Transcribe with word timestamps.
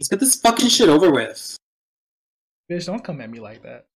Let's 0.00 0.08
get 0.08 0.20
this 0.20 0.34
fucking 0.40 0.68
shit 0.68 0.88
over 0.88 1.10
with. 1.10 1.56
Bitch, 2.70 2.86
don't 2.86 3.02
come 3.04 3.20
at 3.20 3.30
me 3.30 3.38
like 3.40 3.62
that. 3.62 3.86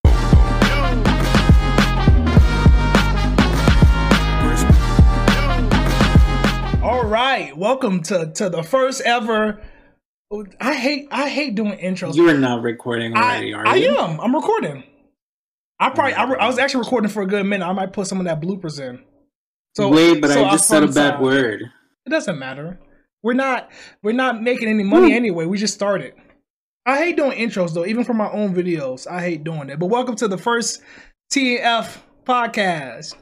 All 6.80 7.04
right, 7.04 7.54
welcome 7.56 8.02
to 8.04 8.30
to 8.36 8.48
the 8.48 8.62
first 8.62 9.02
ever. 9.02 9.60
I 10.60 10.74
hate 10.74 11.08
I 11.10 11.28
hate 11.28 11.54
doing 11.54 11.76
intros. 11.78 12.14
You 12.14 12.28
are 12.28 12.34
not 12.38 12.62
recording 12.62 13.16
I, 13.16 13.20
already, 13.20 13.52
are 13.54 13.66
I 13.66 13.74
you? 13.74 13.96
am. 13.98 14.20
I'm 14.20 14.34
recording. 14.34 14.84
I 15.80 15.88
oh 15.88 15.90
probably 15.90 16.14
I, 16.14 16.24
re- 16.30 16.38
I 16.38 16.46
was 16.46 16.58
actually 16.58 16.84
recording 16.84 17.10
for 17.10 17.22
a 17.22 17.26
good 17.26 17.44
minute. 17.44 17.66
I 17.66 17.72
might 17.72 17.92
put 17.92 18.06
some 18.06 18.20
of 18.20 18.24
that 18.26 18.40
bloopers 18.40 18.80
in. 18.80 19.02
So 19.76 19.88
Wait, 19.88 20.20
but 20.20 20.30
so 20.30 20.44
I 20.44 20.50
just 20.52 20.68
said 20.68 20.82
a 20.82 20.86
bad 20.88 21.14
time. 21.14 21.22
word. 21.22 21.62
It 22.06 22.10
doesn't 22.10 22.38
matter. 22.38 22.78
We're 23.22 23.34
not 23.34 23.70
we're 24.02 24.12
not 24.12 24.42
making 24.42 24.68
any 24.68 24.84
money 24.84 25.12
anyway. 25.12 25.46
We 25.46 25.58
just 25.58 25.74
started. 25.74 26.14
I 26.86 26.98
hate 26.98 27.16
doing 27.16 27.32
intros 27.38 27.74
though, 27.74 27.84
even 27.84 28.04
for 28.04 28.14
my 28.14 28.30
own 28.30 28.54
videos. 28.54 29.06
I 29.06 29.20
hate 29.20 29.44
doing 29.44 29.68
it. 29.70 29.78
But 29.78 29.86
welcome 29.86 30.14
to 30.16 30.28
the 30.28 30.38
first 30.38 30.82
TF 31.32 31.98
podcast. 32.24 33.16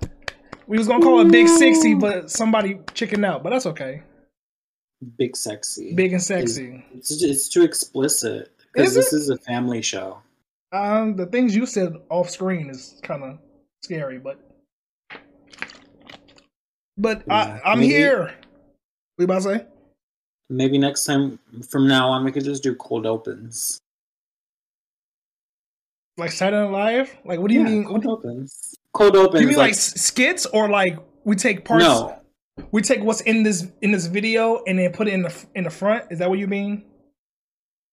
We 0.66 0.78
was 0.78 0.86
gonna 0.88 1.02
call 1.02 1.20
it 1.20 1.30
Big 1.30 1.48
Sixty, 1.48 1.94
but 1.94 2.30
somebody 2.30 2.78
chickened 2.94 3.24
out. 3.24 3.42
But 3.42 3.50
that's 3.50 3.66
okay. 3.66 4.02
Big 5.18 5.36
sexy. 5.36 5.94
Big 5.94 6.12
and 6.12 6.22
sexy. 6.22 6.84
It's, 6.94 7.22
it's 7.22 7.48
too 7.48 7.62
explicit 7.62 8.50
because 8.72 8.94
this 8.94 9.12
is 9.12 9.28
a 9.30 9.36
family 9.38 9.82
show. 9.82 10.18
Um, 10.72 11.16
the 11.16 11.26
things 11.26 11.54
you 11.54 11.64
said 11.66 11.94
off 12.10 12.28
screen 12.30 12.68
is 12.70 12.98
kind 13.02 13.22
of 13.22 13.38
scary, 13.82 14.18
but 14.18 14.40
but 16.98 17.22
Yeah, 17.26 17.60
I, 17.64 17.72
I'm 17.72 17.80
maybe- 17.80 17.92
here. 17.94 18.34
What 19.16 19.22
you 19.22 19.24
about 19.24 19.34
to 19.36 19.42
say? 19.42 19.66
Maybe 20.48 20.78
next 20.78 21.04
time 21.04 21.38
from 21.68 21.88
now 21.88 22.08
on 22.08 22.24
we 22.24 22.30
could 22.32 22.44
just 22.44 22.62
do 22.62 22.74
cold 22.76 23.04
opens. 23.06 23.78
Like 26.18 26.32
Saturday 26.32 26.64
Night 26.64 26.72
Live? 26.72 27.16
Like, 27.24 27.40
what 27.40 27.48
do 27.48 27.54
you 27.54 27.60
Yeah, 27.60 27.66
mean? 27.68 27.84
Cold 27.84 28.06
opens. 28.06 28.74
Cold 28.92 29.16
opens. 29.16 29.42
You 29.42 29.48
mean 29.48 29.58
like, 29.58 29.72
s 29.72 30.00
skits 30.00 30.46
or 30.46 30.68
like 30.68 30.98
we 31.24 31.36
take 31.36 31.64
parts? 31.64 31.84
no? 31.84 32.18
We 32.72 32.80
take 32.80 33.02
what's 33.02 33.20
in 33.22 33.42
this 33.42 33.66
in 33.82 33.90
this 33.92 34.06
video 34.06 34.62
and 34.66 34.78
then 34.78 34.90
put 34.92 35.08
it 35.08 35.14
in 35.14 35.22
the 35.22 35.46
in 35.54 35.64
the 35.64 35.70
front. 35.70 36.04
Is 36.10 36.20
that 36.20 36.30
what 36.30 36.38
you 36.38 36.46
mean? 36.46 36.84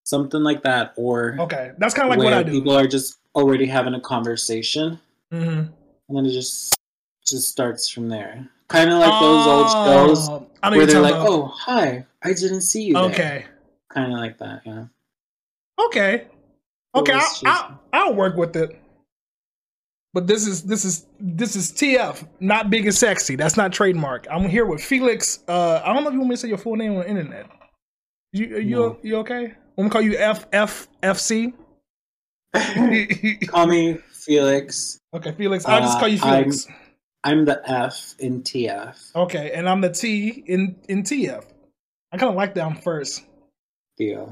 Something 0.06 0.42
like 0.42 0.64
that, 0.64 0.94
or 0.96 1.36
Okay, 1.40 1.72
that's 1.78 1.94
kind 1.94 2.06
of 2.06 2.10
like 2.18 2.24
what 2.24 2.34
I 2.34 2.44
do. 2.44 2.52
people 2.52 2.76
are 2.78 2.88
just 2.88 3.18
already 3.36 3.66
having 3.66 3.94
a 3.94 4.00
conversation, 4.00 5.00
hmm 5.32 5.38
and 6.08 6.18
then 6.18 6.26
it 6.26 6.32
just 6.32 6.76
just 7.28 7.50
starts 7.50 7.90
from 7.90 8.08
there. 8.08 8.48
Kind 8.70 8.90
of 8.90 9.00
like 9.00 9.20
those 9.20 9.48
old 9.48 9.70
shows 9.70 10.30
Oh, 10.30 10.48
I 10.62 10.70
where 10.70 10.86
they're 10.86 11.02
like, 11.02 11.16
about. 11.16 11.28
"Oh, 11.28 11.46
hi, 11.48 12.06
I 12.24 12.34
didn't 12.34 12.62
see 12.62 12.84
you." 12.84 12.98
okay, 12.98 13.46
kind 13.92 14.12
of 14.14 14.20
like 14.20 14.38
that. 14.40 14.62
Yeah. 14.66 14.86
okay, 15.88 16.28
okay. 16.96 17.14
I'll, 17.14 17.30
I'll, 17.46 17.80
I'll 17.94 18.14
work 18.16 18.36
with 18.38 18.56
it. 18.56 18.80
But 20.14 20.28
this 20.28 20.46
is 20.46 20.62
this 20.64 20.86
is 20.86 21.08
this 21.20 21.56
is 21.56 21.72
TF, 21.72 22.28
not 22.40 22.70
big 22.70 22.86
and 22.86 22.94
sexy. 22.94 23.36
That's 23.36 23.58
not 23.58 23.74
trademark. 23.74 24.28
I'm 24.30 24.48
here 24.48 24.66
with 24.66 24.84
Felix. 24.84 25.40
Uh, 25.48 25.82
I 25.84 25.92
don't 25.92 26.04
know 26.04 26.10
if 26.10 26.14
you 26.14 26.20
want 26.20 26.30
me 26.30 26.36
to 26.36 26.42
say 26.42 26.48
your 26.50 26.60
full 26.60 26.76
name 26.76 26.92
on 26.94 27.00
the 27.00 27.10
internet. 27.10 27.48
You 28.32 28.56
are 28.56 28.60
you 28.60 28.76
No. 28.76 28.98
you 29.02 29.18
okay? 29.18 29.46
I'm 29.46 29.54
gonna 29.78 29.90
call 29.90 30.02
you 30.02 30.16
F 30.18 30.46
F 30.54 30.88
F 31.02 31.18
C. 31.18 31.54
Call 33.48 33.66
me 33.66 33.98
Felix. 34.14 35.00
Okay, 35.16 35.32
Felix. 35.32 35.66
I'll 35.66 35.82
just 35.82 35.98
Uh, 35.98 36.00
call 36.00 36.08
you 36.10 36.20
I'm- 36.22 36.44
Felix. 36.44 36.68
I'm 37.24 37.46
the 37.46 37.62
F 37.68 38.16
in 38.20 38.44
TF. 38.44 39.16
Okay, 39.16 39.52
and 39.56 39.68
I'm 39.68 39.82
the 39.82 39.90
T 39.90 40.44
in 40.46 40.76
in 40.90 41.02
TF. 41.04 41.44
I 42.14 42.18
kind 42.18 42.30
of 42.30 42.36
like 42.36 42.54
that 42.54 42.64
I'm 42.66 42.76
first. 42.76 43.24
Yeah. 43.98 44.28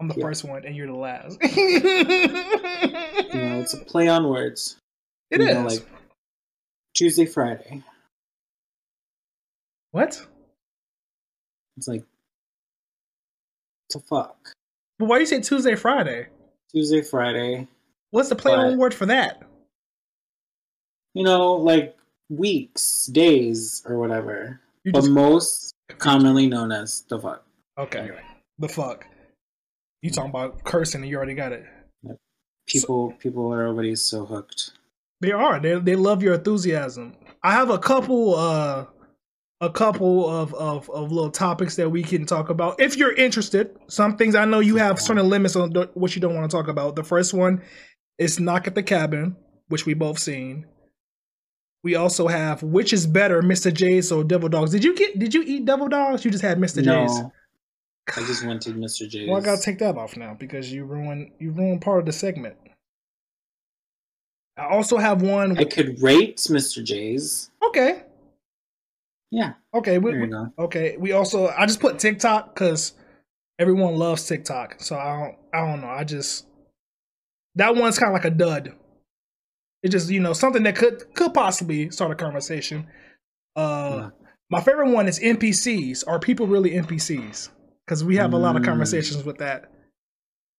I'm 0.00 0.08
the 0.08 0.14
Yeah. 0.16 0.24
first 0.24 0.44
one, 0.44 0.64
and 0.64 0.74
you're 0.74 0.86
the 0.86 0.94
last. 0.94 1.38
You 1.42 3.40
know, 3.40 3.60
it's 3.60 3.74
a 3.74 3.84
play 3.84 4.08
on 4.08 4.28
words. 4.28 4.76
It 5.30 5.40
you 5.40 5.48
is. 5.48 5.54
know, 5.54 5.64
like 5.66 5.86
Tuesday, 6.94 7.26
Friday. 7.26 7.82
what? 9.90 10.26
It's 11.76 11.86
like, 11.86 12.04
the 13.90 14.00
fuck? 14.00 14.36
But 14.98 15.06
why 15.06 15.16
do 15.16 15.20
you 15.20 15.26
say 15.26 15.40
Tuesday, 15.40 15.74
Friday? 15.74 16.28
Tuesday, 16.72 17.02
Friday. 17.02 17.68
What's 18.10 18.28
the 18.30 18.36
play 18.36 18.54
on 18.54 18.78
word 18.78 18.94
for 18.94 19.06
that? 19.06 19.42
You 21.12 21.24
know, 21.24 21.54
like 21.54 21.96
weeks, 22.30 23.06
days, 23.06 23.82
or 23.86 23.98
whatever. 23.98 24.60
You 24.84 24.92
But 24.92 25.00
just 25.00 25.10
most 25.10 25.73
commonly 25.98 26.46
known 26.46 26.72
as 26.72 27.02
the 27.08 27.18
fuck. 27.18 27.44
okay. 27.78 28.10
The 28.58 28.68
fuck. 28.68 29.06
You 30.02 30.10
talking 30.10 30.30
about 30.30 30.62
cursing 30.64 31.02
and 31.02 31.10
you 31.10 31.16
already 31.16 31.34
got 31.34 31.52
it. 31.52 31.64
People, 32.66 33.12
people 33.18 33.52
are 33.52 33.66
already 33.66 33.96
so 33.96 34.24
hooked. 34.24 34.72
They 35.20 35.32
are. 35.32 35.58
They 35.58 35.78
they 35.78 35.96
love 35.96 36.22
your 36.22 36.34
enthusiasm. 36.34 37.14
I 37.42 37.52
have 37.52 37.70
a 37.70 37.78
couple 37.78 38.34
uh 38.34 38.86
a 39.60 39.70
couple 39.70 40.28
of, 40.28 40.52
of 40.54 40.90
of 40.90 41.10
little 41.10 41.30
topics 41.30 41.76
that 41.76 41.88
we 41.88 42.02
can 42.02 42.26
talk 42.26 42.50
about 42.50 42.80
if 42.80 42.96
you're 42.96 43.14
interested. 43.14 43.76
Some 43.88 44.16
things 44.16 44.34
I 44.34 44.44
know 44.44 44.60
you 44.60 44.76
have 44.76 45.00
certain 45.00 45.28
limits 45.28 45.56
on 45.56 45.72
what 45.94 46.14
you 46.14 46.20
don't 46.20 46.34
want 46.34 46.50
to 46.50 46.54
talk 46.54 46.68
about. 46.68 46.96
The 46.96 47.04
first 47.04 47.32
one 47.32 47.62
is 48.18 48.38
knock 48.38 48.66
at 48.66 48.74
the 48.74 48.82
cabin, 48.82 49.36
which 49.68 49.86
we 49.86 49.94
both 49.94 50.18
seen. 50.18 50.66
We 51.84 51.94
also 51.96 52.26
have 52.26 52.62
which 52.62 52.92
is 52.94 53.06
better, 53.06 53.42
Mr. 53.42 53.72
J's 53.72 54.10
or 54.10 54.24
Devil 54.24 54.48
Dogs. 54.48 54.70
Did 54.72 54.82
you 54.82 54.94
get 54.96 55.18
did 55.18 55.34
you 55.34 55.42
eat 55.46 55.66
Devil 55.66 55.88
Dogs? 55.88 56.24
You 56.24 56.30
just 56.30 56.42
had 56.42 56.58
Mr. 56.58 56.76
J's. 56.76 56.84
No, 56.86 57.32
I 58.16 58.20
just 58.26 58.44
went 58.44 58.62
to 58.62 58.70
Mr. 58.70 59.06
J's. 59.08 59.28
Well, 59.28 59.36
I 59.36 59.44
gotta 59.44 59.60
take 59.62 59.78
that 59.80 59.96
off 59.96 60.16
now 60.16 60.34
because 60.34 60.72
you 60.72 60.84
ruined 60.86 61.30
you 61.38 61.50
ruined 61.52 61.82
part 61.82 62.00
of 62.00 62.06
the 62.06 62.12
segment. 62.12 62.56
I 64.56 64.66
also 64.68 64.96
have 64.96 65.20
one. 65.20 65.58
I 65.58 65.64
could 65.64 66.00
rate 66.00 66.36
Mr. 66.38 66.82
J's. 66.82 67.50
okay, 67.66 68.04
Yeah, 69.30 69.54
okay, 69.74 69.98
we, 69.98 70.12
we- 70.12 70.26
okay. 70.58 70.96
We 70.96 71.12
also 71.12 71.48
I 71.48 71.66
just 71.66 71.80
put 71.80 71.98
TikTok 71.98 72.54
because 72.54 72.92
everyone 73.58 73.96
loves 73.96 74.26
TikTok. 74.26 74.76
So 74.78 74.96
I 74.96 75.18
don't 75.18 75.36
I 75.52 75.66
don't 75.70 75.80
know. 75.82 75.88
I 75.88 76.04
just 76.04 76.46
that 77.56 77.76
one's 77.76 77.98
kind 77.98 78.10
of 78.10 78.14
like 78.14 78.32
a 78.32 78.34
dud. 78.34 78.72
It 79.84 79.90
just 79.90 80.08
you 80.10 80.18
know 80.18 80.32
something 80.32 80.62
that 80.62 80.74
could 80.76 81.14
could 81.14 81.34
possibly 81.34 81.90
start 81.90 82.10
a 82.10 82.14
conversation. 82.14 82.86
Uh, 83.54 83.90
Yeah. 83.94 84.10
my 84.50 84.60
favorite 84.62 84.90
one 84.90 85.06
is 85.06 85.20
NPCs. 85.20 86.02
Are 86.08 86.18
people 86.18 86.46
really 86.46 86.70
NPCs? 86.70 87.50
Because 87.84 88.02
we 88.02 88.16
have 88.16 88.32
a 88.32 88.38
lot 88.38 88.56
of 88.56 88.62
Mm. 88.62 88.64
conversations 88.64 89.24
with 89.24 89.36
that. 89.38 89.70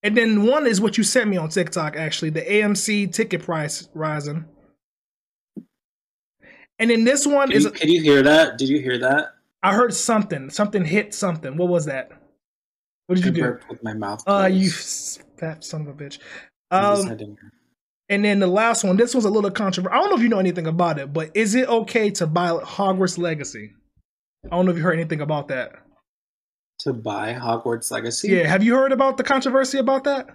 And 0.03 0.15
then 0.15 0.43
one 0.45 0.67
is 0.67 0.79
what 0.79 0.99
you 0.99 1.03
sent 1.03 1.27
me 1.27 1.37
on 1.37 1.49
TikTok, 1.49 1.95
actually, 1.95 2.29
the 2.29 2.41
AMC 2.43 3.07
ticket 3.07 3.41
price 3.41 3.89
rising. 3.95 4.45
And 6.77 6.91
then 6.91 7.03
this 7.03 7.25
one 7.25 7.47
Could 7.47 7.57
is 7.57 7.63
you, 7.63 7.71
could 7.71 7.89
you 7.89 8.01
hear 8.03 8.21
that? 8.21 8.59
Did 8.59 8.69
you 8.69 8.79
hear 8.79 8.99
that? 8.99 9.33
I 9.63 9.73
heard 9.73 9.93
something. 9.95 10.51
Something 10.51 10.85
hit 10.85 11.15
something. 11.15 11.57
What 11.57 11.69
was 11.69 11.85
that? 11.85 12.11
What 13.07 13.15
did 13.15 13.23
I 13.23 13.27
you 13.29 13.33
do? 13.33 13.59
with 13.69 13.81
my 13.83 13.93
mouth. 13.93 14.23
Uh, 14.27 14.45
you 14.51 14.69
closed. 14.69 15.23
fat 15.39 15.63
son 15.63 15.81
of 15.81 15.87
a 15.87 15.93
bitch. 15.93 16.19
Um, 16.69 17.17
and 18.09 18.23
then 18.23 18.39
the 18.39 18.47
last 18.47 18.83
one. 18.83 18.97
This 18.97 19.15
was 19.15 19.25
a 19.25 19.29
little 19.29 19.51
controversial. 19.51 19.97
I 19.97 20.01
don't 20.01 20.09
know 20.09 20.17
if 20.17 20.21
you 20.21 20.29
know 20.29 20.39
anything 20.39 20.67
about 20.67 20.99
it, 20.99 21.11
but 21.13 21.31
is 21.33 21.55
it 21.55 21.67
okay 21.67 22.09
to 22.11 22.27
buy 22.27 22.49
Hogwarts 22.49 23.17
Legacy? 23.17 23.71
I 24.45 24.49
don't 24.49 24.65
know 24.65 24.71
if 24.71 24.77
you 24.77 24.83
heard 24.83 24.93
anything 24.99 25.21
about 25.21 25.47
that. 25.49 25.73
to 26.79 26.93
buy 26.93 27.33
Hogwarts 27.33 27.89
Legacy. 27.91 28.29
Yeah, 28.29 28.47
have 28.47 28.63
you 28.63 28.75
heard 28.75 28.91
about 28.91 29.17
the 29.17 29.23
controversy 29.23 29.77
about 29.79 30.03
that? 30.03 30.29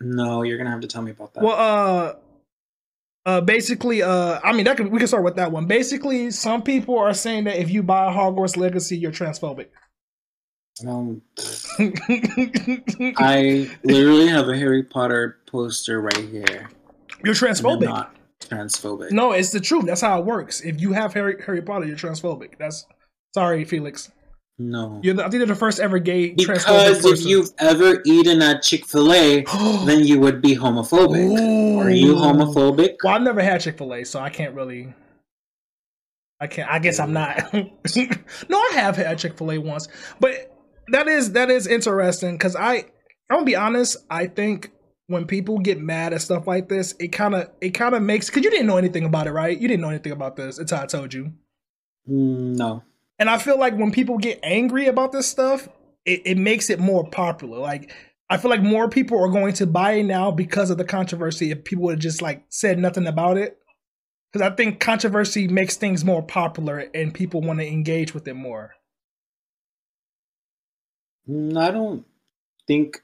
No, 0.00 0.42
you're 0.42 0.58
gonna 0.58 0.70
have 0.70 0.80
to 0.80 0.88
tell 0.88 1.02
me 1.02 1.12
about 1.12 1.34
that. 1.34 1.44
Well, 1.44 1.56
uh, 1.56 2.14
uh, 3.24 3.40
basically, 3.40 4.02
uh, 4.02 4.40
I 4.42 4.52
mean, 4.52 4.64
that 4.64 4.76
can, 4.76 4.90
we 4.90 4.98
can 4.98 5.06
start 5.06 5.22
with 5.22 5.36
that 5.36 5.52
one. 5.52 5.66
Basically, 5.66 6.32
some 6.32 6.62
people 6.62 6.98
are 6.98 7.14
saying 7.14 7.44
that 7.44 7.58
if 7.60 7.70
you 7.70 7.84
buy 7.84 8.12
Hogwarts 8.12 8.56
Legacy, 8.56 8.96
you're 8.98 9.12
transphobic. 9.12 9.68
Um, 10.84 11.22
I 13.18 13.70
literally 13.84 14.26
have 14.26 14.48
a 14.48 14.56
Harry 14.56 14.82
Potter 14.82 15.38
poster 15.46 16.00
right 16.00 16.28
here. 16.30 16.68
You're 17.24 17.34
transphobic. 17.34 17.82
not 17.82 18.16
transphobic. 18.40 19.12
No, 19.12 19.32
it's 19.32 19.50
the 19.50 19.60
truth. 19.60 19.86
That's 19.86 20.00
how 20.00 20.18
it 20.18 20.24
works. 20.24 20.60
If 20.60 20.80
you 20.80 20.92
have 20.92 21.14
Harry 21.14 21.36
Harry 21.44 21.62
Potter, 21.62 21.86
you're 21.86 21.96
transphobic. 21.96 22.58
That's 22.58 22.86
sorry, 23.34 23.64
Felix. 23.64 24.10
No. 24.58 25.00
You're 25.02 25.14
the, 25.14 25.22
I 25.22 25.30
think 25.30 25.38
you're 25.38 25.46
the 25.46 25.54
first 25.54 25.80
ever 25.80 25.98
gay 25.98 26.34
transphobic 26.34 26.96
Because 26.96 27.20
if 27.20 27.26
you've 27.26 27.50
ever 27.58 28.02
eaten 28.04 28.42
at 28.42 28.62
Chick 28.62 28.86
Fil 28.86 29.12
A, 29.12 29.44
then 29.86 30.04
you 30.04 30.20
would 30.20 30.42
be 30.42 30.54
homophobic. 30.54 31.82
Are 31.84 31.90
you 31.90 32.14
homophobic? 32.14 32.96
Well, 33.02 33.14
I've 33.14 33.22
never 33.22 33.42
had 33.42 33.60
Chick 33.60 33.78
Fil 33.78 33.94
A, 33.94 34.04
so 34.04 34.20
I 34.20 34.30
can't 34.30 34.54
really. 34.54 34.94
I 36.40 36.46
can't. 36.48 36.70
I 36.70 36.78
guess 36.78 36.98
I'm 36.98 37.12
not. 37.12 37.52
no, 37.54 38.56
I 38.56 38.70
have 38.74 38.96
had 38.96 39.18
Chick 39.18 39.38
Fil 39.38 39.52
A 39.52 39.58
once, 39.58 39.88
but 40.20 40.54
that 40.88 41.08
is 41.08 41.32
that 41.32 41.50
is 41.50 41.66
interesting 41.66 42.36
because 42.36 42.54
I 42.56 42.84
I'm 43.30 43.38
gonna 43.38 43.44
be 43.44 43.56
honest. 43.56 43.96
I 44.10 44.26
think 44.26 44.71
when 45.06 45.26
people 45.26 45.58
get 45.58 45.80
mad 45.80 46.12
at 46.12 46.22
stuff 46.22 46.46
like 46.46 46.68
this, 46.68 46.94
it 46.98 47.08
kind 47.08 47.34
of 47.34 47.50
it 47.60 47.70
kind 47.70 47.94
of 47.94 48.02
makes 48.02 48.28
because 48.28 48.44
you 48.44 48.50
didn't 48.50 48.66
know 48.66 48.76
anything 48.78 49.04
about 49.04 49.26
it, 49.26 49.32
right? 49.32 49.58
You 49.58 49.68
didn't 49.68 49.82
know 49.82 49.90
anything 49.90 50.12
about 50.12 50.36
this 50.36 50.58
until 50.58 50.78
I 50.78 50.86
told 50.86 51.12
you. 51.12 51.32
Mm, 52.08 52.56
No. 52.56 52.82
And 53.18 53.30
I 53.30 53.38
feel 53.38 53.58
like 53.58 53.76
when 53.76 53.92
people 53.92 54.18
get 54.18 54.40
angry 54.42 54.86
about 54.86 55.12
this 55.12 55.28
stuff, 55.28 55.68
it, 56.04 56.22
it 56.24 56.38
makes 56.38 56.70
it 56.70 56.80
more 56.80 57.08
popular. 57.08 57.58
Like 57.58 57.92
I 58.28 58.36
feel 58.36 58.50
like 58.50 58.62
more 58.62 58.88
people 58.88 59.22
are 59.22 59.28
going 59.28 59.52
to 59.54 59.66
buy 59.66 59.92
it 59.92 60.04
now 60.04 60.30
because 60.30 60.70
of 60.70 60.78
the 60.78 60.84
controversy. 60.84 61.50
If 61.50 61.64
people 61.64 61.84
would 61.84 61.96
have 61.96 62.00
just 62.00 62.22
like 62.22 62.44
said 62.48 62.78
nothing 62.78 63.06
about 63.06 63.36
it, 63.36 63.58
because 64.32 64.50
I 64.50 64.54
think 64.54 64.80
controversy 64.80 65.46
makes 65.46 65.76
things 65.76 66.04
more 66.04 66.22
popular 66.22 66.88
and 66.94 67.12
people 67.12 67.42
want 67.42 67.60
to 67.60 67.66
engage 67.66 68.14
with 68.14 68.26
it 68.26 68.34
more. 68.34 68.72
Mm, 71.28 71.56
I 71.56 71.70
don't 71.70 72.04
think 72.66 73.02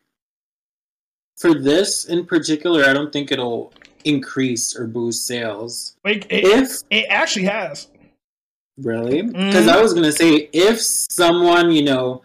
for 1.38 1.54
this 1.54 2.04
in 2.06 2.26
particular. 2.26 2.84
I 2.84 2.92
don't 2.92 3.12
think 3.12 3.32
it'll 3.32 3.72
increase 4.04 4.76
or 4.76 4.86
boost 4.86 5.26
sales. 5.26 5.96
Like 6.04 6.26
it, 6.30 6.44
If 6.44 6.82
it 6.90 7.06
actually 7.08 7.46
has. 7.46 7.88
Really? 8.76 9.22
Because 9.22 9.66
I 9.66 9.80
was 9.80 9.94
gonna 9.94 10.12
say 10.12 10.48
if 10.52 10.80
someone 10.80 11.72
you 11.72 11.82
know 11.82 12.22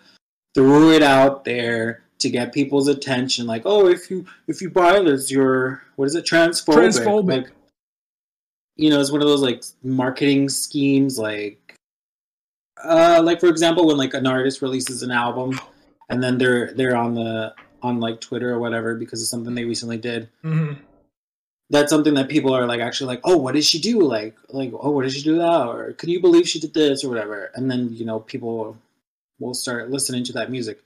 threw 0.54 0.94
it 0.94 1.02
out 1.02 1.46
there 1.46 2.04
to 2.20 2.30
get 2.30 2.54
people's 2.54 2.88
attention, 2.88 3.48
like, 3.48 3.64
oh, 3.66 3.88
if 3.88 4.10
you 4.12 4.26
if 4.48 4.62
you 4.62 4.70
buy 4.70 5.00
this, 5.00 5.32
you're 5.32 5.82
what 5.96 6.06
is 6.06 6.16
it, 6.16 6.26
transphobic? 6.26 6.76
Transphobic. 6.76 7.44
Like, 7.44 7.52
you 8.76 8.90
know, 8.90 9.00
it's 9.00 9.12
one 9.12 9.22
of 9.22 9.28
those 9.28 9.42
like 9.42 9.64
marketing 9.84 10.50
schemes, 10.50 11.20
like, 11.20 11.76
uh, 12.84 13.22
like 13.24 13.40
for 13.40 13.48
example, 13.48 13.88
when 13.88 13.98
like 13.98 14.14
an 14.14 14.28
artist 14.28 14.62
releases 14.62 15.04
an 15.04 15.12
album, 15.12 15.60
and 16.10 16.22
then 16.22 16.38
they're 16.38 16.74
they're 16.74 16.96
on 16.96 17.16
the 17.16 17.54
on 17.84 18.00
like 18.00 18.22
Twitter 18.22 18.52
or 18.52 18.60
whatever 18.60 18.96
because 18.96 19.22
of 19.22 19.28
something 19.28 19.54
they 19.54 19.66
recently 19.66 19.98
did. 19.98 20.30
Hmm 20.42 20.74
that's 21.74 21.90
something 21.90 22.14
that 22.14 22.30
people 22.30 22.54
are 22.54 22.68
like 22.68 22.80
actually 22.80 23.08
like 23.08 23.22
oh 23.24 23.36
what 23.36 23.56
did 23.56 23.64
she 23.64 23.80
do? 23.80 24.00
Like 24.02 24.36
like 24.50 24.72
oh 24.80 24.92
what 24.92 25.04
did 25.04 25.14
she 25.14 25.24
do 25.24 25.38
that? 25.38 25.68
Or 25.68 25.94
can 25.94 26.10
you 26.10 26.22
believe 26.22 26.48
she 26.48 26.60
did 26.60 26.74
this? 26.74 27.04
or 27.04 27.10
whatever. 27.10 27.52
And 27.56 27.70
then 27.70 27.90
you 27.92 28.06
know 28.06 28.20
people 28.20 28.78
will 29.40 29.54
start 29.56 29.90
listening 29.90 30.24
to 30.26 30.34
that 30.34 30.52
music 30.52 30.82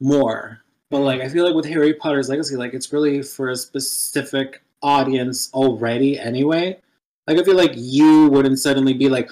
more. 0.00 0.62
But 0.90 1.00
like 1.00 1.20
i 1.20 1.28
feel 1.28 1.44
like 1.44 1.54
with 1.54 1.66
harry 1.66 1.94
potter's 1.94 2.28
legacy 2.28 2.56
like 2.56 2.74
it's 2.74 2.92
really 2.92 3.22
for 3.22 3.50
a 3.50 3.56
specific 3.56 4.62
audience 4.82 5.50
already 5.52 6.18
anyway. 6.18 6.78
Like 7.26 7.38
i 7.38 7.44
feel 7.44 7.56
like 7.56 7.72
you 7.74 8.28
wouldn't 8.28 8.60
suddenly 8.60 8.92
be 8.92 9.08
like 9.08 9.30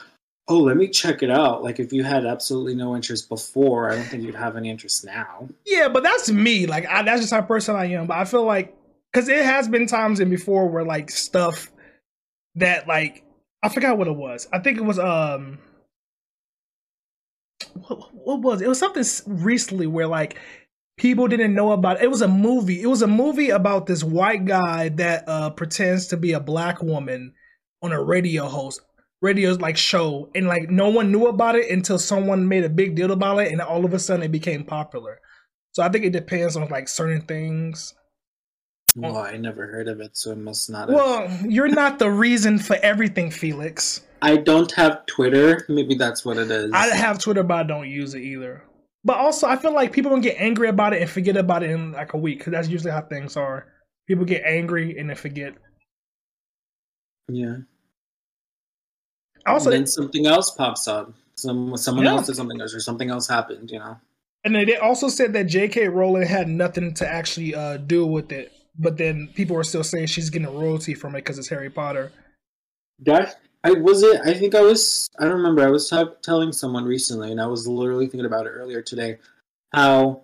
oh 0.49 0.59
let 0.59 0.77
me 0.77 0.89
check 0.89 1.23
it 1.23 1.31
out 1.31 1.63
like 1.63 1.79
if 1.79 1.93
you 1.93 2.03
had 2.03 2.25
absolutely 2.25 2.75
no 2.75 2.97
interest 2.97 3.29
before 3.29 3.91
i 3.91 3.95
don't 3.95 4.05
think 4.05 4.23
you'd 4.23 4.35
have 4.35 4.57
any 4.57 4.71
interest 4.71 5.05
now 5.05 5.49
Yeah, 5.67 5.89
but 5.89 6.03
that's 6.03 6.31
me. 6.31 6.67
Like 6.67 6.87
I, 6.87 7.03
that's 7.03 7.21
just 7.21 7.33
how 7.33 7.43
person 7.43 7.77
I 7.77 7.87
am. 7.87 8.07
But 8.07 8.19
I 8.19 8.25
feel 8.25 8.45
like 8.45 8.77
because 9.13 9.29
it 9.29 9.45
has 9.45 9.69
been 9.69 9.87
times 9.87 10.21
in 10.21 10.31
before 10.31 10.69
where 10.69 10.85
like 10.85 11.11
stuff 11.11 11.71
that 12.57 12.89
like 12.89 13.25
I 13.63 13.69
forgot 13.69 13.99
what 13.99 14.09
it 14.09 14.17
was. 14.17 14.49
I 14.53 14.59
think 14.59 14.79
it 14.79 14.85
was 14.85 14.99
um. 14.99 15.59
What, 17.75 18.15
what 18.15 18.41
was 18.41 18.61
it? 18.61 18.65
It 18.65 18.69
was 18.69 18.79
something 18.79 19.05
recently 19.27 19.87
where 19.87 20.07
like 20.07 20.37
people 20.97 21.29
didn't 21.29 21.55
know 21.55 21.73
about 21.73 21.99
it. 21.99 22.05
It 22.05 22.11
was 22.11 22.23
a 22.23 22.29
movie. 22.29 22.83
It 22.83 22.87
was 22.87 23.03
a 23.03 23.07
movie 23.07 23.51
about 23.51 23.87
this 23.87 24.03
white 24.03 24.45
guy 24.45 24.89
that 24.91 25.25
uh 25.29 25.51
pretends 25.51 26.09
to 26.09 26.17
be 26.17 26.33
a 26.33 26.41
black 26.41 26.83
woman 26.83 27.35
on 27.83 27.93
a 27.93 28.03
radio 28.03 28.47
host 28.47 28.81
radio's 29.21 29.61
like 29.61 29.77
show. 29.77 30.31
And 30.35 30.47
like 30.47 30.71
no 30.71 30.89
one 30.89 31.11
knew 31.11 31.27
about 31.27 31.57
it 31.57 31.71
until 31.71 31.99
someone 31.99 32.49
made 32.49 32.65
a 32.65 32.69
big 32.69 32.95
deal 32.95 33.13
about 33.13 33.39
it 33.39 33.53
and 33.53 33.61
all 33.61 33.85
of 33.85 33.95
a 33.95 33.99
sudden 33.99 34.23
it 34.23 34.33
became 34.33 34.65
popular. 34.65 35.21
So 35.73 35.83
i 35.83 35.89
think 35.89 36.05
it 36.05 36.13
depends 36.13 36.57
on 36.57 36.69
like 36.69 36.89
certain 36.89 37.23
things. 37.23 37.95
Well 38.97 39.19
i 39.19 39.37
never 39.37 39.67
heard 39.67 39.89
of 39.89 40.01
it 40.01 40.17
so 40.17 40.33
it 40.33 40.39
must 40.39 40.71
not 40.71 40.89
have 40.89 40.97
well 40.97 41.31
you're 41.47 41.69
not 41.69 41.99
the 41.99 42.11
reason 42.11 42.59
for 42.59 42.77
everything 42.83 43.31
felix. 43.31 44.03
I 44.21 44.37
don't 44.37 44.73
have 44.73 45.07
Twitter. 45.07 45.65
Maybe 45.69 45.95
that's 45.95 46.25
what 46.25 46.39
it 46.39 46.51
is. 46.51 46.73
i 46.73 46.87
have 46.89 47.19
twitter 47.21 47.45
but 47.45 47.55
i 47.55 47.63
don't 47.63 47.89
use 47.89 48.15
it 48.15 48.23
either. 48.23 48.65
But 49.05 49.19
also 49.19 49.47
i 49.47 49.57
feel 49.57 49.75
like 49.75 49.93
people 49.93 50.11
don't 50.11 50.23
get 50.23 50.37
angry 50.39 50.69
about 50.69 50.95
it 50.95 51.03
and 51.03 51.11
forget 51.11 51.37
about 51.37 51.63
it 51.63 51.71
in 51.71 51.93
like 51.93 52.15
a 52.15 52.19
week 52.19 52.39
because 52.39 52.53
that's 52.53 52.69
usually 52.69 52.91
how 52.93 53.03
things 53.03 53.37
are. 53.37 53.67
People 54.07 54.25
get 54.25 54.43
angry 54.45 54.99
and 54.99 55.11
then 55.11 55.17
forget. 55.17 55.55
Yeah. 57.29 57.57
Also 59.53 59.71
then 59.71 59.87
something 59.87 60.27
else 60.27 60.51
pops 60.51 60.87
up. 60.89 61.13
Some 61.37 61.77
someone 61.77 62.05
Yeah. 62.05 62.13
else 62.13 62.27
did 62.27 62.37
something 62.37 62.61
else, 62.61 62.75
or 62.75 62.81
something 62.81 63.11
else 63.11 63.29
happened. 63.29 63.71
You 63.71 63.79
know. 63.79 63.97
And 64.45 64.55
they 64.55 64.77
also 64.77 65.09
said 65.09 65.33
that 65.35 65.45
J.K. 65.45 65.89
Rowling 65.89 66.27
had 66.27 66.49
nothing 66.49 66.95
to 66.95 67.07
actually 67.09 67.55
uh, 67.55 67.77
do 67.79 68.07
with 68.07 68.31
it, 68.33 68.53
but 68.79 68.97
then 68.97 69.29
people 69.35 69.57
are 69.57 69.65
still 69.65 69.83
saying 69.85 70.07
she's 70.07 70.31
getting 70.31 70.47
a 70.49 70.51
royalty 70.51 70.95
from 70.95 71.15
it 71.15 71.19
because 71.19 71.39
it's 71.39 71.49
Harry 71.49 71.71
Potter. 71.71 72.13
That 73.01 73.41
I 73.65 73.73
was 73.73 74.03
it. 74.03 74.21
I 74.25 74.35
think 74.35 74.55
I 74.55 74.61
was. 74.63 75.09
I 75.19 75.25
don't 75.25 75.35
remember. 75.35 75.63
I 75.67 75.71
was 75.71 75.89
t- 75.91 76.03
telling 76.23 76.53
someone 76.53 76.85
recently, 76.85 77.31
and 77.33 77.41
I 77.41 77.47
was 77.47 77.67
literally 77.67 78.07
thinking 78.07 78.27
about 78.27 78.47
it 78.47 78.51
earlier 78.51 78.83
today. 78.83 79.19
How 79.75 80.23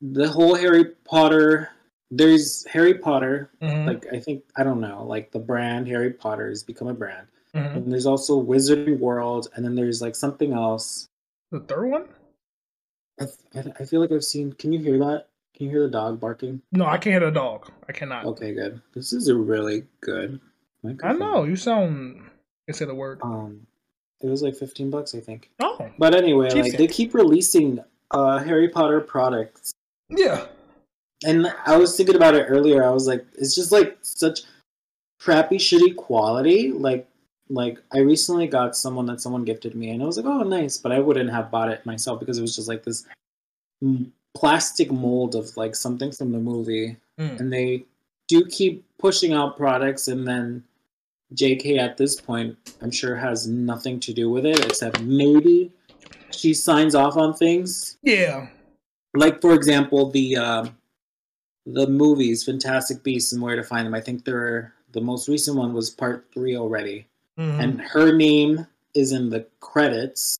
the 0.00 0.28
whole 0.28 0.54
Harry 0.54 0.84
Potter. 1.04 1.70
There's 2.10 2.64
Harry 2.66 2.94
Potter. 2.94 3.50
Mhm, 3.60 3.86
Like 3.86 4.06
I 4.12 4.18
think 4.20 4.44
I 4.56 4.62
don't 4.64 4.80
know. 4.80 5.04
Like 5.04 5.30
the 5.30 5.38
brand 5.38 5.88
Harry 5.88 6.10
Potter 6.12 6.48
has 6.48 6.62
become 6.62 6.88
a 6.88 6.94
brand, 6.94 7.26
mhm. 7.54 7.76
and 7.76 7.92
there's 7.92 8.06
also 8.06 8.42
Wizarding 8.42 8.98
World, 8.98 9.48
and 9.54 9.64
then 9.64 9.74
there's 9.74 10.00
like 10.02 10.16
something 10.16 10.52
else. 10.52 11.08
The 11.50 11.60
third 11.60 11.90
one? 11.90 12.08
I, 13.20 13.24
I 13.54 13.64
I 13.80 13.84
feel 13.84 14.00
like 14.00 14.12
I've 14.12 14.24
seen. 14.24 14.52
Can 14.52 14.72
you 14.72 14.80
hear 14.80 14.98
that? 14.98 15.26
Can 15.56 15.66
you 15.66 15.72
hear 15.72 15.82
the 15.82 15.90
dog 15.90 16.20
barking? 16.20 16.62
No, 16.70 16.86
I 16.86 16.98
can't 16.98 17.14
hit 17.14 17.22
a 17.22 17.30
dog. 17.30 17.70
I 17.88 17.92
cannot. 17.92 18.24
Okay, 18.26 18.54
good. 18.54 18.80
This 18.94 19.12
is 19.12 19.28
a 19.28 19.34
really 19.34 19.84
good. 20.00 20.40
I 21.02 21.12
know 21.12 21.44
you 21.44 21.56
sound. 21.56 22.22
I 22.68 22.72
say 22.72 22.84
the 22.84 22.94
word. 22.94 23.18
Um, 23.22 23.66
it 24.20 24.28
was 24.28 24.42
like 24.42 24.54
fifteen 24.54 24.90
bucks, 24.90 25.14
I 25.14 25.20
think. 25.20 25.50
Oh, 25.60 25.90
But 25.98 26.14
anyway, 26.14 26.50
like 26.50 26.76
they 26.76 26.86
keep 26.86 27.14
releasing 27.14 27.80
uh 28.10 28.38
Harry 28.38 28.68
Potter 28.68 29.00
products, 29.00 29.72
yeah. 30.08 30.46
and 31.24 31.52
I 31.66 31.76
was 31.76 31.96
thinking 31.96 32.16
about 32.16 32.34
it 32.34 32.46
earlier. 32.48 32.84
I 32.84 32.90
was 32.90 33.06
like, 33.06 33.24
it's 33.36 33.54
just 33.54 33.72
like 33.72 33.98
such 34.02 34.42
crappy, 35.18 35.56
shitty 35.56 35.96
quality. 35.96 36.70
Like, 36.72 37.07
like 37.50 37.78
I 37.92 37.98
recently 37.98 38.46
got 38.46 38.76
someone 38.76 39.06
that 39.06 39.20
someone 39.20 39.44
gifted 39.44 39.74
me, 39.74 39.90
and 39.90 40.02
I 40.02 40.06
was 40.06 40.16
like, 40.16 40.26
oh, 40.26 40.42
nice. 40.42 40.76
But 40.76 40.92
I 40.92 40.98
wouldn't 40.98 41.30
have 41.30 41.50
bought 41.50 41.70
it 41.70 41.84
myself 41.86 42.20
because 42.20 42.38
it 42.38 42.42
was 42.42 42.54
just 42.56 42.68
like 42.68 42.82
this 42.84 43.06
plastic 44.34 44.90
mold 44.92 45.34
of 45.34 45.56
like 45.56 45.74
something 45.74 46.12
from 46.12 46.32
the 46.32 46.38
movie. 46.38 46.96
Mm. 47.18 47.40
and 47.40 47.52
they 47.52 47.84
do 48.28 48.44
keep 48.46 48.84
pushing 49.00 49.32
out 49.32 49.56
products 49.56 50.06
and 50.06 50.24
then 50.28 50.62
JK 51.34 51.76
at 51.78 51.96
this 51.96 52.20
point 52.20 52.56
I'm 52.80 52.92
sure 52.92 53.16
has 53.16 53.48
nothing 53.48 53.98
to 54.00 54.12
do 54.12 54.30
with 54.30 54.46
it 54.46 54.64
except 54.64 55.00
maybe 55.00 55.72
she 56.30 56.54
signs 56.54 56.94
off 56.94 57.16
on 57.16 57.34
things 57.34 57.98
Yeah. 58.04 58.46
like 59.14 59.40
for 59.40 59.52
example 59.52 60.10
the 60.12 60.36
uh, 60.36 60.66
the 61.66 61.88
movies 61.88 62.44
Fantastic 62.44 63.02
Beasts 63.02 63.32
and 63.32 63.42
Where 63.42 63.56
to 63.56 63.64
Find 63.64 63.84
Them 63.84 63.94
I 63.94 64.00
think 64.00 64.24
they're 64.24 64.72
the 64.92 65.00
most 65.00 65.28
recent 65.28 65.56
one 65.56 65.72
was 65.74 65.90
part 65.90 66.26
3 66.32 66.56
already 66.56 67.08
Mhm. 67.38 67.62
and 67.62 67.80
her 67.80 68.12
name 68.14 68.66
is 68.94 69.12
in 69.12 69.30
the 69.30 69.46
credits 69.60 70.38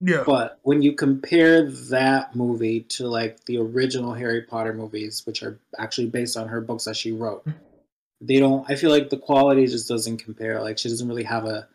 yeah. 0.00 0.22
but 0.24 0.58
when 0.62 0.82
you 0.82 0.92
compare 0.92 1.70
that 1.70 2.36
movie 2.36 2.80
to 2.80 3.08
like 3.08 3.44
the 3.46 3.58
original 3.58 4.12
Harry 4.14 4.42
Potter 4.42 4.72
movies, 4.72 5.26
which 5.26 5.42
are 5.42 5.58
actually 5.78 6.06
based 6.08 6.36
on 6.36 6.48
her 6.48 6.60
books 6.60 6.84
that 6.84 6.96
she 6.96 7.10
wrote, 7.10 7.44
they 8.20 8.38
don't. 8.38 8.68
I 8.70 8.76
feel 8.76 8.90
like 8.90 9.10
the 9.10 9.16
quality 9.16 9.66
just 9.66 9.88
doesn't 9.88 10.18
compare. 10.18 10.60
Like 10.60 10.78
she 10.78 10.88
doesn't 10.88 11.08
really 11.08 11.24
have 11.24 11.44
a 11.44 11.68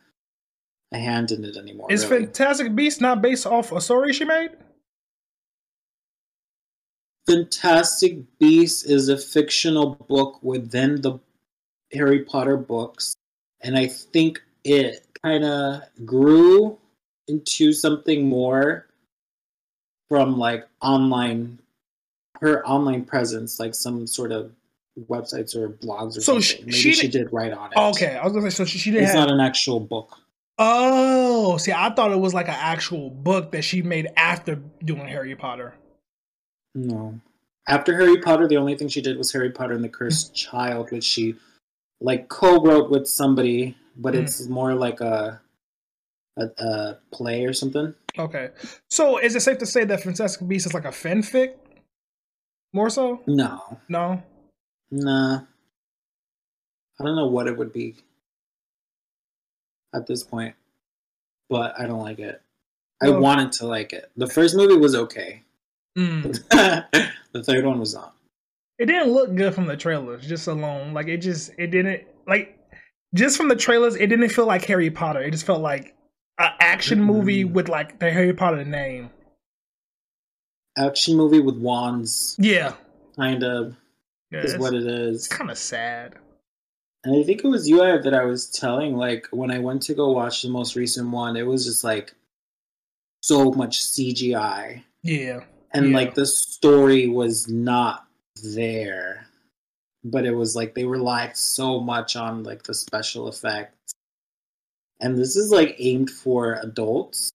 a 0.91 0.97
hand 0.97 1.31
in 1.31 1.43
it 1.43 1.57
anymore. 1.57 1.91
Is 1.91 2.05
really. 2.05 2.25
Fantastic 2.25 2.75
Beast 2.75 3.01
not 3.01 3.21
based 3.21 3.45
off 3.45 3.71
a 3.71 3.81
story 3.81 4.13
she 4.13 4.25
made? 4.25 4.51
Fantastic 7.27 8.17
Beasts 8.37 8.83
is 8.83 9.09
a 9.09 9.17
fictional 9.17 9.95
book 9.95 10.41
within 10.43 11.01
the 11.01 11.19
Harry 11.93 12.23
Potter 12.23 12.57
books, 12.57 13.15
and 13.63 13.77
I 13.77 13.87
think 13.87 14.41
it 14.63 15.05
kind 15.23 15.43
of 15.45 15.81
grew 16.05 16.77
into 17.27 17.73
something 17.73 18.27
more 18.27 18.87
from 20.09 20.37
like 20.37 20.67
online 20.81 21.59
her 22.41 22.65
online 22.67 23.05
presence, 23.05 23.59
like 23.59 23.73
some 23.73 24.05
sort 24.05 24.31
of 24.33 24.51
websites 25.09 25.55
or 25.55 25.69
blogs 25.69 26.17
or 26.17 26.21
So 26.21 26.39
something. 26.39 26.41
she- 26.41 26.59
Maybe 26.63 26.71
she 26.73 26.93
she, 26.93 27.07
did 27.07 27.31
write 27.31 27.53
on 27.53 27.71
it. 27.71 27.77
Okay, 27.77 28.15
I 28.15 28.23
was 28.23 28.33
gonna 28.33 28.51
say 28.51 28.55
so 28.55 28.65
she, 28.65 28.77
she 28.77 28.91
didn't 28.91 29.05
it's 29.05 29.13
have. 29.13 29.27
not 29.29 29.33
an 29.33 29.39
actual 29.39 29.79
book. 29.79 30.17
oh, 30.59 31.57
see, 31.57 31.71
I 31.71 31.89
thought 31.93 32.11
it 32.11 32.19
was 32.19 32.33
like 32.33 32.47
an 32.47 32.55
actual 32.57 33.09
book 33.09 33.51
that 33.53 33.63
she 33.63 33.81
made 33.81 34.07
after 34.17 34.59
doing 34.83 35.07
Harry 35.07 35.35
Potter. 35.35 35.73
No. 36.75 37.19
After 37.67 37.95
Harry 37.95 38.19
Potter, 38.19 38.47
the 38.47 38.57
only 38.57 38.75
thing 38.75 38.89
she 38.89 39.01
did 39.01 39.17
was 39.17 39.31
Harry 39.31 39.51
Potter 39.51 39.73
and 39.73 39.83
the 39.83 39.89
Cursed 39.89 40.35
Child, 40.35 40.91
which 40.91 41.03
she 41.05 41.35
like 42.01 42.27
co-wrote 42.29 42.89
with 42.89 43.07
somebody, 43.07 43.77
but 43.95 44.13
Mm. 44.13 44.23
it's 44.23 44.47
more 44.47 44.73
like 44.75 44.99
a, 45.01 45.41
a 46.37 46.43
a 46.57 46.97
play 47.11 47.45
or 47.45 47.53
something. 47.53 47.93
Okay, 48.17 48.49
so 48.89 49.17
is 49.17 49.35
it 49.35 49.41
safe 49.41 49.57
to 49.59 49.65
say 49.65 49.83
that 49.85 50.03
Fantastic 50.03 50.47
Beast 50.47 50.65
is 50.67 50.73
like 50.73 50.85
a 50.85 50.89
fanfic? 50.89 51.55
More 52.73 52.89
so? 52.89 53.21
No, 53.27 53.77
No. 53.87 54.21
nah. 54.91 55.41
I 56.99 57.03
don't 57.03 57.15
know 57.15 57.27
what 57.27 57.47
it 57.47 57.57
would 57.57 57.73
be 57.73 57.95
at 59.95 60.05
this 60.07 60.23
point, 60.23 60.55
but 61.49 61.79
I 61.79 61.85
don't 61.87 62.01
like 62.01 62.19
it. 62.19 62.41
I 63.01 63.09
wanted 63.09 63.51
to 63.53 63.65
like 63.67 63.93
it. 63.93 64.09
The 64.15 64.27
first 64.27 64.55
movie 64.55 64.77
was 64.77 64.95
okay. 64.95 65.43
Mm. 65.97 66.31
the 67.33 67.43
third 67.43 67.65
one 67.65 67.79
was 67.79 67.93
not. 67.93 68.12
It 68.83 68.87
didn't 68.87 69.13
look 69.13 69.33
good 69.33 69.55
from 69.55 69.65
the 69.65 69.77
trailers, 69.77 70.27
just 70.27 70.45
alone. 70.47 70.93
Like 70.93 71.07
it 71.07 71.19
just 71.19 71.51
it 71.57 71.67
didn't 71.67 72.03
like 72.27 72.59
just 73.15 73.37
from 73.37 73.47
the 73.47 73.55
trailers, 73.55 73.95
it 73.95 74.07
didn't 74.07 74.27
feel 74.27 74.45
like 74.45 74.65
Harry 74.65 74.89
Potter. 74.91 75.21
It 75.21 75.31
just 75.31 75.45
felt 75.45 75.61
like 75.61 75.95
an 76.37 76.51
action 76.59 77.01
movie 77.01 77.45
Mm. 77.45 77.53
with 77.53 77.69
like 77.69 77.97
the 77.99 78.11
Harry 78.11 78.33
Potter 78.33 78.65
name. 78.65 79.09
Action 80.77 81.15
movie 81.15 81.39
with 81.39 81.55
wands, 81.57 82.35
Yeah. 82.39 82.73
kind 83.15 83.41
of, 83.43 83.77
yeah 84.31 84.41
is 84.41 84.57
what 84.57 84.73
it 84.73 84.85
it's 84.85 85.29
kind 85.29 85.49
of 85.49 85.57
sad. 85.57 86.15
And 87.05 87.15
I 87.15 87.23
think 87.23 87.45
it 87.45 87.47
was 87.47 87.69
you 87.69 87.77
that 87.77 88.13
I 88.13 88.25
was 88.25 88.49
telling, 88.49 88.97
like, 88.97 89.27
when 89.31 89.49
I 89.51 89.59
went 89.59 89.81
to 89.83 89.93
go 89.93 90.11
watch 90.11 90.41
the 90.41 90.49
most 90.49 90.75
recent 90.75 91.09
one, 91.09 91.37
it 91.37 91.43
was 91.43 91.63
just 91.65 91.85
like 91.85 92.13
so 93.21 93.49
much 93.53 93.81
CGI. 93.81 94.83
Yeah. 95.03 95.45
And 95.71 95.89
Yeah. 95.91 95.95
like 95.95 96.15
the 96.15 96.25
story 96.25 97.07
was 97.07 97.47
not 97.47 98.07
there. 98.43 99.27
But 100.03 100.25
it 100.25 100.31
was 100.35 100.55
like 100.55 100.75
they 100.75 100.85
relied 100.85 101.37
so 101.37 101.79
much 101.79 102.15
on 102.15 102.43
like 102.43 102.63
the 102.63 102.73
special 102.73 103.27
effects. 103.29 103.93
And 104.99 105.17
this 105.17 105.35
is 105.35 105.49
like 105.51 105.75
aimed 105.79 106.11
for 106.11 106.59
adults. 106.61 107.31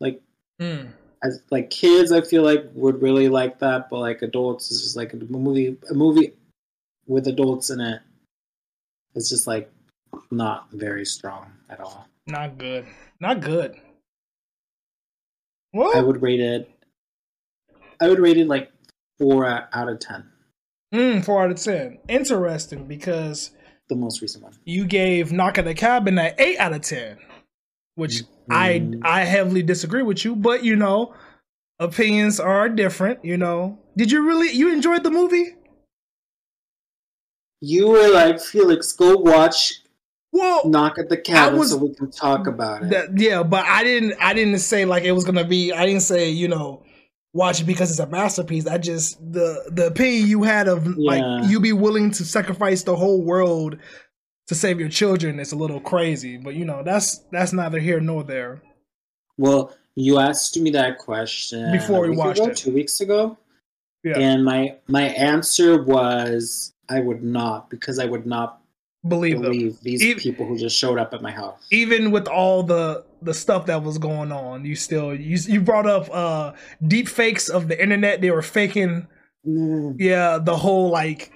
Like 0.00 0.22
Mm. 0.60 0.92
as 1.24 1.40
like 1.50 1.70
kids 1.70 2.12
I 2.12 2.20
feel 2.20 2.42
like 2.42 2.66
would 2.74 3.00
really 3.00 3.30
like 3.30 3.58
that, 3.60 3.88
but 3.88 4.00
like 4.00 4.20
adults 4.20 4.70
is 4.70 4.82
just 4.82 4.96
like 4.96 5.14
a 5.14 5.16
movie 5.16 5.78
a 5.90 5.94
movie 5.94 6.34
with 7.06 7.26
adults 7.28 7.70
in 7.70 7.80
it. 7.80 8.02
It's 9.14 9.30
just 9.30 9.46
like 9.46 9.72
not 10.30 10.70
very 10.72 11.06
strong 11.06 11.50
at 11.70 11.80
all. 11.80 12.06
Not 12.26 12.58
good. 12.58 12.86
Not 13.20 13.40
good. 13.40 13.76
Well, 15.72 15.96
I 15.96 16.02
would 16.02 16.20
rate 16.20 16.40
it 16.40 16.70
I 18.00 18.08
would 18.08 18.18
rate 18.18 18.36
it 18.38 18.46
like 18.46 18.70
four 19.18 19.46
out 19.46 19.88
of 19.88 19.98
ten. 19.98 20.29
Mm, 20.94 21.24
four 21.24 21.42
out 21.44 21.50
of 21.50 21.56
ten. 21.60 21.98
Interesting 22.08 22.86
because 22.86 23.50
The 23.88 23.96
most 23.96 24.20
recent 24.22 24.44
one. 24.44 24.52
you 24.64 24.84
gave 24.86 25.32
Knock 25.32 25.58
at 25.58 25.64
the 25.64 25.74
Cabin 25.74 26.18
an 26.18 26.34
eight 26.38 26.58
out 26.58 26.72
of 26.72 26.82
ten, 26.82 27.18
which 27.94 28.22
I 28.50 28.80
Mm. 28.80 29.00
I 29.04 29.24
heavily 29.24 29.62
disagree 29.62 30.02
with 30.02 30.24
you. 30.24 30.34
But 30.36 30.64
you 30.64 30.76
know, 30.76 31.14
opinions 31.78 32.40
are 32.40 32.68
different. 32.68 33.24
You 33.24 33.36
know, 33.36 33.78
did 33.96 34.10
you 34.10 34.26
really 34.26 34.50
you 34.52 34.72
enjoyed 34.72 35.02
the 35.04 35.10
movie? 35.10 35.54
You 37.60 37.88
were 37.88 38.08
like, 38.08 38.40
Felix, 38.40 38.92
go 38.92 39.16
watch 39.16 39.74
Well, 40.32 40.66
Knock 40.68 40.98
at 40.98 41.08
the 41.08 41.16
Cabin 41.16 41.58
was- 41.58 41.70
so 41.72 41.76
we 41.76 41.94
can 41.94 42.10
talk 42.10 42.46
about 42.46 42.84
it. 42.84 42.90
that, 42.90 43.18
yeah, 43.18 43.42
but 43.42 43.66
I 43.66 43.82
didn't 43.84 44.14
I 44.20 44.32
didn't 44.32 44.60
say 44.60 44.84
like 44.84 45.02
it 45.04 45.12
was 45.12 45.24
gonna 45.24 45.44
be. 45.44 45.72
I 45.72 45.84
didn't 45.86 46.02
say 46.02 46.30
you 46.30 46.48
know 46.48 46.82
watch 47.32 47.60
it 47.60 47.64
because 47.64 47.90
it's 47.90 48.00
a 48.00 48.06
masterpiece. 48.06 48.66
I 48.66 48.78
just 48.78 49.18
the 49.32 49.70
the 49.72 49.86
opinion 49.86 50.28
you 50.28 50.42
had 50.42 50.68
of 50.68 50.86
Yeah. 50.86 50.92
like 51.10 51.50
you 51.50 51.60
be 51.60 51.72
willing 51.72 52.10
to 52.12 52.24
sacrifice 52.24 52.82
the 52.82 52.96
whole 52.96 53.22
world 53.22 53.76
to 54.48 54.54
save 54.54 54.80
your 54.80 54.88
children 54.88 55.38
is 55.38 55.52
a 55.52 55.56
little 55.56 55.80
crazy. 55.80 56.36
But 56.36 56.54
you 56.54 56.64
know 56.64 56.82
that's 56.82 57.18
that's 57.30 57.52
neither 57.52 57.78
here 57.78 58.00
nor 58.00 58.24
there. 58.24 58.62
well, 59.38 59.74
you 59.96 60.18
asked 60.18 60.56
me 60.58 60.70
that 60.70 60.98
question 60.98 61.72
Before 61.72 62.00
we 62.02 62.10
watched 62.16 62.40
ago, 62.40 62.50
it. 62.50 62.56
two 62.56 62.72
weeks 62.72 63.00
ago. 63.00 63.36
Yeah. 64.04 64.18
And 64.18 64.44
my 64.44 64.76
my 64.88 65.02
answer 65.02 65.82
was 65.82 66.72
I 66.88 67.00
would 67.00 67.22
not 67.22 67.68
because 67.70 67.98
I 67.98 68.06
would 68.06 68.26
not 68.26 68.56
Believe 69.08 69.40
believe 69.40 69.80
these 69.80 70.02
Ev- 70.04 70.18
people 70.18 70.44
who 70.46 70.58
just 70.58 70.76
showed 70.76 70.98
up 70.98 71.14
at 71.14 71.22
my 71.22 71.30
house. 71.30 71.66
even 71.70 72.10
with 72.10 72.28
all 72.28 72.62
the 72.62 73.04
the 73.22 73.34
stuff 73.34 73.66
that 73.66 73.82
was 73.82 73.98
going 73.98 74.32
on, 74.32 74.64
you 74.64 74.74
still 74.76 75.14
you 75.14 75.36
you 75.48 75.60
brought 75.60 75.86
up 75.86 76.08
uh 76.12 76.52
deep 76.86 77.08
fakes 77.08 77.48
of 77.48 77.68
the 77.68 77.80
internet. 77.80 78.20
They 78.20 78.30
were 78.30 78.42
faking 78.42 79.06
Mm, 79.46 79.96
yeah 79.98 80.36
the 80.38 80.54
whole 80.54 80.90
like 80.90 81.32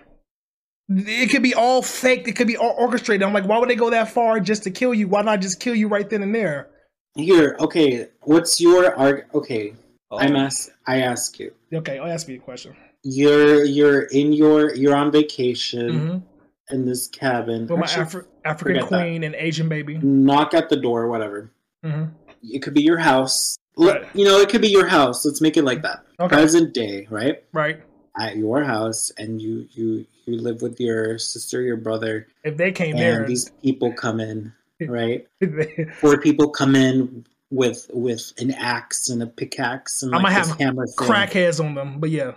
it 0.91 1.31
could 1.31 1.43
be 1.43 1.55
all 1.55 1.81
faked. 1.81 2.29
It 2.29 2.33
could 2.37 2.47
be 2.47 2.57
all 2.59 2.75
orchestrated. 2.79 3.27
I'm 3.27 3.33
like, 3.33 3.47
why 3.47 3.57
would 3.59 3.71
they 3.71 3.77
go 3.77 3.89
that 3.91 4.11
far 4.11 4.41
just 4.41 4.65
to 4.65 4.71
kill 4.71 4.93
you? 4.93 5.09
Why 5.09 5.23
not 5.23 5.41
just 5.41 5.59
kill 5.59 5.75
you 5.75 5.89
right 5.89 6.09
then 6.11 6.23
and 6.23 6.35
there? 6.35 6.69
Here, 7.17 7.57
okay. 7.61 8.09
What's 8.23 8.61
your 8.61 8.95
arg? 8.95 9.25
Okay, 9.35 9.73
Oh. 10.11 10.19
I'm 10.19 10.37
ask. 10.37 10.69
I 10.87 11.01
ask 11.01 11.39
you. 11.39 11.53
Okay, 11.73 11.99
I'll 11.99 12.13
ask 12.13 12.29
me 12.29 12.35
a 12.35 12.39
question. 12.39 12.77
You're 13.03 13.65
you're 13.65 14.03
in 14.03 14.35
your 14.35 14.75
you're 14.75 14.95
on 14.95 15.11
vacation 15.11 15.91
Mm-hmm. 15.91 16.75
in 16.75 16.85
this 16.85 17.09
cabin. 17.09 17.63
With 17.63 17.71
my 17.79 17.87
Actually, 17.87 18.05
Afri- 18.05 18.27
African 18.45 18.75
forget 18.75 18.91
that. 18.91 19.01
queen 19.01 19.25
and 19.25 19.35
Asian 19.35 19.69
baby. 19.71 19.97
knock 20.03 20.53
at 20.53 20.69
the 20.69 20.77
door, 20.77 21.09
whatever. 21.09 21.51
Hmm 21.85 22.05
It 22.43 22.61
could 22.63 22.75
be 22.75 22.83
your 22.83 22.99
house. 22.99 23.57
Right. 23.77 24.05
You 24.15 24.25
know, 24.25 24.39
it 24.41 24.49
could 24.49 24.63
be 24.63 24.69
your 24.69 24.87
house. 24.87 25.25
Let's 25.25 25.41
make 25.41 25.57
it 25.57 25.65
like 25.65 25.83
that. 25.83 26.05
Okay, 26.21 26.35
Present 26.35 26.73
day, 26.73 27.07
right? 27.11 27.43
right. 27.53 27.81
At 28.19 28.37
your 28.37 28.63
house, 28.63 29.11
and 29.19 29.43
you 29.43 29.67
you 29.73 30.07
you 30.25 30.39
live 30.39 30.63
with 30.63 30.79
your 30.81 31.19
sister, 31.19 31.61
your 31.63 31.77
brother, 31.77 32.29
If 32.45 32.57
they 32.57 32.71
came 32.73 32.93
and 32.97 33.01
there, 33.01 33.27
these 33.27 33.51
people 33.63 33.93
come 33.93 34.21
in, 34.21 34.53
right? 34.87 35.27
Four 36.01 36.21
people 36.21 36.51
come 36.51 36.77
in 36.77 37.27
with 37.51 37.91
with 37.93 38.33
an 38.39 38.53
axe 38.53 39.09
and 39.11 39.23
a 39.23 39.27
pickaxe 39.27 40.03
and 40.03 40.13
like 40.13 40.23
might 40.23 40.35
this 40.39 40.49
have 40.49 40.59
hammer 40.61 40.87
crackheads 40.97 41.63
on 41.65 41.75
them. 41.75 41.99
But 41.99 42.11
yeah, 42.11 42.33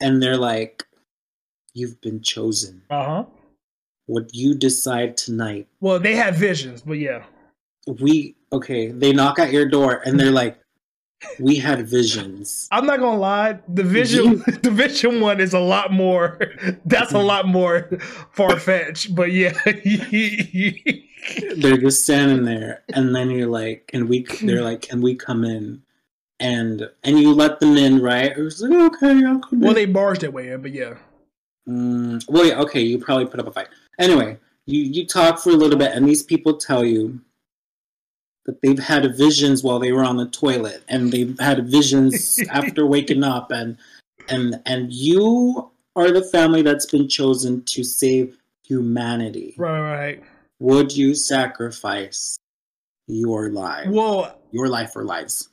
and 0.00 0.20
they're 0.20 0.36
like, 0.36 0.84
"You've 1.72 2.00
been 2.00 2.20
chosen. 2.20 2.82
uh 2.90 3.04
huh. 3.04 3.24
What 4.06 4.34
you 4.34 4.56
decide 4.56 5.16
tonight, 5.16 5.68
Well, 5.80 6.00
they 6.00 6.16
have 6.16 6.34
visions, 6.34 6.82
but 6.82 6.98
yeah. 6.98 7.22
We 7.86 8.36
okay." 8.52 8.88
They 8.88 9.12
knock 9.12 9.38
at 9.38 9.52
your 9.52 9.66
door, 9.66 10.02
and 10.04 10.18
they're 10.18 10.30
like, 10.30 10.58
"We 11.38 11.56
had 11.56 11.86
visions." 11.86 12.68
I'm 12.70 12.86
not 12.86 13.00
gonna 13.00 13.18
lie, 13.18 13.58
the 13.68 13.84
vision 13.84 14.42
the 14.62 14.70
vision 14.70 15.20
one 15.20 15.40
is 15.40 15.54
a 15.54 15.60
lot 15.60 15.92
more 15.92 16.38
that's 16.84 17.12
a 17.12 17.18
lot 17.18 17.46
more 17.46 17.88
far 18.32 18.58
fetched. 18.58 19.14
But 19.14 19.32
yeah. 19.32 19.52
they're 21.56 21.76
just 21.76 22.02
standing 22.02 22.44
there 22.44 22.82
and 22.94 23.14
then 23.14 23.30
you're 23.30 23.48
like 23.48 23.86
can 23.88 24.08
we 24.08 24.24
they're 24.42 24.62
like 24.62 24.82
can 24.82 25.00
we 25.00 25.14
come 25.14 25.44
in 25.44 25.82
and 26.40 26.88
and 27.04 27.18
you 27.18 27.32
let 27.32 27.60
them 27.60 27.76
in 27.76 28.00
right 28.00 28.36
it 28.36 28.42
was 28.42 28.62
like 28.62 28.72
okay 28.72 29.24
i'll 29.24 29.38
come 29.38 29.60
well 29.60 29.70
in 29.70 29.74
they 29.74 29.86
barged 29.86 30.22
their 30.22 30.30
way 30.30 30.50
in, 30.50 30.60
but 30.62 30.72
yeah. 30.72 30.94
mm, 31.68 32.22
well 32.28 32.44
yeah 32.44 32.58
okay 32.58 32.80
you 32.80 32.98
probably 32.98 33.26
put 33.26 33.40
up 33.40 33.46
a 33.46 33.52
fight 33.52 33.68
anyway 33.98 34.36
you 34.66 34.82
you 34.82 35.06
talk 35.06 35.38
for 35.38 35.50
a 35.50 35.54
little 35.54 35.78
bit 35.78 35.92
and 35.92 36.08
these 36.08 36.22
people 36.22 36.56
tell 36.56 36.84
you 36.84 37.20
that 38.46 38.60
they've 38.62 38.78
had 38.78 39.16
visions 39.16 39.62
while 39.62 39.78
they 39.78 39.92
were 39.92 40.04
on 40.04 40.16
the 40.16 40.28
toilet 40.28 40.82
and 40.88 41.12
they've 41.12 41.38
had 41.38 41.68
visions 41.68 42.40
after 42.50 42.86
waking 42.86 43.24
up 43.24 43.50
and 43.50 43.76
and 44.28 44.60
and 44.66 44.92
you 44.92 45.70
are 45.96 46.10
the 46.10 46.22
family 46.22 46.62
that's 46.62 46.86
been 46.86 47.08
chosen 47.08 47.62
to 47.64 47.82
save 47.84 48.36
humanity 48.64 49.54
Right, 49.58 49.80
right. 49.80 50.22
would 50.58 50.96
you 50.96 51.14
sacrifice 51.14 52.36
your 53.06 53.50
life 53.50 53.88
Well, 53.88 54.38
your 54.52 54.68
life 54.68 54.94
or 54.96 55.04
lives 55.04 55.48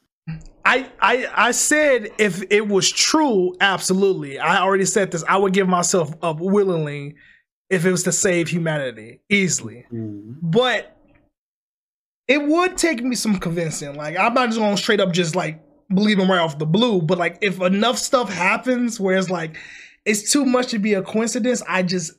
I, 0.66 0.90
I 1.00 1.28
I 1.34 1.52
said 1.52 2.10
if 2.18 2.44
it 2.50 2.68
was 2.68 2.92
true, 2.92 3.56
absolutely. 3.62 4.38
I 4.38 4.60
already 4.60 4.84
said 4.84 5.12
this. 5.12 5.24
I 5.26 5.38
would 5.38 5.54
give 5.54 5.70
myself 5.70 6.14
up 6.22 6.42
willingly 6.42 7.16
if 7.70 7.86
it 7.86 7.92
was 7.92 8.04
to 8.04 8.12
save 8.12 8.50
humanity 8.50 9.22
easily. 9.30 9.86
Mm. 9.94 10.36
But 10.42 10.97
it 12.28 12.46
would 12.46 12.78
take 12.78 13.04
me 13.04 13.16
some 13.16 13.38
convincing. 13.38 13.96
Like 13.96 14.18
I'm 14.18 14.34
not 14.34 14.48
just 14.48 14.60
gonna 14.60 14.78
straight 14.78 15.00
up 15.00 15.12
just 15.14 15.36
like 15.36 15.62
believe 15.90 16.20
him 16.20 16.30
right 16.30 16.40
off 16.40 16.60
the 16.60 16.66
blue. 16.66 17.02
But 17.02 17.18
like 17.18 17.38
if 17.42 17.62
enough 17.62 17.98
stuff 17.98 18.32
happens 18.32 19.00
where 19.00 19.18
it's 19.18 19.30
like 19.30 19.58
it's 20.06 20.32
too 20.32 20.46
much 20.46 20.68
to 20.68 20.80
be 20.80 20.94
a 20.94 21.02
coincidence, 21.02 21.62
I 21.68 21.84
just 21.84 22.14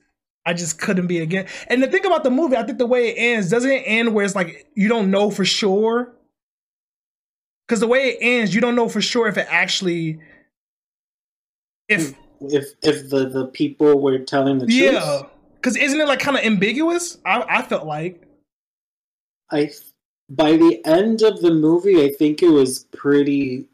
I 0.47 0.55
just 0.55 0.81
couldn't 0.81 1.07
be 1.07 1.19
again. 1.19 1.47
And 1.69 1.83
the 1.83 1.89
thing 1.89 2.07
about 2.07 2.25
the 2.25 2.31
movie, 2.31 2.57
I 2.57 2.63
think 2.63 2.79
the 2.79 2.87
way 2.87 3.11
it 3.11 3.15
ends 3.19 3.51
doesn't 3.51 3.71
it 3.71 3.83
end 3.85 4.15
where 4.15 4.25
it's 4.25 4.35
like 4.35 4.67
you 4.75 4.89
don't 4.89 5.11
know 5.11 5.31
for 5.31 5.45
sure. 5.45 6.15
Because 7.67 7.81
the 7.81 7.87
way 7.87 8.09
it 8.09 8.19
ends, 8.23 8.55
you 8.55 8.63
don't 8.63 8.75
know 8.75 8.89
for 8.89 9.03
sure 9.03 9.29
if 9.29 9.37
it 9.37 9.47
actually, 9.51 10.21
if 11.87 12.15
if 12.41 12.65
if 12.83 13.11
the 13.11 13.29
the 13.29 13.47
people 13.49 14.01
were 14.01 14.21
telling 14.21 14.59
the 14.59 14.65
truth 14.65 14.75
yeah, 14.75 15.23
because 15.57 15.77
isn't 15.77 16.01
it 16.01 16.09
like 16.09 16.19
kind 16.19 16.39
of 16.39 16.45
ambiguous? 16.45 17.19
I 17.27 17.45
I 17.47 17.63
felt 17.63 17.87
like 17.87 18.25
i 19.51 19.71
by 20.29 20.53
the 20.57 20.81
end 20.85 21.23
of 21.23 21.41
the 21.41 21.51
movie 21.51 22.05
i 22.05 22.11
think 22.11 22.43
it 22.43 22.51
was 22.51 22.85
pretty 22.93 23.67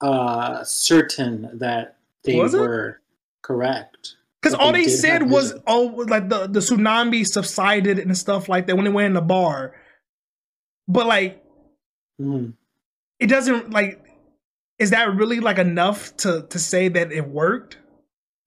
uh 0.00 0.62
certain 0.64 1.50
that 1.58 1.96
they 2.24 2.38
were 2.40 3.00
correct 3.42 4.16
Because 4.42 4.54
all 4.58 4.72
they 4.72 4.84
they 4.84 4.90
said 4.90 5.30
was, 5.30 5.54
oh, 5.66 5.86
like 6.08 6.28
the, 6.28 6.46
the 6.46 6.60
tsunami 6.60 7.26
subsided 7.26 7.98
and 7.98 8.16
stuff 8.16 8.48
like 8.48 8.66
that 8.66 8.76
when 8.76 8.84
they 8.84 8.90
went 8.90 9.06
in 9.06 9.14
the 9.14 9.22
bar. 9.22 9.74
But 10.86 11.06
like, 11.06 11.42
Mhm. 12.20 12.54
it 13.20 13.26
doesn't 13.28 13.70
like, 13.70 14.00
is 14.78 14.90
that 14.90 15.14
really 15.14 15.40
like 15.40 15.58
enough 15.58 16.14
to 16.18 16.46
to 16.50 16.58
say 16.58 16.88
that 16.88 17.12
it 17.12 17.26
worked, 17.28 17.78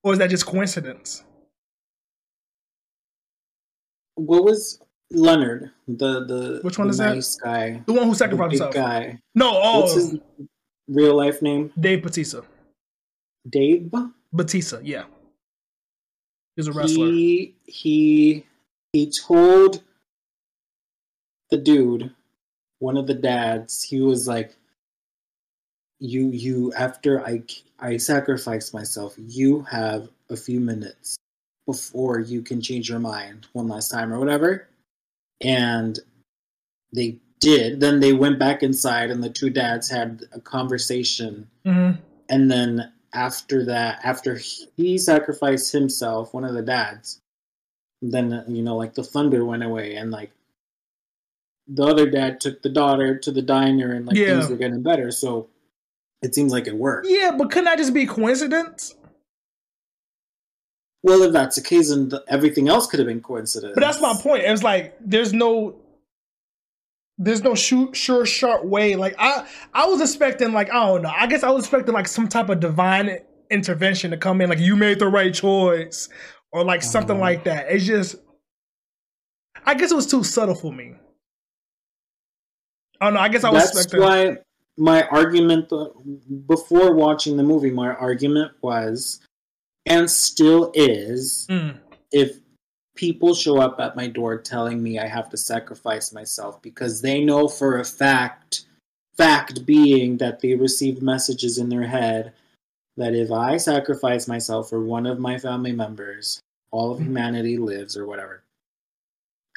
or 0.03 0.13
is 0.13 0.19
that 0.19 0.29
just 0.29 0.45
coincidence? 0.45 1.23
what 4.15 4.43
was 4.43 4.79
leonard 5.11 5.71
the 5.87 6.25
the 6.25 6.59
Which 6.63 6.77
one 6.77 6.87
the 6.87 6.91
is 6.91 6.97
that? 6.97 7.13
nice 7.15 7.35
guy 7.37 7.81
The 7.85 7.93
one 7.93 8.07
who 8.07 8.15
sacrificed 8.15 8.51
himself. 8.51 8.73
guy 8.73 9.19
No, 9.35 9.51
oh. 9.53 9.81
what's 9.81 9.93
oh, 9.93 9.95
his 9.95 10.15
real 10.87 11.15
life 11.15 11.41
name 11.41 11.71
Dave 11.79 12.01
Bautista. 12.03 12.43
Dave. 13.49 13.91
Batista, 14.33 14.79
yeah. 14.83 15.05
He's 16.55 16.67
a 16.67 16.73
wrestler. 16.73 17.05
He 17.07 17.55
he 17.65 18.45
he 18.91 19.09
told 19.11 19.83
the 21.49 21.57
dude, 21.57 22.13
one 22.79 22.97
of 22.97 23.07
the 23.07 23.13
dads, 23.13 23.83
he 23.83 24.01
was 24.01 24.27
like, 24.27 24.55
"You 25.99 26.29
you 26.31 26.73
after 26.73 27.25
I 27.25 27.43
I 27.79 27.97
sacrifice 27.97 28.73
myself, 28.73 29.13
you 29.17 29.61
have 29.61 30.09
a 30.29 30.35
few 30.35 30.59
minutes 30.59 31.15
before 31.65 32.19
you 32.19 32.41
can 32.41 32.59
change 32.61 32.89
your 32.89 32.99
mind 32.99 33.47
one 33.53 33.67
last 33.69 33.89
time 33.89 34.11
or 34.11 34.19
whatever." 34.19 34.67
And 35.41 35.99
they 36.93 37.19
did. 37.39 37.79
Then 37.79 37.99
they 37.99 38.13
went 38.13 38.39
back 38.39 38.63
inside, 38.63 39.11
and 39.11 39.23
the 39.23 39.29
two 39.29 39.49
dads 39.49 39.89
had 39.89 40.23
a 40.31 40.39
conversation. 40.39 41.47
Mhm. 41.65 41.99
And 42.29 42.51
then 42.51 42.91
after 43.13 43.63
that, 43.65 43.99
after 44.03 44.35
he 44.75 44.97
sacrificed 44.97 45.71
himself, 45.71 46.33
one 46.33 46.43
of 46.43 46.53
the 46.53 46.61
dads, 46.61 47.19
then 48.01 48.43
you 48.47 48.61
know, 48.63 48.75
like 48.75 48.95
the 48.95 49.03
thunder 49.03 49.45
went 49.45 49.63
away, 49.63 49.95
and 49.95 50.11
like 50.11 50.31
the 51.67 51.83
other 51.85 52.09
dad 52.09 52.39
took 52.41 52.61
the 52.61 52.69
daughter 52.69 53.17
to 53.17 53.31
the 53.31 53.41
diner, 53.41 53.93
and 53.93 54.05
like 54.07 54.17
Yeah. 54.17 54.39
things 54.39 54.49
were 54.49 54.57
getting 54.57 54.81
better. 54.81 55.11
So 55.11 55.47
it 56.21 56.33
seems 56.33 56.51
like 56.51 56.67
it 56.67 56.75
worked. 56.75 57.07
Yeah, 57.09 57.31
but 57.37 57.49
couldn't 57.51 57.65
that 57.65 57.77
just 57.77 57.93
be 57.93 58.05
coincidence? 58.05 58.95
Well, 61.03 61.21
if 61.23 61.31
that's 61.31 61.55
the 61.55 61.61
case, 61.61 61.89
then 61.89 62.11
everything 62.27 62.67
else 62.69 62.87
could 62.87 62.99
have 62.99 63.07
been 63.07 63.21
coincidence. 63.21 63.73
But 63.75 63.81
that's 63.81 64.01
my 64.01 64.13
point. 64.19 64.43
It's 64.43 64.63
like 64.63 64.95
there's 64.99 65.33
no 65.33 65.75
there's 67.19 67.43
no 67.43 67.55
shoot, 67.55 67.95
sure 67.95 68.25
sharp 68.25 68.65
way. 68.65 68.95
Like 68.95 69.15
I 69.17 69.47
I 69.73 69.85
was 69.85 70.01
expecting 70.01 70.53
like 70.53 70.69
I 70.69 70.85
don't 70.85 71.01
know. 71.03 71.13
I 71.15 71.27
guess 71.27 71.43
I 71.43 71.49
was 71.49 71.63
expecting 71.65 71.93
like 71.93 72.07
some 72.07 72.27
type 72.27 72.49
of 72.49 72.59
divine 72.59 73.19
intervention 73.49 74.11
to 74.11 74.17
come 74.17 74.41
in, 74.41 74.49
like 74.49 74.59
you 74.59 74.75
made 74.75 74.99
the 74.99 75.07
right 75.07 75.33
choice, 75.33 76.09
or 76.51 76.63
like 76.63 76.81
something 76.83 77.15
Uh-huh. 77.17 77.21
like 77.21 77.43
that. 77.45 77.67
It's 77.71 77.85
just 77.85 78.15
I 79.65 79.73
guess 79.75 79.91
it 79.91 79.95
was 79.95 80.07
too 80.07 80.23
subtle 80.23 80.55
for 80.55 80.71
me. 80.73 80.95
I 82.99 83.05
don't 83.05 83.13
know. 83.13 83.19
I 83.19 83.29
guess 83.29 83.43
I 83.43 83.51
was 83.51 83.71
That's 83.71 83.85
expecting. 83.85 84.01
why 84.01 84.37
my 84.77 85.03
argument 85.07 85.71
uh, 85.71 85.89
before 86.47 86.93
watching 86.93 87.37
the 87.37 87.43
movie, 87.43 87.69
my 87.71 87.93
argument 87.93 88.51
was, 88.61 89.19
and 89.87 90.09
still 90.09 90.71
is, 90.73 91.47
Mm, 91.49 91.77
if 92.11 92.37
people 92.95 93.33
show 93.33 93.59
up 93.59 93.79
at 93.79 93.95
my 93.95 94.07
door 94.07 94.37
telling 94.37 94.81
me 94.81 94.99
I 94.99 95.07
have 95.07 95.29
to 95.29 95.37
sacrifice 95.37 96.11
myself 96.11 96.61
because 96.61 97.01
they 97.01 97.23
know 97.23 97.47
for 97.47 97.79
a 97.79 97.85
fact, 97.85 98.65
fact 99.15 99.65
being 99.65 100.17
that 100.17 100.41
they 100.41 100.55
received 100.55 101.01
messages 101.01 101.57
in 101.57 101.69
their 101.69 101.87
head 101.87 102.33
that 102.97 103.13
if 103.13 103.31
I 103.31 103.57
sacrifice 103.57 104.27
myself 104.27 104.69
for 104.69 104.83
one 104.83 105.05
of 105.05 105.19
my 105.19 105.37
family 105.37 105.71
members, 105.71 106.41
all 106.71 106.91
of 106.91 106.99
humanity 106.99 107.57
lives 107.57 107.95
or 107.95 108.05
whatever. 108.05 108.43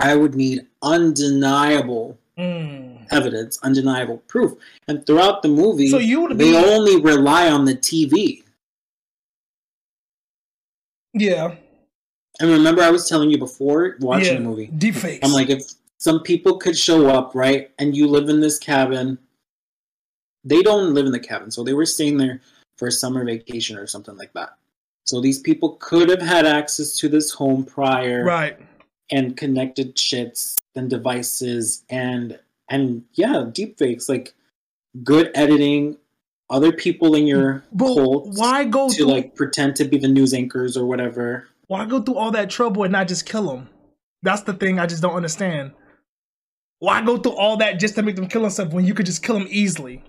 I 0.01 0.15
would 0.15 0.35
need 0.35 0.67
undeniable 0.83 2.19
mm. 2.39 3.07
evidence, 3.11 3.59
undeniable 3.63 4.19
proof. 4.29 4.59
And 4.89 5.05
throughout 5.07 5.43
the 5.43 5.49
movie, 5.49 5.89
So 5.89 5.99
you 5.99 6.23
would 6.23 6.39
they 6.39 6.53
be 6.53 6.57
only 6.57 7.01
rely 7.01 7.51
on 7.51 7.65
the 7.65 7.75
TV. 7.75 8.45
Yeah 11.15 11.55
And 12.41 12.51
remember, 12.51 12.83
I 12.83 12.91
was 12.91 13.09
telling 13.09 13.31
you 13.31 13.39
before 13.39 13.97
watching 14.01 14.27
yeah 14.27 14.35
the 14.35 14.41
movie, 14.41 14.67
deep 14.67 14.95
fakes. 14.95 15.27
I'm 15.27 15.33
like, 15.33 15.51
if 15.51 15.63
some 15.99 16.23
people 16.23 16.57
could 16.59 16.77
show 16.77 17.09
up, 17.09 17.35
right, 17.35 17.71
and 17.79 17.97
you 17.97 18.07
live 18.07 18.29
in 18.29 18.41
this 18.41 18.59
cabin, 18.59 19.19
they 20.45 20.63
don't 20.63 20.95
live 20.95 21.07
in 21.07 21.13
the 21.13 21.21
cabin, 21.21 21.51
so 21.51 21.63
they 21.63 21.75
were 21.75 21.87
staying 21.87 22.17
there 22.17 22.41
for 22.79 22.89
a 22.89 22.93
summer 22.93 23.25
vacation 23.25 23.77
or 23.77 23.87
something 23.87 24.17
like 24.17 24.33
that. 24.33 24.57
So 25.05 25.21
these 25.21 25.39
people 25.39 25.77
could 25.81 26.09
have 26.09 26.23
had 26.23 26.47
access 26.47 26.97
to 26.99 27.09
this 27.09 27.33
home 27.33 27.65
prior 27.65 28.25
right. 28.25 28.59
and 29.11 29.37
connected 29.37 29.97
shits 29.97 30.55
and 30.75 30.89
devices 30.89 31.85
and 31.91 32.39
and 32.69 33.05
yeah, 33.15 33.45
deepfakes 33.49 34.09
like 34.09 34.35
good 35.03 35.31
editing, 35.35 35.97
other 36.51 36.73
people 36.73 37.15
in 37.15 37.27
your 37.27 37.63
But 37.73 37.95
cult 37.95 38.27
why 38.37 38.65
go 38.65 38.89
to 38.89 38.95
through 38.95 39.07
like 39.07 39.35
pretend 39.35 39.77
to 39.77 39.85
be 39.85 39.99
the 39.99 40.09
news 40.09 40.35
anchors 40.35 40.77
or 40.77 40.85
whatever. 40.87 41.47
why 41.69 41.87
go 41.87 42.03
through 42.03 42.17
all 42.17 42.33
that 42.33 42.51
trouble 42.51 42.83
and 42.83 42.93
not 42.93 43.09
just 43.09 43.25
kill 43.27 43.47
them? 43.49 43.69
That's 44.23 44.43
the 44.43 44.53
thing 44.53 44.79
I 44.79 44.87
just 44.87 45.01
don't 45.03 45.15
understand. 45.15 45.73
Why 46.81 47.03
go 47.03 47.17
through 47.19 47.33
all 47.37 47.57
that 47.59 47.79
just 47.79 47.95
to 47.95 48.03
make 48.03 48.17
them 48.17 48.27
kill 48.27 48.43
themselves 48.43 48.75
when 48.75 48.85
you 48.85 48.95
could 48.95 49.07
just 49.07 49.23
kill 49.23 49.39
them 49.39 49.49
easily? 49.51 50.03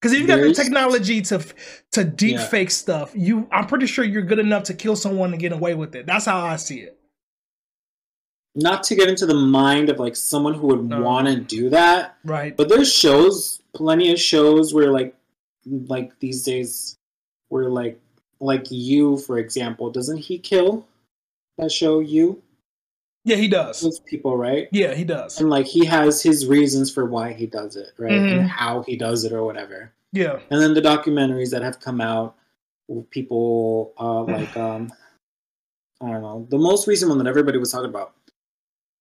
Because 0.00 0.12
if 0.14 0.20
you 0.20 0.26
got 0.26 0.40
the 0.40 0.52
technology 0.54 1.20
to 1.22 1.44
to 1.92 2.04
deep 2.04 2.34
Yeah. 2.36 2.46
fake 2.46 2.70
stuff, 2.70 3.12
you 3.16 3.48
I'm 3.52 3.66
pretty 3.66 3.86
sure 3.86 4.04
you're 4.04 4.22
good 4.22 4.38
enough 4.38 4.64
to 4.64 4.74
kill 4.74 4.96
someone 4.96 5.32
and 5.32 5.40
get 5.40 5.52
away 5.52 5.74
with 5.74 5.94
it. 5.94 6.06
That's 6.06 6.24
how 6.26 6.40
I 6.44 6.56
see 6.56 6.80
it. 6.80 6.98
Not 8.54 8.82
to 8.84 8.94
get 8.94 9.08
into 9.08 9.26
the 9.26 9.34
mind 9.34 9.88
of 9.88 9.98
like 9.98 10.16
someone 10.16 10.54
who 10.54 10.68
would 10.68 10.84
No. 10.84 11.02
want 11.02 11.28
to 11.28 11.36
do 11.36 11.68
that, 11.70 12.16
Right. 12.24 12.56
but 12.56 12.68
there's 12.68 12.92
shows, 12.92 13.60
plenty 13.74 14.10
of 14.12 14.18
shows 14.18 14.72
where 14.74 14.90
like 14.92 15.14
like 15.88 16.18
these 16.20 16.42
days 16.44 16.96
where 17.48 17.68
like 17.68 18.00
like 18.40 18.66
you 18.70 19.16
for 19.18 19.38
example, 19.38 19.90
doesn't 19.90 20.18
he 20.18 20.38
kill 20.38 20.86
that 21.58 21.72
show 21.72 22.00
you? 22.00 22.42
Yeah, 23.24 23.36
he 23.36 23.48
does. 23.48 23.80
Those 23.82 24.00
people, 24.00 24.36
right? 24.36 24.68
Yeah, 24.72 24.94
he 24.94 25.04
does. 25.04 25.40
and 25.40 25.50
like 25.50 25.66
he 25.66 25.84
has 25.84 26.22
his 26.22 26.46
reasons 26.46 26.90
for 26.90 27.04
why 27.04 27.32
he 27.32 27.46
does 27.46 27.76
it 27.76 27.92
right 27.98 28.12
Mhm. 28.12 28.40
and 28.40 28.48
how 28.48 28.82
he 28.82 28.96
does 28.96 29.24
it 29.24 29.32
or 29.32 29.42
whatever 29.44 29.92
Yeah. 30.12 30.38
and 30.50 30.62
then 30.62 30.72
the 30.74 30.80
documentaries 30.80 31.50
that 31.50 31.62
have 31.62 31.80
come 31.80 32.00
out 32.00 32.36
with 32.88 33.10
people 33.10 33.92
uh 33.98 34.22
like 34.36 34.56
um 34.56 34.90
i 36.00 36.10
don't 36.10 36.22
know 36.22 36.46
the 36.48 36.56
most 36.58 36.86
recent 36.86 37.08
one 37.10 37.18
that 37.18 37.26
everybody 37.26 37.58
was 37.58 37.70
talking 37.72 37.90
about 37.90 38.14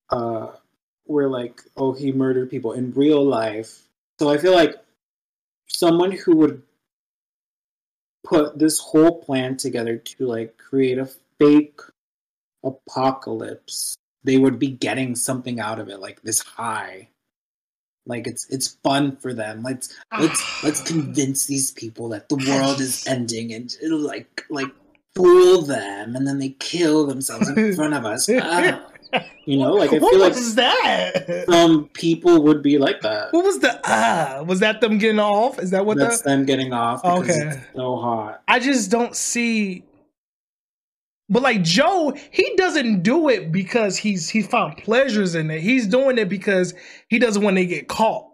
uh 0.09 0.47
where 1.05 1.29
like 1.29 1.61
oh 1.77 1.93
he 1.93 2.11
murdered 2.11 2.49
people 2.49 2.73
in 2.73 2.91
real 2.93 3.23
life 3.23 3.87
so 4.19 4.29
i 4.29 4.37
feel 4.37 4.53
like 4.53 4.75
someone 5.67 6.11
who 6.11 6.35
would 6.37 6.61
put 8.23 8.59
this 8.59 8.79
whole 8.79 9.21
plan 9.21 9.57
together 9.57 9.97
to 9.97 10.27
like 10.27 10.57
create 10.57 10.97
a 10.97 11.09
fake 11.39 11.79
apocalypse 12.63 13.97
they 14.27 14.37
would 14.37 14.59
be 14.59 14.67
getting 14.67 15.15
something 15.15 15.59
out 15.59 15.79
of 15.79 15.87
it 15.87 16.01
like 16.01 16.21
this 16.21 16.41
high. 16.41 17.07
Like 18.05 18.27
it's 18.27 18.45
it's 18.49 18.77
fun 18.83 19.15
for 19.15 19.33
them. 19.33 19.63
Let's 19.63 19.95
let's 20.19 20.63
let's 20.63 20.81
convince 20.91 21.45
these 21.45 21.71
people 21.71 22.09
that 22.09 22.27
the 22.27 22.35
world 22.35 22.81
is 22.81 23.07
ending 23.07 23.53
and 23.53 23.73
it'll 23.81 23.99
like 23.99 24.43
like 24.49 24.71
fool 25.15 25.61
them 25.61 26.15
and 26.15 26.27
then 26.27 26.39
they 26.39 26.49
kill 26.59 27.07
themselves 27.07 27.47
in 27.49 27.73
front 27.75 27.93
of 27.93 28.05
us. 28.05 28.29
Ah. 28.29 28.85
You 29.45 29.57
know 29.57 29.73
like 29.73 29.91
i 29.93 29.97
what 29.99 30.11
feel 30.11 30.19
like 30.19 30.35
was 30.35 30.55
that? 30.55 31.45
some 31.49 31.87
people 31.89 32.43
would 32.43 32.61
be 32.61 32.77
like 32.77 33.01
that 33.01 33.31
What 33.31 33.45
was 33.45 33.59
the 33.59 33.79
ah? 33.85 34.43
Was 34.45 34.59
that 34.59 34.81
them 34.81 34.97
getting 34.97 35.19
off? 35.19 35.59
Is 35.59 35.71
that 35.71 35.85
what 35.85 35.97
that's 35.97 36.21
the? 36.21 36.29
them 36.29 36.45
getting 36.45 36.73
off 36.73 37.03
Okay. 37.05 37.61
so 37.75 37.95
hot 37.97 38.41
I 38.47 38.59
just 38.59 38.91
don't 38.91 39.15
see. 39.15 39.83
But 41.29 41.43
like 41.43 41.61
Joe, 41.61 42.15
he 42.31 42.55
doesn't 42.55 43.03
do 43.03 43.27
it 43.29 43.51
because 43.51 43.97
he's 43.97 44.29
he 44.29 44.41
found 44.41 44.77
pleasures 44.77 45.35
in 45.35 45.51
it. 45.51 45.59
He's 45.61 45.85
doing 45.87 46.17
it 46.17 46.29
because 46.29 46.73
he 47.09 47.19
doesn't 47.19 47.43
want 47.43 47.57
to 47.57 47.65
get 47.65 47.87
caught. 47.89 48.25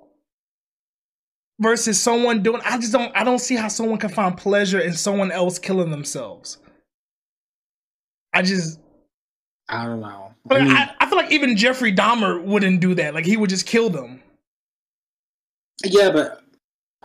Versus 1.60 2.00
someone 2.02 2.44
doing, 2.44 2.62
I 2.66 2.78
just 2.78 2.92
don't, 2.92 3.16
I 3.16 3.24
don't 3.24 3.40
see 3.40 3.56
how 3.56 3.68
someone 3.68 3.98
can 4.00 4.10
find 4.10 4.36
pleasure 4.38 4.80
in 4.80 4.94
someone 4.94 5.32
else 5.32 5.58
killing 5.60 5.92
themselves. 5.92 6.58
I 8.34 8.42
just, 8.42 8.80
i 9.70 9.86
don't 9.86 10.02
know 10.02 10.34
I, 10.50 10.56
I 10.56 10.64
mean, 10.64 10.76
I, 10.76 10.92
I 11.00 11.06
feel 11.08 11.18
like 11.18 11.32
even 11.32 11.56
Jeffrey 11.56 11.94
Dahmer 11.94 12.44
wouldn't 12.44 12.82
do 12.82 12.94
that. 12.96 13.14
Like 13.14 13.26
he 13.26 13.38
would 13.38 13.50
just 13.50 13.66
kill 13.66 13.90
them. 13.90 14.22
yeah 15.86 16.10
but 16.12 16.42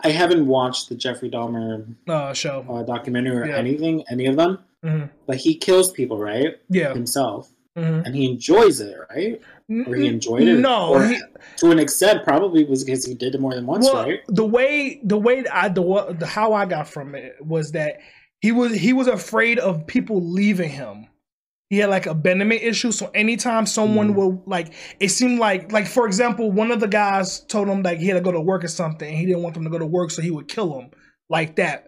i 0.03 0.09
haven't 0.09 0.45
watched 0.47 0.89
the 0.89 0.95
jeffrey 0.95 1.29
dahmer 1.29 1.85
Uh, 2.07 2.33
show. 2.33 2.65
uh, 2.69 2.83
documentary 2.83 3.37
or 3.41 3.45
Yeah. 3.47 3.57
anything 3.57 4.03
any 4.09 4.25
of 4.25 4.35
them 4.37 4.59
hmm 4.83 5.05
but 5.27 5.37
he 5.37 5.55
kills 5.55 5.91
people 5.91 6.17
right 6.19 6.55
Yeah. 6.69 6.93
himself 6.93 7.51
hmm 7.77 8.01
and 8.05 8.15
he 8.15 8.29
enjoys 8.29 8.79
it 8.79 8.95
right 9.09 9.41
or 9.85 9.95
he 9.95 10.07
enjoyed 10.07 10.47
it 10.47 10.59
No, 10.59 10.89
or 10.93 11.03
he, 11.05 11.21
to 11.57 11.69
an 11.71 11.77
extent 11.79 12.23
probably 12.23 12.63
was 12.63 12.83
because 12.83 13.05
he 13.05 13.13
did 13.13 13.35
it 13.35 13.41
more 13.41 13.53
than 13.53 13.65
once 13.67 13.85
well, 13.85 14.03
right 14.03 14.21
the 14.27 14.45
way 14.45 14.99
the 15.03 15.17
way 15.17 15.45
I 15.51 15.67
the, 15.69 16.15
the 16.17 16.25
how 16.25 16.53
I 16.53 16.65
got 16.65 16.87
from 16.87 17.13
it 17.15 17.35
was 17.45 17.73
that 17.73 17.99
he 18.41 18.51
was 18.51 18.73
he 18.73 18.93
was 18.93 19.07
afraid 19.07 19.59
of 19.59 19.85
people 19.85 20.21
leaving 20.23 20.69
him. 20.69 21.07
He 21.69 21.77
had 21.77 21.89
like 21.89 22.07
abandonment 22.07 22.63
issues, 22.63 22.97
so 22.97 23.11
anytime 23.13 23.65
someone 23.67 24.13
Mm. 24.13 24.15
would 24.15 24.41
like, 24.47 24.73
it 24.99 25.09
seemed 25.09 25.39
like 25.39 25.71
like 25.71 25.85
for 25.87 26.07
example, 26.07 26.51
one 26.51 26.71
of 26.71 26.79
the 26.79 26.87
guys 26.87 27.41
told 27.41 27.67
him 27.67 27.83
like 27.83 27.99
he 27.99 28.07
had 28.07 28.15
to 28.15 28.21
go 28.21 28.31
to 28.31 28.41
work 28.41 28.63
or 28.63 28.67
something, 28.67 29.07
and 29.07 29.17
he 29.17 29.25
didn't 29.25 29.43
want 29.43 29.53
them 29.53 29.65
to 29.65 29.69
go 29.69 29.77
to 29.77 29.85
work, 29.85 30.09
so 30.11 30.21
he 30.21 30.31
would 30.31 30.47
kill 30.47 30.79
him 30.79 30.89
like 31.29 31.57
that. 31.57 31.87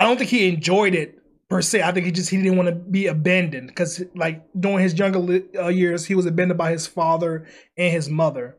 I 0.00 0.04
don't 0.04 0.16
think 0.16 0.30
he 0.30 0.48
enjoyed 0.48 0.94
it 0.96 1.16
per 1.48 1.62
se. 1.62 1.82
I 1.82 1.92
think 1.92 2.06
he 2.06 2.12
just 2.12 2.30
he 2.30 2.38
didn't 2.38 2.56
want 2.56 2.70
to 2.70 2.74
be 2.74 3.06
abandoned 3.06 3.68
because 3.68 4.02
like 4.16 4.42
during 4.58 4.80
his 4.80 4.98
younger 4.98 5.42
uh, 5.56 5.68
years, 5.68 6.06
he 6.06 6.16
was 6.16 6.26
abandoned 6.26 6.58
by 6.58 6.72
his 6.72 6.88
father 6.88 7.46
and 7.76 7.92
his 7.92 8.08
mother. 8.08 8.56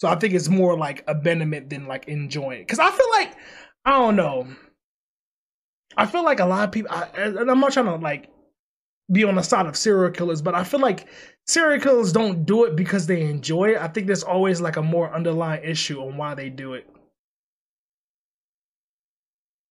So 0.00 0.08
I 0.08 0.16
think 0.16 0.34
it's 0.34 0.48
more 0.48 0.76
like 0.76 1.02
abandonment 1.06 1.70
than 1.70 1.86
like 1.86 2.08
enjoying. 2.08 2.62
Because 2.62 2.78
I 2.78 2.90
feel 2.90 3.10
like 3.12 3.34
I 3.86 3.92
don't 3.92 4.16
know. 4.16 4.48
I 5.96 6.06
feel 6.06 6.24
like 6.24 6.40
a 6.40 6.46
lot 6.46 6.64
of 6.64 6.72
people, 6.72 6.90
I, 6.92 7.08
I'm 7.16 7.60
not 7.60 7.72
trying 7.72 7.86
to 7.86 7.96
like 7.96 8.28
be 9.12 9.24
on 9.24 9.34
the 9.36 9.42
side 9.42 9.66
of 9.66 9.76
serial 9.76 10.10
killers, 10.10 10.42
but 10.42 10.54
I 10.54 10.64
feel 10.64 10.80
like 10.80 11.08
serial 11.46 11.80
killers 11.80 12.12
don't 12.12 12.44
do 12.44 12.64
it 12.64 12.76
because 12.76 13.06
they 13.06 13.22
enjoy 13.22 13.70
it. 13.72 13.78
I 13.78 13.88
think 13.88 14.06
there's 14.06 14.22
always 14.22 14.60
like 14.60 14.76
a 14.76 14.82
more 14.82 15.12
underlying 15.14 15.64
issue 15.64 16.00
on 16.00 16.16
why 16.16 16.34
they 16.34 16.48
do 16.50 16.74
it. 16.74 16.88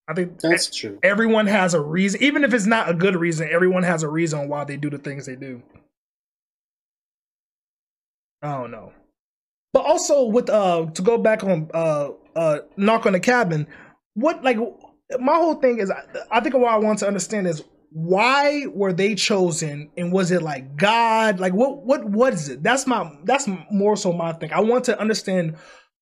I 0.08 0.14
think 0.16 0.40
That's 0.42 0.76
true. 0.76 1.00
everyone 1.04 1.46
has 1.48 1.76
a 1.76 1.82
reason, 1.82 2.24
even 2.24 2.44
if 2.44 2.54
it's 2.54 2.66
not 2.66 2.90
a 2.90 2.94
good 2.96 3.16
reason. 3.16 3.48
Everyone 3.52 3.84
has 3.84 4.02
a 4.04 4.10
reason 4.10 4.50
why 4.50 4.64
they 4.64 4.76
do 4.76 4.90
the 4.90 4.98
things 4.98 5.26
they 5.28 5.36
do. 5.36 5.62
I 8.42 8.54
don't 8.58 8.72
know, 8.72 8.94
but 9.74 9.86
also 9.86 10.26
with 10.26 10.50
uh 10.50 10.88
to 10.94 11.02
go 11.02 11.18
back 11.18 11.44
on 11.44 11.70
uh 11.74 12.10
uh 12.36 12.60
knock 12.78 13.06
on 13.06 13.14
the 13.14 13.20
cabin, 13.20 13.68
what 14.16 14.44
like 14.44 14.58
my 15.20 15.36
whole 15.36 15.56
thing 15.56 15.80
is 15.80 15.92
I, 15.92 16.04
I 16.32 16.40
think 16.40 16.56
what 16.56 16.74
I 16.74 16.78
want 16.78 17.00
to 17.00 17.08
understand 17.08 17.48
is 17.48 17.64
why 17.92 18.66
were 18.68 18.94
they 18.94 19.16
chosen 19.16 19.90
and 19.98 20.12
was 20.12 20.32
it 20.32 20.42
like 20.44 20.76
God 20.78 21.40
like 21.40 21.54
what 21.54 21.84
what 21.86 22.06
was 22.06 22.50
it? 22.50 22.64
That's 22.64 22.86
my 22.88 23.12
that's 23.24 23.48
more 23.72 23.98
so 23.98 24.14
my 24.14 24.34
thing. 24.34 24.54
I 24.54 24.62
want 24.62 24.86
to 24.86 25.00
understand 25.00 25.58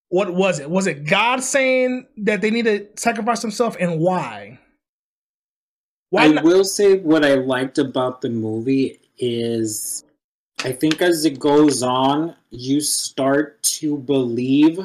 what 0.10 0.34
was 0.34 0.60
it? 0.60 0.70
Was 0.70 0.88
it 0.88 1.06
God 1.06 1.44
saying 1.44 2.08
that 2.18 2.42
they 2.42 2.52
need 2.52 2.66
to 2.66 2.88
sacrifice 2.96 3.42
themselves 3.42 3.78
and 3.80 4.00
why? 4.00 4.60
Why 6.10 6.26
I 6.26 6.30
not? 6.30 6.44
will 6.44 6.64
say 6.64 7.00
what 7.00 7.24
I 7.26 7.36
liked 7.36 7.78
about 7.78 8.22
the 8.22 8.30
movie 8.30 9.00
is 9.18 10.04
I 10.64 10.72
think 10.72 11.02
as 11.02 11.26
it 11.26 11.40
goes 11.40 11.84
on, 11.84 12.36
you 12.50 12.82
start 12.82 13.62
to 13.80 13.98
believe 13.98 14.80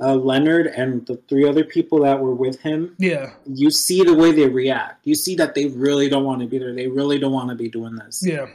uh, 0.00 0.14
Leonard 0.14 0.66
and 0.66 1.06
the 1.06 1.16
three 1.28 1.48
other 1.48 1.64
people 1.64 2.00
that 2.02 2.20
were 2.20 2.34
with 2.34 2.60
him. 2.60 2.94
Yeah, 2.98 3.32
You 3.46 3.70
see 3.70 4.02
the 4.02 4.14
way 4.14 4.32
they 4.32 4.46
react. 4.46 5.06
You 5.06 5.14
see 5.14 5.34
that 5.36 5.54
they 5.54 5.66
really 5.66 6.08
don't 6.08 6.24
want 6.24 6.40
to 6.42 6.46
be 6.46 6.58
there. 6.58 6.74
They 6.74 6.86
really 6.88 7.18
don't 7.18 7.32
want 7.32 7.48
to 7.48 7.54
be 7.54 7.68
doing 7.70 7.94
this. 7.96 8.22
yeah, 8.24 8.46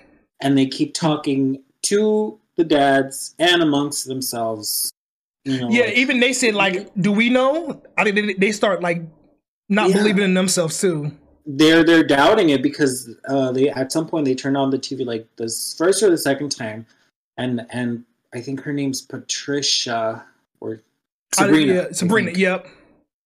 And 0.42 0.58
they 0.58 0.68
keep 0.68 0.94
talking 0.94 1.64
to 1.84 2.38
the 2.58 2.64
dads 2.64 3.34
and 3.40 3.64
amongst 3.64 4.08
themselves. 4.08 4.92
You 5.46 5.62
know, 5.62 5.70
yeah. 5.72 5.86
like- 5.86 5.96
Even 5.96 6.20
they 6.20 6.34
said 6.34 6.54
like, 6.54 6.92
do 6.96 7.12
we 7.12 7.30
know? 7.30 7.82
I 7.98 8.04
think 8.04 8.16
they, 8.16 8.34
they 8.36 8.52
start 8.52 8.82
like 8.82 9.02
not 9.68 9.90
Yeah. 9.90 9.98
believing 9.98 10.24
in 10.24 10.34
themselves 10.36 10.80
too. 10.80 11.12
they're 11.48 11.84
they're 11.84 12.04
doubting 12.04 12.52
it 12.52 12.62
because 12.62 13.10
uh, 13.28 13.52
they 13.52 13.68
at 13.70 13.92
some 13.92 14.06
point 14.08 14.26
they 14.26 14.36
turn 14.36 14.56
on 14.56 14.70
the 14.70 14.78
TV 14.78 15.04
like 15.04 15.26
this 15.38 15.74
first 15.76 16.04
or 16.04 16.12
the 16.12 16.18
second 16.18 16.52
time, 16.52 16.86
and 17.38 17.66
and 17.72 18.04
I 18.32 18.42
think 18.42 18.62
her 18.62 18.72
name's 18.74 19.02
Patricia 19.02 20.24
or 20.60 20.82
Sabrina. 21.36 21.74
yeah, 21.74 21.88
Sabrina. 21.92 22.32
Yep. 22.32 22.68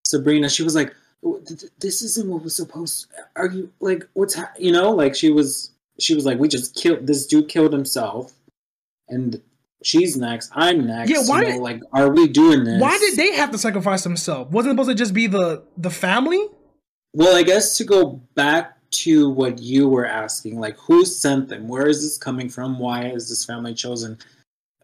Sabrina. 0.06 0.50
She 0.50 0.64
was 0.64 0.76
like, 0.76 0.94
"Oh, 1.24 1.40
th- 1.46 1.60
th- 1.62 1.72
"This 1.80 2.02
isn't 2.02 2.30
what 2.30 2.44
was 2.44 2.56
supposed. 2.56 3.08
Are 3.36 3.48
you 3.48 3.72
like 3.80 4.08
what's 4.14 4.36
ha-? 4.36 4.52
you 4.60 4.72
know 4.72 4.92
like 4.92 5.16
she 5.16 5.32
was 5.32 5.72
she 6.00 6.14
was 6.14 6.26
like 6.26 6.38
we 6.40 6.48
just 6.48 6.76
killed 6.76 7.08
this 7.08 7.26
dude 7.26 7.50
killed 7.50 7.74
himself, 7.74 8.34
and 9.10 9.42
she's 9.84 10.16
next. 10.18 10.52
I'm 10.54 10.86
next. 10.86 11.10
Yeah, 11.10 11.24
why 11.26 11.42
You 11.42 11.48
know, 11.48 11.54
did- 11.54 11.62
like 11.62 11.82
are 11.94 12.10
we 12.12 12.28
doing 12.28 12.64
this? 12.64 12.82
Why 12.82 12.98
did 12.98 13.16
they 13.16 13.34
have 13.36 13.52
to 13.52 13.58
sacrifice 13.58 14.04
themselves? 14.04 14.52
Wasn't 14.52 14.72
it 14.72 14.74
supposed 14.76 14.90
to 14.90 14.96
just 14.96 15.14
be 15.14 15.28
the 15.28 15.64
the 15.78 15.90
family? 15.90 16.42
Well, 17.14 17.36
I 17.36 17.44
guess 17.44 17.78
to 17.78 17.86
go 17.86 18.22
back 18.36 18.74
to 18.92 19.30
what 19.30 19.60
you 19.60 19.90
were 19.90 20.06
asking, 20.06 20.60
like 20.60 20.78
who 20.78 21.06
sent 21.06 21.50
them? 21.50 21.68
Where 21.68 21.88
is 21.88 22.02
this 22.04 22.18
coming 22.18 22.50
from? 22.50 22.78
Why 22.78 23.06
is 23.06 23.30
this 23.30 23.44
family 23.46 23.74
chosen? 23.74 24.18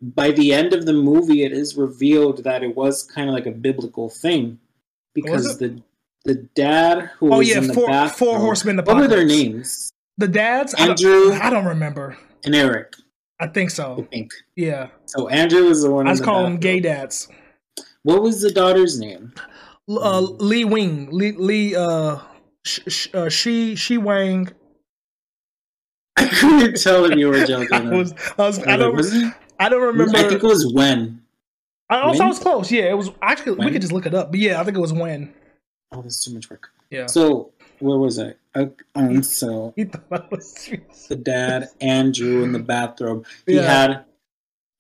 By 0.02 0.32
the 0.32 0.52
end 0.54 0.74
of 0.74 0.86
the 0.86 0.94
movie, 0.94 1.44
it 1.44 1.52
is 1.52 1.78
revealed 1.78 2.44
that 2.44 2.64
it 2.64 2.76
was 2.76 3.04
kind 3.04 3.30
of 3.30 3.36
like 3.36 3.46
a 3.46 3.52
biblical 3.52 4.10
thing 4.10 4.60
because 5.14 5.58
the 5.60 5.82
the 6.26 6.36
dad 6.56 7.10
who 7.18 7.34
Oh 7.34 7.38
was 7.40 7.50
yeah, 7.50 7.58
in 7.60 7.68
the 7.68 7.74
four 7.74 7.88
bathrobe- 7.88 8.18
four 8.18 8.40
horsemen. 8.40 8.76
The 8.78 8.84
what 8.84 8.98
were 8.98 9.08
their 9.08 9.26
names? 9.26 9.92
The 10.18 10.28
dads. 10.28 10.74
I 10.76 10.90
Andrew 10.90 11.30
don't, 11.30 11.42
I 11.42 11.50
don't 11.50 11.66
remember. 11.66 12.18
and 12.46 12.56
Eric, 12.56 12.96
I 13.40 13.48
think 13.48 13.70
so. 13.72 13.98
I 14.00 14.02
think. 14.04 14.32
Yeah, 14.56 14.90
So 15.06 15.28
Andrew 15.30 15.66
was 15.66 15.82
the 15.84 15.92
one. 15.92 16.08
I 16.08 16.12
just 16.12 16.24
call 16.24 16.44
them 16.44 16.58
gay 16.58 16.80
dads. 16.80 17.28
What 18.04 18.22
was 18.24 18.42
the 18.42 18.52
daughter's 18.52 19.00
name? 19.00 19.34
Uh, 19.90 20.22
Lee 20.22 20.64
Wing, 20.66 21.10
Lee, 21.12 21.32
Lee 21.34 21.76
uh, 21.76 22.18
sh- 22.66 22.80
sh- 22.88 23.08
uh, 23.14 23.30
she, 23.30 23.76
she 23.76 23.98
Wang. 23.98 24.50
I 26.18 26.26
couldn't 26.28 26.82
tell 26.82 27.06
if 27.06 27.18
you 27.18 27.28
were 27.30 27.46
joking. 27.46 27.74
I 27.94 27.98
was, 27.98 28.14
I 28.38 28.42
was, 28.48 28.60
I 28.68 28.78
don't? 28.78 29.34
I 29.62 29.70
don't 29.70 29.82
remember. 29.82 30.18
I 30.18 30.24
think 30.28 30.44
it 30.44 30.48
was 30.48 30.72
Wen. 30.74 31.22
I 31.90 32.00
also 32.02 32.20
I 32.20 32.24
When? 32.24 32.30
was 32.30 32.40
close. 32.40 32.72
Yeah, 32.72 32.84
it 32.90 32.98
was 32.98 33.12
actually. 33.22 33.64
We 33.66 33.72
could 33.72 33.82
just 33.82 33.94
look 33.94 34.06
it 34.06 34.14
up. 34.14 34.32
But 34.32 34.40
yeah, 34.40 34.60
I 34.60 34.64
think 34.64 34.78
it 34.78 34.82
was 34.82 34.94
Wen. 34.94 35.34
Oh, 35.92 36.02
that's 36.02 36.24
too 36.24 36.34
much 36.34 36.50
work. 36.50 36.70
Yeah. 36.90 37.06
So 37.08 37.52
where 37.80 37.98
was 37.98 38.20
I? 38.20 38.34
Uh, 38.56 38.68
um, 38.96 39.24
so 39.42 39.74
He 39.76 39.84
thought 39.86 40.04
I 40.12 40.24
was 40.32 40.70
the 41.10 41.16
dad 41.16 41.70
Andrew 41.82 42.44
in 42.44 42.52
the 42.54 42.60
bathrobe. 42.74 43.26
He 43.46 43.56
Yeah. 43.56 43.62
had 43.64 44.06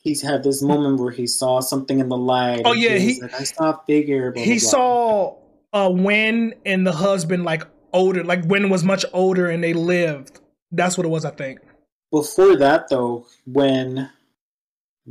he's 0.04 0.22
had 0.22 0.44
this 0.44 0.62
moment 0.64 1.00
where 1.00 1.12
he 1.12 1.28
saw 1.28 1.60
something 1.60 2.00
in 2.00 2.10
the 2.10 2.18
light. 2.18 2.62
Oh, 2.66 2.74
yeah, 2.74 2.94
was 2.94 3.02
he- 3.04 3.22
like, 3.22 3.34
I 3.40 3.44
saw 3.44 3.72
a 3.72 3.82
figure. 3.86 4.32
Blah, 4.32 4.44
he 4.44 4.52
blah, 4.54 4.60
blah. 4.60 4.70
saw 4.70 5.36
uh 5.74 5.90
Wen 5.92 6.54
and 6.66 6.88
the 6.88 6.92
husband 6.92 7.44
like 7.44 7.64
older, 7.94 8.24
like 8.24 8.44
Wen 8.46 8.70
was 8.70 8.84
much 8.84 9.06
older 9.14 9.50
and 9.50 9.64
they 9.64 9.74
lived. 9.74 10.40
That's 10.72 10.98
what 10.98 11.06
it 11.06 11.10
was, 11.10 11.26
I 11.26 11.32
think. 11.32 11.60
Before 12.12 12.56
that, 12.58 12.88
though, 12.90 13.26
when 13.46 14.10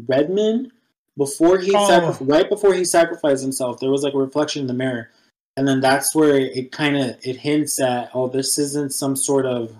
Redmond, 0.08 0.72
before 1.16 1.58
he 1.58 1.74
Oh. 1.74 1.86
sacrificed, 1.88 2.30
right 2.30 2.48
before 2.48 2.74
he 2.74 2.84
sacrificed 2.84 3.42
himself, 3.42 3.80
there 3.80 3.90
was 3.90 4.02
like 4.02 4.14
a 4.14 4.18
reflection 4.18 4.62
in 4.62 4.66
the 4.68 4.74
mirror, 4.74 5.10
and 5.56 5.66
then 5.66 5.80
that's 5.80 6.14
where 6.14 6.36
it 6.36 6.72
kind 6.72 6.96
of 6.96 7.16
it 7.22 7.36
hints 7.36 7.80
at, 7.80 8.10
oh, 8.14 8.28
this 8.28 8.58
isn't 8.58 8.92
some 8.92 9.16
sort 9.16 9.46
of 9.46 9.76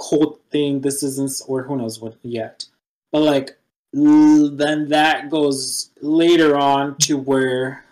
cult 0.00 0.40
thing. 0.50 0.80
This 0.80 1.02
isn't, 1.02 1.32
or 1.46 1.62
who 1.64 1.76
knows 1.76 2.00
what 2.00 2.16
yet. 2.22 2.64
But 3.12 3.22
like, 3.22 3.58
then 3.92 4.88
that 4.88 5.30
goes 5.30 5.90
later 6.00 6.56
on 6.56 6.96
to 6.98 7.16
where 7.16 7.84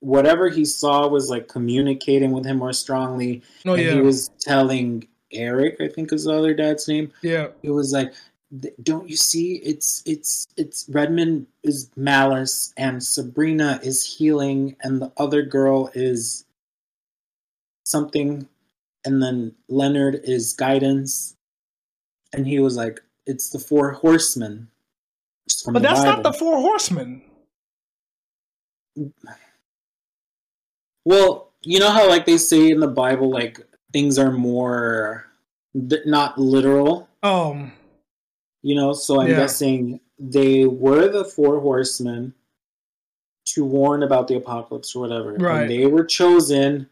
whatever 0.00 0.48
he 0.48 0.64
saw 0.64 1.06
was 1.08 1.30
like 1.30 1.48
communicating 1.48 2.30
with 2.32 2.44
him 2.44 2.58
more 2.58 2.72
strongly, 2.72 3.42
Oh 3.66 3.74
and 3.74 3.82
yeah, 3.82 3.94
he 3.94 4.00
was 4.00 4.30
telling 4.40 5.06
Eric, 5.32 5.80
I 5.80 5.88
think 5.88 6.12
is 6.12 6.24
the 6.24 6.32
other 6.32 6.54
dad's 6.54 6.86
name 6.88 7.12
yeah, 7.22 7.48
it 7.62 7.70
was 7.70 7.92
like 7.92 8.12
don't 8.82 9.08
you 9.08 9.16
see? 9.16 9.56
It's 9.56 10.02
it's 10.06 10.46
it's 10.56 10.86
redmond 10.88 11.46
is 11.62 11.90
malice 11.96 12.72
and 12.76 13.02
sabrina 13.02 13.80
is 13.82 14.04
healing 14.04 14.76
and 14.82 15.00
the 15.00 15.12
other 15.16 15.42
girl 15.42 15.90
is 15.94 16.44
something. 17.84 18.48
And 19.06 19.22
then 19.22 19.54
leonard 19.68 20.20
is 20.24 20.52
guidance. 20.54 21.36
And 22.32 22.46
he 22.46 22.58
was 22.58 22.76
like 22.76 23.00
it's 23.26 23.50
the 23.50 23.58
four 23.58 23.92
horsemen. 23.92 24.68
But 25.66 25.82
that's 25.82 26.02
not 26.02 26.22
the 26.22 26.32
four 26.32 26.60
horsemen. 26.60 27.22
well 31.04 31.50
you 31.62 31.80
know 31.80 31.90
how 31.90 32.08
like 32.08 32.26
they 32.26 32.38
say 32.38 32.70
in 32.70 32.78
the 32.78 32.86
bible 32.86 33.28
like 33.28 33.60
things 33.92 34.18
are 34.18 34.30
more 34.30 35.26
th- 35.88 36.06
not 36.06 36.38
literal? 36.38 37.08
Um, 37.22 37.72
You 38.64 38.74
know, 38.74 38.92
so 38.94 39.20
I'm 39.20 39.28
Yeah. 39.28 39.36
guessing 39.36 40.00
they 40.18 40.64
were 40.64 41.08
the 41.08 41.24
four 41.24 41.60
horsemen 41.60 42.32
to 43.52 43.64
warn 43.64 44.02
about 44.02 44.26
the 44.26 44.36
apocalypse 44.36 44.96
or 44.96 45.00
whatever. 45.00 45.34
Right. 45.34 45.62
And 45.62 45.70
they 45.70 45.86
were 45.86 46.04
chosen. 46.04 46.88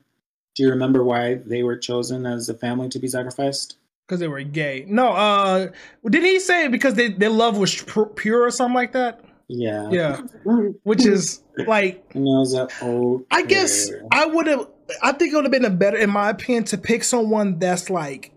Do 0.54 0.62
you 0.64 0.68
remember 0.68 1.02
why 1.02 1.36
they 1.46 1.62
were 1.62 1.78
chosen 1.78 2.26
as 2.26 2.48
a 2.50 2.54
family 2.54 2.88
to 2.90 2.98
be 2.98 3.08
sacrificed? 3.08 3.76
because 4.06 4.20
they 4.20 4.28
were 4.28 4.42
gay. 4.42 4.84
No, 4.88 5.08
uh, 5.12 5.68
didn't 6.04 6.26
he 6.26 6.38
say 6.40 6.68
because 6.68 6.92
they, 6.94 7.08
their 7.08 7.30
love 7.30 7.56
was 7.56 7.80
pu- 7.82 8.04
pure 8.06 8.42
or 8.42 8.50
something 8.50 8.74
like 8.74 8.92
that? 8.92 9.24
Yeah. 9.48 9.88
Yeah. 9.90 10.20
Which 10.82 11.06
is 11.06 11.40
like 11.66 12.04
And 12.12 12.24
I 12.28 12.36
was 12.38 12.52
like, 12.52 12.70
oh. 12.82 13.24
I 13.30 13.42
guess 13.42 13.90
I 14.10 14.26
would 14.26 14.46
have. 14.48 14.66
I 15.02 15.12
think 15.12 15.32
it 15.32 15.36
would 15.36 15.44
have 15.46 15.52
been 15.52 15.64
a 15.64 15.70
better, 15.70 15.96
in 15.96 16.10
my 16.10 16.28
opinion, 16.28 16.64
to 16.64 16.76
pick 16.76 17.04
someone 17.04 17.58
that's 17.58 17.88
like 17.88 18.32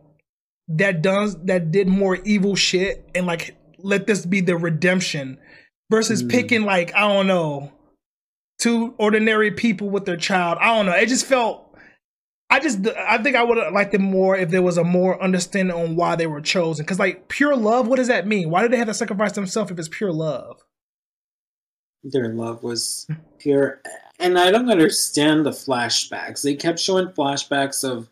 that 0.67 1.01
does 1.01 1.35
that 1.45 1.71
did 1.71 1.87
more 1.87 2.15
evil 2.17 2.55
shit 2.55 3.09
and 3.13 3.25
like 3.25 3.55
let 3.77 4.07
this 4.07 4.25
be 4.25 4.41
the 4.41 4.57
redemption 4.57 5.37
versus 5.91 6.23
Mm. 6.23 6.29
picking 6.31 6.63
like 6.63 6.93
I 6.95 7.01
don't 7.01 7.27
know 7.27 7.71
two 8.59 8.93
ordinary 8.97 9.51
people 9.51 9.89
with 9.89 10.05
their 10.05 10.17
child. 10.17 10.57
I 10.61 10.75
don't 10.75 10.85
know. 10.85 10.93
It 10.93 11.07
just 11.07 11.25
felt. 11.25 11.61
I 12.49 12.59
just 12.59 12.87
I 12.87 13.17
think 13.17 13.35
I 13.35 13.43
would 13.43 13.57
have 13.57 13.73
liked 13.73 13.93
it 13.95 13.99
more 14.01 14.37
if 14.37 14.49
there 14.49 14.61
was 14.61 14.77
a 14.77 14.83
more 14.83 15.21
understanding 15.21 15.75
on 15.75 15.95
why 15.95 16.15
they 16.15 16.27
were 16.27 16.41
chosen. 16.41 16.85
Because 16.85 16.99
like 16.99 17.27
pure 17.27 17.55
love, 17.55 17.87
what 17.87 17.97
does 17.97 18.07
that 18.07 18.27
mean? 18.27 18.49
Why 18.49 18.61
did 18.61 18.71
they 18.71 18.77
have 18.77 18.87
to 18.87 18.93
sacrifice 18.93 19.33
themselves 19.33 19.71
if 19.71 19.79
it's 19.79 19.89
pure 19.89 20.11
love? 20.11 20.63
Their 22.03 22.29
love 22.29 22.61
was 22.63 23.07
pure. 23.39 23.81
And 24.19 24.37
I 24.37 24.51
don't 24.51 24.69
understand 24.69 25.45
the 25.45 25.49
flashbacks. 25.51 26.43
They 26.43 26.53
kept 26.55 26.79
showing 26.79 27.07
flashbacks 27.07 27.83
of 27.83 28.09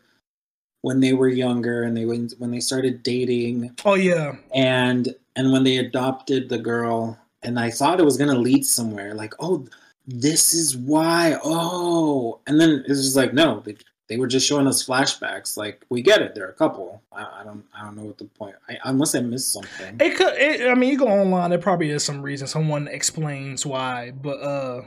when 0.84 1.00
they 1.00 1.14
were 1.14 1.28
younger 1.28 1.82
and 1.82 1.96
they 1.96 2.04
when 2.04 2.28
when 2.38 2.50
they 2.50 2.60
started 2.60 3.02
dating 3.02 3.74
Oh 3.86 3.94
yeah, 3.94 4.36
and 4.54 5.14
and 5.34 5.50
when 5.50 5.64
they 5.64 5.78
adopted 5.78 6.50
the 6.50 6.58
girl 6.58 7.18
and 7.42 7.58
i 7.58 7.70
thought 7.70 8.00
it 8.00 8.04
was 8.04 8.18
going 8.18 8.30
to 8.30 8.38
lead 8.38 8.66
somewhere 8.66 9.14
like 9.14 9.32
oh 9.40 9.66
this 10.06 10.52
is 10.52 10.76
why 10.76 11.38
oh 11.42 12.38
and 12.46 12.60
then 12.60 12.70
it 12.70 12.88
was 12.88 13.02
just 13.02 13.16
like 13.16 13.32
no 13.32 13.60
they 13.60 13.74
they 14.08 14.18
were 14.18 14.26
just 14.26 14.46
showing 14.46 14.66
us 14.66 14.86
flashbacks. 14.86 15.56
Like 15.56 15.84
we 15.88 16.02
get 16.02 16.20
it, 16.20 16.34
there 16.34 16.46
are 16.46 16.50
a 16.50 16.54
couple. 16.54 17.02
I, 17.10 17.40
I 17.40 17.44
don't, 17.44 17.64
I 17.74 17.84
don't 17.84 17.96
know 17.96 18.02
what 18.02 18.18
the 18.18 18.26
point. 18.26 18.54
I, 18.68 18.76
unless 18.84 19.14
I 19.14 19.20
missed 19.20 19.52
something. 19.52 19.96
It 19.98 20.16
could. 20.16 20.34
It, 20.34 20.68
I 20.68 20.74
mean, 20.74 20.90
you 20.90 20.98
go 20.98 21.08
online. 21.08 21.48
There 21.50 21.58
probably 21.58 21.88
is 21.88 22.04
some 22.04 22.20
reason. 22.20 22.46
Someone 22.46 22.86
explains 22.86 23.64
why. 23.64 24.10
But 24.10 24.40
uh, 24.40 24.82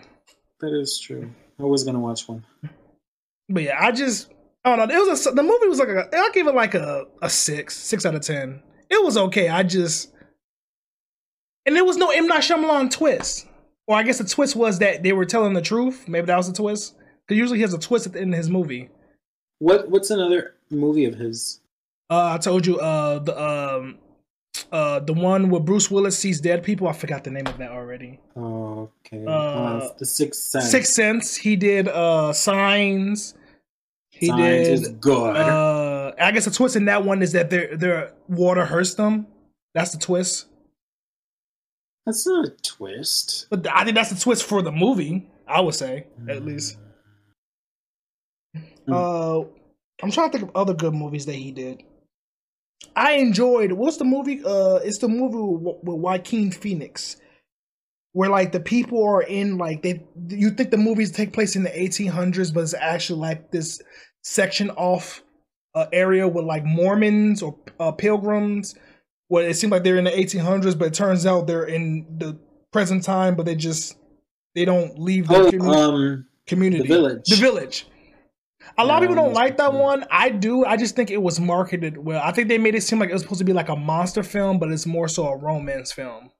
that 0.59 0.79
is 0.79 0.99
true. 0.99 1.31
I 1.59 1.63
was 1.63 1.83
gonna 1.83 1.99
watch 1.99 2.27
one. 2.27 2.45
But 3.49 3.63
yeah, 3.63 3.77
I 3.83 3.91
just. 3.91 4.31
I 4.73 4.75
don't 4.75 4.89
know. 4.89 4.95
It 4.95 5.09
was 5.09 5.25
a, 5.27 5.31
the 5.31 5.43
movie 5.43 5.67
was 5.67 5.79
like 5.79 5.89
a. 5.89 6.07
I 6.15 6.29
gave 6.33 6.47
it 6.47 6.55
like 6.55 6.73
a 6.75 7.05
a 7.21 7.29
six, 7.29 7.75
six 7.75 8.05
out 8.05 8.15
of 8.15 8.21
ten. 8.21 8.61
It 8.89 9.03
was 9.03 9.17
okay. 9.17 9.49
I 9.49 9.63
just. 9.63 10.13
And 11.65 11.75
there 11.75 11.85
was 11.85 11.97
no 11.97 12.09
M 12.09 12.27
Night 12.27 12.41
Shyamalan 12.41 12.91
twist. 12.91 13.47
Or 13.87 13.95
I 13.95 14.03
guess 14.03 14.17
the 14.17 14.25
twist 14.25 14.55
was 14.55 14.79
that 14.79 15.03
they 15.03 15.13
were 15.13 15.25
telling 15.25 15.53
the 15.53 15.61
truth. 15.61 16.07
Maybe 16.07 16.25
that 16.27 16.37
was 16.37 16.47
the 16.47 16.55
twist. 16.55 16.95
Because 17.25 17.37
usually 17.39 17.57
he 17.59 17.61
has 17.61 17.73
a 17.73 17.79
twist 17.79 18.05
at 18.07 18.13
the 18.13 18.21
end 18.21 18.33
of 18.33 18.37
his 18.37 18.49
movie. 18.49 18.89
What 19.59 19.89
What's 19.89 20.09
another 20.09 20.55
movie 20.69 21.05
of 21.05 21.15
his? 21.15 21.61
Uh, 22.09 22.33
I 22.33 22.37
told 22.37 22.65
you 22.65 22.79
uh 22.79 23.19
the 23.19 23.41
um 23.41 23.97
uh 24.71 24.99
the 25.01 25.13
one 25.13 25.49
where 25.49 25.61
Bruce 25.61 25.91
Willis 25.91 26.17
sees 26.17 26.39
dead 26.39 26.63
people. 26.63 26.87
I 26.87 26.93
forgot 26.93 27.23
the 27.23 27.31
name 27.31 27.47
of 27.47 27.57
that 27.57 27.71
already. 27.71 28.19
Oh, 28.35 28.89
okay. 29.05 29.25
Uh, 29.25 29.31
Uh, 29.31 29.89
the 29.97 30.05
Sixth 30.05 30.41
Sense. 30.43 30.71
Sixth 30.71 30.93
Sense. 30.93 31.35
He 31.35 31.55
did 31.55 31.87
uh 31.89 32.31
Signs. 32.33 33.33
He 34.19 34.27
Signs 34.27 34.39
did. 34.67 34.73
is 34.73 34.87
good. 34.99 35.35
Uh, 35.35 36.11
I 36.19 36.31
guess 36.31 36.45
the 36.45 36.51
twist 36.51 36.75
in 36.75 36.85
that 36.85 37.03
one 37.03 37.21
is 37.21 37.31
that 37.33 37.49
their 37.49 37.75
their 37.75 38.13
water 38.27 38.65
hurts 38.65 38.95
them. 38.95 39.27
That's 39.73 39.91
the 39.91 39.99
twist. 39.99 40.47
That's 42.05 42.25
not 42.25 42.47
a 42.47 42.51
twist. 42.63 43.47
But 43.49 43.67
I 43.67 43.83
think 43.83 43.95
that's 43.95 44.09
the 44.09 44.19
twist 44.19 44.43
for 44.43 44.61
the 44.61 44.71
movie. 44.71 45.27
I 45.47 45.61
would 45.61 45.75
say 45.75 46.07
at 46.29 46.43
least. 46.43 46.77
Hmm. 48.55 48.93
Uh, 48.93 49.39
I'm 50.01 50.11
trying 50.11 50.31
to 50.31 50.37
think 50.37 50.49
of 50.49 50.55
other 50.55 50.73
good 50.73 50.93
movies 50.93 51.25
that 51.25 51.35
he 51.35 51.51
did. 51.51 51.83
I 52.95 53.13
enjoyed. 53.13 53.71
What's 53.71 53.97
the 53.97 54.05
movie? 54.05 54.41
Uh, 54.43 54.75
it's 54.83 54.99
the 54.99 55.07
movie 55.07 55.37
with, 55.37 55.77
with 55.83 55.97
Joaquin 55.97 56.51
Phoenix, 56.51 57.17
where 58.13 58.29
like 58.29 58.51
the 58.51 58.59
people 58.59 59.03
are 59.03 59.23
in 59.23 59.57
like 59.57 59.81
they. 59.81 60.03
You 60.29 60.51
think 60.51 60.71
the 60.71 60.77
movies 60.77 61.11
take 61.11 61.33
place 61.33 61.55
in 61.55 61.63
the 61.63 61.69
1800s, 61.69 62.53
but 62.53 62.61
it's 62.61 62.73
actually 62.73 63.19
like 63.19 63.51
this 63.51 63.81
section 64.27 64.69
off 64.71 65.23
uh, 65.73 65.85
area 65.93 66.27
with 66.27 66.45
like 66.45 66.65
Mormons 66.65 67.41
or 67.41 67.57
uh, 67.79 67.91
pilgrims. 67.91 68.75
Well, 69.29 69.45
it 69.45 69.53
seems 69.55 69.71
like 69.71 69.83
they're 69.83 69.97
in 69.97 70.03
the 70.05 70.11
1800s, 70.11 70.77
but 70.77 70.89
it 70.89 70.93
turns 70.93 71.25
out 71.25 71.47
they're 71.47 71.65
in 71.65 72.05
the 72.17 72.37
present 72.71 73.03
time, 73.03 73.35
but 73.35 73.45
they 73.45 73.55
just 73.55 73.97
they 74.55 74.65
don't 74.65 74.97
leave 74.99 75.27
the 75.27 75.35
Oh, 75.35 75.51
commu- 75.51 75.75
um, 75.75 76.25
community. 76.45 76.83
The 76.83 76.87
Village. 76.87 77.29
The 77.29 77.35
village. 77.35 77.87
A 78.77 78.85
lot 78.85 79.01
of 79.01 79.07
people 79.09 79.15
don't 79.23 79.33
like 79.33 79.57
that 79.57 79.73
one. 79.73 80.05
I 80.11 80.29
do. 80.29 80.65
I 80.65 80.75
just 80.77 80.95
think 80.95 81.09
it 81.09 81.21
was 81.21 81.39
marketed 81.39 81.97
well. 81.97 82.21
I 82.23 82.31
think 82.31 82.47
they 82.49 82.57
made 82.57 82.75
it 82.75 82.81
seem 82.83 82.99
like 82.99 83.09
it 83.09 83.13
was 83.13 83.21
supposed 83.21 83.39
to 83.39 83.45
be 83.45 83.53
like 83.53 83.69
a 83.69 83.75
monster 83.75 84.23
film, 84.23 84.59
but 84.59 84.69
it's 84.71 84.85
more 84.85 85.07
so 85.07 85.27
a 85.27 85.37
romance 85.37 85.91
film. 85.93 86.31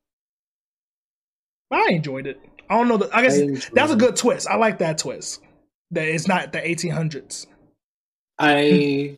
But 1.70 1.80
I 1.80 1.94
enjoyed 1.94 2.28
it. 2.28 2.40
I 2.70 2.78
don't 2.78 2.88
know. 2.90 2.98
The, 2.98 3.10
I 3.16 3.22
guess 3.22 3.40
I 3.40 3.70
that's 3.74 3.92
a 3.94 3.96
good 3.96 4.16
twist. 4.18 4.48
I 4.48 4.56
like 4.58 4.80
that 4.80 4.98
twist. 4.98 5.42
That 5.92 6.08
it's 6.08 6.28
not 6.28 6.52
the 6.52 6.60
1800s. 6.60 7.46
I 8.40 9.18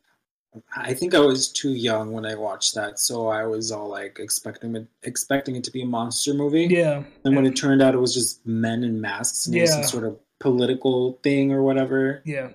I 0.75 0.93
think 0.93 1.13
I 1.13 1.19
was 1.19 1.47
too 1.49 1.73
young 1.73 2.11
when 2.11 2.25
I 2.25 2.35
watched 2.35 2.73
that, 2.75 2.99
so 2.99 3.27
I 3.27 3.45
was 3.45 3.71
all 3.71 3.87
like 3.87 4.17
expecting 4.19 4.75
it 4.75 4.87
expecting 5.03 5.55
it 5.55 5.63
to 5.65 5.71
be 5.71 5.83
a 5.83 5.85
monster 5.85 6.33
movie. 6.33 6.67
Yeah. 6.69 7.03
And 7.23 7.35
when 7.35 7.45
it 7.45 7.55
turned 7.55 7.81
out 7.81 7.93
it 7.93 7.99
was 7.99 8.13
just 8.13 8.45
men 8.45 8.83
in 8.83 8.99
masks 8.99 9.45
and 9.45 9.55
it 9.55 9.61
was 9.61 9.73
some 9.73 9.83
sort 9.83 10.05
of 10.05 10.17
political 10.39 11.19
thing 11.23 11.51
or 11.51 11.61
whatever. 11.63 12.21
Yeah. 12.25 12.49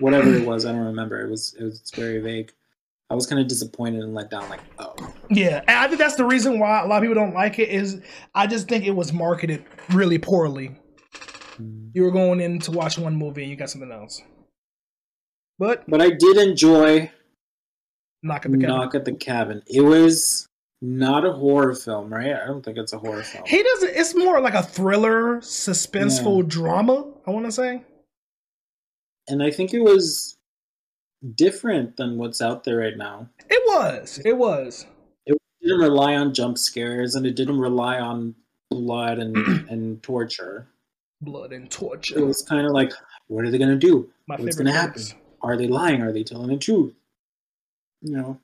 Whatever 0.00 0.34
it 0.34 0.46
was, 0.46 0.66
I 0.66 0.72
don't 0.72 0.84
remember. 0.84 1.20
It 1.20 1.30
was 1.30 1.54
it 1.58 1.64
was 1.64 1.92
very 1.94 2.18
vague. 2.18 2.52
I 3.10 3.14
was 3.14 3.26
kind 3.26 3.40
of 3.40 3.48
disappointed 3.48 4.02
and 4.02 4.12
let 4.12 4.28
down, 4.28 4.50
like, 4.50 4.60
oh. 4.78 4.94
Yeah. 5.30 5.62
And 5.66 5.78
I 5.78 5.86
think 5.86 5.98
that's 5.98 6.16
the 6.16 6.26
reason 6.26 6.58
why 6.58 6.82
a 6.82 6.86
lot 6.86 6.98
of 6.98 7.02
people 7.02 7.14
don't 7.14 7.32
like 7.32 7.58
it 7.58 7.70
is 7.70 8.02
I 8.34 8.46
just 8.46 8.68
think 8.68 8.84
it 8.84 8.90
was 8.90 9.12
marketed 9.14 9.64
really 9.90 10.18
poorly. 10.18 10.76
hmm. 11.56 11.88
You 11.94 12.02
were 12.02 12.10
going 12.10 12.40
in 12.40 12.58
to 12.60 12.70
watch 12.70 12.98
one 12.98 13.16
movie 13.16 13.42
and 13.42 13.50
you 13.50 13.56
got 13.56 13.70
something 13.70 13.92
else. 13.92 14.20
But 15.58 15.84
But 15.88 16.00
I 16.00 16.10
did 16.10 16.36
enjoy 16.36 17.10
knock 18.22 18.46
at 18.46 18.52
the 18.52 18.58
cabin. 18.58 18.76
Knock 18.76 18.94
at 18.94 19.04
the 19.04 19.12
Cabin. 19.12 19.62
It 19.66 19.80
was 19.80 20.46
not 20.80 21.24
a 21.24 21.32
horror 21.32 21.74
film, 21.74 22.12
right? 22.12 22.34
I 22.34 22.46
don't 22.46 22.64
think 22.64 22.78
it's 22.78 22.92
a 22.92 22.98
horror 22.98 23.22
film. 23.22 23.44
He 23.46 23.62
doesn't. 23.62 23.90
It's 23.94 24.14
more 24.14 24.40
like 24.40 24.54
a 24.54 24.62
thriller, 24.62 25.38
suspenseful 25.38 26.46
drama. 26.46 27.12
I 27.26 27.30
want 27.30 27.46
to 27.46 27.52
say. 27.52 27.82
And 29.28 29.42
I 29.42 29.50
think 29.50 29.74
it 29.74 29.82
was 29.82 30.36
different 31.34 31.96
than 31.96 32.16
what's 32.16 32.40
out 32.40 32.64
there 32.64 32.78
right 32.78 32.96
now. 32.96 33.28
It 33.50 33.62
was. 33.66 34.20
It 34.24 34.36
was. 34.36 34.86
It 35.26 35.36
didn't 35.60 35.80
rely 35.80 36.14
on 36.14 36.32
jump 36.32 36.56
scares 36.56 37.14
and 37.14 37.26
it 37.26 37.36
didn't 37.36 37.58
rely 37.58 37.98
on 37.98 38.34
blood 38.70 39.18
and, 39.18 39.36
and 39.68 40.02
torture. 40.02 40.68
Blood 41.20 41.52
and 41.52 41.70
torture. 41.70 42.18
It 42.18 42.24
was 42.24 42.42
kind 42.42 42.64
of 42.64 42.72
like, 42.72 42.92
what 43.26 43.44
are 43.44 43.50
they 43.50 43.58
going 43.58 43.70
to 43.70 43.76
do? 43.76 44.08
My 44.28 44.36
What's 44.36 44.56
gonna 44.56 44.72
happen? 44.72 45.02
Are 45.42 45.56
they 45.56 45.68
lying? 45.68 46.02
Are 46.02 46.12
they 46.12 46.24
telling 46.24 46.48
the 46.48 46.56
truth? 46.56 46.94
You 48.02 48.16
know. 48.16 48.40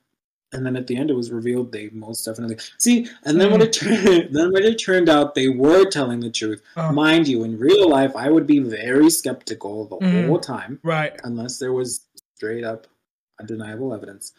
And 0.52 0.64
then 0.64 0.76
at 0.76 0.87
the 0.87 0.96
end, 0.96 1.11
it 1.11 1.14
was 1.14 1.33
revealed 1.33 1.72
they 1.72 1.88
most 1.90 2.24
definitely 2.24 2.59
see. 2.78 3.09
And 3.24 3.40
then 3.40 3.50
when 3.50 3.61
it 3.61 3.72
turned, 3.72 4.28
then 4.33 4.52
when 4.52 4.62
it 4.62 4.76
turned 4.76 5.09
out 5.09 5.35
they 5.35 5.48
were 5.48 5.85
telling 5.90 6.20
the 6.20 6.30
truth, 6.30 6.62
Uh, 6.76 6.92
mind 6.92 7.26
you, 7.26 7.42
in 7.42 7.59
real 7.59 7.88
life, 7.88 8.14
I 8.14 8.30
would 8.30 8.46
be 8.46 8.61
very 8.61 9.11
skeptical 9.11 9.87
the 9.87 9.96
Mhm. 9.96 10.26
whole 10.26 10.38
time 10.38 10.78
right. 10.85 11.18
unless 11.24 11.59
there 11.59 11.72
was 11.72 12.02
straight 12.37 12.62
up 12.62 12.87
undeniable 13.40 13.92
evidence. 13.92 14.33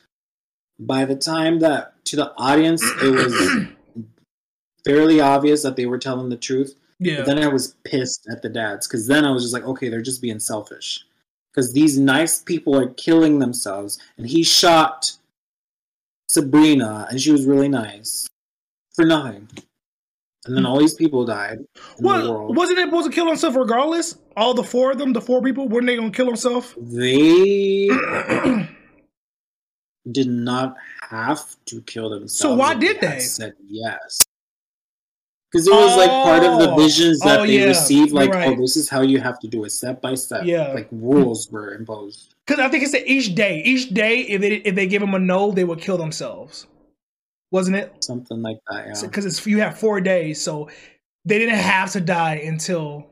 By 0.79 1.03
the 1.03 1.15
time 1.17 1.59
that 1.59 1.93
to 2.05 2.15
the 2.15 2.31
audience, 2.37 2.81
it 3.01 3.09
was 3.09 3.33
fairly 4.85 5.19
obvious 5.19 5.63
that 5.63 5.75
they 5.75 5.85
were 5.85 5.97
telling 5.97 6.29
the 6.29 6.37
truth. 6.37 6.75
Yeah. 6.99 7.17
But 7.17 7.25
then 7.25 7.39
I 7.39 7.47
was 7.47 7.75
pissed 7.83 8.25
at 8.31 8.41
the 8.41 8.47
dads 8.49 8.87
because 8.87 9.05
then 9.07 9.25
I 9.25 9.31
was 9.31 9.43
just 9.43 9.53
like, 9.53 9.65
okay, 9.65 9.89
they're 9.89 10.01
just 10.01 10.21
being 10.21 10.39
selfish. 10.39 11.05
Because 11.55 11.71
these 11.71 11.97
nice 11.97 12.39
people 12.41 12.75
are 12.75 12.89
killing 12.95 13.39
themselves, 13.39 13.97
and 14.17 14.27
he 14.27 14.43
shot 14.43 15.15
Sabrina, 16.27 17.07
and 17.09 17.21
she 17.21 17.31
was 17.31 17.45
really 17.45 17.69
nice 17.69 18.27
for 18.93 19.05
nothing. 19.05 19.47
And 20.45 20.55
then 20.55 20.65
all 20.65 20.77
these 20.77 20.93
people 20.93 21.25
died 21.25 21.59
Well, 21.99 22.53
wasn't 22.53 22.79
it 22.79 22.85
supposed 22.85 23.07
to 23.07 23.11
kill 23.13 23.27
himself 23.27 23.55
regardless? 23.55 24.17
All 24.35 24.53
the 24.53 24.63
four 24.63 24.91
of 24.91 24.97
them, 24.97 25.13
the 25.13 25.21
four 25.21 25.41
people, 25.41 25.69
weren't 25.69 25.87
they 25.87 25.95
gonna 25.95 26.11
kill 26.11 26.27
himself? 26.27 26.75
They 26.77 27.87
did 30.11 30.27
not 30.27 30.75
have 31.09 31.55
to 31.67 31.81
kill 31.83 32.09
themselves. 32.09 32.37
So 32.37 32.53
why 32.53 32.73
did 32.75 32.99
they? 32.99 33.19
Said 33.19 33.53
yes. 33.65 34.24
Because 35.55 35.67
it 35.69 35.71
was 35.73 35.95
like 35.95 36.09
part 36.09 36.43
of 36.43 36.59
the 36.59 36.71
Oh. 36.71 36.75
visions 36.75 37.19
that 37.21 37.39
Oh, 37.39 37.45
they 37.45 37.59
yeah. 37.59 37.67
received. 37.67 38.11
Like, 38.11 38.29
oh, 38.29 38.37
right. 38.37 38.49
oh, 38.57 38.61
this 38.61 38.75
is 38.75 38.89
how 38.89 39.01
you 39.01 39.21
have 39.21 39.39
to 39.39 39.47
do 39.47 39.63
it, 39.63 39.69
step 39.71 40.01
by 40.01 40.15
step. 40.15 40.41
Yeah. 40.43 40.73
Like 40.73 40.89
rules 40.91 41.49
were 41.49 41.73
imposed. 41.73 42.35
Because 42.45 42.59
I 42.59 42.67
think 42.67 42.83
it 42.83 42.89
said 42.89 43.03
each 43.05 43.35
day, 43.35 43.61
each 43.63 43.89
day, 43.93 44.17
if 44.19 44.41
they 44.41 44.55
if 44.57 44.75
they 44.75 44.85
give 44.85 44.99
them 44.99 45.13
a 45.13 45.19
no, 45.19 45.51
they 45.51 45.63
would 45.63 45.79
kill 45.79 45.97
themselves. 45.97 46.67
Wasn't 47.51 47.77
it? 47.77 48.03
something 48.03 48.41
like 48.41 48.57
that. 48.69 48.87
Yeah. 48.87 49.01
Because 49.07 49.25
it's 49.25 49.45
you 49.47 49.59
have 49.61 49.79
four 49.79 50.01
days, 50.01 50.41
so 50.41 50.69
they 51.23 51.39
didn't 51.39 51.55
have 51.55 51.91
to 51.93 52.01
die 52.01 52.35
until. 52.35 53.07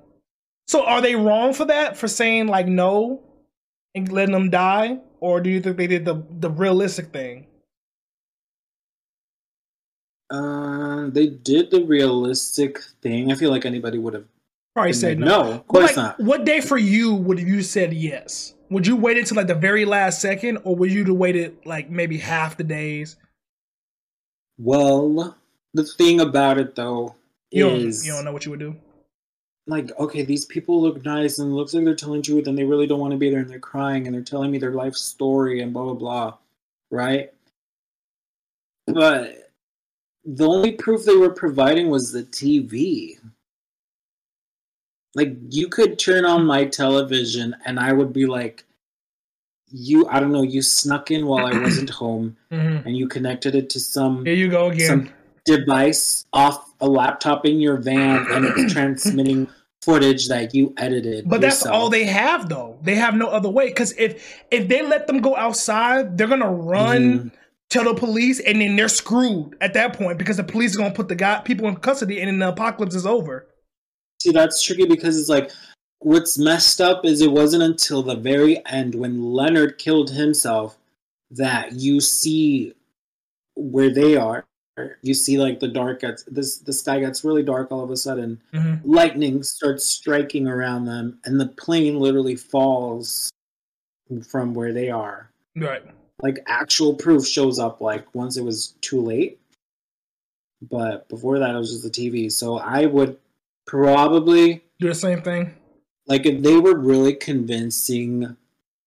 So 0.67 0.83
are 0.85 0.99
they 1.01 1.15
wrong 1.15 1.53
for 1.53 1.65
that? 1.65 1.95
For 1.95 2.09
saying 2.09 2.47
like 2.47 2.67
no 2.67 3.21
and 3.95 4.11
letting 4.11 4.33
them 4.33 4.49
die, 4.49 4.99
or 5.21 5.39
do 5.39 5.49
you 5.49 5.61
think 5.61 5.77
they 5.77 5.87
did 5.87 6.03
the 6.03 6.23
the 6.39 6.49
realistic 6.49 7.13
thing? 7.13 7.47
Uh, 10.33 11.09
they 11.11 11.27
did 11.27 11.69
the 11.69 11.83
realistic 11.85 12.79
thing. 13.03 13.31
I 13.31 13.35
feel 13.35 13.51
like 13.51 13.65
anybody 13.65 13.99
would 13.99 14.15
have 14.15 14.25
Probably 14.73 14.93
said 14.93 15.19
no. 15.19 15.27
no. 15.43 15.51
Of 15.53 15.67
course 15.67 15.95
Like, 15.95 15.95
not. 15.95 16.19
What 16.19 16.45
day 16.45 16.59
for 16.59 16.77
you 16.79 17.13
would 17.13 17.39
you 17.39 17.61
said 17.61 17.93
yes? 17.93 18.55
Would 18.71 18.87
you 18.87 18.95
wait 18.95 19.17
until 19.19 19.37
like 19.37 19.45
the 19.45 19.53
very 19.53 19.85
last 19.85 20.19
second, 20.21 20.57
or 20.63 20.75
would 20.75 20.91
you 20.91 21.05
have 21.05 21.15
waited 21.15 21.57
like 21.65 21.91
maybe 21.91 22.17
half 22.17 22.57
the 22.57 22.63
days? 22.63 23.17
Well, 24.57 25.37
the 25.75 25.83
thing 25.83 26.19
about 26.21 26.57
it 26.57 26.75
though 26.75 27.15
You 27.51 27.69
don't, 27.69 27.79
is 27.81 28.05
you 28.05 28.13
don't 28.13 28.25
know 28.25 28.33
what 28.33 28.45
you 28.45 28.51
would 28.51 28.59
do. 28.59 28.75
like, 29.67 29.91
okay, 29.99 30.23
these 30.23 30.45
people 30.45 30.81
look 30.81 31.05
nice 31.05 31.37
and 31.37 31.51
it 31.51 31.55
looks 31.55 31.73
like 31.75 31.85
they're 31.85 31.95
telling 31.95 32.23
truth 32.23 32.47
and 32.47 32.57
they 32.57 32.63
really 32.63 32.87
don't 32.87 32.99
want 32.99 33.11
to 33.11 33.17
be 33.17 33.29
there 33.29 33.39
and 33.41 33.49
they're 33.49 33.59
crying 33.59 34.07
and 34.07 34.15
they're 34.15 34.23
telling 34.23 34.49
me 34.49 34.57
their 34.57 34.71
life 34.73 34.95
story 34.95 35.61
and 35.61 35.73
blah 35.73 35.83
blah 35.83 35.93
blah, 35.93 36.37
right? 36.89 37.31
But 38.87 39.42
the 40.25 40.47
only 40.47 40.71
proof 40.71 41.05
they 41.05 41.15
were 41.15 41.29
providing 41.31 41.89
was 41.89 42.11
the 42.11 42.23
TV. 42.23 43.17
Like 45.15 45.35
you 45.49 45.67
could 45.67 45.99
turn 45.99 46.25
on 46.25 46.45
my 46.45 46.65
television 46.65 47.55
and 47.65 47.79
I 47.79 47.93
would 47.93 48.13
be 48.13 48.25
like, 48.25 48.63
you, 49.69 50.07
I 50.07 50.19
don't 50.19 50.31
know, 50.31 50.43
you 50.43 50.61
snuck 50.61 51.11
in 51.11 51.25
while 51.27 51.45
I 51.45 51.57
wasn't 51.59 51.89
home 52.01 52.37
Mm-hmm. 52.51 52.87
and 52.87 52.97
you 52.97 53.07
connected 53.07 53.55
it 53.55 53.69
to 53.71 53.79
some 53.79 54.25
Here 54.25 54.35
you 54.35 54.47
go 54.49 54.67
again. 54.69 54.87
some 54.87 55.09
device 55.45 56.25
off 56.33 56.71
a 56.79 56.87
laptop 56.87 57.45
in 57.45 57.59
your 57.59 57.77
van 57.77 58.25
and 58.31 58.45
it's 58.45 58.71
transmitting 58.73 59.47
footage 59.81 60.27
that 60.29 60.53
you 60.55 60.73
edited. 60.77 61.27
But 61.27 61.41
that's 61.41 61.65
all 61.65 61.89
they 61.89 62.05
have, 62.05 62.47
though. 62.49 62.77
They 62.83 62.95
have 62.95 63.15
no 63.15 63.27
other 63.27 63.49
way. 63.49 63.67
Because 63.67 63.91
if 63.97 64.41
if 64.49 64.67
they 64.67 64.81
let 64.81 65.07
them 65.07 65.19
go 65.21 65.35
outside, 65.35 66.17
they're 66.17 66.27
gonna 66.27 66.49
run, 66.51 67.01
Mhm. 67.19 67.31
Tell 67.73 67.83
the 67.83 67.99
police, 67.99 68.39
and 68.39 68.61
then 68.61 68.75
they're 68.75 68.87
screwed 68.87 69.57
at 69.59 69.73
that 69.73 69.97
point 69.97 70.17
because 70.17 70.37
the 70.37 70.43
police 70.43 70.75
are 70.75 70.77
gonna 70.77 70.93
put 70.93 71.07
the 71.07 71.15
guy 71.15 71.41
people 71.41 71.67
in 71.67 71.75
custody, 71.75 72.21
and 72.21 72.27
then 72.27 72.39
the 72.39 72.49
apocalypse 72.49 72.95
is 72.95 73.05
over. 73.05 73.47
See, 74.21 74.31
that's 74.31 74.61
tricky 74.61 74.85
because 74.85 75.19
it's 75.19 75.29
like 75.29 75.51
what's 75.99 76.37
messed 76.37 76.79
up 76.79 77.05
is 77.05 77.21
it 77.21 77.31
wasn't 77.31 77.63
until 77.63 78.03
the 78.03 78.15
very 78.15 78.63
end 78.67 78.95
when 78.95 79.33
Leonard 79.33 79.77
killed 79.77 80.11
himself 80.11 80.77
that 81.31 81.73
you 81.73 81.99
see 81.99 82.73
where 83.55 83.93
they 83.93 84.15
are. 84.15 84.45
You 85.01 85.13
see, 85.13 85.37
like 85.37 85.59
the 85.59 85.67
dark 85.67 86.01
gets 86.01 86.23
this. 86.23 86.57
The 86.57 86.73
sky 86.73 86.99
gets 86.99 87.23
really 87.23 87.43
dark 87.43 87.71
all 87.71 87.83
of 87.83 87.91
a 87.91 87.97
sudden. 87.97 88.41
Mm-hmm. 88.53 88.91
Lightning 88.91 89.43
starts 89.43 89.85
striking 89.85 90.47
around 90.47 90.85
them, 90.85 91.19
and 91.25 91.39
the 91.39 91.47
plane 91.47 91.99
literally 91.99 92.35
falls 92.35 93.29
from 94.27 94.53
where 94.53 94.73
they 94.73 94.89
are. 94.89 95.29
Right. 95.55 95.83
Like 96.23 96.39
actual 96.47 96.95
proof 96.95 97.27
shows 97.27 97.59
up 97.59 97.81
like 97.81 98.15
once 98.15 98.37
it 98.37 98.43
was 98.43 98.69
too 98.81 99.01
late. 99.01 99.39
But 100.71 101.07
before 101.09 101.37
that, 101.39 101.53
it 101.53 101.57
was 101.57 101.71
just 101.71 101.83
the 101.83 101.89
TV. 101.89 102.31
So 102.31 102.57
I 102.57 102.85
would 102.85 103.17
probably 103.67 104.63
Do 104.79 104.87
the 104.87 104.95
same 104.95 105.21
thing. 105.21 105.53
like 106.07 106.25
if 106.25 106.41
they 106.41 106.57
were 106.57 106.77
really 106.77 107.13
convincing 107.13 108.35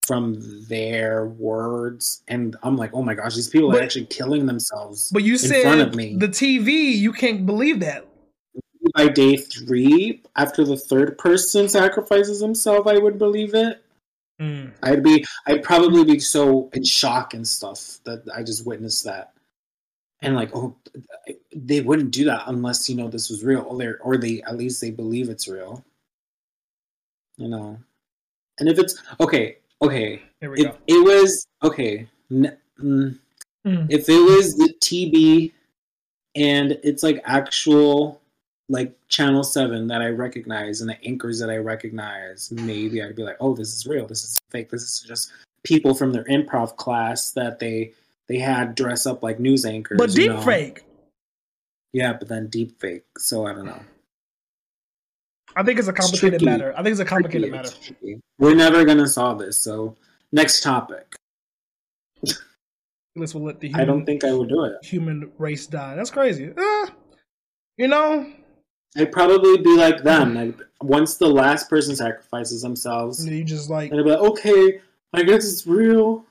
from 0.05 0.37
their 0.69 1.25
words 1.25 2.21
and 2.29 2.55
i'm 2.63 2.77
like 2.77 2.91
oh 2.93 3.01
my 3.01 3.13
gosh 3.13 3.35
these 3.35 3.49
people 3.49 3.69
But- 3.71 3.81
are 3.81 3.83
actually 3.83 4.05
killing 4.05 4.45
themselves 4.45 5.09
But 5.11 5.23
you 5.23 5.33
in 5.33 5.39
front 5.39 5.81
of 5.81 5.87
said 5.89 5.95
me. 5.95 6.15
the 6.15 6.29
TV, 6.29 6.95
you 6.95 7.11
can't 7.11 7.45
believe 7.45 7.81
that. 7.81 8.05
by 8.95 9.09
day 9.09 9.35
three 9.35 10.21
after 10.37 10.63
the 10.63 10.77
third 10.77 11.17
person 11.17 11.67
sacrifices 11.67 12.39
himself 12.39 12.87
i 12.87 12.97
would 12.97 13.17
believe 13.17 13.53
it 13.53 13.83
Mm. 14.39 14.71
i'd 14.83 15.01
be 15.03 15.25
i'd 15.47 15.63
probably 15.63 16.03
be 16.05 16.19
so 16.19 16.69
in 16.73 16.83
shock 16.83 17.33
and 17.33 17.47
stuff 17.47 17.97
that 18.03 18.21
i 18.35 18.43
just 18.43 18.67
witnessed 18.67 19.03
that 19.05 19.33
and 20.21 20.35
like 20.35 20.55
oh 20.55 20.75
they 21.55 21.81
wouldn't 21.81 22.11
do 22.11 22.23
that 22.25 22.43
unless 22.45 22.87
you 22.87 22.95
know 22.95 23.07
this 23.07 23.29
was 23.31 23.43
real 23.43 23.61
or 23.67 23.77
they 23.77 23.93
or 24.01 24.17
they 24.17 24.41
at 24.43 24.55
least 24.55 24.79
they 24.79 24.91
believe 24.91 25.29
it's 25.29 25.47
real 25.47 25.83
you 27.37 27.47
know 27.47 27.79
and 28.59 28.69
if 28.69 28.77
it's 28.77 29.01
okay 29.19 29.57
okay 29.81 30.21
Here 30.39 30.51
we 30.51 30.59
if 30.65 30.71
go. 30.71 30.77
it 30.87 31.03
was 31.03 31.47
okay 31.63 32.07
n- 32.31 32.57
mm, 32.79 33.17
Mm. 33.65 33.87
if 33.89 34.07
it 34.07 34.19
was 34.19 34.55
the 34.55 34.71
tb 34.79 35.51
and 36.35 36.77
it's 36.83 37.01
like 37.03 37.21
actual 37.25 38.21
like 38.69 38.93
channel 39.07 39.43
7 39.43 39.87
that 39.87 40.01
i 40.01 40.07
recognize 40.07 40.81
and 40.81 40.89
the 40.89 41.01
anchors 41.05 41.39
that 41.39 41.49
i 41.49 41.55
recognize 41.57 42.51
maybe 42.51 43.01
i'd 43.01 43.15
be 43.15 43.23
like 43.23 43.37
oh 43.39 43.55
this 43.55 43.73
is 43.73 43.87
real 43.87 44.05
this 44.05 44.23
is 44.23 44.37
fake 44.49 44.69
this 44.69 44.81
is 44.83 44.99
just 45.07 45.31
people 45.63 45.93
from 45.93 46.11
their 46.11 46.25
improv 46.25 46.75
class 46.75 47.31
that 47.31 47.59
they 47.59 47.93
they 48.27 48.37
had 48.37 48.75
dress 48.75 49.05
up 49.05 49.23
like 49.23 49.39
news 49.39 49.65
anchors 49.65 49.97
But 49.97 50.11
deep 50.11 50.31
know? 50.31 50.41
fake. 50.41 50.83
yeah 51.93 52.13
but 52.13 52.27
then 52.27 52.47
deep 52.47 52.79
fake 52.79 53.05
so 53.17 53.45
i 53.45 53.53
don't 53.53 53.65
know 53.65 53.79
I 55.55 55.63
think 55.63 55.79
it's 55.79 55.87
a 55.87 55.93
complicated 55.93 56.39
tricky. 56.41 56.45
matter. 56.45 56.71
I 56.77 56.83
think 56.83 56.91
it's 56.91 56.99
a 56.99 57.05
complicated 57.05 57.51
Tricky, 57.51 58.13
matter. 58.13 58.21
we're 58.37 58.53
never 58.53 58.85
gonna 58.85 59.07
solve 59.07 59.39
this 59.39 59.57
so 59.57 59.95
next 60.31 60.61
topic 60.61 61.15
This 63.15 63.33
will 63.33 63.41
let 63.41 63.59
the 63.59 63.71
i 63.73 63.83
don't 63.83 64.05
think 64.05 64.23
i 64.23 64.31
will 64.31 64.45
do 64.45 64.65
it 64.65 64.73
human 64.83 65.31
race 65.39 65.65
die. 65.65 65.95
That's 65.95 66.11
crazy. 66.11 66.51
Uh, 66.55 66.87
you 67.77 67.87
know, 67.87 68.31
I'd 68.97 69.11
probably 69.11 69.57
be 69.57 69.75
like 69.77 70.03
them. 70.03 70.37
I'd, 70.37 70.55
once 70.81 71.17
the 71.17 71.27
last 71.27 71.69
person 71.69 71.95
sacrifices 71.95 72.61
themselves, 72.61 73.23
and 73.23 73.35
you 73.35 73.43
just 73.43 73.69
like 73.69 73.91
and 73.91 73.99
I'd 73.99 74.03
be 74.03 74.09
like, 74.11 74.19
okay, 74.19 74.81
I 75.13 75.23
guess 75.23 75.45
it's 75.51 75.65
real. 75.67 76.25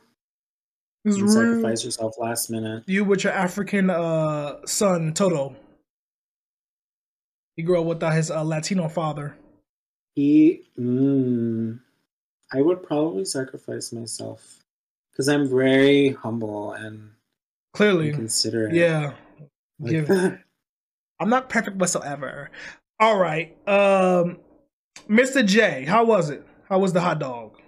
it's 1.05 1.17
And 1.17 1.25
real. 1.25 1.33
sacrifice 1.33 1.85
yourself 1.85 2.15
last 2.19 2.51
minute. 2.51 2.85
You 2.87 3.05
with 3.05 3.25
your 3.25 3.33
African 3.33 3.91
uh 3.91 4.65
son 4.67 5.15
Toto. 5.15 5.55
He 7.57 7.63
grew 7.63 7.81
up 7.81 7.87
without 7.87 8.13
his 8.15 8.31
uh, 8.31 8.43
Latino 8.43 8.87
father. 8.89 9.35
He, 10.15 10.65
mm, 10.79 11.79
I 12.53 12.61
would 12.61 12.83
probably 12.83 13.25
sacrifice 13.25 13.93
myself 13.93 14.59
because 15.11 15.29
I'm 15.29 15.49
very 15.49 16.11
humble 16.11 16.73
and 16.73 17.11
Clearly, 17.73 18.13
considerate. 18.13 18.75
yeah. 18.75 19.13
Like, 19.79 19.91
Give, 19.91 20.09
I'm 21.21 21.29
not 21.31 21.49
perfect 21.49 21.77
whatsoever. 21.77 22.51
All 23.01 23.19
right, 23.19 23.57
um, 23.69 24.39
Mr. 25.09 25.45
J, 25.47 25.85
how 25.85 26.05
was 26.05 26.31
it? 26.31 26.47
How 26.69 26.79
was 26.79 26.93
the 26.93 27.01
hot 27.01 27.19
dog? 27.19 27.59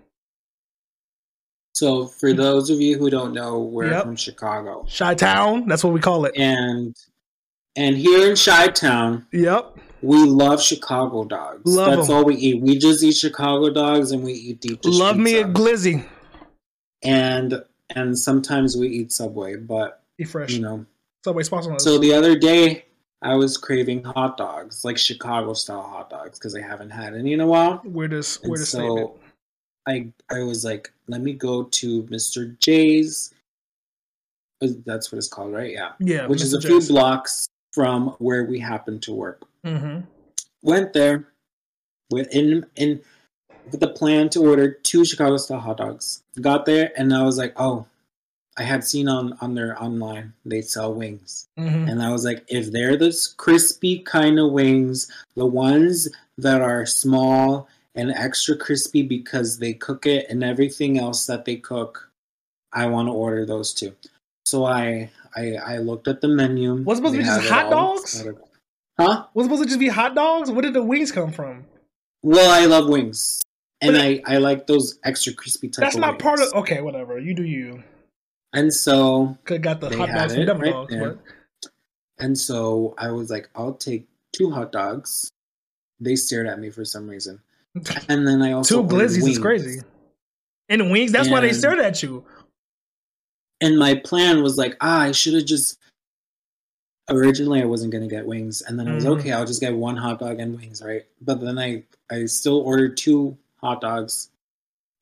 so, 1.75 2.07
for 2.09 2.33
those 2.33 2.71
of 2.71 2.81
you 2.81 2.99
who 2.99 3.09
don't 3.09 3.33
know, 3.33 3.61
we're 3.61 3.91
Yep. 3.93 4.03
from 4.03 4.17
Chicago, 4.17 4.85
Chi 4.97 5.15
Town, 5.15 5.69
that's 5.69 5.85
what 5.85 5.93
we 5.93 6.01
call 6.01 6.25
it. 6.25 6.37
and 6.37 6.97
and 7.77 7.97
here 7.97 8.31
in 8.31 8.37
Chi 8.37 8.67
Town, 8.69 9.25
Yep. 9.33 9.79
we 10.03 10.17
love 10.25 10.61
Chicago 10.61 11.23
dogs. 11.25 11.63
Love 11.65 11.97
That's 11.97 12.09
'em. 12.11 12.17
all 12.17 12.25
we 12.25 12.35
eat. 12.35 12.61
We 12.61 12.77
just 12.79 13.05
eat 13.05 13.13
Chicago 13.17 13.71
dogs, 13.71 14.11
and 14.11 14.25
we 14.25 14.33
eat 14.33 14.61
deep 14.61 14.81
dish 14.81 14.97
Love 14.97 15.17
me 15.17 15.37
a 15.39 15.45
glizzy. 15.45 16.05
and 17.03 17.63
and 17.95 18.19
sometimes 18.19 18.77
we 18.77 18.89
eat 18.89 19.13
Subway, 19.13 19.55
but 19.57 20.03
Be 20.17 20.25
fresh. 20.25 20.51
you 20.53 20.61
know. 20.61 20.85
Subway 21.25 21.43
sponsor. 21.45 21.79
So 21.79 21.99
the 21.99 22.13
other 22.13 22.37
day, 22.37 22.87
I 23.21 23.35
was 23.35 23.57
craving 23.57 24.05
hot 24.05 24.37
dogs, 24.37 24.85
like 24.85 24.97
Chicago 24.97 25.53
style 25.53 25.83
hot 25.83 26.09
dogs, 26.11 26.39
because 26.39 26.55
I 26.55 26.61
haven't 26.61 26.91
had 26.91 27.15
any 27.15 27.33
in 27.33 27.41
a 27.41 27.47
while. 27.47 27.79
Where 27.79 27.85
And 27.85 27.95
weirdest 27.95 28.41
statement. 28.41 28.69
so 28.69 29.19
I 29.89 30.13
I 30.31 30.43
was 30.43 30.65
like, 30.65 30.93
let 31.09 31.21
me 31.21 31.33
go 31.33 31.65
to 31.65 32.03
Mr. 32.05 32.57
J's. 32.59 33.35
Uh, 34.63 34.69
That's 34.85 35.11
what 35.11 35.19
it's 35.19 35.29
called, 35.29 35.53
right? 35.53 35.73
Yeah. 35.73 35.93
Yeah, 35.99 36.27
Which 36.27 36.43
is 36.43 36.55
Mr. 36.55 36.59
a 36.59 36.61
few 36.69 36.81
blocks 36.89 37.49
from 37.73 38.09
where 38.19 38.45
we 38.45 38.59
happen 38.59 39.01
to 39.01 39.15
work. 39.15 39.43
Mm-hmm. 39.65 40.01
Went 40.63 40.93
there 40.93 41.29
with 42.11 42.29
in 42.35 42.67
in 42.77 43.01
with 43.71 43.81
the 43.81 43.89
plan 43.89 44.29
to 44.31 44.47
order 44.47 44.71
two 44.71 45.05
Chicago 45.05 45.37
style 45.37 45.61
hot 45.61 45.79
dogs. 45.79 46.23
Got 46.41 46.67
there 46.67 46.93
and 46.97 47.13
I 47.13 47.23
was 47.23 47.37
like, 47.37 47.53
oh, 47.57 47.87
I 48.59 48.63
had 48.63 48.83
seen 48.85 49.09
on 49.09 49.35
on 49.41 49.55
their 49.55 49.81
online 49.81 50.33
they 50.45 50.63
sell 50.63 50.93
wings. 50.93 51.47
Mhm. 51.59 51.91
And 51.91 52.03
I 52.03 52.11
was 52.11 52.25
like, 52.25 52.45
if 52.49 52.73
they're 52.73 52.97
this 52.97 53.29
crispy 53.29 54.01
kind 54.01 54.39
of 54.39 54.51
wings, 54.53 55.11
the 55.37 55.47
ones 55.47 56.09
that 56.39 56.61
are 56.61 56.85
small 56.85 57.69
and 57.95 58.11
extra 58.11 58.57
crispy 58.57 59.03
because 59.03 59.59
they 59.59 59.73
cook 59.75 60.07
it 60.07 60.27
and 60.29 60.43
everything 60.43 60.99
else 60.99 61.27
that 61.27 61.45
they 61.45 61.57
cook, 61.57 62.11
I 62.73 62.87
want 62.87 63.09
to 63.09 63.13
order 63.13 63.47
those 63.47 63.73
too. 63.73 63.95
So 64.45 64.65
I 64.65 65.11
I, 65.37 65.55
I 65.55 65.79
looked 65.79 66.09
at 66.09 66.21
the 66.21 66.29
menu. 66.29 66.83
What's 66.83 66.99
supposed 66.99 67.15
to 67.15 67.19
be 67.19 67.25
just 67.25 67.49
hot 67.49 67.71
dogs? 67.71 68.25
Huh? 68.99 69.27
Was 69.35 69.45
supposed 69.47 69.63
to 69.63 69.69
just 69.69 69.79
be 69.79 69.89
hot 69.89 70.17
dogs? 70.17 70.51
Where 70.51 70.63
did 70.63 70.75
the 70.75 70.83
wings 70.83 71.13
come 71.13 71.31
from? 71.31 71.65
Well, 72.25 72.51
I 72.51 72.67
love 72.67 72.89
wings. 72.89 73.41
And 73.81 73.93
But 73.93 74.01
I, 74.01 74.21
I 74.27 74.39
like 74.39 74.67
those 74.67 74.99
extra 75.05 75.33
crispy 75.33 75.69
type 75.69 75.83
That's 75.85 75.97
not 75.97 76.15
wings. 76.15 76.23
part 76.23 76.41
of. 76.41 76.53
Okay, 76.55 76.81
whatever. 76.81 77.21
You 77.21 77.33
do 77.35 77.45
you. 77.45 77.85
And 78.53 78.73
so 78.73 79.37
Could 79.45 79.63
got 79.63 79.81
the 79.81 79.89
They 79.91 79.97
hot 79.97 80.09
dogs 80.11 80.33
from 80.35 80.43
it 80.43 80.49
right 80.49 80.73
Dogs, 80.73 80.91
there. 80.95 81.19
and 82.19 82.37
so 82.37 82.95
I 82.99 83.11
was 83.11 83.31
like, 83.31 83.49
I'll 83.55 83.75
take 83.75 84.09
two 84.33 84.51
hot 84.51 84.73
dogs. 84.73 85.31
They 86.01 86.17
stared 86.17 86.47
at 86.47 86.59
me 86.59 86.71
for 86.71 86.85
some 86.85 87.09
reason. 87.09 87.41
And 88.09 88.27
then 88.27 88.41
I 88.43 88.53
also 88.53 88.83
two 88.83 88.89
glizzies 88.89 89.29
is 89.29 89.39
crazy. 89.39 89.81
And 90.71 90.91
wings, 90.91 91.13
that's 91.13 91.29
why 91.29 91.41
they 91.41 91.53
stared 91.53 91.79
at 91.79 92.03
you. 92.03 92.25
And 93.61 93.79
my 93.79 93.95
plan 93.97 94.43
was 94.43 94.57
like, 94.57 94.77
ah, 94.81 95.01
I 95.01 95.13
should 95.13 95.35
have 95.35 95.45
just. 95.45 95.79
Originally, 97.11 97.63
I 97.63 97.65
wasn't 97.65 97.91
gonna 97.93 98.07
get 98.09 98.27
wings, 98.27 98.61
and 98.63 98.79
then 98.79 98.87
I 98.87 98.95
was 98.95 99.05
Mhm. 99.05 99.19
okay. 99.19 99.33
I'll 99.33 99.47
just 99.47 99.61
get 99.61 99.75
one 99.75 99.97
hot 99.97 100.19
dog 100.21 100.41
and 100.41 100.55
wings, 100.59 100.83
right? 100.83 101.07
But 101.23 101.41
then 101.41 101.59
I 101.59 101.85
I 102.11 102.27
still 102.27 102.59
ordered 102.59 102.97
two 102.99 103.37
hot 103.57 103.81
dogs. 103.81 104.29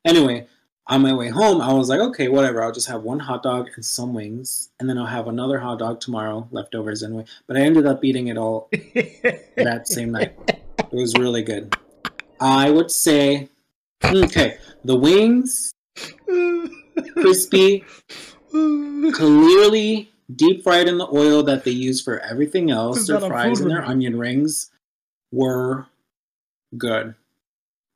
Anyway, 0.05 0.47
on 0.89 1.03
my 1.03 1.12
way 1.12 1.28
home, 1.28 1.61
I 1.61 1.72
was 1.72 1.89
like, 1.89 2.01
okay, 2.01 2.28
whatever. 2.28 2.62
I'll 2.62 2.72
just 2.72 2.89
have 2.89 3.03
one 3.03 3.18
hot 3.18 3.43
dog 3.43 3.70
and 3.74 3.84
some 3.84 4.14
wings, 4.14 4.70
and 4.78 4.89
then 4.89 4.99
I'll 4.99 5.07
have 5.07 5.26
another 5.26 5.59
hot 5.59 5.78
dog 5.80 6.01
tomorrow, 6.01 6.47
leftovers 6.51 7.03
anyway. 7.03 7.24
But 7.47 7.57
I 7.57 7.61
ended 7.61 7.87
up 7.87 8.05
eating 8.05 8.28
it 8.28 8.37
all 8.39 8.68
that 8.72 9.82
same 9.87 10.12
night. 10.12 10.34
It 10.49 10.93
was 10.93 11.14
really 11.18 11.43
good. 11.43 11.74
I 12.41 12.70
would 12.70 12.91
say, 12.91 13.49
okay, 14.05 14.59
the 14.84 14.97
wings, 14.97 15.72
crispy, 17.14 17.84
clearly 18.51 20.12
deep 20.34 20.62
fried 20.62 20.89
in 20.89 20.99
the 20.99 21.09
oil 21.12 21.43
that 21.45 21.64
they 21.64 21.70
use 21.70 22.01
for 22.01 22.18
everything 22.20 22.70
else, 22.70 23.07
their 23.07 23.20
fries 23.20 23.61
and 23.61 23.70
their 23.70 23.84
onion 23.84 24.18
rings 24.18 24.70
were 25.32 25.87
good. 26.76 27.14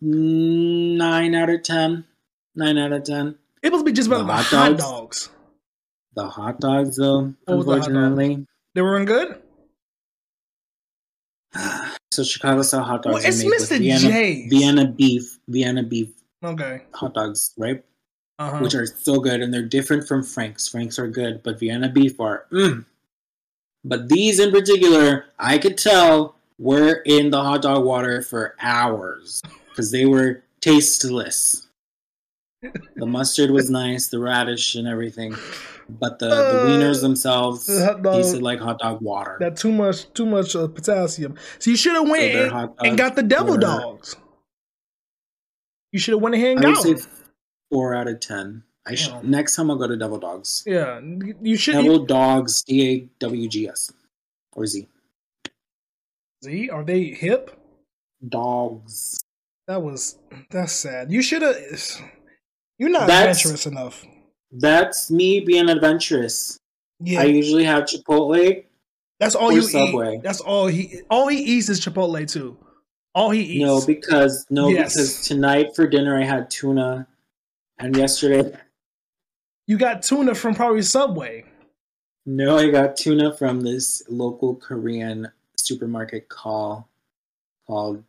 Mm, 0.03 0.97
nine 0.97 1.35
out 1.35 1.51
of 1.51 1.63
ten. 1.63 2.05
Nine 2.55 2.79
out 2.79 2.93
of 2.93 3.05
ten. 3.05 3.37
It 3.63 3.73
must 3.73 3.85
be 3.85 3.93
just 3.93 4.09
about 4.09 4.19
The 4.21 4.25
the 4.25 4.33
hot 4.33 4.45
hot 4.47 4.71
dogs? 4.79 4.83
dogs. 4.83 5.31
The 6.15 6.29
hot 6.29 6.61
dogs, 6.61 6.97
though, 6.97 7.35
What 7.45 7.57
was 7.59 7.67
the 7.67 7.73
hot 7.73 7.89
unfortunately, 7.89 8.47
They 8.75 8.83
weren't 8.83 9.07
good. 9.07 9.41
So 12.13 12.25
Chicago 12.25 12.63
style 12.63 12.83
hot 12.83 13.05
dogs 13.05 13.23
Well, 13.23 13.25
it's 13.25 13.45
Mr. 13.45 13.79
Vienna, 13.79 14.01
J's. 14.01 14.51
Vienna 14.51 14.87
beef, 14.89 15.39
Vienna 15.47 15.85
beef 15.85 16.09
Okay. 16.45 16.83
hot 16.93 17.15
dogs, 17.15 17.53
right? 17.57 17.85
Uh-huh. 18.41 18.59
Which 18.59 18.75
are 18.75 18.87
so 18.87 19.21
good, 19.21 19.41
and 19.43 19.53
they're 19.55 19.63
different 19.63 20.09
from 20.09 20.25
Frank's. 20.25 20.67
Frank's 20.67 20.99
are 20.99 21.07
good, 21.07 21.43
but 21.45 21.61
Vienna 21.61 21.89
beef 21.89 22.19
are. 22.19 22.47
Mm. 22.51 22.85
But 23.85 24.09
these 24.09 24.41
in 24.41 24.51
particular, 24.51 25.27
I 25.39 25.59
could 25.59 25.79
tell 25.79 26.35
were 26.59 27.03
in 27.07 27.31
the 27.31 27.41
hot 27.43 27.63
dog 27.63 27.85
water 27.85 28.23
for 28.23 28.57
hours 28.61 29.41
because 29.69 29.91
they 29.93 30.07
were 30.07 30.43
tasteless. 30.61 31.69
The 32.63 33.07
mustard 33.07 33.51
was 33.51 33.71
nice, 33.71 34.09
the 34.09 34.19
radish 34.19 34.75
and 34.75 34.87
everything, 34.87 35.35
but 35.89 36.19
the, 36.19 36.29
the 36.29 36.35
Uh, 36.35 36.67
wieners 36.67 37.01
themselves 37.01 37.65
the 37.67 37.99
tasted 38.13 38.43
like 38.43 38.59
hot 38.61 38.79
dog 38.81 39.01
water. 39.01 39.37
that 39.41 39.57
too 39.57 39.73
much 39.73 40.13
too 40.13 40.27
much 40.27 40.55
uh, 40.55 40.69
potassium. 40.69 41.37
So 41.59 41.71
you 41.71 41.77
should 41.77 41.95
have 41.95 42.09
went 42.09 42.33
So 42.51 42.57
and, 42.57 42.71
and 42.89 42.99
got 42.99 43.17
the 43.17 43.23
devil 43.23 43.55
were- 43.55 43.61
dogs. 43.61 44.17
You 45.93 45.99
should 45.99 46.13
have 46.13 46.23
went 46.23 46.35
ahead 46.37 46.59
and 46.59 46.67
I 46.67 46.73
got 46.75 46.85
them. 46.85 46.99
four 47.71 47.95
out 47.95 48.07
of 48.09 48.21
ten. 48.21 48.63
I 48.87 48.95
sh- 48.95 49.11
next 49.23 49.57
time 49.57 49.71
I'll 49.71 49.77
go 49.77 49.87
to 49.89 49.97
Devil 49.97 50.19
Dawgs. 50.19 50.63
Yeah, 50.67 51.01
you 51.43 51.57
should. 51.57 51.73
Devil 51.75 52.05
Dawgs, 52.07 52.63
D 52.63 52.89
A 52.89 53.09
W 53.21 53.49
G 53.49 53.69
S 53.69 53.93
or 54.53 54.67
Z. 54.67 54.87
Z, 56.45 56.71
are 56.71 56.85
they 56.85 57.05
hip? 57.05 57.51
Dogs. 58.27 59.19
That 59.67 59.83
was 59.83 60.19
that's 60.51 60.73
sad. 60.73 61.11
You 61.13 61.23
should 61.23 61.43
have. 61.43 61.57
You're 62.81 62.89
not 62.89 63.07
That's- 63.07 63.37
adventurous 63.39 63.67
enough. 63.67 64.05
That's 64.51 65.11
me 65.11 65.41
being 65.41 65.69
adventurous. 65.69 66.59
Yeah, 66.99 67.21
I 67.21 67.25
usually 67.25 67.65
have 67.65 67.85
Chipotle. 67.85 68.65
that's 69.21 69.35
all 69.35 69.53
you 69.53 69.63
Subway. 69.63 70.17
eat. 70.17 70.23
That's 70.23 70.41
all 70.41 70.67
he. 70.67 71.03
All 71.11 71.29
he 71.29 71.37
eats 71.39 71.69
is 71.69 71.81
Chipotle 71.81 72.27
too. 72.29 72.57
All 73.15 73.31
he 73.31 73.43
eats. 73.43 73.65
No, 73.65 73.85
because 73.87 74.47
no, 74.51 74.69
Yes. 74.69 74.95
because 74.95 75.27
tonight 75.29 75.77
for 75.77 75.87
dinner 75.87 76.19
I 76.19 76.25
had 76.25 76.51
tuna, 76.51 77.07
and 77.79 77.95
yesterday 77.97 78.57
you 79.67 79.77
got 79.77 80.03
tuna 80.03 80.35
from 80.35 80.55
probably 80.55 80.83
Subway. 80.83 81.45
no, 82.25 82.57
I 82.59 82.71
got 82.71 82.97
tuna 82.97 83.37
from 83.37 83.61
this 83.61 84.03
local 84.09 84.57
Korean 84.57 85.31
supermarket 85.59 86.29
call 86.31 86.89
called. 87.67 88.03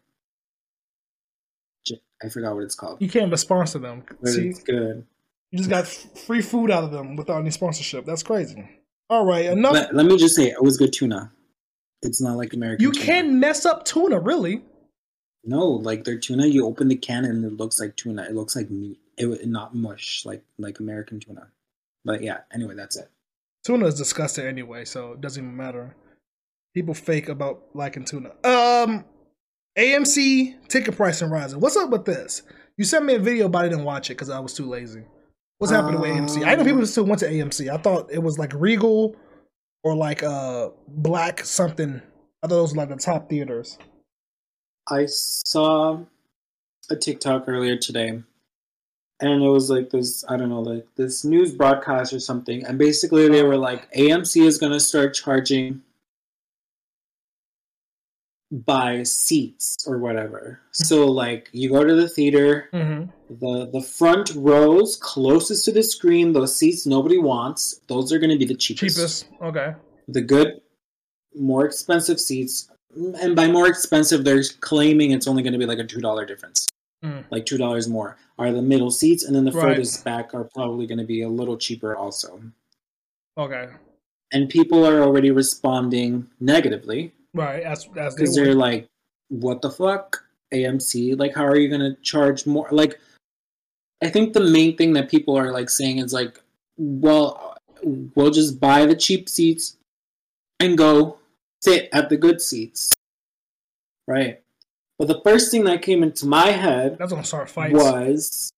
I 2.23 2.29
forgot 2.29 2.55
what 2.55 2.63
it's 2.63 2.75
called. 2.75 3.01
You 3.01 3.09
can't 3.09 3.27
even 3.27 3.37
sponsor 3.37 3.79
them. 3.79 4.03
But 4.21 4.29
See, 4.29 4.49
it's 4.49 4.61
good. 4.63 5.05
you 5.51 5.57
just 5.57 5.69
got 5.69 5.87
free 5.87 6.41
food 6.41 6.71
out 6.71 6.83
of 6.83 6.91
them 6.91 7.15
without 7.15 7.39
any 7.39 7.51
sponsorship. 7.51 8.05
That's 8.05 8.23
crazy. 8.23 8.67
All 9.09 9.25
right, 9.25 9.45
enough. 9.45 9.73
But 9.73 9.93
let 9.95 10.05
me 10.05 10.17
just 10.17 10.35
say, 10.35 10.47
it 10.47 10.61
was 10.61 10.77
good 10.77 10.93
tuna. 10.93 11.31
It's 12.01 12.21
not 12.21 12.37
like 12.37 12.53
American. 12.53 12.83
you 12.83 12.91
tuna. 12.91 13.05
can 13.05 13.39
mess 13.39 13.65
up 13.65 13.85
tuna, 13.85 14.19
really. 14.19 14.63
No, 15.43 15.65
like 15.67 16.03
their 16.03 16.17
tuna, 16.17 16.45
you 16.45 16.65
open 16.65 16.87
the 16.87 16.95
can 16.95 17.25
and 17.25 17.43
it 17.43 17.53
looks 17.57 17.79
like 17.79 17.95
tuna. 17.95 18.23
It 18.23 18.33
looks 18.33 18.55
like 18.55 18.69
meat. 18.69 18.99
It 19.17 19.47
not 19.47 19.75
mush 19.75 20.25
like 20.25 20.43
like 20.57 20.79
American 20.79 21.19
tuna. 21.19 21.47
But 22.05 22.21
yeah, 22.23 22.39
anyway, 22.53 22.75
that's 22.75 22.95
it. 22.95 23.09
Tuna 23.63 23.85
is 23.87 23.95
disgusting 23.95 24.45
anyway, 24.45 24.85
so 24.85 25.13
it 25.13 25.21
doesn't 25.21 25.43
even 25.43 25.55
matter. 25.55 25.95
People 26.73 26.93
fake 26.93 27.29
about 27.29 27.63
liking 27.73 28.05
tuna. 28.05 28.31
Um, 28.43 29.03
AMC 29.77 30.67
ticket 30.67 30.95
pricing 30.95 31.29
rising. 31.29 31.59
What's 31.59 31.77
up 31.77 31.89
with 31.89 32.05
this? 32.05 32.43
You 32.77 32.83
sent 32.83 33.05
me 33.05 33.15
a 33.15 33.19
video, 33.19 33.47
but 33.47 33.65
I 33.65 33.69
didn't 33.69 33.85
watch 33.85 34.09
it 34.09 34.15
because 34.15 34.29
I 34.29 34.39
was 34.39 34.53
too 34.53 34.65
lazy. 34.65 35.03
What's 35.59 35.71
happening 35.71 36.01
with 36.01 36.09
AMC? 36.09 36.45
I 36.45 36.55
know 36.55 36.63
people 36.65 36.85
still 36.85 37.03
went 37.03 37.19
to 37.19 37.29
AMC. 37.29 37.71
I 37.71 37.77
thought 37.77 38.11
it 38.11 38.21
was 38.21 38.39
like 38.39 38.51
Regal 38.53 39.15
or 39.83 39.95
like 39.95 40.23
uh 40.23 40.69
Black 40.87 41.45
something. 41.45 42.01
I 42.43 42.47
thought 42.47 42.55
those 42.55 42.73
were 42.73 42.77
like 42.77 42.89
the 42.89 42.95
top 42.95 43.29
theaters. 43.29 43.77
I 44.89 45.05
saw 45.05 45.99
a 46.89 46.95
TikTok 46.95 47.43
earlier 47.47 47.77
today, 47.77 48.23
and 49.19 49.43
it 49.43 49.47
was 49.47 49.69
like 49.69 49.91
this 49.91 50.25
I 50.27 50.35
don't 50.35 50.49
know, 50.49 50.61
like 50.61 50.87
this 50.95 51.23
news 51.23 51.53
broadcast 51.53 52.11
or 52.11 52.19
something, 52.19 52.65
and 52.65 52.77
basically 52.77 53.29
they 53.29 53.43
were 53.43 53.57
like 53.57 53.93
AMC 53.93 54.43
is 54.45 54.57
gonna 54.57 54.79
start 54.79 55.13
charging 55.13 55.83
by 58.51 59.01
seats 59.03 59.77
or 59.87 59.97
whatever. 59.97 60.59
So 60.71 61.09
like 61.09 61.49
you 61.53 61.69
go 61.69 61.83
to 61.83 61.95
the 61.95 62.09
theater, 62.09 62.67
Mm-hmm. 62.73 63.09
the 63.39 63.69
the 63.71 63.81
front 63.81 64.33
rows 64.35 64.97
closest 64.97 65.65
to 65.65 65.71
the 65.71 65.83
screen, 65.83 66.33
those 66.33 66.55
seats 66.55 66.85
nobody 66.85 67.17
wants, 67.17 67.79
those 67.87 68.11
are 68.11 68.19
gonna 68.19 68.37
be 68.37 68.45
the 68.45 68.55
cheapest. 68.55 68.97
Cheapest. 68.97 69.25
Okay. 69.41 69.73
the 70.07 70.21
good, 70.21 70.59
more 71.35 71.65
expensive 71.65 72.19
seats, 72.19 72.69
and 73.21 73.35
by 73.35 73.47
more 73.47 73.67
expensive, 73.67 74.25
they're 74.25 74.43
claiming 74.59 75.11
it's 75.11 75.27
only 75.27 75.41
going 75.43 75.53
to 75.53 75.59
be 75.59 75.65
like 75.65 75.79
a 75.79 75.85
two 75.85 76.01
dollar 76.01 76.25
difference, 76.25 76.67
Mm. 77.05 77.23
like 77.31 77.45
two 77.45 77.57
dollars 77.57 77.87
more. 77.87 78.17
Are 78.37 78.51
the 78.51 78.61
middle 78.61 78.91
seats, 78.91 79.23
and 79.23 79.33
then 79.33 79.45
the 79.45 79.51
Right. 79.53 79.69
furthest 79.77 80.03
back 80.03 80.33
are 80.33 80.43
probably 80.43 80.85
going 80.87 80.97
to 80.97 81.05
be 81.05 81.21
a 81.21 81.29
little 81.29 81.55
cheaper 81.55 81.95
also. 81.95 82.41
Okay. 83.37 83.69
And 84.33 84.49
people 84.49 84.85
are 84.85 85.01
already 85.01 85.31
responding 85.31 86.27
negatively 86.41 87.13
Right. 87.33 87.63
As 87.63 87.87
as 87.97 88.15
they 88.15 88.21
because 88.23 88.35
they're 88.35 88.55
like, 88.55 88.87
"What 89.29 89.61
the 89.61 89.69
fuck, 89.71 90.23
AMC? 90.53 91.17
Like, 91.17 91.33
how 91.35 91.45
are 91.45 91.57
you 91.57 91.69
going 91.69 91.81
to 91.81 91.95
charge 92.01 92.45
more?" 92.45 92.67
Like, 92.71 92.99
I 94.01 94.09
think 94.09 94.33
the 94.33 94.41
main 94.41 94.75
thing 94.77 94.93
that 94.93 95.09
people 95.09 95.37
are 95.37 95.51
like 95.51 95.69
saying 95.69 95.99
is 95.99 96.11
like, 96.13 96.39
"Well, 96.77 97.55
we'll 97.83 98.31
just 98.31 98.59
buy 98.59 98.85
the 98.85 98.95
cheap 98.95 99.29
seats 99.29 99.77
and 100.59 100.77
go 100.77 101.17
sit 101.63 101.89
at 101.93 102.09
the 102.09 102.17
good 102.17 102.41
seats. 102.41 102.91
Right. 104.07 104.41
But 104.99 105.07
the 105.07 105.21
first 105.23 105.49
thing 105.51 105.63
that 105.63 105.81
came 105.81 106.03
into 106.03 106.25
my 106.27 106.47
head 106.51 106.97
That's 106.99 107.11
gonna 107.11 107.23
start 107.23 107.49
fights. 107.49 107.73
was 107.73 108.51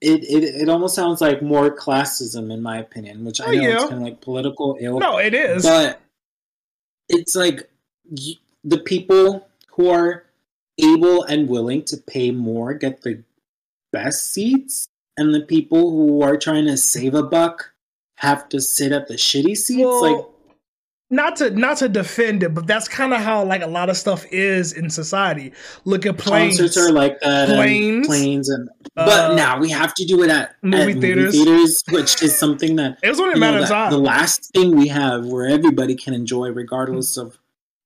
it, 0.00 0.24
it 0.24 0.44
it 0.62 0.68
almost 0.68 0.94
sounds 0.94 1.20
like 1.20 1.42
more 1.42 1.74
classism 1.76 2.52
in 2.52 2.62
my 2.62 2.78
opinion, 2.78 3.24
which 3.24 3.40
I 3.40 3.46
Oh, 3.46 3.50
know 3.52 3.60
yeah. 3.62 3.74
it's 3.74 3.82
kind 3.84 3.96
of 3.96 4.02
like 4.02 4.20
political 4.20 4.76
ill. 4.80 4.98
No, 4.98 5.18
it 5.18 5.34
is. 5.34 5.62
But 5.62 6.00
it's 7.12 7.36
like 7.36 7.68
the 8.64 8.78
people 8.78 9.46
who 9.68 9.90
are 9.90 10.24
able 10.78 11.22
and 11.24 11.48
willing 11.48 11.84
to 11.84 11.96
pay 11.96 12.30
more 12.30 12.74
get 12.74 13.02
the 13.02 13.22
best 13.92 14.32
seats, 14.32 14.88
and 15.16 15.34
the 15.34 15.42
people 15.42 15.90
who 15.90 16.22
are 16.22 16.36
trying 16.36 16.66
to 16.66 16.76
save 16.76 17.14
a 17.14 17.22
buck 17.22 17.72
have 18.16 18.48
to 18.48 18.60
sit 18.60 18.92
at 18.92 19.08
the 19.08 19.14
shitty 19.14 19.56
seats. 19.56 19.84
well, 19.84 20.16
like, 20.16 20.26
not 21.12 21.36
to 21.36 21.50
not 21.50 21.76
to 21.76 21.88
defend 21.88 22.42
it, 22.42 22.54
but 22.54 22.66
that's 22.66 22.88
kind 22.88 23.12
of 23.14 23.20
how 23.20 23.44
like 23.44 23.62
a 23.62 23.66
lot 23.68 23.88
of 23.90 23.96
stuff 23.96 24.24
is 24.32 24.72
in 24.72 24.90
society. 24.90 25.52
Look 25.84 26.06
at 26.06 26.18
planes. 26.18 26.56
concerts 26.58 26.76
are 26.76 26.90
like 26.90 27.20
that, 27.20 27.48
Planes, 27.50 27.94
and 27.98 28.04
planes, 28.06 28.48
and 28.48 28.68
but 28.96 29.30
uh, 29.30 29.34
now 29.34 29.58
we 29.60 29.70
have 29.70 29.94
to 29.94 30.04
do 30.04 30.22
it 30.24 30.30
at 30.30 30.56
movie 30.62 30.92
at 30.92 31.00
theaters. 31.00 31.34
movie 31.36 31.44
theaters, 31.44 31.82
which 31.90 32.22
is 32.22 32.36
something 32.36 32.76
that 32.76 32.98
it 33.02 33.08
was 33.10 33.20
only 33.20 33.34
a 33.34 33.36
matter 33.36 33.58
of 33.58 33.68
time. 33.68 33.92
the 33.92 33.98
last 33.98 34.50
thing 34.52 34.74
we 34.76 34.88
have 34.88 35.26
where 35.26 35.46
everybody 35.46 35.94
can 35.94 36.14
enjoy 36.14 36.48
regardless 36.50 37.16
of 37.16 37.38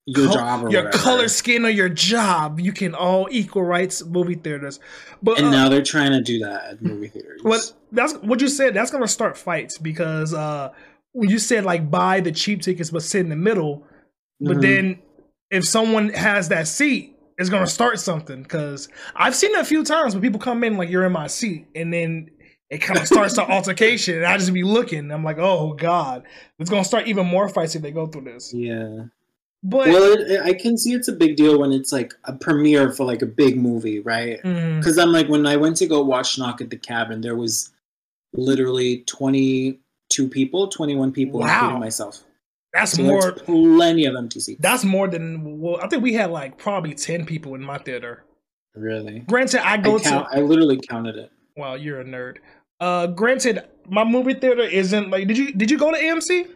your 0.09 0.27
Col- 0.27 0.35
job 0.37 0.65
or 0.65 0.71
your 0.71 0.85
whatever. 0.85 1.03
color, 1.03 1.27
skin, 1.29 1.65
or 1.67 1.69
your 1.69 1.89
job, 1.89 2.61
you 2.61 2.71
can 2.73 2.95
all 2.95 3.27
equal 3.29 3.65
rights 3.65 4.05
movie 4.05 4.37
theaters. 4.37 4.79
But 5.21 5.39
and 5.39 5.49
uh, 5.49 5.51
now 5.51 5.69
they're 5.69 5.83
trying 5.83 6.13
to 6.13 6.21
do 6.21 6.39
that 6.39 6.65
at 6.71 6.83
movie 6.83 7.09
theaters. 7.09 7.41
what 7.43 7.73
that's 7.91 8.15
what 8.19 8.41
you 8.41 8.47
said. 8.49 8.73
That's 8.73 8.93
gonna 8.93 9.09
start 9.09 9.37
fights 9.37 9.79
because 9.79 10.33
uh, 10.33 10.73
you 11.23 11.39
said 11.39 11.65
like 11.65 11.91
buy 11.91 12.21
the 12.21 12.33
cheap 12.33 12.63
tickets 12.63 12.91
but 12.91 13.03
sit 13.03 13.21
in 13.21 13.29
the 13.29 13.37
middle, 13.37 13.85
but 14.41 14.59
Mhm. 14.59 14.63
then 14.63 14.99
if 15.51 15.65
someone 15.67 16.09
has 16.11 16.49
that 16.49 16.67
seat, 16.69 17.17
it's 17.39 17.49
gonna 17.51 17.67
start 17.67 17.99
something. 18.01 18.43
Because 18.43 18.89
I've 19.15 19.35
seen 19.35 19.53
it 19.55 19.61
a 19.61 19.65
few 19.65 19.85
times 19.85 20.15
when 20.15 20.23
people 20.23 20.41
come 20.41 20.65
in 20.65 20.77
like 20.77 20.91
you're 20.91 21.05
in 21.05 21.13
my 21.13 21.27
seat, 21.27 21.67
and 21.75 21.93
then 21.93 22.31
it 22.69 22.79
kind 22.79 22.99
of 22.99 23.07
starts 23.07 23.39
an 23.39 23.45
altercation, 23.49 24.17
and 24.17 24.27
I 24.27 24.37
just 24.39 24.53
be 24.53 24.63
looking. 24.65 25.11
I'm 25.13 25.23
like, 25.25 25.39
oh 25.39 25.75
god, 25.75 26.25
it's 26.59 26.69
gonna 26.71 26.85
start 26.85 27.07
even 27.07 27.27
more 27.27 27.49
fights 27.49 27.75
if 27.77 27.83
they 27.83 27.93
go 27.93 28.07
through 28.07 28.23
this. 28.25 28.53
yeah. 28.55 29.05
But 29.63 29.89
Well, 29.89 30.13
it, 30.13 30.31
it- 30.33 30.41
I 30.43 30.53
can 30.53 30.77
see 30.77 30.93
it's 30.93 31.09
a 31.09 31.13
big 31.13 31.37
deal 31.37 31.59
when 31.59 31.73
it's 31.73 31.91
like 31.93 32.13
a 32.25 32.33
premiere 32.35 32.93
for 32.93 33.05
like 33.05 33.23
a 33.23 33.27
big 33.27 33.57
movie, 33.57 33.99
right? 34.01 34.41
Because 34.43 34.97
I'm 34.99 35.11
like, 35.13 35.29
when 35.29 35.47
I 35.47 35.57
went 35.57 35.77
to 35.79 35.87
go 35.87 36.03
watch 36.05 36.39
Knock 36.39 36.61
at 36.61 36.71
the 36.71 36.77
Cabin, 36.77 37.21
there 37.21 37.35
was 37.37 37.73
literally 38.35 38.99
22 40.17 40.29
people, 40.29 40.69
21 40.69 41.13
people, 41.13 41.41
Wow. 41.41 41.55
including 41.61 41.81
myself. 41.81 42.23
that's 42.73 42.93
So 42.93 43.03
more. 43.03 43.33
plenty 43.33 44.05
of 44.07 44.15
empty 44.17 44.41
seats. 44.41 44.61
That's 44.63 44.85
more 44.85 45.09
than 45.09 45.61
well. 45.61 45.79
I 45.83 45.89
think 45.89 46.03
we 46.03 46.13
had 46.15 46.31
like 46.31 46.59
probably 46.59 46.95
ten 46.95 47.25
people 47.27 47.55
in 47.55 47.63
my 47.63 47.79
theater. 47.79 48.25
really. 48.75 49.21
Granted, 49.21 49.61
I 49.67 49.75
I, 49.75 49.77
go 49.79 49.99
count, 49.99 50.31
to. 50.31 50.37
I 50.39 50.41
literally 50.43 50.79
counted 50.79 51.17
it. 51.17 51.31
Well, 51.57 51.79
you're 51.79 52.01
a 52.01 52.05
nerd. 52.05 52.37
Uh, 52.81 53.07
granted, 53.07 53.63
my 53.89 54.05
movie 54.05 54.35
theater 54.35 54.63
isn't 54.63 55.11
like. 55.11 55.27
Did 55.27 55.39
you 55.39 55.53
did 55.53 55.71
you 55.71 55.79
go 55.79 55.91
to 55.91 55.99
AMC? 55.99 56.49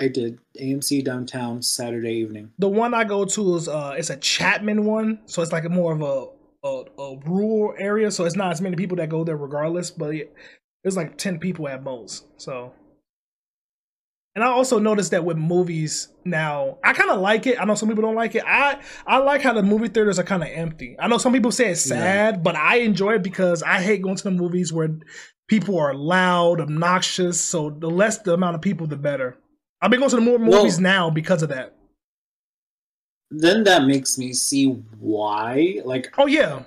I 0.00 0.08
did 0.08 0.38
AMC 0.58 1.04
downtown 1.04 1.60
Saturday 1.62 2.14
evening. 2.14 2.50
The 2.58 2.68
one 2.68 2.94
I 2.94 3.04
go 3.04 3.26
to 3.26 3.56
is 3.56 3.68
uh, 3.68 3.94
it's 3.98 4.08
a 4.08 4.16
Chapman 4.16 4.86
one, 4.86 5.20
so 5.26 5.42
it's 5.42 5.52
like 5.52 5.64
a 5.66 5.68
more 5.68 5.92
of 5.92 6.00
a 6.00 6.26
a, 6.66 6.84
a 6.98 7.16
rural 7.26 7.74
area, 7.78 8.10
so 8.10 8.24
it's 8.24 8.36
not 8.36 8.52
as 8.52 8.62
many 8.62 8.76
people 8.76 8.96
that 8.96 9.10
go 9.10 9.22
there 9.24 9.36
regardless. 9.36 9.90
But 9.90 10.14
there's 10.82 10.96
like 10.96 11.16
ten 11.18 11.38
people 11.38 11.68
at 11.68 11.82
most. 11.82 12.26
So 12.40 12.72
And 14.34 14.42
I 14.42 14.48
also 14.48 14.78
noticed 14.78 15.10
that 15.10 15.24
with 15.24 15.36
movies 15.36 16.08
now, 16.24 16.78
I 16.82 16.94
kind 16.94 17.10
of 17.10 17.20
like 17.20 17.46
it. 17.46 17.60
I 17.60 17.64
know 17.66 17.74
some 17.74 17.88
people 17.88 18.02
don't 18.02 18.14
like 18.14 18.34
it. 18.34 18.44
I 18.46 18.80
I 19.06 19.18
like 19.18 19.42
how 19.42 19.52
the 19.52 19.62
movie 19.62 19.88
theaters 19.88 20.18
are 20.18 20.24
kind 20.24 20.42
of 20.42 20.48
empty. 20.48 20.96
I 20.98 21.08
know 21.08 21.18
some 21.18 21.34
people 21.34 21.52
say 21.52 21.70
it's 21.70 21.82
sad, 21.82 22.34
yeah. 22.34 22.40
but 22.40 22.56
I 22.56 22.76
enjoy 22.78 23.14
it 23.16 23.22
because 23.22 23.62
I 23.62 23.82
hate 23.82 24.00
going 24.02 24.16
to 24.16 24.24
the 24.24 24.30
movies 24.30 24.72
where 24.72 24.88
people 25.48 25.78
are 25.78 25.94
loud, 25.94 26.60
obnoxious. 26.60 27.40
So 27.40 27.68
the 27.70 27.90
less 27.90 28.18
the 28.18 28.32
amount 28.32 28.54
of 28.54 28.62
people, 28.62 28.86
the 28.86 28.96
better. 28.96 29.36
I've 29.82 29.90
been 29.90 30.00
going 30.00 30.10
to 30.10 30.16
the 30.16 30.22
more 30.22 30.38
movies 30.38 30.76
well, 30.76 30.82
now 30.82 31.10
because 31.10 31.42
of 31.42 31.50
that. 31.50 31.76
Then 33.30 33.64
that 33.64 33.84
makes 33.84 34.16
me 34.16 34.32
see 34.32 34.66
why, 34.98 35.80
like, 35.84 36.12
oh 36.18 36.26
yeah, 36.26 36.62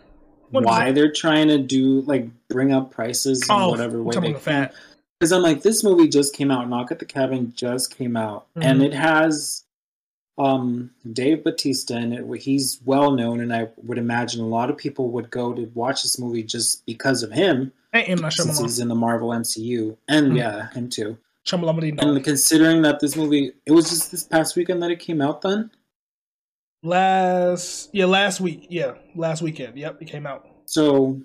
why 0.63 0.91
they're 0.91 1.11
trying 1.11 1.47
to 1.47 1.57
do 1.57 2.01
like 2.01 2.27
bring 2.47 2.71
up 2.71 2.91
prices 2.91 3.41
in 3.41 3.55
oh, 3.55 3.69
whatever 3.69 4.01
way 4.01 4.15
they 4.19 4.33
can. 4.33 4.69
Because 5.19 5.31
I'm 5.31 5.41
like, 5.41 5.61
this 5.61 5.83
movie 5.83 6.07
just 6.07 6.35
came 6.35 6.51
out. 6.51 6.69
Knock 6.69 6.91
at 6.91 6.99
the 6.99 7.05
Cabin 7.05 7.53
just 7.55 7.95
came 7.95 8.17
out, 8.17 8.47
mm-hmm. 8.49 8.63
and 8.63 8.81
it 8.83 8.93
has 8.93 9.63
um 10.37 10.91
Dave 11.13 11.43
Bautista 11.43 11.97
in 11.97 12.13
it. 12.13 12.41
He's 12.41 12.79
well 12.85 13.11
known, 13.11 13.39
and 13.39 13.53
I 13.53 13.69
would 13.83 13.97
imagine 13.97 14.41
a 14.41 14.47
lot 14.47 14.69
of 14.69 14.77
people 14.77 15.09
would 15.11 15.29
go 15.29 15.53
to 15.53 15.71
watch 15.73 16.03
this 16.03 16.19
movie 16.19 16.43
just 16.43 16.85
because 16.85 17.23
of 17.23 17.31
him. 17.31 17.71
And 17.93 18.19
since 18.33 18.59
he's 18.59 18.79
in 18.79 18.89
the 18.89 18.95
Marvel 18.95 19.29
MCU, 19.29 19.95
and 20.09 20.27
mm-hmm. 20.27 20.35
yeah, 20.35 20.69
him 20.71 20.89
too. 20.89 21.17
And 21.99 22.23
considering 22.23 22.81
that 22.81 22.99
this 22.99 23.15
movie, 23.15 23.53
it 23.65 23.71
was 23.71 23.89
just 23.89 24.11
this 24.11 24.23
past 24.23 24.55
weekend 24.55 24.81
that 24.83 24.91
it 24.91 24.99
came 24.99 25.21
out. 25.21 25.41
Then 25.41 25.69
last, 26.85 27.89
yeah, 27.91 28.05
last 28.05 28.39
week, 28.39 28.67
yeah, 28.69 28.93
last 29.15 29.41
weekend. 29.41 29.77
Yep, 29.77 30.01
it 30.01 30.05
came 30.05 30.25
out. 30.25 30.47
So, 30.65 31.19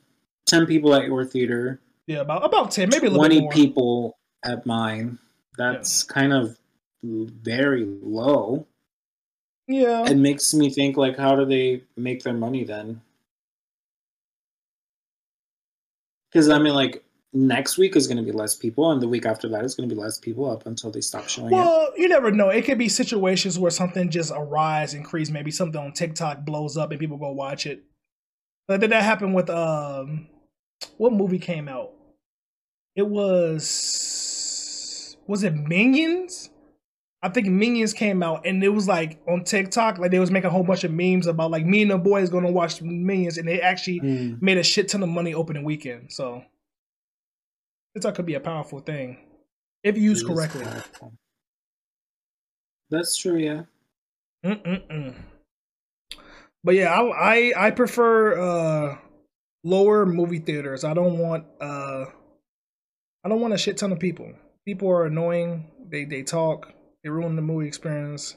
ten 0.46 0.66
people 0.66 0.94
at 0.94 1.04
your 1.06 1.24
theater. 1.24 1.80
Yeah, 2.06 2.20
about 2.20 2.44
about 2.44 2.70
ten, 2.70 2.88
maybe 2.88 3.06
a 3.06 3.10
little 3.10 3.24
twenty 3.24 3.48
people 3.50 4.18
at 4.44 4.66
mine. 4.66 5.18
That's 5.56 6.06
yeah. 6.08 6.14
kind 6.14 6.32
of 6.32 6.56
very 7.02 7.84
low. 7.84 8.66
Yeah, 9.68 10.08
it 10.08 10.16
makes 10.16 10.52
me 10.52 10.70
think 10.70 10.96
like, 10.96 11.16
how 11.16 11.36
do 11.36 11.44
they 11.44 11.84
make 11.96 12.24
their 12.24 12.32
money 12.34 12.64
then? 12.64 13.00
Because 16.32 16.48
I 16.48 16.58
mean, 16.58 16.74
like 16.74 17.04
next 17.32 17.78
week 17.78 17.96
is 17.96 18.06
going 18.06 18.16
to 18.16 18.22
be 18.22 18.32
less 18.32 18.54
people, 18.54 18.90
and 18.90 19.00
the 19.00 19.08
week 19.08 19.26
after 19.26 19.48
that 19.48 19.64
is 19.64 19.74
going 19.74 19.88
to 19.88 19.94
be 19.94 20.00
less 20.00 20.18
people 20.18 20.50
up 20.50 20.66
until 20.66 20.90
they 20.90 21.00
stop 21.00 21.28
showing 21.28 21.52
up. 21.52 21.52
well, 21.52 21.92
you 21.96 22.08
never 22.08 22.30
know. 22.30 22.50
It 22.50 22.64
could 22.64 22.78
be 22.78 22.88
situations 22.88 23.58
where 23.58 23.70
something 23.70 24.10
just 24.10 24.32
a 24.34 24.40
rise, 24.40 24.94
increase. 24.94 25.30
Maybe 25.30 25.50
something 25.50 25.80
on 25.80 25.92
TikTok 25.92 26.44
blows 26.44 26.76
up 26.76 26.90
and 26.90 27.00
people 27.00 27.16
go 27.16 27.30
watch 27.30 27.66
it. 27.66 27.84
But 28.66 28.80
did 28.80 28.90
that 28.90 29.02
happen 29.02 29.32
with 29.32 29.50
um, 29.50 30.28
what 30.96 31.12
movie 31.12 31.38
came 31.38 31.68
out? 31.68 31.92
It 32.96 33.06
was 33.06 35.16
was 35.26 35.44
it 35.44 35.54
Minions? 35.54 36.50
I 37.22 37.28
think 37.28 37.46
Minions 37.46 37.92
came 37.92 38.22
out 38.22 38.46
and 38.46 38.64
it 38.64 38.70
was 38.70 38.88
like 38.88 39.20
on 39.28 39.44
TikTok, 39.44 39.98
like 39.98 40.10
they 40.10 40.18
was 40.18 40.30
making 40.30 40.48
a 40.48 40.50
whole 40.50 40.62
bunch 40.62 40.84
of 40.84 40.90
memes 40.90 41.26
about 41.26 41.50
like 41.50 41.66
me 41.66 41.82
and 41.82 41.90
the 41.90 41.98
boys 41.98 42.30
gonna 42.30 42.50
watch 42.50 42.82
Minions, 42.82 43.38
and 43.38 43.46
they 43.46 43.60
actually 43.60 44.00
mm. 44.00 44.42
made 44.42 44.58
a 44.58 44.62
shit 44.62 44.88
ton 44.88 45.02
of 45.02 45.08
money 45.08 45.34
opening 45.34 45.64
weekend. 45.64 46.12
So 46.12 46.42
TikTok 47.94 48.14
could 48.14 48.26
be 48.26 48.34
a 48.34 48.40
powerful 48.40 48.80
thing 48.80 49.18
if 49.82 49.96
used 49.96 50.26
correctly. 50.26 50.64
Powerful. 50.64 51.12
That's 52.90 53.16
true, 53.16 53.36
yeah. 53.36 53.62
Mm-mm-mm. 54.44 55.14
But 56.62 56.74
yeah, 56.74 56.92
I, 56.92 57.52
I 57.56 57.66
I 57.66 57.70
prefer 57.70 58.38
uh 58.38 58.98
lower 59.64 60.06
movie 60.06 60.38
theaters. 60.38 60.84
I 60.84 60.94
don't 60.94 61.18
want 61.18 61.44
uh 61.60 62.06
I 63.24 63.28
don't 63.28 63.40
want 63.40 63.54
a 63.54 63.58
shit 63.58 63.76
ton 63.76 63.92
of 63.92 63.98
people. 63.98 64.32
People 64.66 64.88
are 64.90 65.06
annoying. 65.06 65.70
They 65.90 66.04
they 66.04 66.22
talk. 66.22 66.72
They 67.02 67.10
ruin 67.10 67.36
the 67.36 67.42
movie 67.42 67.66
experience. 67.66 68.36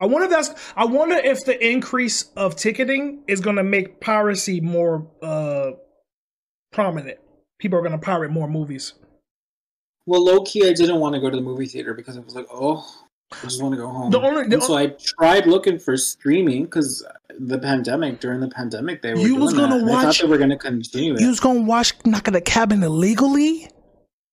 I 0.00 0.06
wonder 0.06 0.24
if 0.24 0.30
that's. 0.30 0.72
I 0.76 0.84
wonder 0.84 1.16
if 1.16 1.44
the 1.44 1.64
increase 1.64 2.24
of 2.36 2.56
ticketing 2.56 3.22
is 3.28 3.40
going 3.40 3.56
to 3.56 3.64
make 3.64 4.00
piracy 4.00 4.60
more 4.60 5.08
uh 5.22 5.72
prominent 6.72 7.18
people 7.62 7.78
are 7.78 7.82
going 7.82 7.92
to 7.92 7.98
pirate 7.98 8.32
more 8.32 8.48
movies. 8.48 8.94
Well, 10.04 10.24
low 10.24 10.42
key, 10.42 10.68
I 10.68 10.72
didn't 10.72 10.98
want 10.98 11.14
to 11.14 11.20
go 11.20 11.30
to 11.30 11.36
the 11.36 11.42
movie 11.42 11.66
theater 11.66 11.94
because 11.94 12.16
I 12.16 12.20
was 12.20 12.34
like, 12.34 12.48
oh, 12.52 12.84
I 13.30 13.40
just 13.42 13.62
want 13.62 13.72
to 13.74 13.80
go 13.80 13.86
home. 13.86 14.10
The 14.10 14.20
only, 14.20 14.48
the 14.48 14.60
so 14.60 14.76
I 14.76 14.88
tried 14.88 15.46
looking 15.46 15.78
for 15.78 15.96
streaming 15.96 16.64
because 16.64 17.06
the 17.38 17.58
pandemic. 17.58 18.18
During 18.18 18.40
the 18.40 18.48
pandemic, 18.48 19.00
they 19.00 19.14
were. 19.14 19.20
You 19.20 19.36
was 19.36 19.54
gonna 19.54 19.78
that. 19.78 19.84
watch. 19.84 19.92
I 19.92 20.02
thought 20.02 20.22
they 20.22 20.28
were 20.28 20.38
gonna 20.38 20.58
continue. 20.58 21.16
You 21.18 21.28
was 21.28 21.38
gonna 21.38 21.62
watch 21.62 21.94
Knock 22.04 22.26
at 22.26 22.34
the 22.34 22.40
Cabin 22.40 22.82
illegally. 22.82 23.70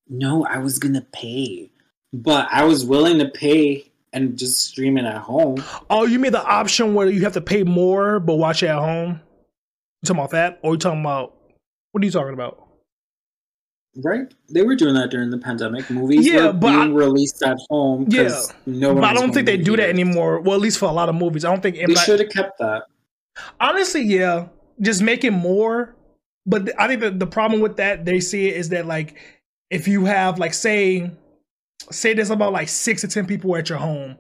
No, 0.10 0.44
I 0.46 0.58
was 0.58 0.80
gonna 0.80 1.06
pay, 1.14 1.72
but 2.12 2.48
I 2.52 2.66
was 2.66 2.84
willing 2.84 3.20
to 3.20 3.30
pay 3.30 3.92
and 4.12 4.38
just 4.38 4.60
stream 4.60 4.98
it 4.98 5.06
at 5.06 5.20
home. 5.20 5.64
Oh, 5.92 6.06
you 6.06 6.18
made 6.18 6.34
the 6.34 6.44
option 6.44 6.96
where 6.96 7.08
you 7.08 7.22
have 7.22 7.34
to 7.34 7.42
pay 7.42 7.64
more 7.64 8.20
but 8.20 8.36
watch 8.36 8.64
it 8.64 8.68
at 8.68 8.80
home. 8.80 9.22
You 10.02 10.08
talking 10.08 10.20
about 10.20 10.32
that, 10.32 10.60
or 10.64 10.74
you 10.74 10.80
talking 10.80 11.02
about 11.02 11.36
what 11.92 12.02
are 12.02 12.06
you 12.06 12.12
talking 12.12 12.34
about? 12.34 12.69
Right, 13.96 14.34
they 14.50 14.62
were 14.62 14.76
doing 14.76 14.94
that 14.94 15.10
during 15.10 15.30
the 15.30 15.38
pandemic. 15.38 15.90
Movies 15.90 16.28
yeah, 16.28 16.48
were 16.48 16.54
but 16.54 16.68
being 16.68 16.80
I, 16.80 16.88
released 16.88 17.42
at 17.42 17.58
home. 17.70 18.06
Yeah, 18.08 18.40
no 18.66 18.94
but 18.94 19.04
I 19.04 19.14
don't 19.14 19.34
think 19.34 19.46
they 19.46 19.58
do 19.58 19.76
that 19.76 19.90
anymore. 19.90 20.40
Well, 20.40 20.56
at 20.56 20.62
least 20.62 20.78
for 20.78 20.86
a 20.86 20.92
lot 20.92 21.10
of 21.10 21.16
movies, 21.16 21.44
I 21.44 21.50
don't 21.50 21.62
think 21.62 21.76
they 21.76 21.96
should 21.96 22.20
have 22.20 22.30
kept 22.30 22.60
that. 22.60 22.84
Honestly, 23.60 24.04
yeah, 24.04 24.48
just 24.82 25.02
making 25.02 25.34
more. 25.34 25.96
But 26.46 26.72
I 26.80 26.88
think 26.88 27.02
the, 27.02 27.12
the 27.12 27.28
problem 27.28 27.62
with 27.62 27.78
that 27.78 28.06
they 28.06 28.20
see 28.20 28.48
it 28.48 28.56
is 28.56 28.70
that 28.70 28.86
like 28.86 29.18
if 29.70 29.88
you 29.88 30.06
have 30.06 30.40
like 30.40 30.54
say 30.54 31.12
say 31.92 32.14
there's 32.14 32.30
about 32.30 32.54
like 32.54 32.70
six 32.70 33.02
to 33.02 33.08
ten 33.08 33.26
people 33.26 33.56
at 33.56 33.70
your 33.70 33.78
home, 33.78 34.18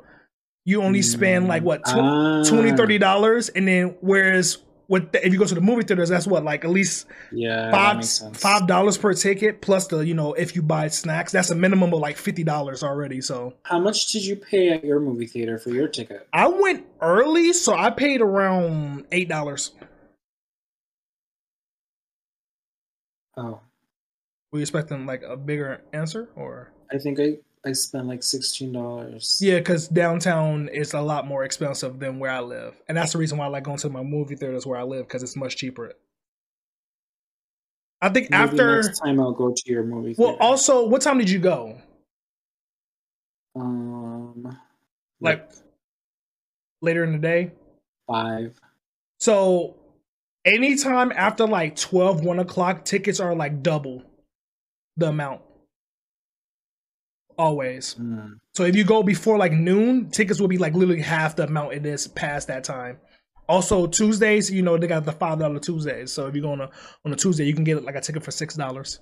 you 0.66 0.82
only 0.82 1.02
spend 1.02 1.48
like 1.48 1.64
what 1.64 1.84
tw- 1.86 1.96
ah. 1.96 2.44
20 2.44 2.72
30 2.74 2.98
dollars, 2.98 3.50
and 3.50 3.68
then 3.68 3.96
whereas 4.02 4.58
with 4.90 5.12
the, 5.14 5.26
if 5.26 5.32
you 5.32 5.40
go 5.40 5.46
to 5.46 5.56
the 5.56 5.62
movie 5.62 5.84
theaters, 5.84 6.10
that's 6.10 6.28
what 6.28 6.44
like 6.44 6.66
at 6.66 6.72
least 6.72 7.06
yeah 7.32 7.72
five 7.72 8.06
five 8.36 8.68
dollars 8.68 8.98
per 8.98 9.14
ticket 9.14 9.62
plus 9.62 9.88
the 9.88 10.00
you 10.00 10.14
know 10.14 10.34
if 10.34 10.56
you 10.56 10.62
buy 10.62 10.88
snacks, 10.90 11.32
that's 11.32 11.52
a 11.52 11.56
minimum 11.56 11.94
of 11.94 12.00
like 12.00 12.18
fifty 12.18 12.44
dollars 12.44 12.84
already. 12.84 13.22
So 13.22 13.54
how 13.64 13.80
much 13.80 14.08
did 14.08 14.26
you 14.26 14.36
pay 14.36 14.70
at 14.70 14.84
your 14.84 15.00
movie 15.00 15.28
theater 15.28 15.58
for 15.58 15.70
your 15.70 15.88
ticket? 15.88 16.28
I 16.34 16.48
went 16.48 16.86
early, 17.00 17.54
so 17.54 17.76
I 17.76 17.92
paid 17.92 18.20
around 18.20 19.06
eight 19.12 19.30
dollars. 19.30 19.72
Oh, 23.38 23.62
were 24.52 24.60
you 24.60 24.64
expecting 24.64 25.06
like 25.06 25.22
a 25.22 25.38
bigger 25.38 25.82
answer 25.94 26.30
or? 26.36 26.74
I 26.92 26.98
think 26.98 27.20
I 27.20 27.38
I 27.66 27.74
spent 27.74 28.08
like 28.08 28.24
sixteen 28.24 28.72
dollars. 28.72 29.38
Yeah, 29.42 29.58
because 29.58 29.88
downtown 29.88 30.70
is 30.70 30.94
a 30.94 31.02
lot 31.02 31.28
more 31.28 31.44
expensive 31.44 32.00
than 32.00 32.18
where 32.18 32.32
I 32.32 32.40
live, 32.40 32.82
and 32.88 32.98
that's 32.98 33.12
the 33.12 33.18
reason 33.18 33.38
why 33.38 33.46
I 33.46 33.50
like 33.50 33.64
going 33.64 33.78
to 33.80 33.90
my 33.90 34.04
movie 34.04 34.36
theaters 34.36 34.66
where 34.66 34.80
I 34.80 34.84
live 34.84 35.08
because 35.08 35.24
it's 35.24 35.36
much 35.36 35.58
cheaper. 35.58 35.94
I 38.02 38.10
think 38.10 38.30
Maybe 38.30 38.44
after 38.44 38.82
next 38.82 39.00
time 39.00 39.20
I'll 39.20 39.34
go 39.34 39.54
to 39.54 39.64
your 39.66 39.84
movie. 39.84 40.16
Well, 40.18 40.38
also, 40.40 40.88
what 40.88 41.02
time 41.02 41.18
did 41.18 41.30
you 41.30 41.40
go? 41.40 41.78
Um, 43.56 44.44
like, 45.20 45.50
like 45.50 45.52
later 46.82 47.04
in 47.04 47.12
the 47.12 47.18
day. 47.18 47.52
Five. 48.08 48.58
So, 49.20 49.76
anytime 50.46 51.12
after 51.14 51.46
like 51.46 51.76
12, 51.76 52.24
1 52.24 52.40
o'clock, 52.40 52.86
tickets 52.86 53.20
are 53.20 53.36
like 53.36 53.62
double 53.62 54.04
the 54.96 55.10
amount 55.10 55.42
always. 57.40 57.96
Mm. 57.96 58.38
So 58.54 58.66
if 58.66 58.76
you 58.76 58.84
go 58.84 59.02
before 59.02 59.38
like 59.38 59.54
noon, 59.54 60.12
tickets 60.12 60.40
will 60.40 60.50
be 60.50 60.60
like 60.60 60.74
literally 60.74 61.02
half 61.02 61.38
the 61.38 61.46
amount 61.46 61.74
it 61.74 61.86
is 61.86 62.08
past 62.10 62.50
that 62.50 62.64
time. 62.64 63.00
Also 63.48 63.88
Tuesdays, 63.88 64.52
you 64.52 64.62
know, 64.62 64.78
they 64.78 64.86
got 64.86 65.06
the 65.06 65.14
five 65.14 65.40
dollar 65.40 65.60
Tuesdays. 65.60 66.12
So 66.12 66.28
if 66.28 66.36
you 66.36 66.42
go 66.42 66.52
on 66.52 66.62
a 66.62 66.70
on 67.06 67.14
a 67.14 67.16
Tuesday, 67.16 67.46
you 67.46 67.56
can 67.56 67.64
get 67.64 67.84
like 67.84 67.96
a 67.96 68.02
ticket 68.02 68.24
for 68.24 68.32
six 68.32 68.54
dollars. 68.54 69.00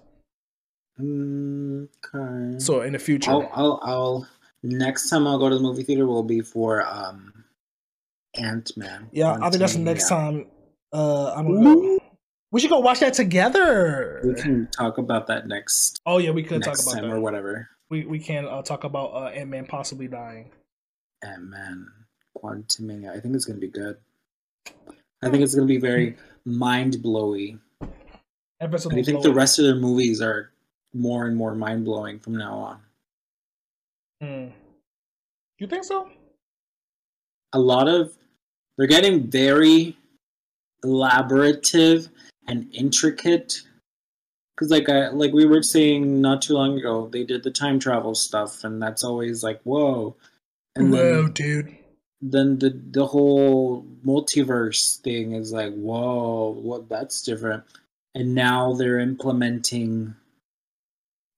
Okay. 1.00 2.60
So 2.60 2.82
in 2.82 2.94
the 2.94 3.00
future, 3.00 3.32
I'll, 3.32 3.50
I'll, 3.54 3.80
I'll 3.84 4.28
next 4.64 5.10
time 5.10 5.28
I'll 5.28 5.38
go 5.38 5.50
to 5.50 5.56
the 5.56 5.62
movie 5.62 5.84
theater 5.84 6.06
will 6.06 6.24
be 6.24 6.40
for 6.40 6.86
um 6.88 7.44
Ant 8.36 8.72
Man. 8.78 9.10
Yeah, 9.12 9.34
I 9.34 9.50
think 9.50 9.60
that's 9.60 9.74
the 9.74 9.80
next 9.80 10.08
time. 10.08 10.46
Uh, 10.94 11.34
I 11.34 11.42
don't 11.42 11.62
know. 11.62 12.00
We 12.52 12.62
should 12.62 12.70
go 12.70 12.80
watch 12.80 13.02
that 13.02 13.14
together. 13.14 14.22
We 14.24 14.34
can 14.34 14.70
talk 14.72 14.98
about 14.98 15.28
that 15.28 15.48
next. 15.48 16.00
Oh 16.06 16.20
yeah, 16.20 16.30
we 16.30 16.44
could 16.44 16.64
talk 16.64 16.80
about 16.80 16.94
time 16.94 17.10
that. 17.10 17.16
or 17.16 17.20
whatever 17.20 17.70
we 17.90 18.06
we 18.06 18.20
can 18.20 18.46
uh, 18.46 18.62
talk 18.62 18.84
about 18.84 19.14
uh, 19.14 19.28
Ant 19.28 19.50
Man 19.50 19.66
possibly 19.66 20.08
dying. 20.08 20.52
Ant 21.24 21.44
Man, 21.44 21.88
Quantumania. 22.38 23.16
I 23.16 23.20
think 23.20 23.36
it's 23.36 23.46
gonna 23.46 23.60
be 23.60 23.68
good. 23.68 23.98
I 25.24 25.30
think 25.30 25.44
it's 25.44 25.56
gonna 25.56 25.68
be 25.68 25.80
very 25.80 26.16
mind 26.46 27.02
blowing. 27.02 27.60
I 28.60 28.68
think 28.68 29.22
the 29.22 29.34
rest 29.34 29.60
of 29.60 29.66
their 29.66 29.76
movies 29.76 30.22
are 30.22 30.52
more 30.94 31.28
and 31.28 31.36
more 31.36 31.54
mind 31.54 31.86
blowing 31.86 32.20
from 32.20 32.38
now 32.38 32.58
on. 32.58 32.80
Hmm. 34.22 34.48
You 35.60 35.68
think 35.68 35.84
so? 35.84 36.10
A 37.54 37.60
lot 37.60 37.88
of 37.88 38.18
they're 38.78 38.88
getting 38.88 39.30
very 39.30 39.98
elaborative 40.84 42.10
and 42.48 42.68
intricate 42.74 43.62
because 44.58 44.72
like 44.72 44.90
I 44.90 45.10
like 45.10 45.34
we 45.34 45.46
were 45.46 45.62
saying 45.62 46.20
not 46.20 46.42
too 46.42 46.54
long 46.54 46.78
ago, 46.80 47.08
they 47.08 47.24
did 47.24 47.44
the 47.44 47.52
time 47.52 47.80
travel 47.80 48.16
stuff, 48.16 48.64
and 48.64 48.82
that's 48.82 49.04
always 49.04 49.44
like 49.44 49.62
whoa. 49.64 50.16
And 50.76 50.92
Whoa, 50.92 51.24
then 51.24 51.32
dude. 51.34 51.78
then 52.22 52.60
the 52.60 52.82
the 52.92 53.06
whole 53.06 53.86
multiverse 54.06 55.00
thing 55.02 55.34
is 55.34 55.52
like 55.52 55.74
whoa, 55.74 56.58
what 56.60 56.90
that's 56.90 57.22
different. 57.22 57.64
And 58.16 58.34
now 58.34 58.74
they're 58.74 59.00
implementing 59.00 60.16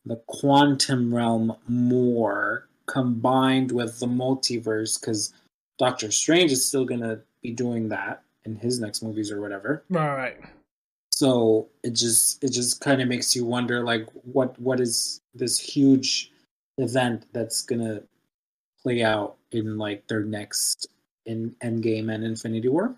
the 0.06 0.22
quantum 0.28 1.14
realm 1.14 1.56
more 1.68 2.70
combined 2.86 3.72
with 3.72 4.00
the 4.00 4.08
multiverse 4.08 5.00
because 5.00 5.34
Doctor 5.78 6.10
Strange 6.10 6.54
is 6.54 6.66
still 6.66 6.86
gonna 6.86 7.20
be 7.44 7.52
doing 7.52 7.90
that 7.90 8.24
in 8.46 8.56
his 8.56 8.80
next 8.80 9.04
movies 9.04 9.30
or 9.30 9.42
whatever. 9.42 9.84
All 9.94 10.00
right. 10.00 10.38
So 11.20 11.68
it 11.84 11.96
just 11.96 12.42
it 12.42 12.54
just 12.54 12.80
kind 12.80 13.02
of 13.02 13.10
makes 13.10 13.36
you 13.36 13.44
wonder 13.44 13.84
like 13.84 14.08
what 14.24 14.58
what 14.58 14.80
is 14.80 15.20
this 15.36 15.60
huge 15.60 16.32
event 16.78 17.26
that's 17.34 17.62
gonna 17.62 18.04
play 18.82 19.04
out 19.04 19.36
in 19.52 19.78
like 19.78 20.08
their 20.08 20.24
next 20.24 20.88
in 21.26 21.54
Endgame 21.62 22.10
and 22.10 22.24
Infinity 22.24 22.70
War. 22.70 22.96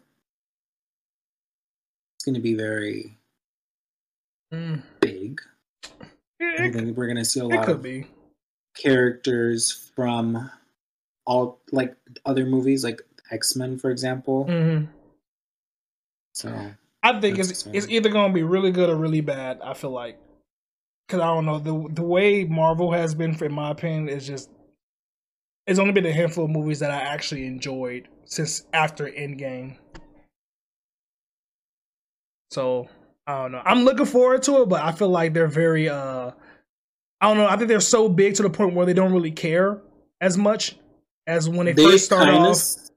It's 2.16 2.24
gonna 2.24 2.40
be 2.40 2.54
very 2.54 3.18
Mm. 4.54 4.84
big. 5.00 5.42
It, 6.40 6.60
I 6.60 6.72
think 6.72 6.96
we're 6.96 7.08
gonna 7.08 7.26
see 7.26 7.40
a 7.40 7.46
lot 7.46 7.68
of 7.70 7.82
be. 7.82 8.06
characters 8.76 9.90
from 9.96 10.52
all 11.26 11.60
like 11.72 11.96
other 12.28 12.46
movies 12.46 12.84
like 12.84 13.02
X-Men 13.32 13.80
for 13.80 13.90
example. 13.90 14.44
hmm 14.44 14.86
So 16.36 16.50
I 17.04 17.20
think 17.20 17.40
it's 17.40 17.64
That's 17.64 17.68
it's 17.76 17.88
either 17.90 18.10
gonna 18.10 18.34
be 18.34 18.44
really 18.44 18.72
good 18.72 18.90
or 18.90 18.96
really 18.96 19.22
bad. 19.22 19.60
I 19.64 19.74
feel 19.74 19.92
like 19.92 20.20
because 21.08 21.22
I 21.22 21.28
don't 21.28 21.46
know 21.46 21.60
the 21.60 21.94
the 21.94 22.04
way 22.04 22.46
Marvel 22.46 22.92
has 22.92 23.16
been, 23.16 23.34
for 23.34 23.46
in 23.46 23.54
my 23.54 23.72
opinion, 23.72 24.10
is 24.10 24.26
just 24.26 24.50
it's 25.68 25.80
only 25.80 25.94
been 25.94 26.06
a 26.06 26.12
handful 26.12 26.46
of 26.46 26.52
movies 26.52 26.80
that 26.80 26.92
I 26.92 27.02
actually 27.02 27.46
enjoyed 27.46 28.08
since 28.26 28.66
after 28.74 29.06
Endgame. 29.06 29.76
So 32.52 32.88
I 33.26 33.44
don't 33.44 33.52
know. 33.52 33.62
I'm 33.66 33.84
looking 33.84 34.06
forward 34.06 34.44
to 34.44 34.62
it, 34.62 34.70
but 34.70 34.84
I 34.84 34.92
feel 34.92 35.10
like 35.10 35.34
they're 35.34 35.48
very 35.48 35.90
uh 35.90 36.32
I 37.22 37.28
don't 37.28 37.38
know. 37.38 37.48
I 37.48 37.56
think 37.56 37.68
they're 37.68 37.80
so 37.80 38.10
big 38.10 38.36
to 38.36 38.44
the 38.44 38.50
point 38.50 38.74
where 38.74 38.86
they 38.86 38.94
don't 38.94 39.14
really 39.14 39.32
care 39.32 39.80
as 40.20 40.38
much 40.38 40.76
as 41.28 41.48
when 41.48 41.66
they, 41.68 41.74
they 41.74 41.84
first 41.84 42.06
start 42.06 42.26
kind 42.26 42.46
off. 42.46 42.91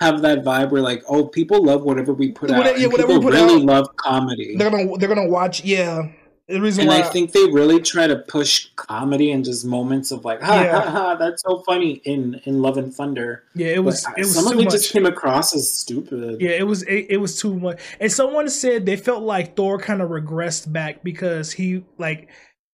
Have 0.00 0.22
that 0.22 0.44
vibe 0.44 0.70
where 0.70 0.82
like, 0.82 1.02
oh, 1.08 1.26
people 1.26 1.64
love 1.64 1.82
whatever 1.82 2.12
we 2.12 2.32
put 2.32 2.50
out. 2.50 2.58
Whatever- 2.58 2.74
and 2.74 2.82
yeah, 2.82 2.88
whatever 2.88 3.08
people 3.14 3.20
we 3.20 3.26
put 3.30 3.34
really 3.34 3.60
out, 3.62 3.66
love 3.66 3.96
comedy. 3.96 4.56
They're 4.56 4.70
gonna 4.70 4.96
they're 4.98 5.08
gonna 5.08 5.28
watch. 5.28 5.64
Yeah, 5.64 6.08
the 6.48 6.60
reason 6.60 6.82
And 6.82 6.90
why 6.90 6.98
I 6.98 7.02
think 7.02 7.32
they 7.32 7.44
really 7.50 7.80
try 7.80 8.06
to 8.06 8.16
push 8.16 8.68
comedy 8.76 9.32
and 9.32 9.44
just 9.44 9.64
moments 9.64 10.10
of 10.12 10.24
like, 10.24 10.42
ha 10.42 10.62
Yeah. 10.62 10.80
ha 10.80 10.90
ha, 10.90 11.14
that's 11.16 11.42
so 11.42 11.62
funny 11.66 12.02
in 12.04 12.40
in 12.44 12.60
Love 12.62 12.76
and 12.76 12.94
Thunder. 12.94 13.44
yeah, 13.54 13.68
it 13.68 13.76
But 13.76 13.84
was 13.84 14.06
it 14.16 14.18
was 14.18 14.34
some 14.34 14.46
of 14.48 14.52
it 14.60 14.64
much. 14.64 14.72
just 14.72 14.92
came 14.92 15.06
across 15.06 15.54
as 15.56 15.70
stupid. 15.72 16.40
Yeah, 16.40 16.50
it 16.50 16.66
was 16.66 16.82
it, 16.82 17.06
it 17.10 17.16
was 17.16 17.40
too 17.40 17.58
much. 17.58 17.80
And 17.98 18.12
someone 18.12 18.48
said 18.50 18.84
they 18.86 18.96
felt 18.96 19.22
like 19.22 19.56
Thor 19.56 19.78
kind 19.78 20.02
of 20.02 20.10
regressed 20.10 20.70
back 20.70 21.02
because 21.02 21.52
he 21.52 21.84
like 21.98 22.28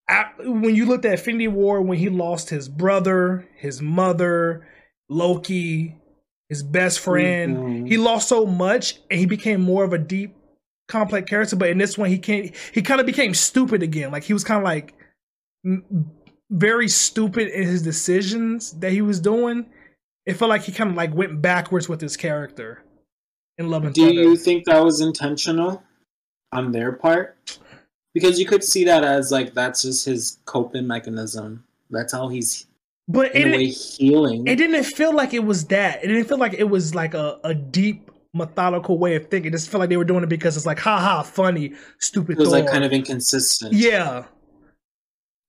at, 0.09 0.35
when 0.41 0.75
you 0.75 0.85
looked 0.87 1.05
at 1.05 1.13
Infinity 1.13 1.47
War 1.49 1.81
when 1.81 1.97
he 1.99 2.09
lost 2.09 2.51
his 2.51 2.69
brother, 2.69 3.47
his 3.57 3.81
mother, 3.81 4.67
Loki, 5.09 5.95
his 6.53 6.63
best 6.63 7.01
friend, 7.01 7.57
Mhm. 7.57 7.89
he 7.89 7.97
lost 7.97 8.29
so 8.29 8.45
much 8.45 8.99
and 9.11 9.19
he 9.19 9.25
became 9.25 9.63
more 9.63 9.85
of 9.85 9.95
a 9.95 9.99
deep 9.99 10.35
complex 10.87 11.31
character, 11.31 11.57
but 11.57 11.71
in 11.71 11.79
this 11.79 11.97
one 11.97 12.11
he 12.11 12.19
can't 12.19 12.55
he 12.73 12.83
kind 12.83 13.01
of 13.01 13.07
became 13.07 13.33
stupid 13.33 13.83
again. 13.83 14.11
Like 14.13 14.25
he 14.25 14.35
was 14.35 14.45
kind 14.45 14.59
of 14.59 14.65
like 14.65 14.93
m- 15.65 16.11
very 16.51 16.89
stupid 16.89 17.49
in 17.49 17.63
his 17.67 17.81
decisions 17.83 18.73
that 18.81 18.93
he 18.93 19.01
was 19.01 19.19
doing. 19.19 19.65
It 20.27 20.35
felt 20.35 20.51
like 20.51 20.63
he 20.65 20.73
kind 20.73 20.91
of 20.91 20.97
like 20.97 21.15
went 21.15 21.41
backwards 21.41 21.89
with 21.89 22.01
his 22.03 22.19
character 22.19 22.83
in 23.57 23.71
Love 23.71 23.85
and 23.85 23.95
Do 23.95 24.05
Thunder. 24.07 24.23
you 24.23 24.37
think 24.37 24.67
that 24.67 24.85
was 24.85 25.01
intentional 25.01 25.83
on 26.53 26.73
their 26.73 26.93
part? 26.93 27.59
Because 28.13 28.39
you 28.39 28.45
could 28.45 28.63
see 28.63 28.85
that 28.85 29.03
as 29.05 29.33
like 29.33 29.55
that's 29.55 29.81
just 29.81 30.05
his 30.05 30.39
coping 30.45 30.87
mechanism. 30.87 31.65
That's 31.89 32.13
how 32.13 32.29
he's 32.29 32.67
but 33.13 33.35
it, 33.35 33.45
way 33.47 33.67
healing. 33.67 34.47
it 34.47 34.57
didn't 34.57 34.85
feel 34.85 35.15
like 35.15 35.35
it 35.35 35.45
was 35.45 35.67
that. 35.67 36.03
It 36.05 36.09
didn't 36.09 36.25
feel 36.27 36.39
like 36.39 36.55
it 36.55 36.65
was 36.65 36.95
like 36.95 37.15
a, 37.15 37.39
a 37.45 37.55
deep 37.55 38.11
methodical 38.35 38.99
way 38.99 39.17
of 39.17 39.29
thinking. 39.29 39.49
It 39.53 39.57
just 39.57 39.69
felt 39.71 39.81
like 39.81 39.91
they 39.91 39.97
were 39.97 40.05
doing 40.05 40.23
it 40.23 40.29
because 40.29 40.57
it's 40.57 40.67
like, 40.67 40.79
ha 40.79 40.99
ha, 40.99 41.23
funny, 41.23 41.75
stupid. 41.99 42.33
It 42.33 42.39
was 42.39 42.51
like 42.51 42.67
kind 42.67 42.85
of 42.85 42.93
inconsistent. 42.93 43.73
Yeah. 43.75 44.25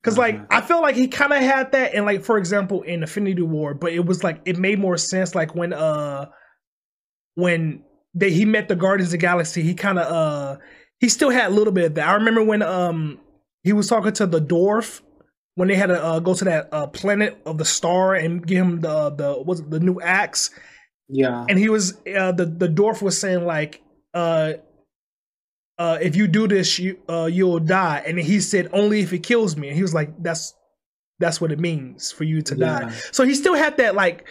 Cause 0.04 0.18
like 0.18 0.36
Mhm. 0.36 0.48
I 0.50 0.60
felt 0.62 0.82
like 0.84 0.96
he 0.96 1.08
kind 1.08 1.32
of 1.32 1.40
had 1.40 1.72
that, 1.72 1.94
and 1.96 2.06
like 2.06 2.24
for 2.26 2.38
example 2.38 2.82
in 2.82 3.02
Infinity 3.04 3.42
War, 3.42 3.74
but 3.74 3.94
it 3.94 4.06
was 4.06 4.22
like 4.24 4.42
it 4.44 4.58
made 4.58 4.78
more 4.80 4.98
sense 4.98 5.34
like 5.34 5.56
when 5.56 5.72
uh 5.72 6.30
when 7.36 7.84
they 8.14 8.30
he 8.30 8.46
met 8.46 8.68
the 8.68 8.76
Guardians 8.76 9.10
of 9.10 9.12
the 9.14 9.18
Galaxy, 9.26 9.62
he 9.62 9.74
kind 9.74 9.98
of 9.98 10.12
uh 10.12 10.58
he 11.00 11.08
still 11.08 11.30
had 11.30 11.48
a 11.52 11.54
little 11.54 11.72
bit 11.74 11.86
of 11.86 11.96
that. 11.96 12.10
I 12.10 12.14
remember 12.16 12.44
when 12.44 12.62
um 12.62 13.18
he 13.64 13.72
was 13.72 13.88
talking 13.88 14.12
to 14.12 14.26
the 14.28 14.42
dwarf 14.42 15.00
when 15.56 15.68
they 15.68 15.76
had 15.76 15.88
to 15.88 16.04
uh, 16.04 16.20
go 16.20 16.34
to 16.34 16.46
that 16.46 16.70
uh, 16.72 16.88
planet 16.88 17.40
of 17.46 17.58
the 17.58 17.66
star 17.66 18.16
and 18.16 18.46
give 18.46 18.58
him 18.58 18.82
the 18.82 19.10
the 19.12 19.34
what's 19.34 19.62
the 19.62 19.80
new 19.80 20.00
axe, 20.02 20.50
Yeah. 21.10 21.46
and 21.48 21.60
he 21.60 21.70
was 21.70 21.94
uh, 22.18 22.32
the 22.32 22.46
the 22.46 22.68
dwarf 22.68 23.02
was 23.02 23.20
saying 23.20 23.46
like 23.46 23.82
uh 24.14 24.54
uh 25.80 25.98
if 26.02 26.16
you 26.16 26.28
do 26.28 26.48
this 26.48 26.78
you 26.80 27.00
uh 27.10 27.26
you'll 27.32 27.60
die. 27.60 28.04
And 28.06 28.20
he 28.20 28.40
said 28.40 28.70
only 28.74 29.02
if 29.02 29.12
it 29.14 29.24
kills 29.24 29.58
me. 29.58 29.68
And 29.70 29.76
he 29.76 29.82
was 29.82 29.94
like 29.94 30.12
that's 30.22 30.54
that's 31.20 31.40
what 31.42 31.52
it 31.52 31.60
means 31.60 32.12
for 32.12 32.24
you 32.24 32.42
to 32.44 32.56
die. 32.56 32.92
So 33.12 33.24
he 33.24 33.34
still 33.34 33.56
had 33.56 33.78
that 33.78 33.96
like 33.96 34.26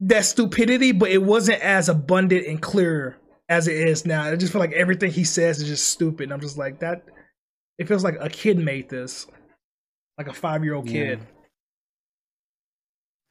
that 0.00 0.24
stupidity 0.24 0.92
but 0.92 1.10
it 1.10 1.22
wasn't 1.22 1.60
as 1.62 1.88
abundant 1.88 2.46
and 2.46 2.60
clear 2.60 3.16
as 3.48 3.68
it 3.68 3.76
is 3.76 4.04
now. 4.06 4.22
I 4.24 4.36
just 4.36 4.52
feel 4.52 4.60
like 4.60 4.72
everything 4.72 5.10
he 5.10 5.24
says 5.24 5.60
is 5.60 5.68
just 5.68 5.88
stupid. 5.88 6.24
And 6.24 6.32
i'm 6.32 6.40
just 6.40 6.58
like 6.58 6.80
that 6.80 7.04
it 7.78 7.88
feels 7.88 8.04
like 8.04 8.16
a 8.20 8.28
kid 8.28 8.58
made 8.58 8.88
this 8.88 9.26
like 10.18 10.28
a 10.28 10.32
five-year-old 10.32 10.86
kid 10.86 11.18
Yeah. 11.18 11.24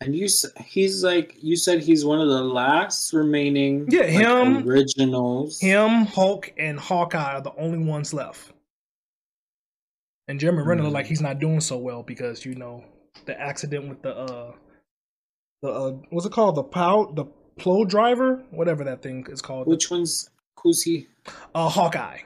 And 0.02 0.14
you, 0.14 0.28
he's 0.66 1.02
like 1.04 1.38
you 1.42 1.56
said, 1.56 1.82
he's 1.82 2.04
one 2.04 2.20
of 2.20 2.28
the 2.28 2.42
last 2.42 3.14
remaining, 3.14 3.86
Yeah, 3.90 4.02
like, 4.02 4.12
him- 4.12 4.68
originals. 4.68 5.62
Him, 5.62 6.06
Hulk, 6.06 6.52
and 6.58 6.78
Hawkeye 6.78 7.36
are 7.36 7.42
the 7.42 7.56
only 7.56 7.78
ones 7.78 8.14
left. 8.14 8.52
And 10.28 10.42
Jeremy 10.42 10.64
Renner 10.64 10.82
look 10.84 10.90
Hmm. 10.90 10.96
like 10.96 11.06
he's 11.06 11.22
not 11.22 11.40
doing 11.40 11.62
so 11.62 11.78
well 11.78 12.04
because 12.04 12.44
you 12.46 12.56
know 12.56 12.84
the 13.26 13.40
accident 13.40 13.88
with 13.88 14.02
the 14.02 14.14
uh 14.14 14.52
the 15.62 15.70
uh 15.70 15.92
what's 16.10 16.26
it 16.26 16.34
called 16.34 16.56
the 16.56 16.64
pow 16.64 17.06
the 17.14 17.24
plow 17.58 17.86
driver 17.86 18.44
whatever 18.52 18.84
that 18.84 19.02
thing 19.02 19.26
is 19.30 19.42
called 19.42 19.68
Which 19.68 19.90
one's 19.90 20.30
who's 20.62 20.82
he? 20.84 21.08
uh 21.56 21.70
Hawkeye 21.70 22.20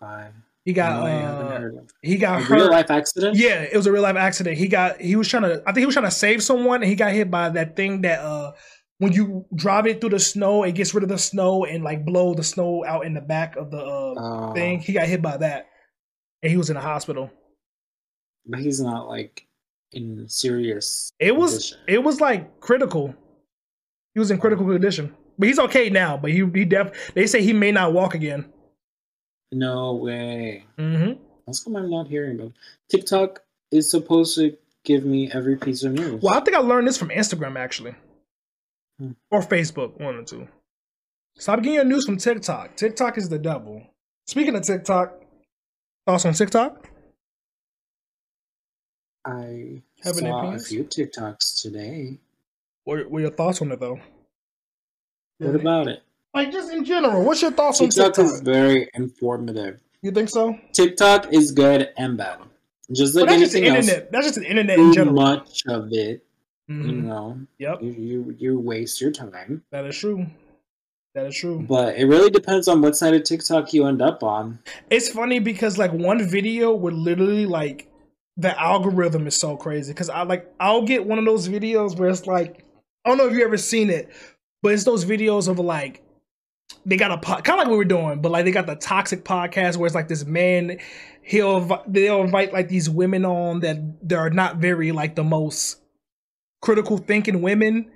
God, 0.00 0.32
he 0.70 0.74
got 0.74 1.00
No, 1.04 1.06
uh 1.06 1.82
he 2.02 2.16
got 2.16 2.40
A 2.40 2.44
hurt 2.44 2.56
real 2.56 2.70
life 2.70 2.90
accident. 2.90 3.36
yeah 3.36 3.62
it 3.62 3.76
was 3.76 3.86
a 3.86 3.92
real 3.92 4.02
life 4.02 4.16
accident 4.16 4.56
he 4.56 4.68
got 4.68 5.00
he 5.00 5.16
was 5.16 5.28
trying 5.28 5.42
to 5.44 5.60
I 5.66 5.72
think 5.72 5.78
he 5.78 5.86
was 5.86 5.94
trying 5.94 6.06
to 6.06 6.10
save 6.26 6.42
someone 6.42 6.82
and 6.82 6.88
he 6.88 6.94
got 6.94 7.12
hit 7.12 7.30
by 7.30 7.48
that 7.50 7.76
thing 7.76 8.02
that 8.02 8.20
uh 8.20 8.52
when 8.98 9.12
you 9.12 9.44
drive 9.54 9.86
it 9.86 10.00
through 10.00 10.10
the 10.10 10.18
snow 10.20 10.62
it 10.64 10.72
gets 10.74 10.94
rid 10.94 11.02
of 11.02 11.08
the 11.08 11.18
snow 11.18 11.64
and 11.64 11.82
like 11.82 12.04
blow 12.04 12.34
the 12.34 12.42
snow 12.44 12.84
out 12.84 13.04
in 13.06 13.14
the 13.14 13.20
back 13.20 13.56
of 13.56 13.70
the 13.70 13.78
uh 13.78 14.14
Oh, 14.16 14.52
thing. 14.54 14.80
He 14.80 14.92
got 14.92 15.06
hit 15.06 15.22
by 15.22 15.36
that, 15.38 15.68
and 16.42 16.50
he 16.50 16.56
was 16.58 16.68
in 16.70 16.74
the 16.74 16.80
hospital. 16.82 17.30
but 18.46 18.60
he's 18.60 18.80
not 18.80 19.08
like 19.08 19.46
in 19.92 20.28
serious. 20.28 21.12
It 21.18 21.34
was 21.36 21.52
condition. 21.52 21.78
it 21.88 22.02
was 22.04 22.20
like 22.20 22.60
critical. 22.60 23.14
He 24.14 24.18
was 24.20 24.30
in 24.30 24.38
critical 24.38 24.66
condition, 24.66 25.14
but 25.38 25.48
he's 25.48 25.58
okay 25.58 25.88
now. 25.90 26.16
But 26.16 26.30
he 26.32 26.44
he 26.54 26.64
def 26.64 27.12
they 27.14 27.26
say 27.26 27.42
he 27.42 27.52
may 27.52 27.72
not 27.72 27.92
walk 27.92 28.14
again. 28.14 28.52
No 29.52 29.94
way. 29.94 30.64
hmm 30.78 31.12
That's 31.46 31.64
come 31.64 31.76
I'm 31.76 31.90
not 31.90 32.06
hearing 32.08 32.38
about. 32.38 32.52
TikTok 32.88 33.42
is 33.70 33.90
supposed 33.90 34.36
to 34.36 34.56
give 34.84 35.04
me 35.04 35.30
every 35.32 35.56
piece 35.56 35.82
of 35.82 35.92
news. 35.92 36.22
Well, 36.22 36.34
I 36.34 36.40
think 36.40 36.56
I 36.56 36.60
learned 36.60 36.86
this 36.88 36.96
from 36.98 37.08
Instagram 37.10 37.56
actually, 37.56 37.94
Hmm. 38.98 39.12
or 39.30 39.40
Facebook, 39.40 39.98
one 40.00 40.16
or 40.16 40.22
two. 40.24 40.46
Stop 41.38 41.58
getting 41.60 41.74
your 41.74 41.84
news 41.84 42.04
from 42.06 42.16
TikTok. 42.18 42.76
TikTok 42.76 43.16
is 43.18 43.28
the 43.28 43.38
devil. 43.38 43.82
Speaking 44.26 44.54
of 44.54 44.62
TikTok, 44.62 45.14
thoughts 46.06 46.24
on 46.26 46.34
TikTok? 46.34 46.88
I 49.24 49.82
Have 50.02 50.16
saw 50.16 50.52
a 50.52 50.58
few 50.58 50.84
TikToks 50.84 51.60
today. 51.62 52.18
What, 52.84 53.00
are 53.12 53.20
your 53.20 53.30
thoughts 53.30 53.60
on 53.60 53.70
it 53.72 53.80
though? 53.80 54.00
What 55.38 55.54
about 55.54 55.88
it? 55.88 56.02
Like 56.34 56.52
just 56.52 56.72
in 56.72 56.84
general, 56.84 57.24
what's 57.24 57.42
your 57.42 57.50
thoughts 57.50 57.80
on 57.80 57.88
TikTok 57.88 58.14
TikTok? 58.14 58.24
is 58.34 58.40
very 58.40 58.88
informative. 58.94 59.80
You 60.02 60.10
think 60.12 60.28
so? 60.28 60.56
TikTok 60.72 61.32
is 61.32 61.50
good 61.52 61.88
and 61.96 62.16
bad. 62.16 62.38
Just 62.92 63.14
like 63.14 63.28
that's 63.28 63.40
just 63.40 63.52
the 63.52 63.58
anything 63.58 63.76
else, 63.76 63.88
internet. 63.88 64.12
That's 64.12 64.26
just 64.26 64.38
the 64.38 64.46
internet 64.48 64.78
in 64.78 64.88
too 64.90 64.94
general. 64.94 65.14
much 65.14 65.62
of 65.66 65.88
it, 65.92 66.24
you 66.68 66.74
Mhm. 66.76 67.04
know, 67.04 67.38
Yep, 67.58 67.82
you, 67.82 67.92
you 67.92 68.36
you 68.38 68.58
waste 68.60 69.00
your 69.00 69.10
time. 69.12 69.62
that 69.70 69.84
is 69.86 69.96
true. 69.96 70.26
That 71.14 71.26
is 71.26 71.36
true. 71.36 71.64
But 71.68 71.96
it 71.98 72.06
really 72.06 72.30
depends 72.30 72.68
on 72.68 72.80
what 72.82 72.96
side 72.96 73.14
of 73.14 73.24
TikTok 73.24 73.72
you 73.74 73.86
end 73.86 74.00
up 74.00 74.22
on. 74.22 74.60
It's 74.90 75.08
funny 75.08 75.40
because 75.40 75.78
like 75.78 75.92
one 75.92 76.24
video 76.28 76.72
would 76.72 76.94
literally 76.94 77.46
like 77.46 77.88
the 78.36 78.58
algorithm 78.60 79.26
is 79.26 79.34
so 79.36 79.56
crazy 79.56 79.92
because 79.92 80.08
I 80.08 80.22
like 80.22 80.46
I'll 80.60 80.82
get 80.82 81.04
one 81.04 81.18
of 81.18 81.24
those 81.24 81.48
videos 81.48 81.96
where 81.98 82.08
it's 82.08 82.26
like 82.28 82.64
I 83.04 83.08
don't 83.08 83.18
know 83.18 83.26
if 83.26 83.32
you 83.34 83.44
ever 83.44 83.56
seen 83.56 83.90
it, 83.90 84.08
but 84.62 84.72
it's 84.72 84.84
those 84.84 85.04
videos 85.04 85.48
of 85.48 85.58
like 85.58 86.02
they 86.86 86.96
got 86.96 87.12
a 87.12 87.18
kind 87.18 87.48
of 87.48 87.58
like 87.58 87.68
what 87.68 87.76
we're 87.76 87.84
doing, 87.84 88.20
but 88.20 88.32
like 88.32 88.44
they 88.44 88.50
got 88.50 88.66
the 88.66 88.76
toxic 88.76 89.24
podcast 89.24 89.76
where 89.76 89.86
it's 89.86 89.94
like 89.94 90.08
this 90.08 90.24
man 90.24 90.78
he'll 91.22 91.82
they'll 91.86 92.22
invite 92.22 92.52
like 92.52 92.68
these 92.68 92.88
women 92.88 93.24
on 93.24 93.60
that 93.60 93.78
they're 94.02 94.30
not 94.30 94.56
very 94.56 94.92
like 94.92 95.14
the 95.14 95.24
most 95.24 95.80
critical 96.60 96.98
thinking 96.98 97.42
women 97.42 97.90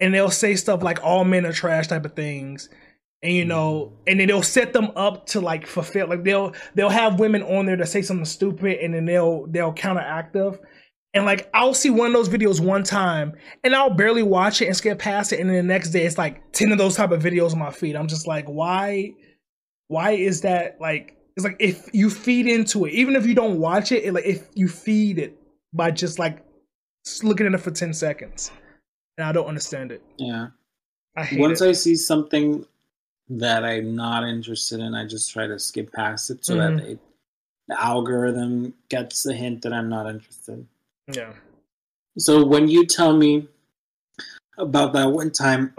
and 0.00 0.12
they'll 0.12 0.30
say 0.30 0.56
stuff 0.56 0.82
like 0.82 1.02
all 1.02 1.24
men 1.24 1.46
are 1.46 1.52
trash 1.52 1.86
type 1.86 2.04
of 2.04 2.14
things. 2.14 2.68
And 3.22 3.32
you 3.32 3.44
know 3.44 3.86
mm-hmm. 3.86 4.02
and 4.08 4.20
then 4.20 4.28
they'll 4.28 4.42
set 4.42 4.72
them 4.72 4.90
up 4.96 5.26
to 5.26 5.40
like 5.40 5.66
fulfill 5.66 6.08
like 6.08 6.24
they'll 6.24 6.52
they'll 6.74 6.90
have 6.90 7.18
women 7.18 7.42
on 7.42 7.66
there 7.66 7.76
to 7.76 7.86
say 7.86 8.02
something 8.02 8.26
stupid 8.26 8.80
and 8.80 8.92
then 8.92 9.06
they'll 9.06 9.46
they'll 9.46 9.72
counteractive 9.72 10.58
and 11.14 11.24
like 11.24 11.48
I'll 11.54 11.74
see 11.74 11.90
one 11.90 12.08
of 12.08 12.12
those 12.12 12.28
videos 12.28 12.60
one 12.60 12.82
time 12.82 13.34
and 13.62 13.74
I'll 13.74 13.94
barely 13.94 14.22
watch 14.22 14.60
it 14.60 14.66
and 14.66 14.76
skip 14.76 14.98
past 14.98 15.32
it 15.32 15.40
and 15.40 15.48
then 15.48 15.56
the 15.56 15.62
next 15.62 15.90
day 15.90 16.04
it's 16.04 16.18
like 16.18 16.52
10 16.52 16.72
of 16.72 16.78
those 16.78 16.96
type 16.96 17.10
of 17.12 17.22
videos 17.22 17.52
on 17.52 17.58
my 17.58 17.70
feed. 17.70 17.96
I'm 17.96 18.08
just 18.08 18.26
like 18.26 18.46
why 18.46 19.12
why 19.88 20.12
is 20.12 20.40
that 20.42 20.80
like 20.80 21.16
it's 21.36 21.44
like 21.44 21.56
if 21.60 21.88
you 21.92 22.10
feed 22.10 22.46
into 22.46 22.84
it 22.84 22.92
even 22.92 23.16
if 23.16 23.26
you 23.26 23.34
don't 23.34 23.58
watch 23.60 23.92
it, 23.92 24.04
it 24.04 24.12
like 24.12 24.26
if 24.26 24.48
you 24.54 24.68
feed 24.68 25.18
it 25.18 25.36
by 25.72 25.90
just 25.90 26.18
like 26.18 26.44
looking 27.22 27.46
at 27.46 27.54
it 27.54 27.58
for 27.58 27.70
10 27.70 27.92
seconds 27.94 28.50
and 29.16 29.26
I 29.26 29.32
don't 29.32 29.46
understand 29.46 29.92
it. 29.92 30.02
Yeah. 30.18 30.48
I 31.16 31.28
Once 31.34 31.60
it. 31.60 31.68
I 31.68 31.72
see 31.72 31.94
something 31.94 32.66
that 33.28 33.64
I'm 33.64 33.94
not 33.94 34.24
interested 34.24 34.80
in, 34.80 34.94
I 34.94 35.06
just 35.06 35.32
try 35.32 35.46
to 35.46 35.58
skip 35.58 35.92
past 35.92 36.30
it 36.30 36.44
so 36.44 36.56
Mhm. 36.56 36.76
that 36.76 36.84
they, 36.84 36.98
the 37.68 37.80
algorithm 37.80 38.74
gets 38.88 39.22
the 39.22 39.32
hint 39.32 39.62
that 39.62 39.72
I'm 39.72 39.88
not 39.88 40.08
interested. 40.10 40.66
Yeah. 41.12 41.32
So 42.18 42.44
when 42.44 42.68
you 42.68 42.86
tell 42.86 43.16
me 43.16 43.48
about 44.58 44.92
that 44.92 45.10
one 45.10 45.30
time 45.30 45.72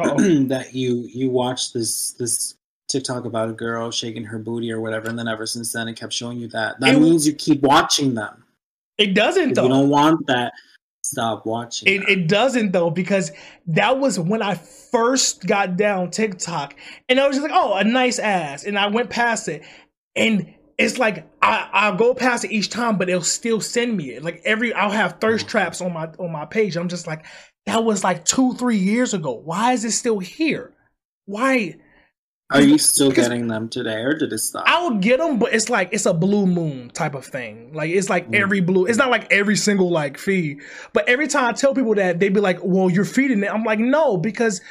that 0.49 0.69
you 0.73 1.07
you 1.11 1.29
watched 1.29 1.73
this 1.73 2.11
this 2.13 2.55
TikTok 2.89 3.25
about 3.25 3.49
a 3.49 3.53
girl 3.53 3.89
shaking 3.89 4.23
her 4.25 4.37
booty 4.37 4.71
or 4.71 4.79
whatever, 4.81 5.09
and 5.09 5.17
then 5.17 5.27
ever 5.27 5.45
since 5.45 5.73
then 5.73 5.87
it 5.87 5.95
kept 5.95 6.13
showing 6.13 6.37
you 6.37 6.47
that, 6.49 6.79
that 6.79 6.95
It- 6.95 6.99
means 6.99 7.25
you 7.25 7.33
keep 7.33 7.61
watching 7.61 8.13
them. 8.13 8.43
It 8.97 9.13
doesn't 9.13 9.55
though. 9.55 9.63
you 9.63 9.69
don't 9.69 9.89
want 9.89 10.25
that, 10.27 10.53
stop 11.03 11.45
watching. 11.45 11.87
It, 11.87 12.07
it 12.07 12.27
doesn't 12.29 12.71
though 12.71 12.89
because 12.89 13.31
that 13.67 13.99
was 13.99 14.17
when 14.19 14.41
I 14.41 14.55
first 14.55 15.45
got 15.45 15.75
down 15.75 16.11
TikTok 16.11 16.75
and 17.09 17.19
I 17.19 17.27
was 17.27 17.35
just 17.35 17.49
like, 17.49 17.57
oh, 17.57 17.73
a 17.73 17.83
nice 17.83 18.19
ass, 18.19 18.63
and 18.63 18.77
I 18.79 18.87
went 18.87 19.09
past 19.09 19.49
it, 19.49 19.63
and 20.15 20.53
it's 20.77 20.97
like 20.97 21.27
I 21.41 21.69
I'll 21.71 21.95
go 21.95 22.13
past 22.13 22.43
it 22.45 22.51
each 22.51 22.69
time, 22.69 22.97
but 22.97 23.09
it'll 23.09 23.21
still 23.21 23.61
send 23.61 23.95
me 23.95 24.11
it. 24.11 24.23
Like 24.23 24.41
every 24.45 24.73
I'll 24.73 24.89
have 24.91 25.19
thirst 25.21 25.47
traps 25.47 25.81
on 25.81 25.93
my 25.93 26.07
on 26.19 26.31
my 26.31 26.45
page. 26.45 26.75
I'm 26.77 26.89
just 26.89 27.07
like, 27.07 27.25
that 27.65 27.83
was 27.83 28.03
like 28.03 28.25
two 28.25 28.53
three 28.55 28.77
years 28.77 29.13
ago. 29.13 29.31
Why 29.33 29.73
is 29.73 29.85
it 29.85 29.91
still 29.91 30.19
here? 30.19 30.73
Why? 31.25 31.75
Are 32.51 32.61
you 32.61 32.77
still 32.77 33.09
because- 33.09 33.27
getting 33.27 33.47
them 33.47 33.69
today, 33.69 34.01
or 34.01 34.13
did 34.13 34.31
it 34.31 34.37
stop? 34.37 34.65
I 34.67 34.83
will 34.83 34.99
get 34.99 35.17
them, 35.19 35.39
but 35.39 35.51
it's 35.53 35.67
like 35.69 35.89
it's 35.91 36.05
a 36.05 36.13
blue 36.13 36.45
moon 36.45 36.89
type 36.93 37.15
of 37.15 37.25
thing. 37.25 37.71
Like 37.73 37.89
it's 37.89 38.07
like 38.09 38.29
Mm. 38.29 38.35
every 38.39 38.61
blue. 38.61 38.85
It's 38.85 38.99
not 38.99 39.09
like 39.09 39.31
every 39.31 39.55
single 39.55 39.89
like 39.89 40.19
feed, 40.19 40.59
but 40.93 41.09
every 41.09 41.27
time 41.27 41.45
I 41.45 41.53
tell 41.53 41.73
people 41.73 41.95
that, 41.95 42.19
they 42.19 42.29
be 42.29 42.39
like, 42.41 42.59
"Well, 42.61 42.89
you're 42.91 43.03
feeding 43.03 43.41
it." 43.43 43.51
I'm 43.51 43.63
like, 43.63 43.79
"No," 43.79 44.17
because 44.17 44.61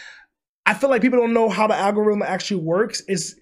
I 0.67 0.75
feel 0.75 0.89
like 0.89 1.03
people 1.03 1.19
don't 1.19 1.33
know 1.35 1.49
how 1.49 1.67
the 1.67 1.75
algorithm 1.75 2.23
actually 2.23 2.61
works. 2.63 3.01
Is 3.09 3.35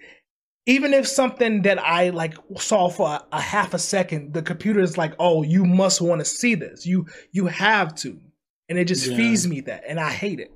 even 0.66 0.94
if 0.94 1.06
something 1.08 1.62
that 1.62 1.78
I 1.82 2.10
like 2.10 2.34
saw 2.58 2.88
for 2.88 3.08
a, 3.08 3.24
a 3.32 3.40
half 3.40 3.74
a 3.74 3.78
second, 3.78 4.32
the 4.34 4.42
computer 4.42 4.80
is 4.80 4.96
like, 4.98 5.14
"Oh, 5.18 5.42
you 5.42 5.64
must 5.64 6.00
want 6.00 6.20
to 6.20 6.24
see 6.24 6.54
this. 6.54 6.86
You 6.86 7.06
you 7.32 7.46
have 7.46 7.94
to," 7.96 8.20
and 8.68 8.78
it 8.78 8.86
just 8.86 9.10
Yeah. 9.10 9.16
feeds 9.16 9.46
me 9.48 9.60
that, 9.62 9.84
and 9.86 9.98
I 10.00 10.10
hate 10.10 10.40
it. 10.40 10.52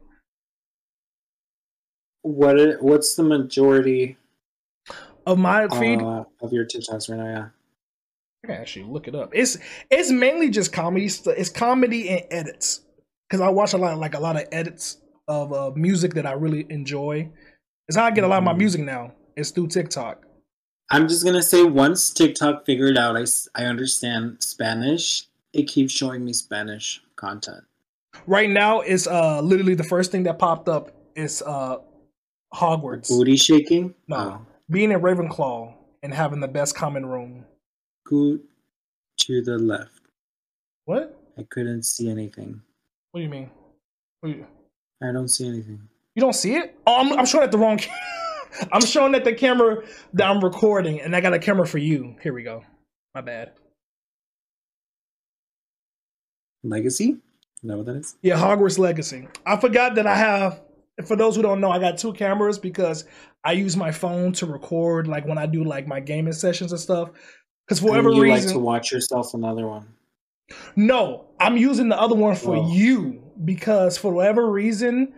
What 2.23 2.83
what's 2.83 3.15
the 3.15 3.23
majority 3.23 4.19
Of 5.27 5.39
my 5.39 5.69
feed, 5.69 6.03
uh, 6.03 6.25
of 6.41 6.53
your 6.53 6.65
TikToks 6.65 7.09
right 7.11 7.19
now? 7.19 7.25
Yeah. 7.27 7.49
I 8.45 8.47
can 8.47 8.57
actually 8.57 8.85
look 8.87 9.09
it 9.09 9.15
up. 9.15 9.31
It's 9.35 9.59
it's 9.91 10.11
mainly 10.11 10.51
just 10.51 10.73
comedy. 10.73 11.07
It's 11.07 11.51
comedy 11.51 12.09
and 12.11 12.23
edits 12.31 12.83
because 13.29 13.41
I 13.41 13.49
watch 13.49 13.73
a 13.73 13.77
lot 13.79 13.99
like 13.99 14.15
a 14.15 14.21
lot 14.21 14.37
of 14.37 14.47
edits 14.53 14.99
of 15.29 15.53
uh, 15.53 15.71
music 15.75 16.15
that 16.15 16.27
I 16.27 16.33
really 16.33 16.67
enjoy. 16.71 17.31
It's 17.89 17.97
how 17.97 18.05
I 18.05 18.11
get 18.13 18.25
a 18.25 18.29
lot 18.29 18.39
of 18.39 18.45
my 18.45 18.53
Mhm. 18.53 18.59
music 18.59 18.83
now. 18.83 19.15
It's 19.37 19.51
through 19.51 19.69
TikTok. 19.69 20.25
I'm 20.91 21.09
just 21.09 21.25
gonna 21.25 21.43
say 21.43 21.63
once 21.65 22.11
TikTok 22.11 22.65
figured 22.65 22.97
out 22.97 23.17
I, 23.17 23.25
I 23.55 23.67
understand 23.67 24.39
Spanish, 24.41 25.25
it 25.53 25.65
keeps 25.65 25.93
showing 25.93 26.25
me 26.25 26.33
Spanish 26.33 27.03
content. 27.17 27.65
Right 28.27 28.49
now, 28.49 28.81
it's 28.81 29.07
uh 29.07 29.41
literally 29.41 29.75
the 29.75 29.85
first 29.85 30.11
thing 30.11 30.23
that 30.25 30.39
popped 30.39 30.69
up 30.69 30.93
is 31.15 31.43
uh 31.43 31.79
Hogwarts 32.55 33.09
Booty 33.09 33.37
shaking? 33.37 33.95
No. 34.09 34.17
Oh. 34.17 34.47
being 34.71 34.93
in 34.93 35.01
Ravenclaw 35.01 35.75
and 36.03 36.15
having 36.15 36.41
the 36.41 36.49
best 36.49 36.75
common 36.75 37.05
room. 37.05 37.45
Go 38.09 38.39
to 39.19 39.43
the 39.43 39.59
left. 39.59 40.01
What? 40.85 41.19
I 41.37 41.43
couldn't 41.43 41.83
see 41.83 42.09
anything. 42.09 42.63
What 43.11 43.19
do 43.19 43.25
you 43.25 43.29
mean? 43.31 43.51
What 44.21 44.33
do 44.33 44.39
you, 44.39 44.47
I 45.03 45.13
don't 45.13 45.29
see 45.29 45.47
anything. 45.47 45.81
you 46.15 46.23
don't 46.23 46.33
see 46.33 46.55
it? 46.55 46.79
Oh, 46.87 46.97
I'm, 47.01 47.13
I'm 47.19 47.27
showing 47.27 47.45
at 47.45 47.51
the 47.51 47.59
wrong. 47.59 47.81
I'm 48.73 48.81
showing 48.85 49.15
at 49.15 49.25
the 49.25 49.35
camera 49.35 49.83
that 50.15 50.27
I'm 50.29 50.43
recording, 50.43 51.01
and 51.01 51.15
I 51.15 51.21
got 51.21 51.35
a 51.35 51.39
camera 51.39 51.67
for 51.67 51.79
you. 51.79 52.17
Here 52.23 52.33
we 52.33 52.43
go. 52.43 52.63
My 53.15 53.21
bad. 53.21 53.53
Legacy? 56.63 57.11
Is 57.63 57.69
that 57.71 57.77
what 57.77 57.87
that 57.87 57.97
is? 57.97 58.17
Yeah, 58.23 58.37
Hogwarts 58.37 58.79
Legacy. 58.79 59.29
I 59.47 59.57
forgot 59.57 59.95
that 59.97 60.07
I 60.07 60.17
have. 60.17 60.63
For 61.07 61.17
those 61.17 61.37
who 61.37 61.43
don't 61.43 61.61
know, 61.61 61.71
I 61.71 61.79
got 61.79 61.99
two 61.99 62.13
cameras 62.15 62.59
because 62.59 63.05
I 63.45 63.53
use 63.53 63.77
my 63.77 63.93
phone 63.93 64.33
to 64.35 64.47
record, 64.47 65.07
like 65.07 65.27
when 65.27 65.39
I 65.39 65.47
do 65.47 65.63
like 65.63 65.87
my 65.87 66.01
gaming 66.01 66.33
sessions 66.33 66.73
and 66.73 66.81
stuff. 66.81 67.11
Because 67.67 67.81
for 67.81 67.91
whatever 67.91 68.11
you 68.11 68.23
reason, 68.23 68.47
like 68.49 68.55
to 68.55 68.59
watch 68.61 68.93
yourself 68.93 69.35
another 69.35 69.67
one. 69.67 69.89
no, 70.75 71.27
I'm 71.39 71.57
using 71.57 71.89
the 71.89 72.01
other 72.01 72.15
one 72.15 72.35
for 72.37 72.57
Oh. 72.57 72.73
you 72.73 73.23
because 73.45 73.99
for 73.99 74.13
whatever 74.13 74.51
reason, 74.51 75.13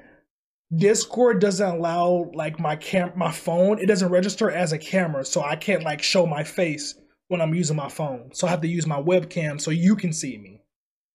Discord 0.74 1.40
doesn't 1.40 1.66
allow 1.66 2.30
like 2.34 2.60
my 2.60 2.76
cam, 2.76 3.12
my 3.16 3.32
phone. 3.32 3.78
It 3.78 3.86
doesn't 3.86 4.10
register 4.10 4.50
as 4.50 4.72
a 4.72 4.78
camera, 4.78 5.24
so 5.24 5.42
I 5.42 5.56
can't 5.56 5.82
like 5.82 6.02
show 6.02 6.26
my 6.26 6.44
face 6.44 6.94
when 7.28 7.40
I'm 7.40 7.54
using 7.54 7.76
my 7.76 7.88
phone. 7.88 8.30
So 8.32 8.46
I 8.46 8.50
have 8.50 8.60
to 8.60 8.68
use 8.68 8.86
my 8.86 9.00
webcam 9.00 9.60
so 9.60 9.70
you 9.70 9.96
can 9.96 10.12
see 10.12 10.36
me, 10.36 10.60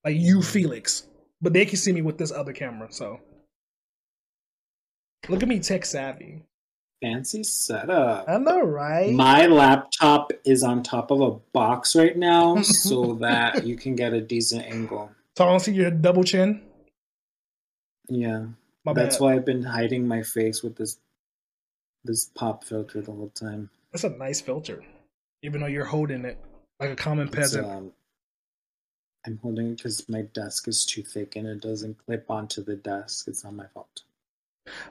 like 0.04 0.16
you, 0.16 0.38
mm-hmm. 0.38 0.52
Felix, 0.52 1.08
but 1.42 1.54
they 1.54 1.66
can 1.66 1.78
see 1.78 1.92
me 1.92 2.02
with 2.02 2.18
this 2.18 2.32
other 2.32 2.54
camera. 2.54 2.88
So 2.92 3.20
look 5.30 5.44
at 5.44 5.50
me, 5.50 5.60
tech 5.60 5.86
savvy. 5.86 6.44
Fancy 7.04 7.44
setup. 7.44 8.26
I 8.30 8.38
know, 8.38 8.62
right? 8.62 9.12
My 9.12 9.46
laptop 9.46 10.32
is 10.46 10.64
on 10.64 10.82
top 10.82 11.12
of 11.12 11.20
a 11.20 11.32
box 11.52 11.96
right 11.96 12.18
now 12.18 12.62
so 12.62 13.16
that 13.16 13.66
you 13.66 13.76
can 13.76 13.96
get 13.96 14.14
a 14.14 14.22
decent 14.22 14.66
angle. 14.66 15.12
so 15.38 15.46
I 15.46 15.50
don't 15.50 15.60
see 15.60 15.74
your 15.74 15.92
double 15.92 16.24
chin. 16.24 16.62
Yeah. 18.10 18.46
My 18.86 18.94
That's 18.94 19.18
bad. 19.18 19.24
why 19.24 19.34
I've 19.36 19.46
been 19.46 19.64
hiding 19.64 20.08
my 20.08 20.22
face 20.24 20.62
with 20.64 20.76
this 20.76 20.98
this 22.04 22.26
pop 22.36 22.64
filter 22.66 23.02
the 23.02 23.12
whole 23.12 23.30
time. 23.30 23.70
That's 23.92 24.04
a 24.04 24.10
nice 24.10 24.42
filter, 24.42 24.84
even 25.42 25.62
though 25.62 25.68
you're 25.68 25.86
holding 25.86 26.26
it 26.26 26.38
like 26.80 26.90
a 26.90 26.96
common 26.96 27.28
It's, 27.28 27.36
peasant. 27.36 27.66
um, 27.66 27.92
I'm 29.26 29.40
holding 29.42 29.72
it 29.72 29.78
because 29.78 30.08
my 30.10 30.24
desk 30.34 30.68
is 30.68 30.86
too 30.86 31.02
thick 31.02 31.38
and 31.38 31.48
it 31.48 31.62
doesn't 31.62 31.98
clip 32.06 32.30
onto 32.30 32.62
the 32.62 32.76
desk. 32.76 33.30
It's 33.30 33.46
not 33.46 33.54
my 33.54 33.68
fault. 33.74 34.04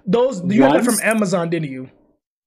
Those 0.06 0.42
you 0.44 0.60
got 0.60 0.72
that 0.72 0.84
from 0.84 0.98
Amazon, 1.02 1.50
didn't 1.50 1.70
you? 1.70 1.90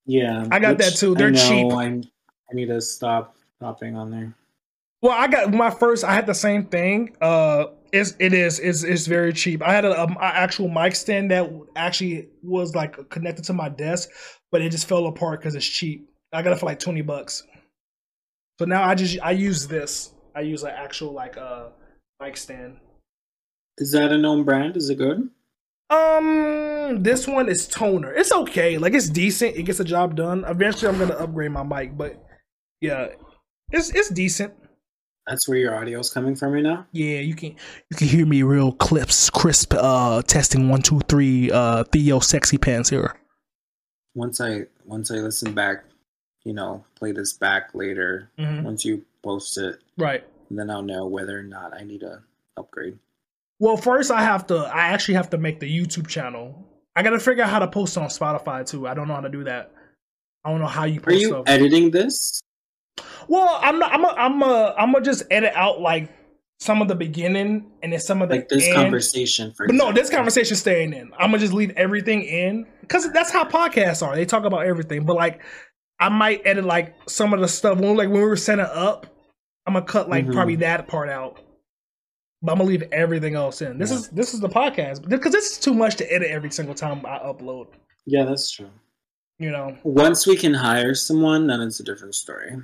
Yeah, 0.07 0.47
I 0.51 0.59
got 0.59 0.77
that 0.79 0.95
too. 0.95 1.13
They're 1.13 1.31
cheap. 1.31 1.71
I'm, 1.71 2.03
I 2.49 2.53
need 2.53 2.67
to 2.67 2.81
stop 2.81 3.35
stopping 3.57 3.95
on 3.95 4.09
there. 4.09 4.33
Well, 5.05 5.13
I 5.15 5.27
got 5.27 5.53
my 5.53 5.69
first. 5.69 6.03
I 6.03 6.15
had 6.15 6.25
the 6.25 6.33
same 6.33 6.65
thing. 6.65 7.15
Uh, 7.21 7.65
it's 7.93 8.15
it 8.17 8.33
is 8.33 8.57
it's 8.59 8.81
it's 8.81 9.05
very 9.05 9.33
cheap. 9.33 9.61
I 9.61 9.71
had 9.71 9.85
a, 9.85 10.01
a, 10.01 10.05
a 10.05 10.17
actual 10.19 10.67
mic 10.67 10.95
stand 10.95 11.29
that 11.29 11.47
actually 11.75 12.29
was 12.41 12.73
like 12.73 13.11
connected 13.11 13.45
to 13.45 13.53
my 13.53 13.69
desk, 13.69 14.09
but 14.51 14.63
it 14.63 14.71
just 14.71 14.87
fell 14.89 15.05
apart 15.05 15.41
because 15.41 15.53
it's 15.53 15.67
cheap. 15.67 16.09
I 16.33 16.41
got 16.41 16.53
it 16.53 16.59
for 16.59 16.65
like 16.65 16.79
twenty 16.79 17.03
bucks. 17.03 17.43
So 18.57 18.65
now 18.65 18.83
I 18.83 18.95
just 18.95 19.19
I 19.21 19.29
use 19.29 19.67
this. 19.67 20.09
I 20.35 20.41
use 20.41 20.63
an 20.63 20.73
actual 20.75 21.13
like 21.13 21.37
uh 21.37 21.67
mic 22.19 22.35
stand. 22.35 22.77
Is 23.77 23.91
that 23.91 24.11
a 24.11 24.17
known 24.17 24.43
brand? 24.43 24.75
Is 24.75 24.89
it 24.89 24.97
good? 24.97 25.29
Um, 25.91 27.03
this 27.03 27.27
one 27.27 27.47
is 27.47 27.67
Tonor. 27.67 28.11
It's 28.11 28.31
okay. 28.31 28.79
Like 28.79 28.95
it's 28.95 29.09
decent. 29.09 29.55
It 29.55 29.63
gets 29.67 29.77
the 29.77 29.83
job 29.83 30.15
done. 30.15 30.45
Eventually, 30.47 30.91
I'm 30.91 30.97
gonna 30.97 31.13
upgrade 31.13 31.51
my 31.51 31.61
mic, 31.61 31.95
but 31.95 32.25
yeah, 32.81 33.09
it's 33.69 33.91
it's 33.91 34.09
decent. 34.09 34.55
That's 35.27 35.47
where 35.49 35.57
your 35.57 35.75
audio 35.75 35.99
is 35.99 36.09
coming 36.11 36.35
from 36.35 36.53
right 36.53 36.61
now. 36.63 36.85
Yeah, 36.91 37.19
you 37.19 37.33
can 37.35 37.55
you 37.89 37.97
can 37.97 38.07
hear 38.07 38.25
me 38.25 38.43
real 38.43 38.71
clips, 38.73 39.29
crisp. 39.29 39.73
Uh, 39.75 40.21
testing 40.21 40.69
one 40.69 40.81
two 40.81 40.99
three. 41.09 41.51
Uh, 41.51 41.83
Theo 41.85 42.19
sexy 42.19 42.57
pants 42.57 42.89
here. 42.89 43.15
once 44.13 44.39
I 44.39 44.63
once 44.85 45.09
I 45.11 45.15
listen 45.15 45.53
back, 45.53 45.83
you 46.43 46.53
know, 46.53 46.85
play 46.95 47.11
this 47.11 47.33
back 47.33 47.71
later. 47.73 48.29
Mhm. 48.37 48.63
Once 48.63 48.85
you 48.85 49.03
post 49.23 49.57
it, 49.57 49.79
Right. 49.97 50.23
then 50.51 50.69
I'll 50.69 50.83
know 50.83 51.07
whether 51.07 51.37
or 51.39 51.43
not 51.43 51.73
I 51.73 51.83
need 51.83 52.01
to 52.01 52.21
upgrade. 52.55 52.97
Well, 53.59 53.77
first 53.77 54.11
I 54.11 54.21
have 54.21 54.45
to. 54.47 54.57
I 54.57 54.89
actually 54.89 55.15
have 55.15 55.31
to 55.31 55.37
make 55.39 55.59
the 55.59 55.67
YouTube 55.67 56.07
channel. 56.07 56.63
I 56.95 57.01
got 57.03 57.09
to 57.11 57.19
figure 57.19 57.43
out 57.43 57.49
how 57.49 57.59
to 57.59 57.67
post 57.67 57.97
on 57.97 58.07
Spotify 58.09 58.65
too. 58.65 58.87
I 58.87 58.93
don't 58.93 59.07
know 59.07 59.15
how 59.15 59.21
to 59.21 59.29
do 59.29 59.43
that. 59.45 59.71
I 60.45 60.51
don't 60.51 60.59
know 60.61 60.67
how 60.67 60.83
you 60.85 61.01
Are 61.07 61.11
you 61.13 61.27
stuff. 61.29 61.43
editing 61.47 61.89
this? 61.89 62.41
Well, 63.27 63.59
I'm 63.61 63.79
not. 63.79 63.91
I'm. 63.93 64.03
A, 64.05 64.07
I'm. 64.09 64.41
A, 64.41 64.75
I'm 64.77 64.91
gonna 64.93 65.03
just 65.03 65.23
edit 65.31 65.53
out 65.55 65.81
like 65.81 66.09
some 66.59 66.81
of 66.81 66.87
the 66.87 66.95
beginning 66.95 67.69
and 67.83 67.91
then 67.91 67.99
some 67.99 68.21
of 68.21 68.29
the 68.29 68.35
Like 68.35 68.49
this 68.49 68.65
end. 68.67 68.75
conversation 68.75 69.53
for 69.53 69.67
But 69.67 69.75
no, 69.75 69.91
this 69.91 70.09
conversation 70.09 70.55
staying 70.55 70.93
in. 70.93 71.11
I'm 71.17 71.31
gonna 71.31 71.39
just 71.39 71.53
leave 71.53 71.71
everything 71.71 72.23
in 72.23 72.65
because 72.81 73.11
that's 73.11 73.31
how 73.31 73.43
podcasts 73.43 74.05
are. 74.05 74.15
They 74.15 74.25
talk 74.25 74.45
about 74.45 74.65
everything. 74.65 75.05
But 75.05 75.15
like, 75.17 75.41
I 75.99 76.09
might 76.09 76.41
edit 76.45 76.63
like 76.65 76.95
some 77.09 77.33
of 77.33 77.41
the 77.41 77.47
stuff 77.47 77.77
when 77.79 77.95
like 77.97 78.07
when 78.09 78.21
we 78.21 78.27
were 78.27 78.37
setting 78.37 78.65
up. 78.65 79.07
I'm 79.67 79.73
gonna 79.73 79.85
cut 79.85 80.09
like 80.09 80.25
Mhm. 80.27 80.33
probably 80.33 80.55
that 80.57 80.87
part 80.87 81.09
out. 81.09 81.39
But 82.41 82.51
I'm 82.53 82.57
gonna 82.59 82.69
leave 82.69 82.83
everything 82.91 83.35
else 83.35 83.61
in. 83.61 83.77
This 83.79 83.89
Yeah. 83.91 83.97
is 83.97 84.09
this 84.09 84.33
is 84.33 84.39
the 84.39 84.49
podcast 84.49 85.07
because 85.09 85.31
this 85.33 85.51
is 85.53 85.57
too 85.59 85.73
much 85.73 85.95
to 85.97 86.13
edit 86.13 86.29
every 86.29 86.51
single 86.51 86.75
time 86.75 87.03
I 87.05 87.17
upload. 87.19 87.67
Yeah, 88.05 88.23
that's 88.25 88.51
true. 88.51 88.69
You 89.37 89.51
know, 89.51 89.77
Once 89.83 90.25
we 90.25 90.37
can 90.37 90.53
hire 90.53 90.95
someone, 90.95 91.47
then 91.47 91.61
it's 91.61 91.81
a 91.81 91.83
different 91.83 92.15
story. 92.15 92.55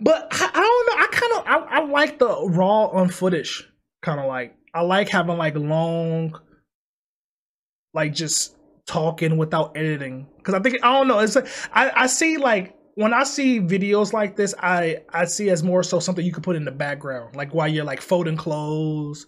but 0.00 0.28
I, 0.30 0.50
I 0.52 0.60
don't 0.60 0.86
know. 0.86 1.04
I 1.04 1.08
kind 1.10 1.32
of 1.32 1.46
I, 1.46 1.76
I 1.78 1.84
like 1.86 2.18
the 2.18 2.28
raw 2.48 2.86
on 2.86 3.08
footage 3.08 3.66
kind 4.02 4.20
of 4.20 4.26
like. 4.26 4.54
I 4.74 4.82
like 4.82 5.08
having 5.08 5.36
like 5.38 5.54
long, 5.54 6.38
like 7.94 8.14
just 8.14 8.56
talking 8.86 9.36
without 9.36 9.76
editing 9.76 10.26
because 10.36 10.54
I 10.54 10.60
think 10.60 10.82
I 10.82 10.92
don't 10.92 11.08
know. 11.08 11.18
It's 11.20 11.36
like, 11.36 11.48
I 11.72 11.90
I 12.02 12.06
see 12.06 12.36
like 12.36 12.76
when 12.94 13.14
I 13.14 13.24
see 13.24 13.60
videos 13.60 14.12
like 14.12 14.36
this, 14.36 14.54
I 14.58 14.98
I 15.10 15.24
see 15.24 15.50
as 15.50 15.62
more 15.62 15.82
so 15.82 15.98
something 15.98 16.24
you 16.24 16.32
could 16.32 16.42
put 16.42 16.56
in 16.56 16.64
the 16.64 16.72
background, 16.72 17.36
like 17.36 17.54
while 17.54 17.68
you're 17.68 17.84
like 17.84 18.00
folding 18.00 18.36
clothes, 18.36 19.26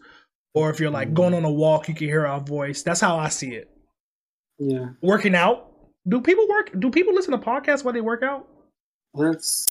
or 0.55 0.71
if 0.71 0.81
you're 0.81 0.91
like 0.91 1.09
mm-hmm. 1.09 1.17
going 1.17 1.35
on 1.35 1.45
a 1.45 1.53
walk, 1.53 1.89
you 1.89 1.95
can 1.95 2.09
hear 2.09 2.27
our 2.27 2.41
voice. 2.41 2.83
That's 2.83 3.01
how 3.01 3.17
I 3.17 3.29
see 3.29 3.55
it. 3.55 3.71
Yeah, 4.59 4.91
Working 5.03 5.35
out. 5.35 5.71
Do 6.07 6.21
people 6.21 6.47
work? 6.49 6.71
Do 6.79 6.91
people 6.91 7.15
listen 7.15 7.33
to 7.33 7.39
podcasts 7.39 7.85
while 7.85 7.95
they 7.95 8.01
work 8.01 8.23
out? 8.23 8.47
that's 9.15 9.67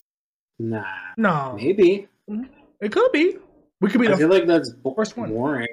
nah. 0.58 0.84
No, 1.16 1.54
Maybe 1.56 2.08
it 2.80 2.90
could 2.92 3.12
be. 3.12 3.36
We 3.80 3.90
could 3.90 4.00
be 4.00 4.08
I 4.08 4.16
feel 4.16 4.28
like 4.28 4.46
that's 4.46 4.70
bo- 4.70 4.94
first 4.94 5.16
one. 5.16 5.28
boring. 5.30 5.68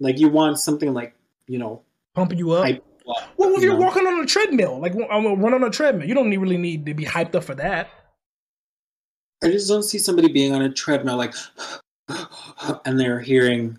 Like 0.00 0.18
you 0.18 0.28
want 0.28 0.58
something 0.60 0.92
like 0.92 1.14
you 1.46 1.58
know. 1.58 1.82
pumping 2.14 2.38
you 2.38 2.50
up. 2.52 2.64
hype 2.64 2.84
up, 3.08 3.16
Well, 3.36 3.50
if 3.54 3.62
you 3.62 3.68
you're 3.70 3.74
know? 3.78 3.86
walking 3.86 4.06
on 4.06 4.20
a 4.22 4.26
treadmill, 4.26 4.78
like 4.80 4.92
I'm 4.92 5.22
gonna 5.24 5.32
uh, 5.32 5.36
run 5.36 5.54
on 5.54 5.64
a 5.64 5.70
treadmill, 5.70 6.06
you 6.06 6.14
don't 6.14 6.28
need, 6.30 6.38
really 6.38 6.58
need 6.58 6.84
to 6.86 6.94
be 6.94 7.04
hyped 7.04 7.34
up 7.34 7.44
for 7.44 7.54
that. 7.56 7.88
I 9.42 9.48
just 9.50 9.68
don't 9.68 9.82
see 9.82 9.98
somebody 9.98 10.32
being 10.32 10.52
on 10.54 10.62
a 10.62 10.70
treadmill 10.72 11.16
like, 11.16 11.34
and 12.84 12.98
they're 12.98 13.20
hearing, 13.20 13.78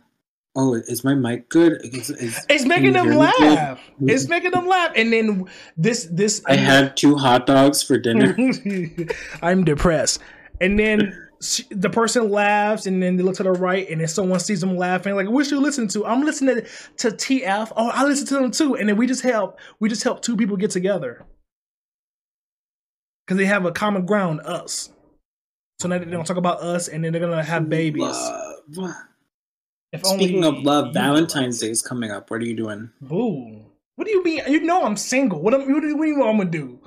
"Oh, 0.56 0.76
is 0.76 1.04
my 1.04 1.14
mic 1.14 1.50
good?" 1.50 1.82
Is, 1.84 2.10
is, 2.10 2.46
It's 2.50 2.66
making 2.66 2.94
them 2.94 3.10
laugh. 3.12 3.80
It's 4.02 4.28
making 4.28 4.52
them 4.52 4.68
laugh. 4.68 4.92
And 4.96 5.12
then 5.12 5.46
this, 5.78 6.08
this. 6.12 6.42
I 6.46 6.56
had 6.56 6.96
two 6.98 7.16
hot 7.16 7.46
dogs 7.46 7.84
for 7.84 7.98
dinner. 7.98 8.36
I'm 9.42 9.64
depressed. 9.64 10.22
And 10.62 10.80
then 10.80 11.28
she, 11.42 11.64
the 11.70 11.90
person 11.90 12.30
laughs, 12.30 12.86
and 12.86 13.02
then 13.02 13.18
they 13.18 13.24
look 13.24 13.36
to 13.36 13.44
the 13.44 13.52
right, 13.52 13.90
and 13.90 14.02
then 14.02 14.08
someone 14.08 14.40
sees 14.40 14.62
them 14.62 14.78
laughing. 14.78 15.16
Like, 15.16 15.30
what 15.30 15.50
you 15.52 15.60
listen 15.60 15.88
to? 15.90 16.06
I'm 16.06 16.22
listening 16.22 16.62
to 16.98 17.08
TF. 17.10 17.72
Oh, 17.76 17.90
I 17.90 18.04
listen 18.06 18.26
to 18.28 18.34
them 18.36 18.52
too. 18.52 18.76
And 18.76 18.90
then 18.90 18.98
we 18.98 19.08
just 19.08 19.22
help. 19.24 19.60
We 19.80 19.90
just 19.90 20.04
help 20.04 20.22
two 20.22 20.38
people 20.38 20.58
get 20.58 20.72
together 20.72 21.26
because 23.26 23.38
they 23.38 23.46
have 23.46 23.66
a 23.66 23.72
common 23.72 24.06
ground, 24.06 24.42
us. 24.42 24.90
So 25.80 25.90
now 25.90 25.98
they 25.98 26.06
don't 26.06 26.26
talk 26.26 26.38
about 26.38 26.62
us, 26.62 26.88
and 26.88 27.04
then 27.04 27.12
they're 27.12 27.22
gonna 27.22 27.44
have 27.44 27.70
babies. 27.70 28.18
Love. 28.76 28.96
If 29.96 30.06
Speaking 30.06 30.44
of 30.44 30.60
love, 30.60 30.94
Valentine's 30.94 31.60
Day 31.60 31.70
is 31.70 31.82
coming 31.82 32.12
up. 32.12 32.30
What 32.30 32.42
are 32.42 32.46
you 32.46 32.56
doing? 32.56 32.90
Boo. 33.02 33.66
What 33.96 34.06
do 34.06 34.12
you 34.12 34.24
mean? 34.24 34.42
You 34.48 34.60
know 34.62 34.84
I'm 34.84 34.98
single. 34.98 35.42
What, 35.42 35.54
am, 35.54 35.72
what, 35.72 35.82
do, 35.82 35.88
you 35.88 36.20
want 36.20 36.30
I'm 36.30 36.38
gonna 36.38 36.50
do? 36.50 36.80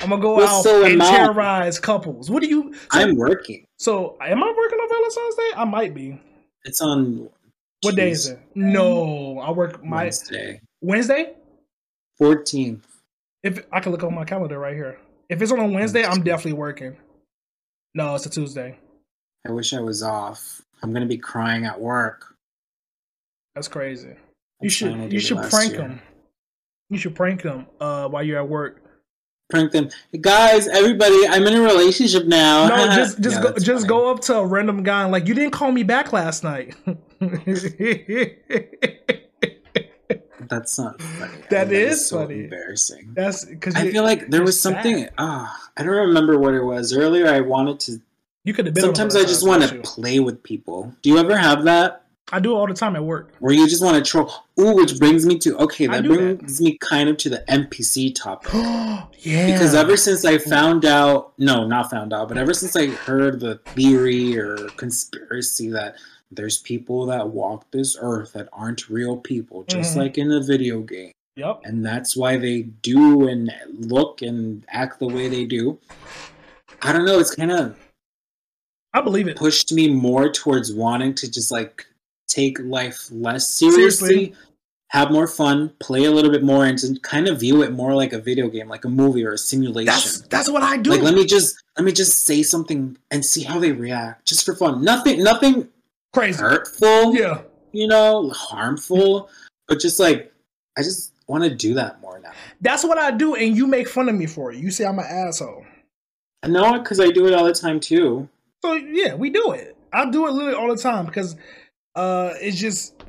I'm 0.00 0.10
gonna 0.10 0.22
go 0.22 0.36
Well, 0.36 0.58
out 0.58 0.62
so 0.62 0.84
and 0.84 1.02
I. 1.02 1.10
terrorize 1.10 1.78
couples. 1.80 2.30
What 2.30 2.42
do 2.42 2.48
you? 2.48 2.72
So, 2.74 2.80
I'm 2.92 3.16
working. 3.16 3.66
so 3.78 4.16
am 4.20 4.42
I 4.42 4.54
working 4.56 4.78
on 4.78 4.88
Valentine's 4.88 5.34
Day? 5.34 5.50
I 5.56 5.64
might 5.64 5.94
be. 5.94 6.20
It's 6.64 6.80
on. 6.80 7.28
What 7.82 7.96
day 7.96 8.10
is 8.10 8.28
it? 8.28 8.38
No, 8.54 9.38
I 9.40 9.50
work 9.50 9.82
my 9.82 10.04
Wednesday, 10.04 10.60
Wednesday. 10.82 11.34
fourteenth. 12.16 12.86
If 13.42 13.64
I 13.72 13.80
can 13.80 13.90
look 13.90 14.04
on 14.04 14.14
my 14.14 14.24
calendar 14.24 14.58
right 14.58 14.74
here. 14.74 14.98
If 15.30 15.40
it's 15.40 15.50
on 15.50 15.60
a 15.60 15.66
Wednesday, 15.66 16.04
I'm 16.04 16.22
definitely 16.22 16.54
working. 16.54 16.96
No, 17.94 18.14
it's 18.14 18.26
a 18.26 18.30
Tuesday. 18.30 18.78
I 19.48 19.52
wish 19.52 19.72
I 19.72 19.80
was 19.80 20.02
off. 20.02 20.60
I'm 20.82 20.92
gonna 20.92 21.06
be 21.06 21.18
crying 21.18 21.64
at 21.64 21.80
work. 21.80 22.34
That's 23.54 23.68
crazy. 23.68 24.14
You 24.60 24.70
should 24.70 25.12
you 25.12 25.20
should 25.20 25.38
prank 25.50 25.72
year. 25.72 25.80
them. 25.82 26.00
You 26.88 26.98
should 26.98 27.14
prank 27.14 27.42
them 27.42 27.66
uh, 27.80 28.08
while 28.08 28.22
you're 28.22 28.38
at 28.38 28.48
work. 28.48 28.82
Prank 29.50 29.72
them, 29.72 29.88
guys. 30.20 30.68
Everybody, 30.68 31.26
I'm 31.26 31.44
in 31.46 31.54
a 31.54 31.60
relationship 31.60 32.26
now. 32.26 32.68
No, 32.68 32.76
just 32.94 33.20
just 33.20 33.42
go 33.42 33.52
just 33.54 33.68
funny. 33.68 33.88
go 33.88 34.10
up 34.10 34.20
to 34.22 34.36
a 34.36 34.46
random 34.46 34.82
guy 34.82 35.02
and 35.02 35.12
like 35.12 35.26
you 35.26 35.34
didn't 35.34 35.50
call 35.52 35.72
me 35.72 35.82
back 35.82 36.12
last 36.12 36.44
night. 36.44 36.74
That's 40.48 40.78
not 40.78 41.00
funny. 41.00 41.32
That 41.50 41.68
That 41.68 41.72
is 41.72 41.98
is 42.00 42.08
so 42.08 42.22
funny. 42.22 42.44
embarrassing. 42.44 43.12
That's 43.14 43.44
because 43.44 43.74
I 43.76 43.90
feel 43.90 44.02
like 44.02 44.30
there 44.30 44.42
was 44.42 44.60
something. 44.60 45.08
Ah, 45.18 45.56
I 45.76 45.82
don't 45.84 45.94
remember 46.08 46.38
what 46.38 46.54
it 46.54 46.62
was. 46.64 46.92
Earlier, 46.96 47.28
I 47.28 47.40
wanted 47.40 47.78
to. 47.80 48.00
You 48.44 48.54
could 48.54 48.66
have 48.66 48.74
been. 48.74 48.82
Sometimes 48.84 49.16
I 49.16 49.22
just 49.22 49.46
want 49.46 49.62
to 49.64 49.78
play 49.82 50.20
with 50.20 50.42
people. 50.42 50.94
Do 51.02 51.10
you 51.10 51.18
ever 51.18 51.36
have 51.36 51.64
that? 51.64 52.04
I 52.32 52.38
do 52.38 52.52
it 52.52 52.54
all 52.54 52.66
the 52.68 52.74
time 52.74 52.94
at 52.94 53.02
work. 53.02 53.32
Where 53.40 53.52
you 53.52 53.66
just 53.68 53.82
want 53.82 53.96
to 54.02 54.08
troll? 54.08 54.30
Ooh, 54.60 54.76
which 54.76 54.98
brings 55.00 55.26
me 55.26 55.36
to 55.40 55.56
okay. 55.58 55.86
That 55.88 56.04
do 56.04 56.10
that. 56.10 56.38
brings 56.38 56.60
me 56.60 56.78
kind 56.78 57.08
of 57.08 57.16
to 57.18 57.28
the 57.30 57.42
NPC 57.48 58.14
topic. 58.14 58.52
yeah, 59.24 59.46
Because 59.50 59.74
ever 59.74 59.96
since 59.96 60.24
I 60.24 60.38
found 60.38 60.84
out, 60.84 61.32
no, 61.38 61.66
not 61.66 61.90
found 61.90 62.12
out, 62.12 62.28
but 62.28 62.38
ever 62.38 62.54
since 62.54 62.76
I 62.76 62.86
heard 62.86 63.40
the 63.40 63.56
theory 63.74 64.38
or 64.38 64.56
conspiracy 64.76 65.70
that 65.70 65.96
there's 66.30 66.58
people 66.58 67.06
that 67.06 67.30
walk 67.30 67.68
this 67.72 67.96
earth 68.00 68.32
that 68.34 68.48
aren't 68.52 68.88
real 68.88 69.16
people, 69.16 69.64
just 69.64 69.94
Mhm. 69.94 69.98
like 69.98 70.16
in 70.18 70.30
a 70.30 70.40
video 70.40 70.80
game, 70.82 71.10
yep. 71.34 71.60
and 71.64 71.84
that's 71.84 72.16
why 72.16 72.36
they 72.36 72.62
do 72.62 73.26
and 73.26 73.50
look 73.72 74.22
and 74.22 74.64
act 74.68 75.00
the 75.00 75.08
way 75.08 75.26
they 75.26 75.44
do. 75.44 75.78
I 76.82 76.92
don't 76.92 77.04
know. 77.04 77.18
It's 77.18 77.34
kind 77.34 77.50
of 77.50 77.76
I 78.92 79.00
believe 79.00 79.28
it. 79.28 79.36
pushed 79.36 79.72
me 79.72 79.88
more 79.92 80.30
towards 80.32 80.72
wanting 80.72 81.14
to 81.16 81.30
just 81.30 81.50
like 81.52 81.86
take 82.28 82.58
life 82.60 83.08
less 83.10 83.48
seriously, 83.50 84.08
Seriously. 84.08 84.34
have 84.88 85.10
more 85.12 85.26
fun, 85.28 85.72
play 85.80 86.04
a 86.04 86.10
little 86.10 86.30
bit 86.30 86.42
more, 86.42 86.64
and 86.66 86.76
to 86.78 86.98
kind 87.00 87.28
of 87.28 87.40
view 87.40 87.62
it 87.62 87.72
more 87.72 87.94
like 87.94 88.12
a 88.12 88.18
video 88.20 88.48
game, 88.48 88.68
like 88.68 88.84
a 88.84 88.88
movie 88.88 89.24
or 89.24 89.32
a 89.32 89.38
simulation. 89.38 89.86
That's 89.86 90.20
that's 90.22 90.50
what 90.50 90.62
I 90.62 90.76
do. 90.76 90.90
like 90.90 91.02
let 91.02 91.14
me 91.14 91.24
just 91.24 91.62
let 91.76 91.84
me 91.84 91.92
just 91.92 92.24
say 92.24 92.42
something 92.42 92.96
and 93.10 93.24
see 93.24 93.42
how 93.42 93.58
they 93.58 93.72
react, 93.72 94.26
just 94.26 94.44
for 94.44 94.54
fun. 94.54 94.82
Nothing, 94.84 95.22
nothing 95.22 95.68
Crazy. 96.12 96.40
hurtful, 96.40 97.14
Yeah. 97.16 97.42
you 97.72 97.86
know, 97.86 98.30
harmful, 98.30 99.28
but 99.68 99.78
just 99.80 100.00
like 100.00 100.32
I 100.76 100.82
just 100.82 101.12
want 101.28 101.44
to 101.44 101.50
do 101.54 101.74
that 101.74 102.00
more 102.00 102.18
now. 102.18 102.32
That's 102.60 102.82
what 102.84 102.98
I 102.98 103.12
do, 103.12 103.36
and 103.36 103.56
you 103.56 103.66
make 103.68 103.88
fun 103.88 104.08
of 104.08 104.14
me 104.16 104.26
for 104.26 104.52
it. 104.52 104.58
You 104.58 104.70
say 104.72 104.84
I'm 104.84 104.98
an 104.98 105.04
asshole. 105.08 105.64
No, 106.46 106.78
because 106.80 106.98
I 107.00 107.10
do 107.10 107.26
it 107.28 107.34
all 107.34 107.44
the 107.44 107.52
time 107.52 107.78
too. 107.80 108.28
So 108.62 108.74
yeah, 108.74 109.14
we 109.14 109.30
do 109.30 109.52
it. 109.52 109.76
I 109.92 110.08
do 110.10 110.26
it 110.26 110.32
literally 110.32 110.54
all 110.56 110.68
the 110.74 110.80
time 110.80 111.06
because 111.06 111.36
uh 111.94 112.34
it's 112.40 112.58
just 112.58 113.02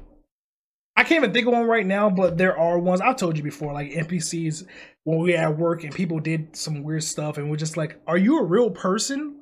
I 0.95 1.03
can't 1.03 1.23
even 1.23 1.33
think 1.33 1.47
of 1.47 1.53
one 1.53 1.65
right 1.65 1.85
now, 1.85 2.09
but 2.09 2.37
there 2.37 2.57
are 2.57 2.77
ones 2.77 3.01
I've 3.01 3.15
told 3.15 3.37
you 3.37 3.43
before, 3.43 3.73
like 3.73 3.91
NPCs 3.91 4.65
when 5.03 5.19
we 5.19 5.35
at 5.35 5.57
work 5.57 5.83
and 5.83 5.93
people 5.93 6.19
did 6.19 6.55
some 6.55 6.83
weird 6.83 7.03
stuff 7.03 7.37
and 7.37 7.49
we're 7.49 7.55
just 7.57 7.77
like, 7.77 7.99
Are 8.07 8.17
you 8.17 8.39
a 8.39 8.43
real 8.43 8.69
person? 8.69 9.37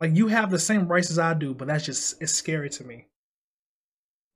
Like 0.00 0.16
you 0.16 0.28
have 0.28 0.50
the 0.50 0.58
same 0.58 0.88
rights 0.88 1.10
as 1.10 1.18
I 1.18 1.34
do, 1.34 1.54
but 1.54 1.68
that's 1.68 1.84
just 1.84 2.20
it's 2.22 2.32
scary 2.32 2.70
to 2.70 2.84
me. 2.84 3.06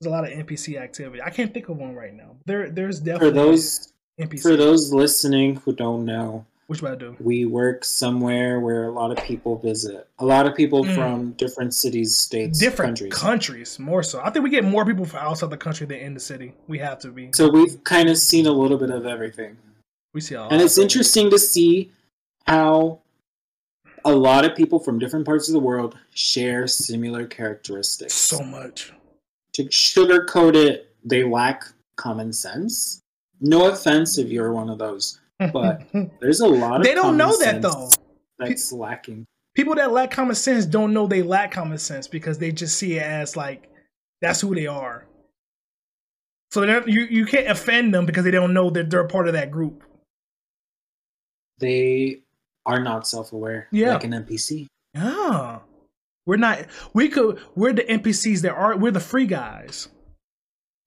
There's 0.00 0.12
a 0.12 0.14
lot 0.14 0.24
of 0.24 0.30
NPC 0.30 0.78
activity. 0.78 1.22
I 1.22 1.30
can't 1.30 1.54
think 1.54 1.68
of 1.68 1.76
one 1.78 1.94
right 1.94 2.12
now. 2.14 2.36
There 2.46 2.68
there's 2.70 3.00
definitely 3.00 3.30
For 3.30 3.34
those 3.34 3.92
NPC. 4.20 4.42
for 4.42 4.56
those 4.56 4.92
listening 4.92 5.56
who 5.56 5.72
don't 5.74 6.04
know, 6.04 6.44
One 6.66 6.92
I 6.92 6.94
do? 6.94 7.16
we 7.20 7.44
work 7.44 7.84
somewhere 7.84 8.58
where 8.60 8.84
a 8.84 8.90
lot 8.92 9.10
of 9.16 9.22
people 9.24 9.58
visit. 9.58 10.08
A 10.18 10.24
lot 10.24 10.46
of 10.46 10.54
people 10.54 10.82
Mm. 10.84 10.94
from 10.94 11.32
different 11.32 11.74
cities, 11.74 12.16
states, 12.16 12.58
Different 12.58 12.98
countries. 12.98 13.12
countries, 13.12 13.78
more 13.78 14.02
so. 14.02 14.20
I 14.24 14.30
think 14.30 14.42
we 14.44 14.50
get 14.50 14.64
more 14.64 14.84
people 14.86 15.04
from 15.04 15.20
outside 15.20 15.50
the 15.50 15.56
country 15.58 15.86
than 15.86 15.98
in 15.98 16.14
the 16.14 16.20
city. 16.20 16.54
We 16.66 16.78
have 16.78 16.98
to 17.00 17.10
be. 17.10 17.30
so 17.34 17.48
we've 17.50 17.82
kind 17.84 18.08
of 18.08 18.16
seen 18.18 18.46
a 18.46 18.52
little 18.52 18.78
bit 18.78 18.90
of 18.90 19.04
everything. 19.06 19.56
We 20.14 20.20
see 20.20 20.36
all 20.36 20.48
And 20.50 20.62
it's 20.62 20.78
interesting 20.78 21.30
to 21.30 21.38
see 21.38 21.90
how 22.46 23.00
a 24.04 24.12
lot 24.14 24.44
of 24.44 24.54
people 24.56 24.78
from 24.78 24.98
different 24.98 25.24
parts 25.26 25.48
of 25.48 25.52
the 25.54 25.60
world 25.60 25.96
share 26.12 26.66
similar 26.66 27.26
characteristics. 27.26 28.14
so 28.14 28.42
much. 28.42 28.92
to 29.54 29.64
sugarcoat 29.66 30.56
it, 30.56 30.94
they 31.04 31.22
lack 31.24 31.64
common 31.96 32.32
sense. 32.32 33.00
No 33.40 33.66
offense 33.70 34.18
if 34.18 34.28
you're 34.28 34.52
one 34.52 34.68
of 34.70 34.78
those 34.78 35.20
But 35.38 35.82
there's 36.20 36.40
a 36.40 36.46
lot 36.46 36.80
of 36.80 36.84
they 36.84 36.94
don't 36.94 37.16
know 37.16 37.36
that 37.38 37.62
though. 37.62 37.90
That's 38.38 38.72
lacking. 38.72 39.26
People 39.54 39.76
that 39.76 39.92
lack 39.92 40.10
common 40.10 40.34
sense 40.34 40.66
don't 40.66 40.92
know 40.92 41.06
they 41.06 41.22
lack 41.22 41.52
common 41.52 41.78
sense 41.78 42.08
because 42.08 42.38
they 42.38 42.50
just 42.50 42.76
see 42.76 42.94
it 42.94 43.02
as 43.02 43.36
like 43.36 43.70
that's 44.20 44.40
who 44.40 44.54
they 44.54 44.66
are. 44.66 45.06
So 46.50 46.62
you 46.86 47.06
you 47.10 47.26
can't 47.26 47.48
offend 47.48 47.92
them 47.92 48.06
because 48.06 48.24
they 48.24 48.30
don't 48.30 48.54
know 48.54 48.70
that 48.70 48.90
they're 48.90 49.00
a 49.00 49.08
part 49.08 49.26
of 49.26 49.34
that 49.34 49.50
group. 49.50 49.82
They 51.58 52.22
are 52.66 52.80
not 52.80 53.06
self-aware. 53.06 53.68
Yeah. 53.70 53.94
like 53.94 54.04
an 54.04 54.12
NPC. 54.12 54.66
Yeah, 54.94 55.60
we're 56.26 56.36
not. 56.36 56.66
We 56.92 57.08
could. 57.08 57.40
We're 57.54 57.72
the 57.72 57.82
NPCs 57.82 58.42
that 58.42 58.52
are. 58.52 58.76
We're 58.76 58.92
the 58.92 59.00
free 59.00 59.26
guys. 59.26 59.88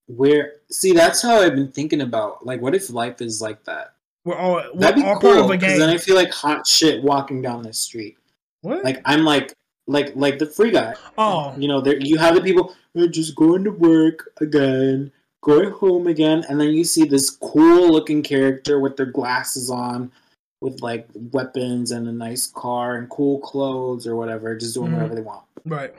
Where 0.07 0.53
see, 0.71 0.93
that's 0.93 1.21
how 1.21 1.41
I've 1.41 1.55
been 1.55 1.71
thinking 1.71 2.01
about. 2.01 2.45
Like, 2.45 2.61
what 2.61 2.73
if 2.73 2.89
life 2.89 3.21
is 3.21 3.41
like 3.41 3.65
that? 3.65 3.93
We're 4.27 4.35
all. 4.37 4.55
We're 4.55 4.79
That'd 4.81 4.97
be 4.97 5.03
all 5.03 5.17
cool. 5.19 5.31
part 5.47 5.57
of 5.57 5.63
a 5.63 5.77
then 5.77 5.89
I 5.89 5.97
feel 5.97 6.15
like 6.15 6.31
hot 6.31 6.67
shit 6.67 7.01
walking 7.01 7.41
down 7.41 7.63
the 7.63 7.71
street. 7.71 8.17
what? 8.61 8.83
Like 8.83 9.01
I'm 9.05 9.23
like 9.23 9.53
like 9.87 10.11
like 10.17 10.37
the 10.37 10.45
free 10.45 10.71
guy. 10.71 10.95
oh, 11.17 11.55
You 11.57 11.69
know, 11.69 11.79
there 11.79 11.97
you 11.97 12.17
have 12.17 12.35
the 12.35 12.41
people 12.41 12.75
who 12.93 13.07
just 13.07 13.35
going 13.37 13.63
to 13.63 13.71
work 13.71 14.29
again, 14.41 15.13
going 15.41 15.71
home 15.71 16.07
again, 16.07 16.43
and 16.49 16.59
then 16.59 16.69
you 16.71 16.83
see 16.83 17.05
this 17.05 17.29
cool 17.29 17.89
looking 17.89 18.21
character 18.21 18.81
with 18.81 18.97
their 18.97 19.05
glasses 19.05 19.69
on, 19.69 20.11
with 20.59 20.81
like 20.81 21.07
weapons 21.31 21.91
and 21.91 22.05
a 22.09 22.11
nice 22.11 22.47
car 22.47 22.97
and 22.97 23.09
cool 23.09 23.39
clothes 23.39 24.05
or 24.05 24.17
whatever, 24.17 24.57
just 24.57 24.73
doing 24.73 24.91
Mhm. 24.91 24.95
whatever 24.95 25.15
they 25.15 25.21
want. 25.21 25.43
right. 25.65 25.93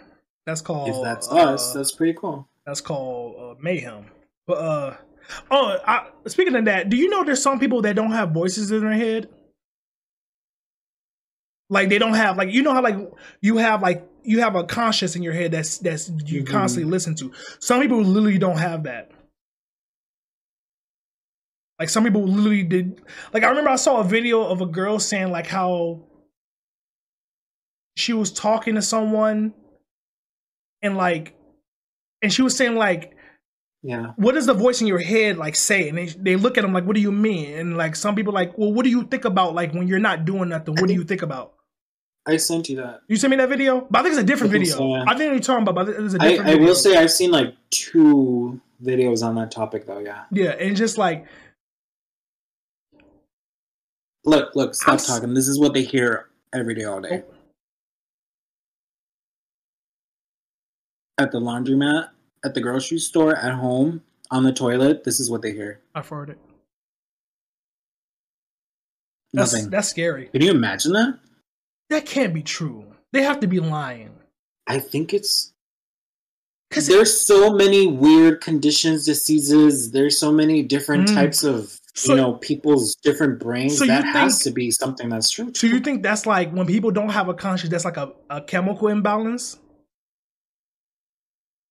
That's 0.44 0.60
called. 0.60 0.88
If 0.90 1.02
that's 1.02 1.28
uh, 1.30 1.36
us, 1.54 1.72
that's 1.72 1.92
pretty 1.92 2.12
cool. 2.14 2.46
That's 2.66 2.80
called 2.82 3.36
uh, 3.40 3.54
mayhem. 3.62 4.04
But 4.46 4.58
uh 4.58 4.96
oh, 5.50 5.78
I, 5.86 6.08
speaking 6.26 6.54
of 6.56 6.64
that, 6.66 6.88
do 6.90 6.96
you 6.96 7.08
know 7.08 7.24
there's 7.24 7.42
some 7.42 7.58
people 7.58 7.82
that 7.82 7.96
don't 7.96 8.12
have 8.12 8.30
voices 8.32 8.70
in 8.70 8.80
their 8.80 8.92
head? 8.92 9.28
Like 11.70 11.90
they 11.90 11.98
don't 11.98 12.14
have 12.14 12.38
like 12.38 12.50
you 12.50 12.62
know 12.62 12.72
how 12.72 12.82
like 12.82 12.96
you 13.42 13.58
have 13.58 13.82
like 13.82 14.08
you 14.22 14.40
have 14.40 14.56
a 14.56 14.64
conscience 14.64 15.16
in 15.16 15.22
your 15.22 15.34
head 15.34 15.52
that's 15.52 15.78
that's 15.78 16.08
you 16.24 16.42
Mhm. 16.42 16.46
constantly 16.46 16.90
listen 16.90 17.14
to. 17.16 17.32
Some 17.60 17.80
people 17.80 18.00
literally 18.00 18.38
don't 18.38 18.56
have 18.58 18.84
that. 18.84 19.10
Like 21.78 21.90
some 21.90 22.04
people 22.04 22.24
literally 22.26 22.62
did 22.64 23.02
like 23.34 23.44
I 23.44 23.48
remember 23.50 23.70
I 23.70 23.76
saw 23.76 24.00
a 24.00 24.04
video 24.04 24.42
of 24.44 24.62
a 24.62 24.66
girl 24.66 24.98
saying 24.98 25.30
like 25.30 25.46
how 25.46 26.00
she 27.96 28.14
was 28.14 28.32
talking 28.32 28.74
to 28.76 28.82
someone 28.82 29.52
and 30.80 30.96
like 30.96 31.34
and 32.22 32.32
she 32.32 32.40
was 32.42 32.56
saying 32.56 32.76
like 32.76 33.14
Yeah. 33.82 34.12
what 34.16 34.34
does 34.34 34.46
the 34.46 34.54
voice 34.54 34.80
in 34.80 34.88
your 34.88 34.98
head 34.98 35.36
like 35.36 35.54
say 35.54 35.88
and 35.88 35.96
they, 35.96 36.06
they 36.06 36.34
look 36.34 36.58
at 36.58 36.62
them 36.62 36.72
like 36.72 36.84
what 36.84 36.96
do 36.96 37.00
you 37.00 37.12
mean 37.12 37.56
and 37.56 37.76
like 37.76 37.94
some 37.94 38.16
people 38.16 38.32
like 38.32 38.58
well 38.58 38.72
what 38.72 38.82
do 38.82 38.90
you 38.90 39.04
think 39.04 39.24
about 39.24 39.54
like 39.54 39.72
when 39.72 39.86
you're 39.86 40.00
not 40.00 40.24
doing 40.24 40.48
nothing 40.48 40.74
what 40.74 40.88
do 40.88 40.94
you 40.94 41.04
think 41.04 41.22
about 41.22 41.54
I 42.26 42.38
sent 42.38 42.68
you 42.68 42.76
that. 42.78 43.02
you 43.06 43.14
sent 43.14 43.30
me 43.30 43.36
that 43.36 43.48
video 43.48 43.86
but 43.88 44.00
i 44.00 44.02
think 44.02 44.14
it's 44.14 44.22
a 44.22 44.26
different 44.26 44.52
I 44.52 44.58
video 44.58 44.76
so, 44.76 44.88
yeah. 44.88 45.04
i 45.06 45.16
think 45.16 45.30
you're 45.30 45.40
talking 45.40 45.62
about 45.62 45.76
but 45.76 45.88
it's 45.90 46.14
a 46.14 46.18
I, 46.20 46.28
different 46.28 46.50
I 46.50 46.52
video 46.54 46.66
will 46.66 46.74
say 46.74 46.96
I've 46.96 47.12
seen 47.12 47.30
like 47.30 47.54
two 47.70 48.60
videos 48.82 49.22
on 49.22 49.36
that 49.36 49.52
topic 49.52 49.86
though, 49.86 50.00
yeah. 50.00 50.24
yeah 50.32 50.50
and 50.50 50.76
just 50.76 50.98
like 50.98 51.26
Look, 54.28 54.54
look, 54.54 54.74
stop 54.74 54.92
I'm 54.92 54.98
talking. 54.98 55.32
This 55.32 55.48
is 55.48 55.58
what 55.58 55.72
they 55.72 55.82
hear 55.82 56.28
every 56.54 56.74
day 56.74 56.84
all 56.84 57.00
day. 57.00 57.22
Oh. 57.26 57.34
At 61.16 61.32
the 61.32 61.40
laundromat, 61.40 62.10
at 62.44 62.54
the 62.54 62.60
grocery 62.60 62.98
store, 62.98 63.34
at 63.36 63.54
home, 63.54 64.02
on 64.30 64.44
the 64.44 64.52
toilet, 64.52 65.04
this 65.04 65.18
is 65.20 65.30
what 65.30 65.42
they 65.42 65.52
hear. 65.52 65.80
heard 65.94 66.30
it 66.30 66.38
that's 69.32 69.52
Nothing. 69.52 69.70
that's 69.70 69.88
scary 69.88 70.26
Can 70.32 70.42
you 70.42 70.50
imagine 70.50 70.92
that? 70.94 71.18
that 71.90 72.06
can't 72.06 72.32
be 72.32 72.42
true 72.42 72.84
they 73.12 73.22
have 73.22 73.40
to 73.40 73.46
be 73.46 73.60
lying 73.60 74.10
I 74.66 74.78
think 74.78 75.12
it's 75.14 75.52
because 76.70 76.86
there's 76.86 77.18
so 77.18 77.54
many 77.54 77.86
weird 77.86 78.42
conditions, 78.42 79.06
diseases. 79.06 79.90
There's 79.92 80.18
so 80.18 80.30
many 80.30 80.62
different 80.62 81.08
Mm. 81.08 81.14
types 81.14 81.42
of 81.42 81.80
So- 81.94 82.12
you 82.14 82.20
know 82.20 82.34
people's 82.34 82.94
different 82.96 83.38
brains. 83.40 83.78
So 83.78 83.86
that 83.86 84.04
has 84.04 84.38
to 84.40 84.50
be 84.50 84.70
something 84.70 85.08
that's 85.08 85.30
true. 85.30 85.50
so 85.54 85.66
you 85.66 85.80
think 85.80 86.02
that's 86.02 86.26
like 86.26 86.52
when 86.52 86.66
people 86.66 86.90
don't 86.90 87.08
have 87.08 87.28
a 87.28 87.34
conscience 87.34 87.70
that's 87.70 87.86
like 87.86 87.96
a, 87.96 88.12
a 88.30 88.42
chemical 88.42 88.88
imbalance 88.88 89.56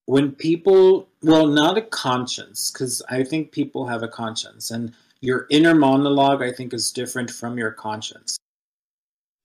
when 0.07 0.31
people 0.31 1.07
well 1.21 1.45
not 1.45 1.77
a 1.77 1.81
conscience 1.83 2.71
because 2.71 3.01
i 3.09 3.23
think 3.23 3.51
people 3.51 3.85
have 3.85 4.01
a 4.03 4.07
conscience 4.07 4.71
and 4.71 4.93
your 5.21 5.45
inner 5.51 5.75
monologue 5.75 6.41
i 6.41 6.51
think 6.51 6.73
is 6.73 6.91
different 6.91 7.29
from 7.29 7.57
your 7.57 7.71
conscience. 7.71 8.37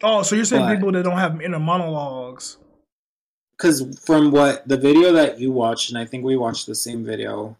Oh 0.02 0.22
so 0.22 0.34
you're 0.34 0.44
saying 0.46 0.64
But- 0.66 0.74
people 0.76 0.92
that 0.92 1.02
don't 1.04 1.18
have 1.18 1.40
inner 1.42 1.58
monologues. 1.60 2.56
Because 3.56 4.00
from 4.04 4.32
what 4.32 4.66
the 4.66 4.76
video 4.76 5.12
that 5.12 5.38
you 5.38 5.52
watched 5.52 5.90
and 5.90 5.98
i 5.98 6.04
think 6.04 6.24
we 6.24 6.36
watched 6.36 6.66
the 6.66 6.74
same 6.74 7.04
video 7.04 7.56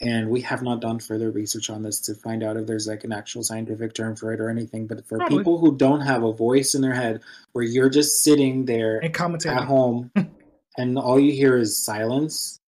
and 0.00 0.28
we 0.28 0.40
have 0.42 0.62
not 0.62 0.80
done 0.80 0.98
further 0.98 1.30
research 1.30 1.70
on 1.70 1.82
this 1.82 2.00
to 2.00 2.14
find 2.14 2.42
out 2.42 2.56
if 2.56 2.66
there's 2.66 2.86
like 2.88 3.04
an 3.04 3.12
actual 3.12 3.42
scientific 3.42 3.94
term 3.94 4.16
for 4.16 4.32
it 4.32 4.40
or 4.40 4.50
anything 4.50 4.86
but 4.86 5.04
for 5.06 5.18
Probably. 5.18 5.38
people 5.38 5.58
who 5.58 5.76
don't 5.76 6.00
have 6.00 6.22
a 6.24 6.32
voice 6.32 6.74
in 6.74 6.82
their 6.82 6.94
head 6.94 7.20
where 7.52 7.64
you're 7.64 7.88
just 7.88 8.22
sitting 8.24 8.64
there 8.66 8.98
and 8.98 9.14
commentating. 9.14 9.56
at 9.56 9.64
home 9.64 10.10
and 10.78 10.98
all 10.98 11.18
you 11.20 11.32
hear 11.32 11.56
is 11.56 11.76
silence 11.76 12.58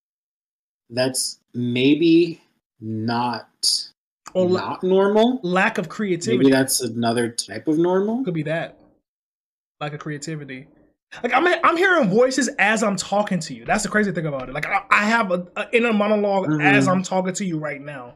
that's 0.90 1.40
maybe 1.54 2.40
not 2.80 3.48
or 4.34 4.48
la- 4.48 4.60
not 4.70 4.82
normal. 4.84 5.40
lack 5.42 5.78
of 5.78 5.88
creativity. 5.88 6.38
Maybe 6.38 6.50
that's 6.50 6.80
another 6.80 7.28
type 7.30 7.66
of 7.68 7.78
normal. 7.78 8.24
Could 8.24 8.34
be 8.34 8.42
that. 8.44 8.78
Lack 9.80 9.92
of 9.94 10.00
creativity. 10.00 10.66
Like 11.22 11.32
i'm 11.32 11.46
i'm 11.64 11.76
hearing 11.76 12.08
voices 12.10 12.48
as 12.58 12.82
i'm 12.82 12.96
talking 12.96 13.38
to 13.40 13.54
you. 13.54 13.64
That's 13.64 13.84
the 13.84 13.88
crazy 13.88 14.12
thing 14.12 14.26
about 14.26 14.48
it. 14.48 14.52
Like 14.54 14.66
i, 14.66 14.82
I 14.90 15.04
have 15.04 15.30
a, 15.32 15.46
a 15.56 15.66
inner 15.72 15.92
monolog 15.92 16.46
Mhm. 16.46 16.62
as 16.64 16.88
i'm 16.88 17.02
talking 17.02 17.32
to 17.34 17.44
you 17.44 17.58
right 17.58 17.80
now. 17.80 18.14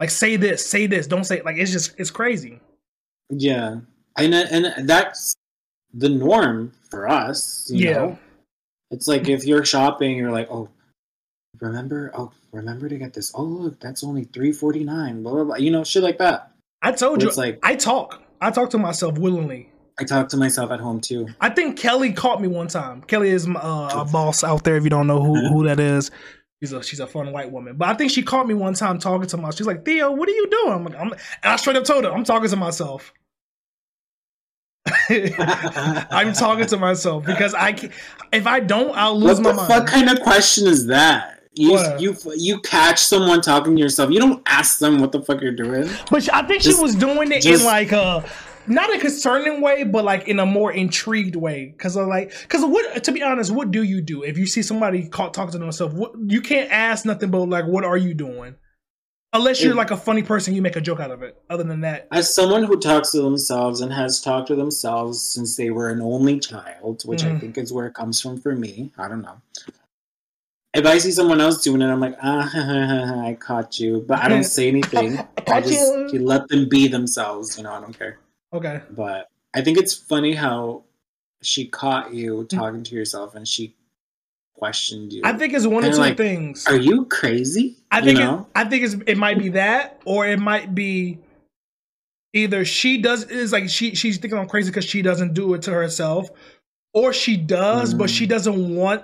Like 0.00 0.10
say 0.10 0.36
this 0.36 0.64
say 0.64 0.86
this. 0.86 1.06
Don't 1.06 1.24
say 1.24 1.42
like 1.42 1.56
it's 1.56 1.72
just 1.72 1.94
it's 1.98 2.10
crazy. 2.10 2.60
Yeah. 3.30 3.76
And 4.16 4.34
and 4.34 4.88
that's 4.88 5.34
the 5.94 6.08
norm 6.08 6.72
for 6.90 7.08
us 7.08 7.68
you 7.70 7.86
Yeah. 7.88 7.92
know 7.94 8.18
it's 8.92 9.08
like 9.08 9.28
if 9.28 9.44
you're 9.44 9.64
shopping 9.64 10.16
you're 10.16 10.30
like 10.30 10.48
oh 10.50 10.68
remember 11.60 12.10
oh 12.14 12.30
remember 12.52 12.88
to 12.88 12.98
get 12.98 13.12
this 13.12 13.32
oh 13.34 13.42
look 13.42 13.80
that's 13.80 14.04
only 14.04 14.24
349 14.24 15.22
blah 15.22 15.32
blah 15.32 15.44
blah 15.44 15.56
you 15.56 15.70
know 15.70 15.82
shit 15.84 16.02
like 16.02 16.18
that 16.18 16.52
i 16.82 16.92
told 16.92 17.22
you 17.22 17.28
it's 17.28 17.36
like 17.36 17.58
i 17.62 17.74
talk 17.74 18.22
i 18.40 18.50
talk 18.50 18.70
to 18.70 18.78
myself 18.78 19.18
willingly 19.18 19.70
i 19.98 20.04
talk 20.04 20.28
to 20.28 20.36
myself 20.36 20.70
at 20.70 20.80
home 20.80 21.00
too 21.00 21.26
I 21.40 21.50
think 21.50 21.78
Kelly 21.78 22.12
caught 22.12 22.40
me 22.40 22.48
one 22.48 22.68
time. 22.68 23.02
Kelly 23.02 23.28
is 23.30 23.46
my, 23.46 23.60
uh, 23.60 24.02
a 24.02 24.04
boss 24.04 24.42
out 24.42 24.64
there. 24.64 24.76
If 24.76 24.84
you 24.84 24.90
don't 24.90 25.06
know 25.06 25.22
who, 25.22 25.48
who 25.48 25.64
that 25.66 25.78
is, 25.78 26.10
she's 26.60 26.72
a 26.72 26.82
she's 26.82 27.00
a 27.00 27.06
fun 27.06 27.32
white 27.32 27.50
woman. 27.50 27.76
But 27.76 27.88
I 27.88 27.94
think 27.94 28.10
she 28.10 28.22
caught 28.22 28.46
me 28.46 28.54
one 28.54 28.74
time 28.74 28.98
talking 28.98 29.26
to 29.28 29.36
myself. 29.36 29.56
She's 29.56 29.66
like, 29.66 29.84
Theo, 29.84 30.12
what 30.12 30.28
are 30.28 30.32
you 30.32 30.48
doing? 30.48 30.72
I'm 30.72 30.84
like, 30.84 30.94
I'm, 30.94 31.12
and 31.12 31.20
I 31.42 31.56
straight 31.56 31.76
up 31.76 31.84
told 31.84 32.04
her, 32.04 32.12
I'm 32.12 32.24
talking 32.24 32.48
to 32.48 32.56
myself. 32.56 33.12
I'm 36.10 36.32
talking 36.32 36.66
to 36.66 36.76
myself 36.76 37.24
because 37.24 37.54
I 37.54 37.72
can 37.72 37.90
if 38.32 38.46
I 38.46 38.60
don't, 38.60 38.96
I'll 38.96 39.18
lose 39.18 39.36
what 39.40 39.42
my 39.44 39.50
the 39.50 39.56
mind. 39.56 39.68
fuck 39.68 39.86
kind 39.86 40.08
of 40.10 40.20
question 40.20 40.66
is 40.66 40.86
that 40.86 41.40
you 41.54 41.72
What? 41.72 42.00
you 42.00 42.16
you 42.36 42.60
catch 42.60 42.98
someone 42.98 43.40
talking 43.42 43.76
to 43.76 43.80
yourself 43.80 44.10
you 44.10 44.18
don't 44.18 44.42
ask 44.46 44.78
them 44.78 44.98
what 45.00 45.12
the 45.12 45.20
fuck 45.22 45.40
you're 45.40 45.52
doing 45.52 45.88
But 46.10 46.24
she- 46.24 46.30
I 46.32 46.42
think 46.46 46.62
she 46.62 46.74
was 46.74 46.94
doing 46.94 47.30
it 47.32 47.42
just- 47.42 47.60
in 47.60 47.66
like 47.66 47.92
a 47.92 48.24
not 48.68 48.94
a 48.94 48.98
concerning 49.00 49.60
way, 49.60 49.82
but 49.82 50.04
like 50.04 50.28
in 50.28 50.38
a 50.38 50.46
more 50.46 50.70
intrigued 50.70 51.34
way. 51.34 51.74
Because 51.76 51.96
of 51.96 52.06
like, 52.06 52.30
because 52.42 52.64
what? 52.64 53.02
To 53.02 53.10
be 53.10 53.20
honest, 53.20 53.50
what 53.50 53.72
do 53.72 53.82
you 53.82 54.00
do 54.00 54.22
if 54.22 54.38
you 54.38 54.46
see 54.46 54.62
somebody 54.62 55.08
caught 55.08 55.34
talking 55.34 55.50
to 55.50 55.58
themselves? 55.58 55.96
What 55.96 56.12
you 56.28 56.40
can't 56.40 56.70
ask 56.70 57.04
nothing 57.04 57.32
but 57.32 57.40
like, 57.48 57.64
what 57.66 57.84
are 57.84 57.96
you 57.96 58.14
doing? 58.14 58.54
Unless 59.34 59.62
you're 59.62 59.74
like 59.74 59.90
a 59.90 59.96
funny 59.96 60.22
person, 60.22 60.54
you 60.54 60.60
make 60.60 60.76
a 60.76 60.80
joke 60.80 61.00
out 61.00 61.10
of 61.10 61.22
it. 61.22 61.42
Other 61.48 61.64
than 61.64 61.80
that, 61.80 62.06
as 62.12 62.34
someone 62.34 62.64
who 62.64 62.78
talks 62.78 63.10
to 63.12 63.22
themselves 63.22 63.80
and 63.80 63.90
has 63.92 64.20
talked 64.20 64.48
to 64.48 64.54
themselves 64.56 65.22
since 65.22 65.56
they 65.56 65.70
were 65.70 65.88
an 65.88 66.02
only 66.02 66.38
child, 66.38 67.02
which 67.06 67.24
I 67.24 67.30
Mhm. 67.30 67.40
think 67.40 67.58
is 67.58 67.72
where 67.72 67.86
it 67.86 67.94
comes 67.94 68.20
from 68.20 68.38
for 68.38 68.54
me. 68.54 68.92
I 68.98 69.08
don't 69.08 69.22
know. 69.22 69.40
If 70.74 70.84
I 70.86 70.98
see 70.98 71.10
someone 71.12 71.40
else 71.40 71.62
doing 71.62 71.80
it, 71.82 71.86
I'm 71.86 72.00
like, 72.00 72.16
ah, 72.22 73.22
I 73.24 73.34
caught 73.34 73.78
you, 73.80 74.04
but 74.06 74.18
I 74.22 74.28
don't 74.28 74.44
say 74.44 74.68
anything. 74.68 75.18
I 75.38 75.40
Caught 75.42 75.64
just 75.64 75.94
you. 75.94 76.08
you 76.12 76.26
let 76.26 76.48
them 76.48 76.68
be 76.68 76.86
themselves. 76.88 77.56
You 77.56 77.64
know, 77.64 77.72
I 77.72 77.80
don't 77.80 77.98
care. 77.98 78.18
okay, 78.52 78.80
But 78.90 79.28
I 79.54 79.62
think 79.62 79.78
it's 79.78 79.94
funny 79.94 80.34
how 80.34 80.84
she 81.42 81.66
caught 81.66 82.12
you 82.14 82.44
talking 82.44 82.82
to 82.84 82.94
yourself 82.94 83.34
and 83.34 83.46
she 83.48 83.74
questioned 84.62 85.12
you. 85.12 85.22
I 85.24 85.32
think 85.32 85.54
it's 85.54 85.66
one 85.66 85.78
or 85.82 85.88
Kinda 85.90 85.96
two 85.96 86.00
like, 86.02 86.16
things. 86.16 86.66
Are 86.68 86.76
you 86.76 87.06
crazy? 87.06 87.76
I 87.90 87.98
You 87.98 88.04
think 88.04 88.20
it. 88.20 88.46
I 88.54 88.64
think 88.64 88.84
it's, 88.84 88.94
it 89.08 89.18
might 89.18 89.36
be 89.36 89.48
that, 89.50 90.00
or 90.04 90.24
it 90.24 90.38
might 90.38 90.72
be 90.72 91.18
either 92.32 92.64
she 92.64 92.98
does 92.98 93.24
is 93.24 93.50
like 93.50 93.68
she 93.68 93.96
she's 93.96 94.18
thinking 94.18 94.38
I'm 94.38 94.46
crazy 94.48 94.70
because 94.70 94.84
she 94.84 95.02
doesn't 95.02 95.34
do 95.34 95.54
it 95.54 95.62
to 95.62 95.72
herself, 95.72 96.30
or 96.94 97.12
she 97.12 97.36
does, 97.36 97.92
but 97.92 98.08
Mm. 98.08 98.16
she 98.16 98.26
doesn't 98.26 98.76
want 98.76 99.02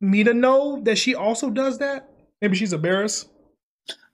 me 0.00 0.24
to 0.24 0.32
know 0.32 0.80
that 0.84 0.96
she 0.96 1.14
also 1.14 1.50
does 1.50 1.76
that. 1.78 2.08
Maybe 2.40 2.56
she's 2.56 2.72
embarrassed. 2.72 3.28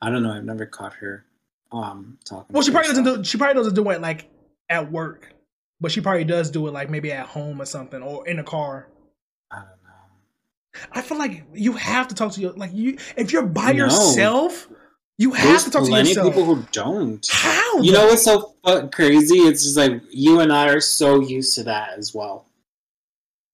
I 0.02 0.10
don't 0.10 0.24
know. 0.24 0.32
I've 0.32 0.44
never 0.44 0.66
caught 0.66 0.94
her 0.94 1.26
um 1.70 2.18
talking. 2.24 2.52
Well, 2.52 2.64
she 2.64 2.72
probably 2.72 2.88
doesn't 2.88 3.04
do. 3.04 3.22
She 3.22 3.38
probably 3.38 3.54
doesn't 3.54 3.74
do 3.74 3.88
it 3.90 4.00
like 4.00 4.28
at 4.68 4.90
work, 4.90 5.32
but 5.80 5.92
she 5.92 6.00
probably 6.00 6.24
does 6.24 6.50
do 6.50 6.66
it 6.66 6.72
like 6.72 6.90
maybe 6.90 7.12
at 7.12 7.26
home 7.26 7.62
or 7.62 7.66
something 7.66 8.02
or 8.02 8.26
in 8.26 8.40
a 8.40 8.44
car. 8.44 8.88
I 9.52 9.58
don't 9.58 9.66
know. 9.66 9.72
I 10.92 11.02
feel 11.02 11.18
like 11.18 11.44
you 11.54 11.72
have 11.72 12.08
to 12.08 12.14
talk 12.14 12.32
to 12.32 12.40
your 12.40 12.52
like 12.52 12.72
you 12.72 12.98
if 13.16 13.32
you're 13.32 13.46
by 13.46 13.72
No. 13.72 13.84
yourself, 13.84 14.68
you 15.18 15.32
have 15.32 15.46
There's 15.48 15.64
to 15.64 15.70
talk 15.70 15.84
to 15.84 15.90
yourself. 15.90 16.26
people 16.34 16.44
who 16.44 16.62
don't. 16.72 17.26
How? 17.30 17.78
You 17.80 17.92
know 17.92 18.06
what's 18.06 18.24
so 18.24 18.54
crazy? 18.92 19.38
It's 19.38 19.62
just 19.64 19.76
like 19.76 20.02
you 20.10 20.40
and 20.40 20.52
I 20.52 20.68
are 20.68 20.80
so 20.80 21.20
used 21.20 21.54
to 21.54 21.62
that 21.64 21.98
as 21.98 22.14
well. 22.14 22.46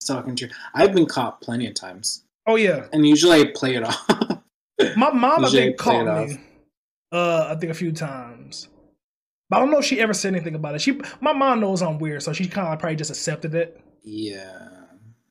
Talking 0.06 0.34
to, 0.36 0.48
I've 0.74 0.92
been 0.92 1.06
caught 1.06 1.40
plenty 1.40 1.68
of 1.68 1.74
times, 1.74 2.24
Oh 2.48 2.56
yeah, 2.56 2.86
and 2.92 3.06
usually 3.06 3.40
I 3.40 3.52
play 3.54 3.76
it 3.76 3.84
off. 3.84 4.04
my 4.96 5.12
mom 5.12 5.44
I 5.44 5.48
think 5.48 5.78
play 5.78 6.04
called 6.04 6.28
me. 6.30 6.40
Uh, 7.12 7.46
I 7.50 7.54
think 7.54 7.70
a 7.70 7.74
few 7.74 7.92
times, 7.92 8.66
but 9.48 9.58
I 9.58 9.60
don't 9.60 9.70
know 9.70 9.78
if 9.78 9.84
she 9.84 10.00
ever 10.00 10.12
said 10.12 10.34
anything 10.34 10.56
about 10.56 10.74
it. 10.74 10.80
She, 10.80 11.00
my 11.20 11.32
mom 11.32 11.60
knows 11.60 11.82
I'm 11.82 11.98
weird, 12.00 12.20
so 12.24 12.32
she 12.32 12.48
kind 12.48 12.66
of 12.72 12.80
probably 12.80 12.96
just 12.96 13.10
accepted 13.12 13.54
it. 13.54 13.80
yeah, 14.02 14.82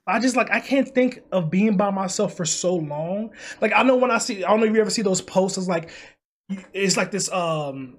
I 0.08 0.20
just 0.20 0.36
like 0.36 0.52
I 0.52 0.60
can't 0.60 0.88
think 0.88 1.22
of 1.32 1.50
being 1.50 1.78
by 1.78 1.92
myself 1.92 2.36
for 2.36 2.46
so 2.46 2.76
long. 2.76 3.32
Like 3.62 3.72
I 3.76 3.84
know 3.84 3.96
when 3.96 4.12
I 4.12 4.18
see, 4.18 4.44
I 4.44 4.50
don't 4.50 4.60
know 4.60 4.66
if 4.66 4.74
you 4.74 4.82
ever 4.82 4.90
see 4.90 5.04
those 5.04 5.22
posters. 5.22 5.68
Like 5.68 5.92
it's 6.74 6.98
like 6.98 7.12
this 7.12 7.32
um 7.32 7.98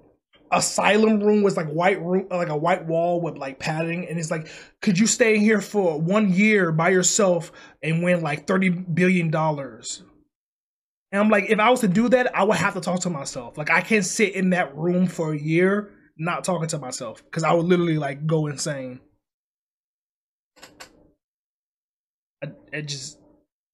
asylum 0.51 1.21
room 1.21 1.43
with 1.43 1.57
like 1.57 1.69
white 1.69 2.03
room, 2.03 2.27
like 2.31 2.49
a 2.49 2.57
white 2.57 2.87
wall 2.87 3.21
with 3.21 3.39
like 3.39 3.59
padding, 3.59 4.07
and 4.09 4.19
it's 4.19 4.31
like, 4.31 4.49
could 4.83 4.99
you 4.99 5.07
stay 5.07 5.39
here 5.39 5.61
for 5.61 6.01
one 6.01 6.33
year 6.33 6.73
by 6.73 6.91
yourself 6.91 7.53
and 7.83 8.03
win 8.03 8.21
like 8.21 8.47
thirty 8.47 8.69
billion 8.69 9.31
dollars? 9.31 10.03
And 11.13 11.21
I'm 11.21 11.29
like, 11.29 11.51
if 11.51 11.59
I 11.59 11.71
was 11.71 11.81
to 11.81 11.89
do 11.89 12.09
that, 12.09 12.35
I 12.37 12.43
would 12.45 12.57
have 12.57 12.75
to 12.75 12.81
talk 12.81 13.01
to 13.01 13.11
myself. 13.11 13.59
Like 13.59 13.71
I 13.71 13.81
can't 13.81 14.05
sit 14.05 14.35
in 14.35 14.51
that 14.51 14.77
room 14.77 15.07
for 15.07 15.33
a 15.33 15.39
year 15.39 15.91
not 16.19 16.45
talking 16.45 16.69
to 16.69 16.79
myself 16.79 17.25
because 17.25 17.43
I 17.45 17.53
would 17.53 17.67
literally 17.67 17.99
like 17.99 18.27
go 18.27 18.47
insane. 18.47 19.01
I, 22.43 22.53
it 22.73 22.83
just 22.89 23.19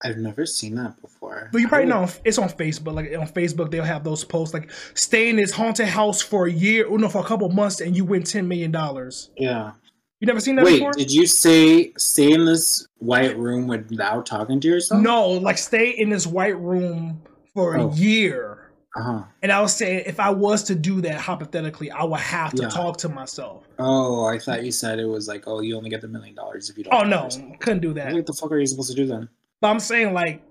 I've 0.05 0.16
never 0.18 0.46
seen 0.46 0.76
that 0.76 1.01
before. 1.01 1.49
but 1.53 1.61
you 1.61 1.66
probably 1.68 1.86
would- 1.86 1.94
know 1.94 2.09
it's 2.24 2.38
on 2.38 2.49
Facebook. 2.49 2.94
Like 2.94 3.12
on 3.18 3.26
Facebook, 3.26 3.70
they'll 3.70 3.82
have 3.84 4.05
those 4.05 4.22
posts 4.24 4.55
like 4.55 4.70
stay 4.94 5.28
in 5.28 5.36
this 5.36 5.51
haunted 5.51 5.88
house 5.88 6.20
for 6.22 6.46
a 6.46 6.53
year, 6.53 6.86
or 6.86 6.99
no, 6.99 7.09
for 7.09 7.18
a 7.20 7.24
couple 7.24 7.49
months, 7.49 7.80
and 7.80 7.96
you 7.96 8.05
win 8.05 8.22
ten 8.22 8.46
million 8.46 8.70
dollars. 8.70 9.30
Yeah. 9.36 9.72
You 10.20 10.26
never 10.26 10.40
seen 10.40 10.57
that 10.57 10.64
Wait, 10.64 10.74
before? 10.78 10.92
did 10.92 11.12
you 11.12 11.26
say 11.28 11.92
stay 11.96 12.32
in 12.32 12.44
this 12.44 12.86
white 12.99 13.36
room 13.38 13.68
without 13.68 14.26
talking 14.26 14.59
to 14.61 14.68
yourself? 14.68 15.01
No, 15.03 15.28
like 15.30 15.59
stay 15.59 15.90
in 15.90 16.11
this 16.11 16.26
white 16.26 16.59
room 16.59 17.22
for 17.55 17.76
Oh. 17.78 17.90
a 17.90 17.94
year. 17.94 18.67
Uh 18.99 19.03
huh. 19.03 19.22
And 19.42 19.53
I 19.53 19.61
was 19.61 19.74
saying, 19.76 20.05
if 20.07 20.18
I 20.18 20.30
was 20.30 20.64
to 20.64 20.74
do 20.74 21.01
that 21.03 21.20
hypothetically, 21.20 21.90
I 21.90 22.03
would 22.05 22.20
have 22.20 22.53
to 22.55 22.62
Yeah. 22.62 22.68
talk 22.68 22.96
to 22.99 23.09
myself. 23.09 23.68
Oh, 23.78 24.24
I 24.24 24.38
thought 24.38 24.64
you 24.64 24.72
said 24.72 24.99
it 24.99 25.05
was 25.07 25.28
like, 25.28 25.44
oh, 25.46 25.61
you 25.61 25.76
only 25.76 25.90
get 25.90 26.01
the 26.01 26.09
million 26.09 26.34
dollars 26.34 26.68
if 26.68 26.76
you 26.76 26.84
don't. 26.84 26.94
Oh 26.94 27.05
no, 27.05 27.28
couldn't 27.61 27.80
do 27.80 27.92
that. 27.94 28.12
What 28.12 28.26
the 28.26 28.32
fuck 28.32 28.51
are 28.51 28.59
you 28.59 28.66
supposed 28.66 28.90
to 28.90 28.96
do 28.96 29.07
then? 29.07 29.28
But 29.61 29.68
I'm 29.68 29.80
saying 29.80 30.14
like 30.14 30.42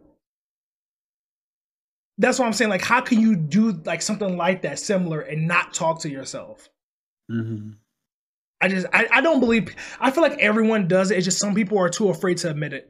that's 2.18 2.40
what 2.40 2.46
I'm 2.46 2.54
saying. 2.54 2.70
Like, 2.70 2.82
how 2.84 3.02
can 3.02 3.20
you 3.20 3.36
do 3.36 3.74
like 3.86 4.02
something 4.02 4.38
like 4.38 4.64
that 4.64 4.80
similar 4.80 5.22
and 5.22 5.48
not 5.48 5.74
talk 5.74 6.02
to 6.02 6.10
yourself? 6.10 6.70
Mm-hmm. 7.32 7.72
I 8.60 8.68
just 8.70 8.88
I, 8.92 9.08
I 9.12 9.22
don't 9.22 9.40
believe 9.40 9.76
I 10.00 10.10
feel 10.10 10.24
like 10.24 10.40
everyone 10.40 10.88
does 10.88 11.12
it. 11.12 11.18
It's 11.18 11.26
just 11.26 11.38
some 11.40 11.54
people 11.54 11.78
are 11.78 11.90
too 11.90 12.10
afraid 12.10 12.38
to 12.38 12.50
admit 12.50 12.74
it. 12.74 12.90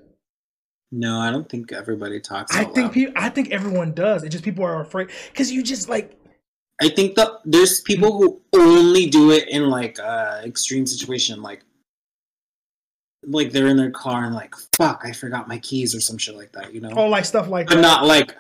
No, 0.92 1.20
I 1.20 1.32
don't 1.32 1.48
think 1.50 1.74
everybody 1.74 2.20
talks. 2.20 2.56
I 2.56 2.64
think 2.64 2.94
people 2.94 3.14
I 3.18 3.30
think 3.30 3.52
everyone 3.52 3.94
does. 3.94 4.24
It's 4.24 4.32
just 4.32 4.44
people 4.44 4.64
are 4.64 4.82
afraid 4.82 5.10
because 5.30 5.52
you 5.52 5.62
just 5.64 5.90
like 5.90 6.18
I 6.82 6.90
think 6.90 7.16
that 7.16 7.32
there's 7.44 7.82
people 7.82 8.18
who 8.18 8.42
only 8.54 9.08
do 9.08 9.32
it 9.32 9.50
in 9.50 9.70
like 9.70 10.00
uh 10.00 10.42
extreme 10.46 10.86
situation, 10.86 11.42
like 11.42 11.64
like 13.24 13.52
they're 13.52 13.68
in 13.68 13.78
their 13.78 13.92
car 13.92 14.24
and 14.24 14.36
like 14.36 14.56
fuck, 14.78 15.02
I 15.04 15.12
forgot 15.12 15.48
my 15.48 15.58
keys 15.60 15.94
or 15.94 16.00
some 16.00 16.18
shit 16.18 16.36
like 16.36 16.54
that, 16.54 16.74
you 16.74 16.80
know. 16.80 16.92
oh 16.96 17.08
like 17.08 17.26
stuff 17.26 17.50
like 17.50 17.68
but 17.68 17.76
that. 17.76 17.82
not 17.82 18.06
like, 18.06 18.34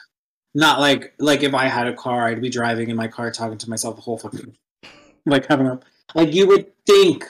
not 0.55 0.79
like 0.79 1.13
like 1.19 1.43
if 1.43 1.53
I 1.53 1.65
had 1.65 1.87
a 1.87 1.93
car, 1.93 2.27
I'd 2.27 2.41
be 2.41 2.49
driving 2.49 2.89
in 2.89 2.95
my 2.95 3.07
car 3.07 3.29
talking 3.31 3.57
to 3.57 3.69
myself 3.69 3.95
the 3.95 4.01
whole 4.01 4.17
fucking, 4.17 4.55
like 5.25 5.47
having 5.47 5.67
a 5.67 5.79
like 6.15 6.33
you 6.33 6.47
would 6.47 6.71
think 6.85 7.25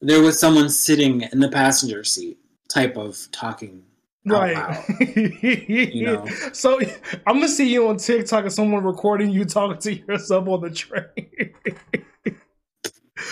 there 0.00 0.22
was 0.22 0.38
someone 0.38 0.70
sitting 0.70 1.22
in 1.22 1.40
the 1.40 1.50
passenger 1.50 2.04
seat 2.04 2.38
type 2.68 2.96
of 2.96 3.28
talking. 3.32 3.82
Out 4.26 4.32
right. 4.32 4.88
you 5.68 6.06
know. 6.06 6.26
So 6.52 6.78
I'm 7.26 7.36
gonna 7.36 7.48
see 7.48 7.72
you 7.72 7.88
on 7.88 7.96
TikTok 7.98 8.44
and 8.44 8.52
someone 8.52 8.84
recording 8.84 9.30
you 9.30 9.44
talking 9.44 9.78
to 9.80 9.94
yourself 9.94 10.48
on 10.48 10.60
the 10.62 10.70
train. 10.70 11.54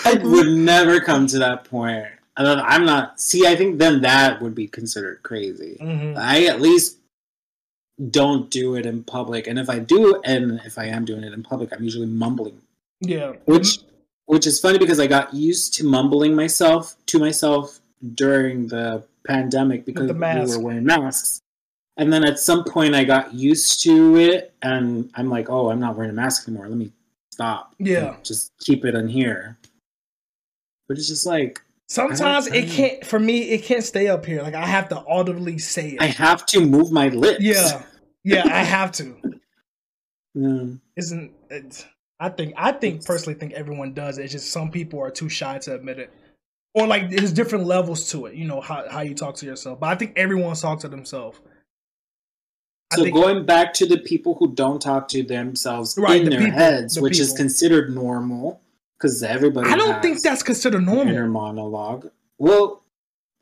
I 0.04 0.14
would 0.14 0.48
never 0.48 1.00
come 1.00 1.26
to 1.28 1.38
that 1.40 1.64
point. 1.64 2.06
I'm 2.36 2.84
not. 2.84 3.20
See, 3.20 3.46
I 3.46 3.56
think 3.56 3.78
then 3.78 4.02
that 4.02 4.42
would 4.42 4.54
be 4.54 4.66
considered 4.66 5.22
crazy. 5.22 5.78
Mhm. 5.80 6.16
I 6.18 6.44
at 6.46 6.60
least 6.60 6.98
don't 8.10 8.50
do 8.50 8.74
it 8.74 8.84
in 8.84 9.02
public, 9.04 9.46
and 9.46 9.58
if 9.58 9.70
I 9.70 9.78
do, 9.78 10.20
and 10.24 10.60
if 10.66 10.76
I 10.78 10.84
am 10.86 11.04
doing 11.04 11.24
it 11.24 11.32
in 11.32 11.42
public, 11.42 11.72
I'm 11.72 11.82
usually 11.82 12.06
mumbling, 12.06 12.60
Yeah. 13.00 13.32
which 13.46 13.78
which 14.26 14.46
is 14.46 14.58
funny 14.60 14.78
because 14.78 14.98
I 15.00 15.06
got 15.06 15.32
used 15.32 15.74
to 15.74 15.84
mumbling 15.86 16.34
myself 16.34 16.96
to 17.06 17.18
myself 17.18 17.78
during 18.14 18.66
the 18.68 19.02
pandemic 19.26 19.84
because 19.84 20.08
the 20.08 20.14
we 20.14 20.56
were 20.56 20.62
wearing 20.62 20.84
masks. 20.84 21.40
And 21.98 22.12
then 22.12 22.24
at 22.26 22.38
some 22.38 22.64
point, 22.64 22.94
I 22.94 23.04
got 23.04 23.32
used 23.32 23.82
to 23.84 24.16
it, 24.16 24.54
and 24.62 25.10
I'm 25.14 25.30
like, 25.30 25.48
"Oh, 25.48 25.70
I'm 25.70 25.80
not 25.80 25.96
wearing 25.96 26.10
a 26.10 26.14
mask 26.14 26.46
anymore. 26.46 26.68
Let 26.68 26.76
me 26.76 26.92
stop. 27.30 27.74
Yeah. 27.78 28.16
just 28.22 28.52
keep 28.58 28.84
it 28.84 28.94
in 28.94 29.08
here." 29.08 29.58
But 30.88 30.98
it's 30.98 31.08
just 31.08 31.26
like 31.26 31.62
Sometimes 31.88 32.48
it 32.48 32.68
can't 32.68 33.06
for 33.06 33.18
me 33.18 33.50
it 33.50 33.62
can't 33.62 33.84
stay 33.84 34.08
up 34.08 34.26
here. 34.26 34.42
Like 34.42 34.54
I 34.54 34.66
have 34.66 34.88
to 34.88 35.04
audibly 35.06 35.58
say 35.58 35.90
it. 35.90 36.02
I 36.02 36.06
have 36.06 36.44
to 36.46 36.60
move 36.60 36.90
my 36.90 37.08
lips. 37.08 37.40
yeah. 37.40 37.82
Yeah, 38.24 38.42
I 38.44 38.62
have 38.62 38.92
to. 38.92 39.16
Mm. 40.36 40.82
Isn't 40.96 41.32
it 41.48 41.86
I 42.20 42.28
think 42.28 42.52
I 42.58 42.70
think 42.72 43.06
personally 43.06 43.38
think 43.38 43.54
everyone 43.54 43.94
does. 43.94 44.18
It's 44.18 44.32
just 44.32 44.50
some 44.50 44.70
people 44.70 45.00
are 45.00 45.10
too 45.10 45.30
shy 45.30 45.56
to 45.60 45.74
admit 45.74 45.98
it. 45.98 46.12
Or 46.76 46.86
like 46.86 47.08
there's 47.10 47.32
different 47.32 47.64
levels 47.64 48.10
to 48.10 48.26
it, 48.26 48.34
you 48.34 48.44
know, 48.44 48.60
how 48.60 48.84
how 48.90 49.00
you 49.00 49.14
talk 49.14 49.34
to 49.36 49.46
yourself. 49.46 49.80
But 49.80 49.86
I 49.86 49.94
think 49.94 50.12
everyone's 50.16 50.60
talk 50.60 50.80
to 50.80 50.88
themselves. 50.88 51.40
So 52.92 53.02
think 53.02 53.14
going 53.14 53.46
back 53.46 53.72
to 53.74 53.86
the 53.86 53.96
people 53.98 54.34
who 54.34 54.54
don't 54.54 54.80
talk 54.80 55.08
to 55.08 55.22
themselves 55.22 55.96
Right, 55.98 56.18
in 56.20 56.24
the 56.26 56.30
their 56.30 56.40
people, 56.40 56.58
heads, 56.58 56.94
the 56.96 57.00
which 57.00 57.18
is 57.18 57.32
considered 57.32 57.94
normal, 57.94 58.60
because 58.98 59.22
everybody. 59.22 59.70
I 59.70 59.76
don't 59.76 60.02
think 60.02 60.20
that's 60.20 60.42
considered 60.42 60.84
normal. 60.84 61.08
inner 61.08 61.26
monologue. 61.26 62.10
Well, 62.38 62.84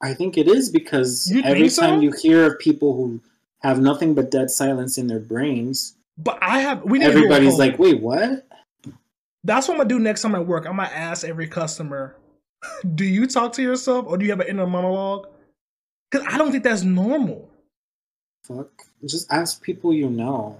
I 0.00 0.14
think 0.14 0.38
it 0.38 0.46
is 0.46 0.70
because 0.70 1.28
You 1.30 1.42
every 1.42 1.68
so? 1.68 1.82
time 1.82 2.02
you 2.02 2.12
hear 2.12 2.46
of 2.46 2.58
people 2.60 2.94
who 2.94 3.20
have 3.62 3.80
nothing 3.80 4.14
but 4.14 4.30
dead 4.30 4.48
silence 4.50 4.96
in 4.96 5.08
their 5.08 5.18
brains, 5.18 5.96
But 6.16 6.38
I 6.40 6.60
have 6.60 6.84
we 6.84 7.00
need 7.00 7.06
to 7.06 7.10
do 7.10 7.16
a 7.18 7.20
everybody's 7.24 7.58
like, 7.58 7.78
"Wait, 7.80 8.00
what?" 8.00 8.46
That's 9.42 9.66
what 9.66 9.74
I'm 9.74 9.78
gonna 9.78 9.88
do 9.88 9.98
next 9.98 10.22
time 10.22 10.36
I 10.36 10.38
work. 10.40 10.66
I'm 10.66 10.76
gonna 10.76 10.88
ask 10.88 11.26
every 11.26 11.48
customer, 11.48 12.16
do 12.94 13.04
you 13.04 13.26
talk 13.26 13.52
to 13.54 13.62
yourself 13.62 14.06
or 14.06 14.18
do 14.18 14.24
you 14.24 14.30
have 14.30 14.40
an 14.40 14.48
inner 14.48 14.66
monologue? 14.66 15.28
Because 16.10 16.26
I 16.30 16.38
don't 16.38 16.52
think 16.52 16.64
that's 16.64 16.82
normal. 16.82 17.50
Fuck. 18.44 18.70
Just 19.04 19.32
ask 19.32 19.62
people 19.62 19.92
you 19.92 20.10
know. 20.10 20.58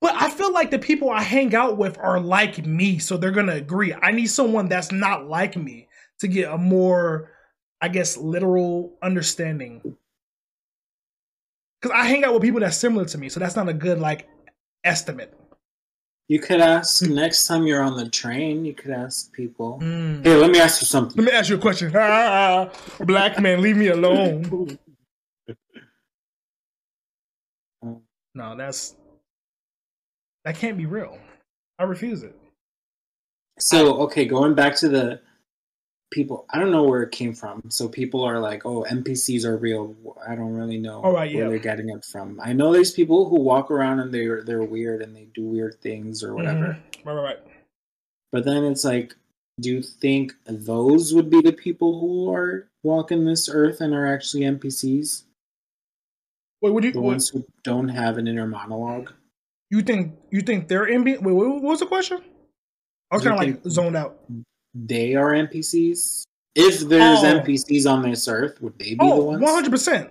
But 0.00 0.14
I 0.14 0.30
feel 0.30 0.52
like 0.52 0.70
the 0.70 0.78
people 0.78 1.10
I 1.10 1.22
hang 1.22 1.54
out 1.54 1.76
with 1.76 1.98
are 1.98 2.20
like 2.20 2.64
me, 2.64 2.98
so 2.98 3.16
they're 3.16 3.32
gonna 3.32 3.54
agree. 3.54 3.92
I 3.94 4.12
need 4.12 4.26
someone 4.26 4.68
that's 4.68 4.92
not 4.92 5.26
like 5.26 5.56
me 5.56 5.88
to 6.20 6.28
get 6.28 6.52
a 6.52 6.58
more, 6.58 7.32
I 7.80 7.88
guess, 7.88 8.16
literal 8.16 8.96
understanding. 9.02 9.96
Because 11.80 11.96
I 11.96 12.06
hang 12.06 12.24
out 12.24 12.34
with 12.34 12.42
people 12.42 12.60
that's 12.60 12.76
similar 12.76 13.06
to 13.06 13.18
me, 13.18 13.28
so 13.28 13.40
that's 13.40 13.56
not 13.56 13.68
a 13.68 13.74
good 13.74 13.98
like 13.98 14.28
estimate. 14.84 15.34
You 16.28 16.38
could 16.38 16.60
ask 16.60 17.02
next 17.02 17.46
time 17.46 17.66
you're 17.66 17.82
on 17.82 17.96
the 17.96 18.08
train. 18.10 18.64
You 18.64 18.74
could 18.74 18.90
ask 18.90 19.32
people. 19.32 19.80
Mm. 19.82 20.22
Hey, 20.22 20.36
let 20.36 20.50
me 20.50 20.60
ask 20.60 20.82
you 20.82 20.86
something. 20.86 21.16
Let 21.16 21.32
me 21.32 21.36
ask 21.36 21.48
you 21.48 21.56
a 21.56 21.58
question. 21.58 21.90
Ah, 21.96 22.70
black 23.00 23.40
man, 23.40 23.62
leave 23.62 23.76
me 23.76 23.88
alone. 23.88 24.78
No, 28.34 28.56
that's 28.56 28.94
that 30.44 30.54
can't 30.56 30.76
be 30.76 30.86
real. 30.86 31.18
I 31.80 31.82
refuse 31.82 32.22
it. 32.22 32.36
So 33.58 34.00
okay, 34.02 34.26
going 34.26 34.54
back 34.54 34.76
to 34.76 34.88
the 34.88 35.20
people, 36.10 36.46
I 36.50 36.58
don't 36.58 36.70
know 36.70 36.84
where 36.84 37.02
it 37.02 37.12
came 37.12 37.34
from. 37.34 37.62
So 37.70 37.88
people 37.88 38.22
are 38.24 38.38
like, 38.38 38.64
"Oh, 38.64 38.84
NPCs 38.88 39.44
are 39.44 39.56
real." 39.56 39.94
I 40.26 40.34
don't 40.34 40.54
really 40.54 40.78
know 40.78 41.00
All 41.02 41.12
right, 41.12 41.32
where 41.32 41.44
yeah. 41.44 41.48
they're 41.48 41.58
getting 41.58 41.88
it 41.90 42.04
from. 42.04 42.40
I 42.42 42.52
know 42.52 42.72
there's 42.72 42.92
people 42.92 43.28
who 43.28 43.40
walk 43.40 43.70
around 43.70 44.00
and 44.00 44.12
they're 44.12 44.42
they're 44.42 44.62
weird 44.62 45.02
and 45.02 45.14
they 45.14 45.26
do 45.34 45.44
weird 45.46 45.80
things 45.80 46.22
or 46.22 46.34
whatever. 46.34 46.78
Mhm. 46.78 47.04
Right, 47.04 47.14
right, 47.14 47.22
right. 47.22 47.38
But 48.32 48.44
then 48.44 48.64
it's 48.64 48.84
like, 48.84 49.14
do 49.60 49.70
you 49.70 49.82
think 49.82 50.34
those 50.46 51.14
would 51.14 51.30
be 51.30 51.40
the 51.40 51.52
people 51.52 52.00
who 52.00 52.32
are 52.32 52.68
walking 52.82 53.24
this 53.24 53.48
earth 53.48 53.80
and 53.80 53.94
are 53.94 54.06
actually 54.06 54.44
NPCs? 54.44 55.24
Wait, 56.60 56.72
what 56.72 56.80
do 56.82 56.88
you 56.88 56.92
The 56.92 57.00
what, 57.00 57.08
ones 57.12 57.28
who 57.28 57.44
don't 57.64 57.88
have 57.88 58.18
an 58.18 58.26
inner 58.26 58.46
monologue? 58.46 59.12
you 59.70 59.82
think? 59.82 60.14
You 60.30 60.40
think 60.40 60.68
they're 60.68 60.86
in? 60.86 61.04
Wait, 61.04 61.20
what 61.20 61.62
was 61.62 61.80
the 61.80 61.86
question? 61.86 62.22
I 63.10 63.16
was 63.16 63.24
kind 63.24 63.34
of 63.34 63.40
like 63.40 63.64
zoned 63.70 63.96
out. 63.96 64.18
They 64.74 65.14
are 65.14 65.32
NPCs. 65.34 66.24
If 66.54 66.80
there's 66.80 67.20
Oh. 67.22 67.40
NPCs 67.40 67.86
on 67.90 68.02
this 68.02 68.26
earth, 68.28 68.60
would 68.60 68.78
they 68.78 68.90
be 68.90 68.94
the 68.96 69.04
Oh, 69.04 69.24
ones? 69.24 69.42
100 69.42 69.70
percent. 69.70 70.10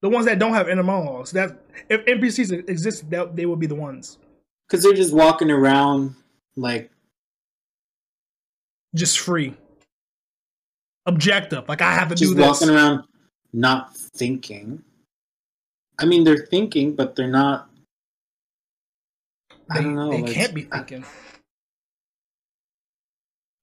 The 0.00 0.08
ones 0.08 0.26
that 0.26 0.38
don't 0.38 0.54
have 0.54 0.68
inner 0.68 0.82
monologues. 0.84 1.32
That 1.32 1.58
if 1.88 2.04
NPCs 2.06 2.52
exist, 2.68 3.08
that 3.10 3.34
they 3.34 3.46
would 3.46 3.58
be 3.58 3.66
the 3.66 3.74
ones. 3.74 4.18
Because 4.68 4.82
they're 4.84 4.92
just 4.94 5.12
walking 5.14 5.50
around 5.50 6.14
like 6.56 6.90
Just 8.94 9.18
free. 9.20 9.54
Objective. 11.06 11.68
Like 11.68 11.82
I 11.82 11.92
have 11.92 12.08
to 12.08 12.14
just 12.14 12.30
do 12.30 12.34
this. 12.34 12.46
walking 12.46 12.70
around, 12.70 13.04
not 13.52 13.96
thinking. 13.96 14.82
I 15.98 16.04
mean, 16.06 16.22
they're 16.24 16.46
thinking, 16.46 16.94
but 16.94 17.16
they're 17.16 17.26
not. 17.28 17.68
I 19.70 19.80
don't 19.82 19.94
know. 19.94 20.10
they 20.10 20.22
like, 20.22 20.32
can't 20.32 20.54
be 20.54 20.62
thinking. 20.62 21.04
I 21.04 21.27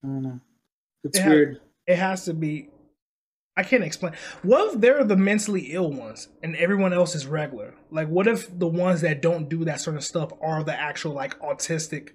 don't 0.05 0.21
know. 0.23 0.39
It's 1.03 1.17
They 1.17 1.23
have- 1.23 1.31
weird. 1.31 1.61
It 1.87 1.97
has 1.97 2.25
to 2.25 2.33
be. 2.33 2.69
I 3.57 3.63
can't 3.63 3.83
explain. 3.83 4.13
What 4.41 4.73
if 4.73 4.81
they're 4.81 5.03
the 5.05 5.15
mentally 5.15 5.71
ill 5.73 5.91
ones 5.91 6.27
and 6.43 6.55
everyone 6.57 6.91
else 6.93 7.15
is 7.15 7.25
regular? 7.25 7.73
Like, 7.89 8.09
what 8.09 8.27
if 8.27 8.57
the 8.59 8.67
ones 8.67 9.01
that 9.01 9.21
don't 9.21 9.47
do 9.47 9.63
that 9.65 9.79
sort 9.79 9.95
of 9.95 10.03
stuff 10.03 10.31
are 10.41 10.61
the 10.63 10.77
actual 10.77 11.13
like 11.13 11.39
autistic, 11.39 12.09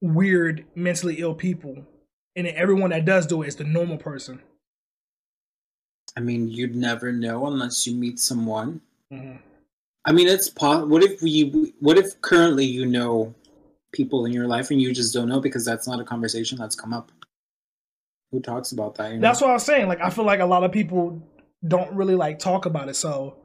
weird, 0.00 0.64
mentally 0.74 1.16
ill 1.20 1.34
people, 1.34 1.86
and 2.34 2.46
everyone 2.48 2.90
that 2.90 3.04
does 3.04 3.26
do 3.26 3.42
it 3.42 3.48
is 3.48 3.56
the 3.56 3.64
normal 3.64 3.98
person? 3.98 4.40
I 6.16 6.20
mean, 6.20 6.48
you'd 6.48 6.74
never 6.74 7.12
know 7.12 7.46
unless 7.46 7.86
you 7.86 7.94
meet 7.94 8.18
someone. 8.18 8.80
Mm-hmm. 9.12 9.36
I 10.06 10.12
mean, 10.12 10.26
it's 10.28 10.48
po- 10.48 10.86
What 10.86 11.04
if 11.04 11.22
we? 11.22 11.72
What 11.78 11.98
if 11.98 12.20
currently 12.20 12.64
you 12.64 12.86
know 12.86 13.34
people 13.92 14.26
in 14.26 14.32
your 14.32 14.46
life 14.46 14.70
and 14.70 14.80
you 14.80 14.92
just 14.94 15.12
don't 15.12 15.28
know 15.28 15.40
because 15.40 15.64
that's 15.64 15.86
not 15.86 16.00
a 16.00 16.04
conversation 16.04 16.58
that's 16.58 16.74
come 16.76 16.92
up. 16.92 17.10
Who 18.32 18.40
talks 18.40 18.72
about 18.72 18.94
that? 18.96 19.10
You 19.10 19.16
know? 19.16 19.22
That's 19.22 19.40
what 19.40 19.50
I 19.50 19.54
was 19.54 19.64
saying. 19.64 19.88
Like, 19.88 20.00
I 20.00 20.10
feel 20.10 20.24
like 20.24 20.40
a 20.40 20.46
lot 20.46 20.62
of 20.62 20.70
people 20.70 21.20
don't 21.66 21.92
really 21.92 22.14
like 22.14 22.38
talk 22.38 22.66
about 22.66 22.88
it. 22.88 22.96
So 22.96 23.36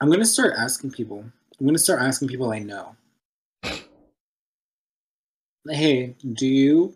I'm 0.00 0.10
gonna 0.10 0.24
start 0.24 0.54
asking 0.56 0.90
people. 0.90 1.24
I'm 1.60 1.66
gonna 1.66 1.78
start 1.78 2.02
asking 2.02 2.28
people 2.28 2.50
I 2.50 2.58
know. 2.58 2.96
Hey, 5.70 6.14
do 6.34 6.46
you 6.46 6.94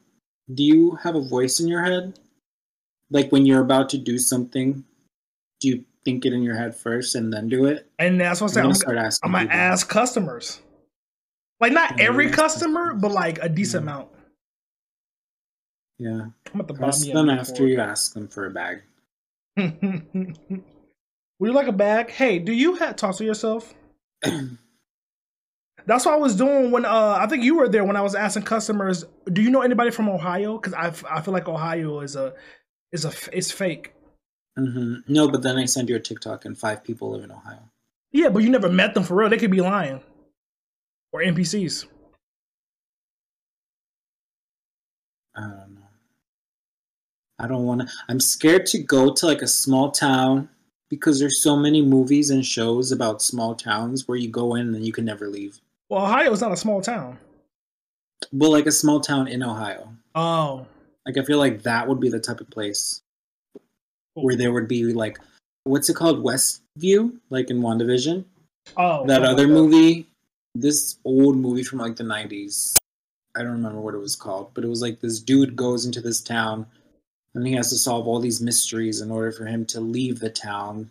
do 0.52 0.62
you 0.64 0.90
have 1.02 1.14
a 1.14 1.20
voice 1.20 1.60
in 1.60 1.68
your 1.68 1.82
head? 1.82 2.18
Like 3.10 3.30
when 3.30 3.46
you're 3.46 3.62
about 3.62 3.88
to 3.90 3.98
do 3.98 4.18
something, 4.18 4.84
do 5.60 5.68
you 5.68 5.84
think 6.04 6.26
it 6.26 6.32
in 6.32 6.42
your 6.42 6.56
head 6.56 6.74
first 6.74 7.14
and 7.14 7.32
then 7.32 7.48
do 7.48 7.66
it? 7.66 7.88
And 7.98 8.20
that's 8.20 8.40
what 8.40 8.46
I'm 8.48 8.48
I'm 8.48 8.54
saying. 8.54 8.62
gonna 8.64 8.68
I'm, 8.70 8.74
start 8.74 8.98
asking. 8.98 9.26
I'm 9.26 9.32
gonna 9.32 9.44
people. 9.46 9.58
ask 9.58 9.88
customers. 9.88 10.60
Like 11.60 11.72
not 11.72 12.00
every 12.00 12.30
customer, 12.30 12.94
but 12.94 13.10
like 13.12 13.38
a 13.42 13.48
decent 13.48 13.84
Yeah. 13.84 13.90
amount. 13.92 14.08
Yeah, 15.98 16.26
I'm 16.54 16.60
at 16.60 16.68
the 16.68 16.86
ask 16.86 17.04
them 17.10 17.28
after 17.28 17.66
you 17.66 17.80
ask 17.80 18.14
them 18.14 18.28
for 18.28 18.46
a 18.46 18.50
bag. 18.50 18.82
Would 19.56 19.72
you 21.40 21.52
like 21.52 21.66
a 21.66 21.72
bag? 21.72 22.10
Hey, 22.10 22.38
do 22.38 22.52
you 22.52 22.76
have 22.76 22.94
talk 22.96 23.16
to 23.16 23.24
yourself? 23.24 23.74
That's 25.86 26.04
what 26.04 26.14
I 26.14 26.18
was 26.18 26.36
doing 26.36 26.70
when 26.70 26.84
uh 26.84 27.16
I 27.18 27.26
think 27.26 27.42
you 27.44 27.56
were 27.56 27.68
there 27.68 27.84
when 27.84 27.96
I 27.96 28.02
was 28.02 28.14
asking 28.14 28.42
customers, 28.44 29.04
do 29.32 29.42
you 29.42 29.50
know 29.50 29.62
anybody 29.62 29.90
from 29.90 30.08
Ohio? 30.08 30.58
Because 30.58 30.74
I, 30.74 30.88
f- 30.88 31.04
I 31.10 31.20
feel 31.20 31.32
like 31.34 31.48
Ohio 31.48 32.00
is 32.00 32.14
a 32.14 32.34
is 32.92 33.04
a 33.04 33.08
f- 33.08 33.28
it's 33.32 33.50
fake. 33.50 33.92
hmm 34.56 34.96
No, 35.08 35.28
but 35.28 35.42
then 35.42 35.56
I 35.56 35.64
send 35.64 35.88
you 35.88 35.96
a 35.96 36.00
TikTok 36.00 36.44
and 36.44 36.56
five 36.58 36.84
people 36.84 37.10
live 37.10 37.24
in 37.24 37.30
Ohio. 37.32 37.70
Yeah, 38.12 38.28
but 38.28 38.42
you 38.42 38.50
never 38.50 38.68
met 38.68 38.94
them 38.94 39.02
for 39.04 39.14
real. 39.16 39.28
They 39.30 39.36
could 39.38 39.50
be 39.50 39.60
lying 39.60 40.00
or 41.18 41.22
NPCs. 41.22 41.86
I 45.36 45.40
don't 45.40 45.74
know. 45.74 45.80
I 47.38 47.46
don't 47.46 47.64
want 47.64 47.82
to. 47.82 47.88
I'm 48.08 48.20
scared 48.20 48.66
to 48.66 48.78
go 48.78 49.12
to 49.12 49.26
like 49.26 49.42
a 49.42 49.46
small 49.46 49.90
town 49.90 50.48
because 50.90 51.18
there's 51.20 51.42
so 51.42 51.56
many 51.56 51.82
movies 51.82 52.30
and 52.30 52.44
shows 52.44 52.92
about 52.92 53.22
small 53.22 53.54
towns 53.54 54.08
where 54.08 54.16
you 54.18 54.28
go 54.28 54.54
in 54.54 54.74
and 54.74 54.84
you 54.84 54.92
can 54.92 55.04
never 55.04 55.28
leave. 55.28 55.60
Well, 55.88 56.04
Ohio 56.04 56.32
is 56.32 56.40
not 56.40 56.52
a 56.52 56.56
small 56.56 56.80
town. 56.80 57.18
Well, 58.32 58.52
like 58.52 58.66
a 58.66 58.72
small 58.72 59.00
town 59.00 59.28
in 59.28 59.42
Ohio. 59.42 59.92
Oh, 60.14 60.66
Like 61.06 61.16
I 61.18 61.22
feel 61.24 61.38
like 61.38 61.62
that 61.62 61.86
would 61.86 62.00
be 62.00 62.08
the 62.08 62.18
type 62.18 62.40
of 62.40 62.50
place 62.50 63.00
where 64.14 64.36
there 64.36 64.52
would 64.52 64.66
be 64.66 64.92
like, 64.92 65.18
what's 65.64 65.88
it 65.88 65.94
called, 65.94 66.24
Westview, 66.24 67.18
like 67.30 67.50
in 67.50 67.60
WandaVision. 67.60 68.24
oh, 68.76 69.06
that 69.06 69.22
other 69.22 69.46
movie, 69.46 70.07
this 70.60 70.96
old 71.04 71.36
movie 71.36 71.62
from 71.62 71.78
like 71.78 71.96
the 71.96 72.04
'90s. 72.04 72.74
I 73.36 73.42
don't 73.42 73.52
remember 73.52 73.80
what 73.80 73.94
it 73.94 73.98
was 73.98 74.16
called, 74.16 74.50
but 74.54 74.64
it 74.64 74.68
was 74.68 74.82
like 74.82 75.00
this 75.00 75.20
dude 75.20 75.56
goes 75.56 75.86
into 75.86 76.00
this 76.00 76.20
town, 76.20 76.66
and 77.34 77.46
he 77.46 77.54
has 77.54 77.70
to 77.70 77.76
solve 77.76 78.06
all 78.06 78.20
these 78.20 78.40
mysteries 78.40 79.00
in 79.00 79.10
order 79.10 79.30
for 79.32 79.46
him 79.46 79.64
to 79.66 79.80
leave 79.80 80.18
the 80.20 80.30
town. 80.30 80.90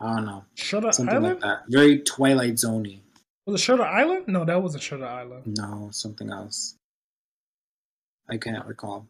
I 0.00 0.16
don't 0.16 0.24
know, 0.26 0.44
Shutter 0.54 0.92
something 0.92 1.16
Island. 1.16 1.40
like 1.40 1.42
that. 1.42 1.62
Very 1.68 1.98
Twilight 2.00 2.54
Zoney. 2.54 3.00
Was 3.46 3.60
it 3.60 3.64
Shutter 3.64 3.84
Island? 3.84 4.24
No, 4.28 4.44
that 4.44 4.62
wasn't 4.62 4.82
Shutter 4.82 5.06
Island. 5.06 5.56
No, 5.58 5.88
something 5.92 6.30
else. 6.30 6.74
I 8.28 8.36
can't 8.38 8.64
recall. 8.66 9.06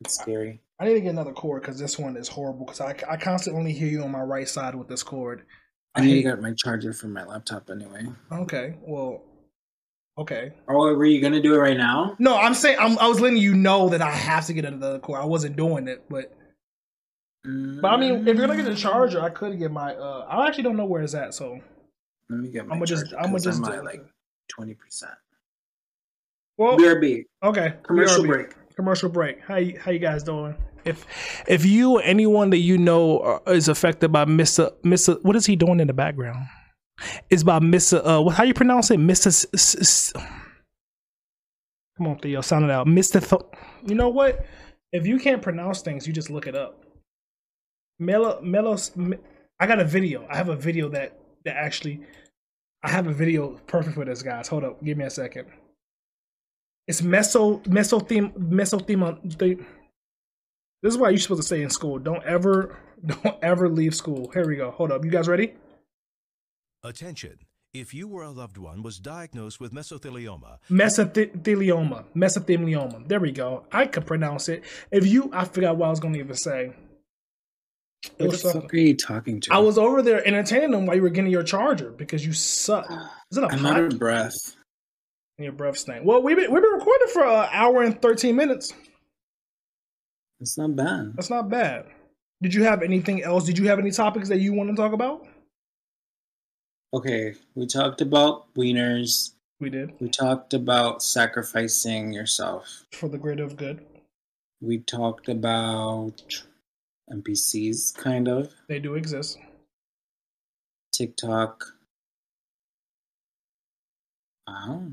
It's 0.00 0.18
scary. 0.18 0.60
I 0.80 0.86
need 0.86 0.94
to 0.94 1.00
get 1.00 1.10
another 1.10 1.32
cord 1.32 1.62
because 1.62 1.78
this 1.78 1.98
one 1.98 2.16
is 2.16 2.28
horrible. 2.28 2.66
Because 2.66 2.80
I, 2.80 2.94
I 3.08 3.16
constantly 3.16 3.72
hear 3.72 3.88
you 3.88 4.02
on 4.02 4.10
my 4.10 4.22
right 4.22 4.48
side 4.48 4.74
with 4.74 4.88
this 4.88 5.02
cord. 5.02 5.44
I 5.96 6.00
need 6.00 6.14
to 6.14 6.22
get 6.22 6.40
my 6.40 6.52
charger 6.52 6.92
for 6.92 7.06
my 7.08 7.24
laptop 7.24 7.70
anyway. 7.70 8.04
Okay, 8.32 8.74
well, 8.82 9.22
okay. 10.18 10.52
Oh, 10.68 10.94
were 10.94 11.04
you 11.04 11.20
gonna 11.20 11.40
do 11.40 11.54
it 11.54 11.58
right 11.58 11.76
now? 11.76 12.16
No, 12.18 12.36
I'm 12.36 12.54
saying 12.54 12.78
I'm, 12.80 12.98
I 12.98 13.06
was 13.08 13.20
letting 13.20 13.38
you 13.38 13.54
know 13.54 13.88
that 13.90 14.02
I 14.02 14.10
have 14.10 14.46
to 14.46 14.52
get 14.52 14.64
another 14.64 14.98
cord. 14.98 15.20
I 15.20 15.24
wasn't 15.24 15.56
doing 15.56 15.86
it, 15.88 16.04
but 16.08 16.34
but 17.44 17.88
I 17.92 17.96
mean, 17.96 18.26
if 18.26 18.36
you're 18.36 18.46
gonna 18.46 18.56
get 18.60 18.64
the 18.64 18.74
charger, 18.74 19.20
I 19.20 19.30
could 19.30 19.58
get 19.58 19.70
my. 19.70 19.94
uh 19.94 20.26
I 20.28 20.46
actually 20.48 20.64
don't 20.64 20.76
know 20.76 20.86
where 20.86 21.02
it's 21.02 21.14
at, 21.14 21.34
so 21.34 21.60
let 22.30 22.40
me 22.40 22.48
get 22.48 22.66
my 22.66 22.74
I'ma 22.74 22.86
just- 22.86 23.10
charger. 23.10 23.18
I'ma 23.24 23.32
'cause 23.34 23.44
just 23.44 23.58
I'm 23.64 23.70
do 23.70 23.72
at 23.78 23.84
like 23.84 24.04
twenty 24.48 24.74
percent. 24.74 25.12
well, 26.58 26.76
BRB. 26.78 27.24
okay. 27.42 27.74
Commercial 27.82 28.24
BRB. 28.24 28.26
break. 28.28 28.74
Commercial 28.76 29.08
break. 29.08 29.40
How 29.42 29.56
you, 29.56 29.78
how 29.78 29.90
you 29.92 29.98
guys 30.00 30.22
doing? 30.24 30.56
If 30.84 31.06
if 31.48 31.64
you 31.64 31.98
anyone 31.98 32.50
that 32.50 32.58
you 32.58 32.78
know 32.78 33.18
uh, 33.18 33.50
is 33.52 33.68
affected 33.68 34.12
by 34.12 34.24
Mister 34.24 34.70
Mister, 34.82 35.14
what 35.22 35.36
is 35.36 35.46
he 35.46 35.56
doing 35.56 35.80
in 35.80 35.86
the 35.86 35.92
background? 35.92 36.46
It's 37.30 37.42
by 37.42 37.58
Mister. 37.58 38.00
Uh, 38.04 38.28
how 38.28 38.44
you 38.44 38.54
pronounce 38.54 38.90
it, 38.90 39.00
S- 39.10 40.12
Come 41.96 42.06
on, 42.08 42.18
Theo, 42.18 42.40
sound 42.40 42.64
it 42.64 42.70
out. 42.70 42.86
Th- 42.86 43.42
you 43.86 43.94
know 43.94 44.08
what? 44.08 44.44
If 44.92 45.06
you 45.06 45.18
can't 45.18 45.42
pronounce 45.42 45.82
things, 45.82 46.06
you 46.06 46.12
just 46.12 46.30
look 46.30 46.46
it 46.46 46.56
up. 46.56 46.82
Melo 47.98 48.40
Melos. 48.42 48.90
I 49.60 49.66
got 49.66 49.80
a 49.80 49.84
video. 49.84 50.26
I 50.30 50.36
have 50.36 50.48
a 50.48 50.56
video 50.56 50.88
that 50.90 51.18
that 51.44 51.56
actually. 51.56 52.00
I 52.86 52.90
have 52.90 53.06
a 53.06 53.14
video 53.14 53.58
perfect 53.66 53.94
for 53.94 54.04
this, 54.04 54.22
guys. 54.22 54.46
Hold 54.48 54.64
up, 54.64 54.84
give 54.84 54.98
me 54.98 55.06
a 55.06 55.10
second. 55.10 55.46
It's 56.86 57.00
meso 57.00 57.62
mesothem 57.64 58.30
mesothem. 58.36 59.38
They, 59.38 59.56
this 60.84 60.92
is 60.92 60.98
why 60.98 61.08
you're 61.08 61.18
supposed 61.18 61.40
to 61.40 61.46
stay 61.46 61.62
in 61.62 61.70
school. 61.70 61.98
Don't 61.98 62.22
ever, 62.24 62.76
don't 63.06 63.38
ever 63.42 63.70
leave 63.70 63.94
school. 63.94 64.30
Here 64.34 64.46
we 64.46 64.56
go. 64.56 64.70
Hold 64.70 64.92
up. 64.92 65.02
You 65.02 65.10
guys 65.10 65.26
ready? 65.26 65.54
Attention. 66.82 67.38
If 67.72 67.94
you 67.94 68.08
or 68.08 68.22
a 68.22 68.30
loved 68.30 68.58
one 68.58 68.82
was 68.82 68.98
diagnosed 68.98 69.60
with 69.60 69.72
mesothelioma, 69.72 70.58
Mesothelioma. 70.70 72.04
Mesothelioma. 72.14 73.08
There 73.08 73.18
we 73.18 73.32
go. 73.32 73.64
I 73.72 73.86
could 73.86 74.04
pronounce 74.04 74.50
it. 74.50 74.62
If 74.92 75.06
you, 75.06 75.30
I 75.32 75.46
forgot 75.46 75.78
what 75.78 75.86
I 75.86 75.90
was 75.90 76.00
going 76.00 76.12
to 76.12 76.20
even 76.20 76.36
say. 76.36 76.74
It 78.18 78.26
Who 78.26 78.30
the 78.30 78.36
fuck 78.36 78.74
are 78.74 78.76
you 78.76 78.94
talking 78.94 79.40
to? 79.40 79.54
I 79.54 79.60
was 79.60 79.78
over 79.78 80.02
there 80.02 80.24
entertaining 80.28 80.72
them 80.72 80.84
while 80.84 80.96
you 80.96 81.02
were 81.02 81.08
getting 81.08 81.30
your 81.30 81.42
charger 81.42 81.92
because 81.92 82.24
you 82.24 82.34
suck. 82.34 82.88
Is 83.30 83.38
it 83.38 83.44
a 83.44 83.46
I'm 83.46 83.64
out 83.64 83.80
of 83.80 83.98
breath. 83.98 84.54
Your 85.38 85.52
breath 85.52 85.78
stank. 85.78 86.04
Well, 86.04 86.22
we've 86.22 86.36
been 86.36 86.52
we've 86.52 86.62
been 86.62 86.72
recording 86.72 87.08
for 87.08 87.24
an 87.24 87.48
hour 87.50 87.82
and 87.82 88.00
thirteen 88.00 88.36
minutes. 88.36 88.72
It's 90.40 90.58
not 90.58 90.76
bad. 90.76 91.12
That's 91.16 91.30
not 91.30 91.48
bad. 91.48 91.86
Did 92.42 92.52
you 92.54 92.64
have 92.64 92.82
anything 92.82 93.22
else? 93.22 93.44
Did 93.44 93.58
you 93.58 93.68
have 93.68 93.78
any 93.78 93.90
topics 93.90 94.28
that 94.28 94.40
you 94.40 94.52
want 94.52 94.70
to 94.70 94.76
talk 94.76 94.92
about? 94.92 95.26
Okay, 96.92 97.34
we 97.54 97.66
talked 97.66 98.00
about 98.00 98.52
wieners. 98.54 99.32
We 99.60 99.70
did 99.70 99.92
We 100.00 100.08
talked 100.08 100.52
about 100.52 101.02
sacrificing 101.02 102.12
yourself. 102.12 102.84
for 102.92 103.08
the 103.08 103.18
greater 103.18 103.44
of 103.44 103.56
good. 103.56 103.84
We 104.60 104.78
talked 104.78 105.28
about 105.28 106.22
NPCs, 107.10 107.96
kind 107.96 108.28
of. 108.28 108.52
They 108.68 108.78
do 108.78 108.94
exist. 108.94 109.38
TikTok. 110.92 111.64
Oh. 114.46 114.92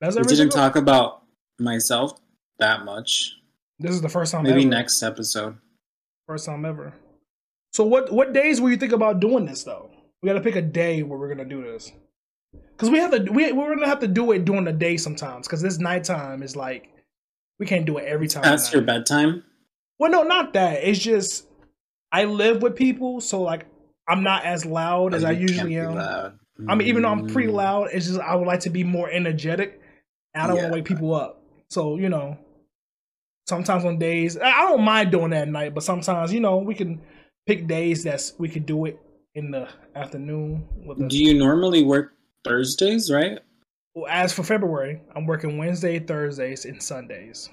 That's 0.00 0.16
We 0.16 0.22
didn't 0.22 0.50
talk 0.50 0.76
about 0.76 1.22
myself 1.58 2.18
that 2.60 2.84
much. 2.84 3.36
This 3.78 3.92
is 3.92 4.00
the 4.00 4.08
first 4.08 4.32
time. 4.32 4.44
Maybe 4.44 4.60
ever. 4.62 4.70
next 4.70 5.02
episode. 5.02 5.56
First 6.26 6.46
time 6.46 6.64
ever. 6.64 6.92
So 7.72 7.84
what 7.84 8.12
what 8.12 8.32
days 8.32 8.60
will 8.60 8.70
you 8.70 8.76
think 8.76 8.92
about 8.92 9.20
doing 9.20 9.46
this 9.46 9.64
though? 9.64 9.90
We 10.22 10.28
got 10.28 10.34
to 10.34 10.40
pick 10.40 10.56
a 10.56 10.62
day 10.62 11.02
where 11.02 11.18
we're 11.18 11.28
gonna 11.28 11.44
do 11.48 11.62
this. 11.62 11.92
Because 12.52 12.90
we 12.90 12.98
have 12.98 13.10
to, 13.12 13.30
we 13.32 13.52
we're 13.52 13.74
gonna 13.74 13.86
have 13.88 14.00
to 14.00 14.08
do 14.08 14.32
it 14.32 14.44
during 14.44 14.64
the 14.64 14.72
day 14.72 14.96
sometimes. 14.96 15.46
Because 15.46 15.62
this 15.62 15.78
nighttime 15.78 16.42
is 16.42 16.56
like 16.56 16.90
we 17.58 17.66
can't 17.66 17.86
do 17.86 17.98
it 17.98 18.04
every 18.06 18.28
time. 18.28 18.44
at 18.44 18.50
Past 18.50 18.72
your 18.72 18.82
bedtime. 18.82 19.44
Well, 19.98 20.10
no, 20.10 20.22
not 20.22 20.52
that. 20.54 20.82
It's 20.82 20.98
just 20.98 21.46
I 22.12 22.24
live 22.24 22.62
with 22.62 22.74
people, 22.76 23.20
so 23.20 23.42
like 23.42 23.66
I'm 24.08 24.22
not 24.22 24.44
as 24.44 24.66
loud 24.66 25.14
as 25.14 25.24
Oh, 25.24 25.28
I 25.28 25.32
usually 25.32 25.76
am. 25.76 25.96
I 26.68 26.74
mean, 26.74 26.88
even 26.88 27.02
though 27.02 27.10
I'm 27.10 27.26
pretty 27.28 27.48
Mm. 27.48 27.54
loud, 27.54 27.88
it's 27.92 28.06
just 28.06 28.18
I 28.20 28.34
would 28.34 28.46
like 28.46 28.60
to 28.60 28.70
be 28.70 28.82
more 28.84 29.08
energetic. 29.10 29.80
And 30.34 30.42
I 30.42 30.46
don't 30.48 30.56
want 30.56 30.68
to 30.68 30.74
wake 30.74 30.84
people 30.84 31.14
up. 31.14 31.42
So 31.70 31.96
you 31.96 32.08
know, 32.08 32.36
sometimes 33.50 33.84
on 33.84 33.98
days 33.98 34.38
I 34.38 34.62
don't 34.62 34.82
mind 34.82 35.10
doing 35.10 35.30
that 35.30 35.42
at 35.42 35.48
night, 35.48 35.74
but 35.74 35.82
sometimes 35.82 36.32
you 36.32 36.40
know 36.40 36.56
we 36.56 36.74
can 36.74 37.02
pick 37.46 37.66
days 37.66 38.04
that's 38.04 38.32
we 38.38 38.48
could 38.48 38.64
do 38.64 38.86
it 38.86 38.98
in 39.34 39.50
the 39.50 39.68
afternoon. 39.94 40.66
The, 40.96 41.08
Do 41.08 41.18
you 41.22 41.34
normally 41.34 41.82
work 41.84 42.14
Thursdays, 42.44 43.10
right? 43.12 43.38
Well, 43.94 44.06
as 44.08 44.32
for 44.32 44.42
February, 44.42 45.02
I'm 45.14 45.26
working 45.26 45.58
Wednesday, 45.58 45.98
Thursdays, 45.98 46.64
and 46.64 46.82
Sundays. 46.82 47.50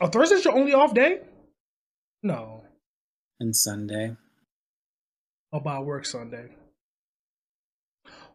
Oh, 0.00 0.06
Thursday's 0.06 0.44
your 0.44 0.54
only 0.56 0.72
off 0.72 0.94
day? 0.94 1.20
No. 2.22 2.62
And 3.40 3.54
Sunday. 3.54 4.16
Oh, 5.52 5.60
but 5.60 5.70
I 5.70 5.80
work 5.80 6.06
Sunday. 6.06 6.48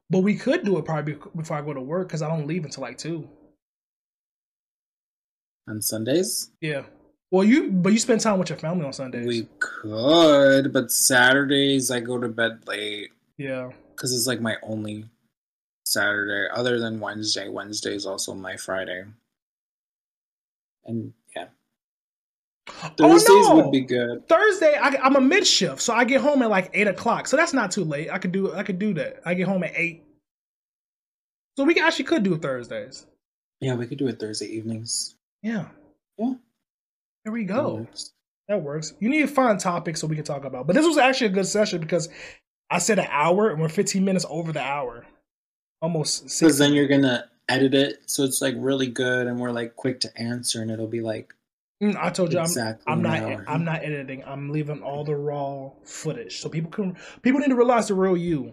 But 0.09 0.19
we 0.19 0.35
could 0.35 0.63
do 0.63 0.77
it 0.77 0.85
probably 0.85 1.17
before 1.35 1.57
I 1.57 1.61
go 1.61 1.73
to 1.73 1.81
work 1.81 2.07
because 2.07 2.21
I 2.21 2.29
don't 2.29 2.47
leave 2.47 2.63
until 2.63 2.81
like 2.83 2.97
two. 2.97 3.27
On 5.68 5.81
Sundays? 5.81 6.52
Yeah. 6.61 6.84
Well, 7.30 7.44
you 7.44 7.69
but 7.69 7.91
you 7.91 7.99
spend 7.99 8.22
time 8.22 8.39
with 8.39 8.49
your 8.49 8.57
family 8.57 8.85
on 8.85 8.94
Sundays. 8.94 9.27
We 9.27 9.48
could, 9.60 10.72
but 10.72 10.91
Saturdays 10.91 11.91
I 11.91 11.99
go 11.99 12.18
to 12.18 12.30
bed 12.30 12.61
late 12.68 13.11
yeah. 13.38 13.69
because 13.91 14.14
it's 14.14 14.27
like 14.27 14.39
my 14.39 14.56
only 14.64 15.06
Saturday, 15.85 16.48
other 16.53 16.80
than 16.80 17.02
Wednesday. 17.02 17.49
Wednesday 17.49 17.95
is 17.95 18.06
also 18.06 18.34
my 18.34 18.56
Friday. 18.56 19.03
And 20.85 21.11
yeah, 21.35 21.48
Thursdays 22.98 23.30
oh, 23.30 23.49
no! 23.49 23.56
would 23.56 23.72
be 23.73 23.81
good. 23.81 24.26
Thursday, 24.30 24.77
I, 24.80 24.95
I'm 25.03 25.18
a 25.18 25.22
mid 25.22 25.45
shift, 25.45 25.81
so 25.81 25.94
I 25.94 26.06
get 26.06 26.22
home 26.22 26.41
at 26.41 26.49
like 26.49 26.69
eight 26.73 26.88
o'clock. 26.88 27.27
So 27.27 27.35
that's 27.35 27.53
not 27.53 27.72
too 27.72 27.84
late. 27.84 28.10
I 28.10 28.19
could 28.19 28.31
do 28.31 28.53
I 28.53 28.64
could 28.64 28.80
do 28.80 28.94
that. 28.94 29.19
I 29.26 29.34
get 29.34 29.49
home 29.49 29.65
at 29.65 29.73
eight, 29.76 30.06
so 31.57 31.65
we 31.65 31.77
actually 31.77 32.06
could 32.06 32.23
do 32.23 32.38
Thursdays. 32.38 33.06
Yeah, 33.60 33.76
we 33.76 33.85
could 33.85 33.98
do 33.98 34.07
it 34.07 34.18
Thursday 34.18 34.45
evenings. 34.45 35.16
Yeah. 35.41 35.68
Yeah. 36.18 36.34
There 37.23 37.34
we 37.34 37.45
That 37.45 37.53
go. 37.55 37.76
works. 37.76 38.14
That 38.47 38.61
works. 38.61 38.93
You 38.99 39.09
need 39.09 39.22
to 39.22 39.27
find 39.27 39.59
topics 39.59 39.99
so 40.01 40.07
we 40.07 40.15
can 40.15 40.23
talk 40.26 40.45
about. 40.45 40.68
But 40.68 40.73
this 40.76 40.85
was 40.85 40.97
actually 40.97 41.27
a 41.27 41.31
good 41.31 41.47
session 41.47 41.81
because 41.81 42.09
I 42.69 42.80
said 42.80 42.99
an 42.99 43.07
hour 43.09 43.49
and 43.49 43.61
we're 43.61 43.69
15 43.69 44.03
minutes 44.05 44.26
over 44.30 44.51
the 44.51 44.61
hour. 44.61 45.05
Almost 45.81 46.23
Because 46.39 46.57
then 46.57 46.73
you're 46.73 46.88
gonna 46.88 47.26
edit 47.49 47.73
it 47.73 48.01
so 48.07 48.23
it's 48.23 48.41
like 48.41 48.55
really 48.57 48.88
good 48.88 49.27
and 49.27 49.39
we're 49.39 49.51
like 49.51 49.76
quick 49.76 49.99
to 50.01 50.18
answer 50.19 50.61
and 50.61 50.69
it'll 50.72 50.88
be 50.88 51.01
like 51.01 51.34
Mm, 51.81 51.95
I 51.95 52.09
told 52.09 52.34
you 52.34 52.39
exactly 52.39 52.84
I'm, 52.91 53.05
I'm 53.05 53.22
not. 53.22 53.43
I'm 53.47 53.64
not 53.64 53.84
editing. 53.84 54.23
I'm 54.26 54.49
leaving 54.49 54.81
all 54.81 55.03
the 55.03 55.15
raw 55.15 55.69
footage 55.84 56.39
so 56.39 56.49
people 56.49 56.72
can 56.72 56.97
people 57.22 57.39
need 57.39 57.49
to 57.49 57.55
realize 57.55 57.88
the 57.88 57.93
real 57.93 58.18
you. 58.18 58.51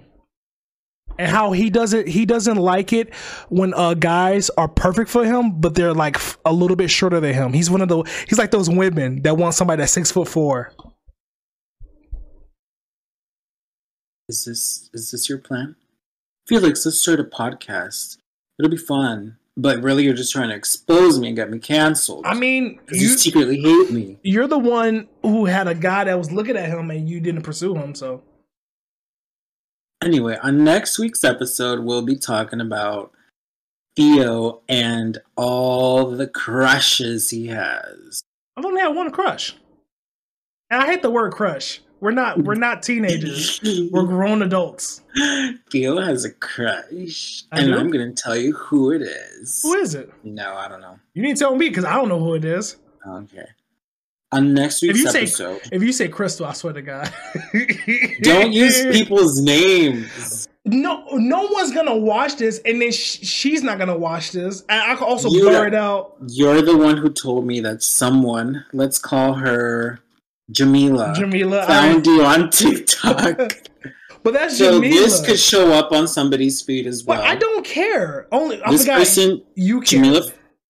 And 1.18 1.30
how 1.30 1.52
he 1.52 1.70
doesn't 1.70 2.08
he 2.08 2.26
doesn't 2.26 2.56
like 2.56 2.92
it 2.92 3.14
when 3.48 3.72
uh 3.74 3.94
guys 3.94 4.50
are 4.50 4.68
perfect 4.68 5.10
for 5.10 5.24
him, 5.24 5.60
but 5.60 5.74
they're 5.74 5.94
like 5.94 6.16
f- 6.16 6.38
a 6.44 6.52
little 6.52 6.76
bit 6.76 6.90
shorter 6.90 7.20
than 7.20 7.32
him. 7.34 7.52
He's 7.52 7.70
one 7.70 7.80
of 7.80 7.88
the 7.88 8.02
he's 8.28 8.38
like 8.38 8.50
those 8.50 8.68
women 8.68 9.22
that 9.22 9.36
want 9.36 9.54
somebody 9.54 9.80
that's 9.80 9.92
six 9.92 10.10
foot 10.10 10.26
four. 10.28 10.72
Is 14.28 14.44
this 14.44 14.90
is 14.92 15.10
this 15.10 15.28
your 15.28 15.38
plan? 15.38 15.76
Felix, 16.46 16.84
let's 16.84 16.98
start 16.98 17.20
a 17.20 17.24
podcast. 17.24 18.18
It'll 18.58 18.70
be 18.70 18.76
fun. 18.76 19.36
But 19.56 19.82
really 19.82 20.02
you're 20.02 20.14
just 20.14 20.32
trying 20.32 20.48
to 20.48 20.54
expose 20.56 21.20
me 21.20 21.28
and 21.28 21.36
get 21.36 21.48
me 21.48 21.60
canceled. 21.60 22.26
I 22.26 22.34
mean 22.34 22.80
you 22.90 23.02
you 23.02 23.08
secretly 23.18 23.60
hate 23.60 23.92
me. 23.92 24.18
you're 24.24 24.48
the 24.48 24.58
one 24.58 25.06
who 25.22 25.44
had 25.44 25.68
a 25.68 25.74
guy 25.76 26.04
that 26.04 26.18
was 26.18 26.32
looking 26.32 26.56
at 26.56 26.68
him 26.68 26.90
and 26.90 27.08
you 27.08 27.20
didn't 27.20 27.42
pursue 27.42 27.76
him. 27.76 27.94
So 27.94 28.22
Anyway, 30.04 30.36
on 30.42 30.62
next 30.62 30.98
week's 30.98 31.24
episode, 31.24 31.80
we'll 31.80 32.02
be 32.02 32.14
talking 32.14 32.60
about 32.60 33.10
Theo 33.96 34.60
and 34.68 35.16
all 35.34 36.10
the 36.10 36.26
crushes 36.26 37.30
he 37.30 37.46
has. 37.46 38.22
I've 38.54 38.66
only 38.66 38.82
had 38.82 38.88
one 38.88 39.10
crush, 39.10 39.56
and 40.68 40.82
I 40.82 40.86
hate 40.86 41.00
the 41.00 41.10
word 41.10 41.32
crush. 41.32 41.80
We're 42.00 42.10
not 42.10 42.36
we're 42.44 42.54
not 42.54 42.82
teenagers. 42.82 43.62
We're 43.90 44.04
grown 44.04 44.42
adults. 44.42 45.00
Theo 45.70 45.98
has 45.98 46.26
a 46.26 46.32
crush, 46.32 47.44
I 47.50 47.60
and 47.60 47.72
do? 47.72 47.78
I'm 47.78 47.90
gonna 47.90 48.12
tell 48.12 48.36
you 48.36 48.52
who 48.52 48.92
it 48.92 49.00
is. 49.00 49.62
Who 49.62 49.72
is 49.72 49.94
it? 49.94 50.12
No, 50.22 50.52
I 50.54 50.68
don't 50.68 50.82
know. 50.82 50.98
You 51.14 51.22
need 51.22 51.36
to 51.36 51.44
tell 51.44 51.56
me 51.56 51.70
because 51.70 51.86
I 51.86 51.94
don't 51.94 52.10
know 52.10 52.18
who 52.18 52.34
it 52.34 52.44
is. 52.44 52.76
Okay. 53.08 53.46
On 54.34 54.52
next 54.54 54.82
If 54.82 54.88
week's 54.88 54.98
you 55.00 55.10
say 55.10 55.18
episode, 55.22 55.60
if 55.72 55.82
you 55.82 55.92
say 55.92 56.08
Crystal, 56.08 56.46
I 56.46 56.52
swear 56.52 56.72
to 56.72 56.82
God. 56.82 57.12
don't 58.22 58.52
use 58.52 58.82
people's 58.94 59.40
names. 59.40 60.48
No, 60.66 61.04
no 61.12 61.42
one's 61.48 61.72
gonna 61.72 61.94
watch 61.96 62.36
this, 62.36 62.58
and 62.64 62.80
then 62.80 62.90
sh- 62.90 63.20
she's 63.22 63.62
not 63.62 63.78
gonna 63.78 63.96
watch 63.96 64.32
this. 64.32 64.62
And 64.68 64.80
I 64.80 64.94
can 64.94 65.04
also 65.04 65.28
You- 65.28 65.42
blur 65.42 65.66
it 65.68 65.74
out. 65.74 66.14
You're 66.26 66.62
the 66.62 66.76
one 66.76 66.96
who 66.96 67.10
told 67.10 67.46
me 67.46 67.60
that 67.60 67.82
someone, 67.82 68.64
let's 68.72 68.98
call 68.98 69.34
her 69.34 70.00
Jamila, 70.50 71.12
Jamila, 71.16 71.62
I- 71.62 71.66
found 71.66 72.06
you 72.06 72.24
on 72.24 72.48
TikTok. 72.50 73.36
but 74.22 74.32
that's 74.32 74.56
so 74.56 74.80
Jamila. 74.80 74.94
this 75.02 75.24
could 75.26 75.38
show 75.38 75.70
up 75.72 75.92
on 75.92 76.08
somebody's 76.08 76.62
feed 76.62 76.86
as 76.86 77.04
well. 77.04 77.18
but 77.20 77.26
I 77.26 77.34
don't 77.36 77.64
care. 77.64 78.26
Only 78.32 78.62
I 78.62 78.70
this 78.70 78.82
forgot 78.82 78.98
person, 79.00 79.42
you 79.54 79.80
care. 79.82 80.02
Jamila, 80.02 80.22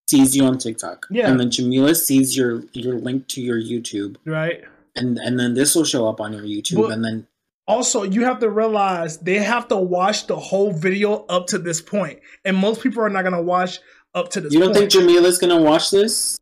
sees 0.08 0.36
you 0.36 0.44
on 0.44 0.58
TikTok. 0.58 1.06
Yeah. 1.10 1.30
And 1.30 1.38
then 1.40 1.50
Jamila 1.50 1.94
sees 1.94 2.36
your 2.36 2.62
your 2.72 2.98
link 2.98 3.28
to 3.28 3.40
your 3.40 3.60
YouTube, 3.60 4.16
right? 4.24 4.62
and 4.96 5.18
and 5.18 5.38
then 5.40 5.54
this 5.54 5.74
will 5.74 5.84
show 5.84 6.08
up 6.08 6.20
on 6.20 6.32
your 6.32 6.42
YouTube, 6.44 6.82
But- 6.82 6.92
and 6.92 7.04
then 7.04 7.26
Also, 7.66 8.02
you 8.02 8.24
have 8.24 8.40
to 8.40 8.50
realize 8.50 9.16
they 9.18 9.38
have 9.38 9.68
to 9.68 9.76
watch 9.76 10.26
the 10.26 10.36
whole 10.36 10.70
video 10.72 11.24
up 11.30 11.46
to 11.48 11.58
this 11.58 11.80
point, 11.80 12.18
and 12.44 12.56
most 12.56 12.82
people 12.82 13.02
are 13.02 13.08
not 13.08 13.22
gonna 13.24 13.40
watch 13.42 13.80
up 14.14 14.28
to 14.32 14.40
this. 14.40 14.52
you 14.52 14.60
don't 14.60 14.74
point. 14.74 14.92
think 14.92 15.08
Jamila's 15.08 15.38
gonna 15.38 15.60
watch 15.62 15.90
this 15.90 16.38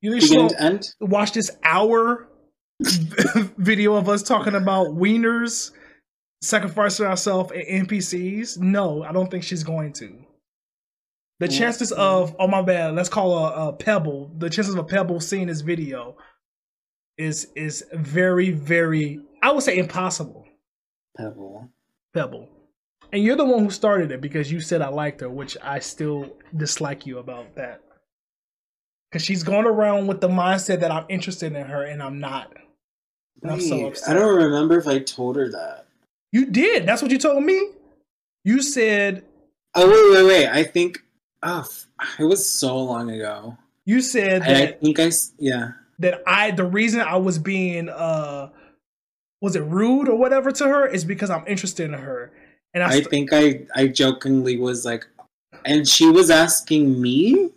you 0.00 0.10
think 0.12 0.22
she'll 0.24 0.50
end? 0.58 0.94
watch 1.00 1.32
this 1.32 1.50
hour 1.62 2.26
video 3.58 3.94
of 3.94 4.08
us 4.08 4.22
talking 4.22 4.54
about 4.54 4.88
wieners, 4.88 5.70
sacrificing 6.40 7.06
ourselves 7.06 7.52
and 7.52 7.86
NPCs? 7.88 8.58
No, 8.58 9.02
I 9.04 9.12
don't 9.12 9.30
think 9.30 9.44
she's 9.44 9.62
going 9.62 9.92
to. 9.94 10.12
The 11.42 11.48
chances 11.48 11.90
of 11.90 12.36
oh 12.38 12.46
my 12.46 12.62
bad, 12.62 12.94
let's 12.94 13.08
call 13.08 13.36
a, 13.36 13.68
a 13.68 13.72
pebble. 13.72 14.30
The 14.38 14.48
chances 14.48 14.74
of 14.74 14.78
a 14.78 14.84
pebble 14.84 15.18
seeing 15.18 15.48
this 15.48 15.60
video 15.60 16.16
is 17.18 17.48
is 17.56 17.84
very 17.92 18.52
very 18.52 19.20
I 19.42 19.50
would 19.50 19.64
say 19.64 19.76
impossible. 19.76 20.46
Pebble. 21.16 21.68
Pebble. 22.14 22.48
And 23.12 23.24
you're 23.24 23.34
the 23.34 23.44
one 23.44 23.64
who 23.64 23.70
started 23.70 24.12
it 24.12 24.20
because 24.20 24.52
you 24.52 24.60
said 24.60 24.82
I 24.82 24.88
liked 24.88 25.20
her, 25.20 25.28
which 25.28 25.56
I 25.60 25.80
still 25.80 26.36
dislike 26.56 27.06
you 27.06 27.18
about 27.18 27.56
that. 27.56 27.80
Because 29.10 29.24
she's 29.24 29.42
going 29.42 29.66
around 29.66 30.06
with 30.06 30.20
the 30.20 30.28
mindset 30.28 30.78
that 30.78 30.92
I'm 30.92 31.06
interested 31.08 31.56
in 31.56 31.66
her 31.66 31.82
and 31.82 32.00
I'm 32.00 32.20
not. 32.20 32.52
And 33.42 33.50
I'm 33.50 33.60
so 33.60 33.88
upset. 33.88 34.10
I 34.10 34.20
don't 34.20 34.36
remember 34.36 34.78
if 34.78 34.86
I 34.86 35.00
told 35.00 35.34
her 35.34 35.50
that. 35.50 35.86
You 36.30 36.46
did. 36.46 36.86
That's 36.86 37.02
what 37.02 37.10
you 37.10 37.18
told 37.18 37.42
me. 37.42 37.70
You 38.44 38.62
said 38.62 39.24
Oh 39.74 39.88
wait, 39.88 40.22
wait, 40.22 40.28
wait! 40.28 40.48
I 40.48 40.62
think 40.62 41.02
oh, 41.42 41.66
it 42.18 42.24
was 42.24 42.48
so 42.48 42.78
long 42.78 43.10
ago. 43.10 43.56
you 43.84 44.00
said 44.00 44.42
And 44.42 44.56
I 44.56 44.66
that 44.66 44.80
think 44.80 45.00
I 45.00 45.10
yeah. 45.38 45.72
that 45.98 46.22
I 46.26 46.50
the 46.50 46.64
reason 46.64 47.00
I 47.00 47.16
was 47.16 47.38
being 47.38 47.88
uh 47.88 48.50
was 49.40 49.56
it 49.56 49.64
rude 49.64 50.08
or 50.08 50.16
whatever 50.16 50.52
to 50.52 50.64
her 50.64 50.86
is 50.86 51.04
because 51.04 51.28
I'm 51.28 51.44
interested 51.46 51.84
in 51.84 51.94
her. 51.94 52.32
And 52.74 52.82
I, 52.82 52.96
I 52.96 53.00
think 53.02 53.30
I 53.32 53.66
I 53.74 53.88
jokingly 53.88 54.56
was 54.56 54.84
like, 54.84 55.06
and 55.64 55.86
she 55.86 56.08
was 56.08 56.30
asking 56.30 57.00
me. 57.00 57.50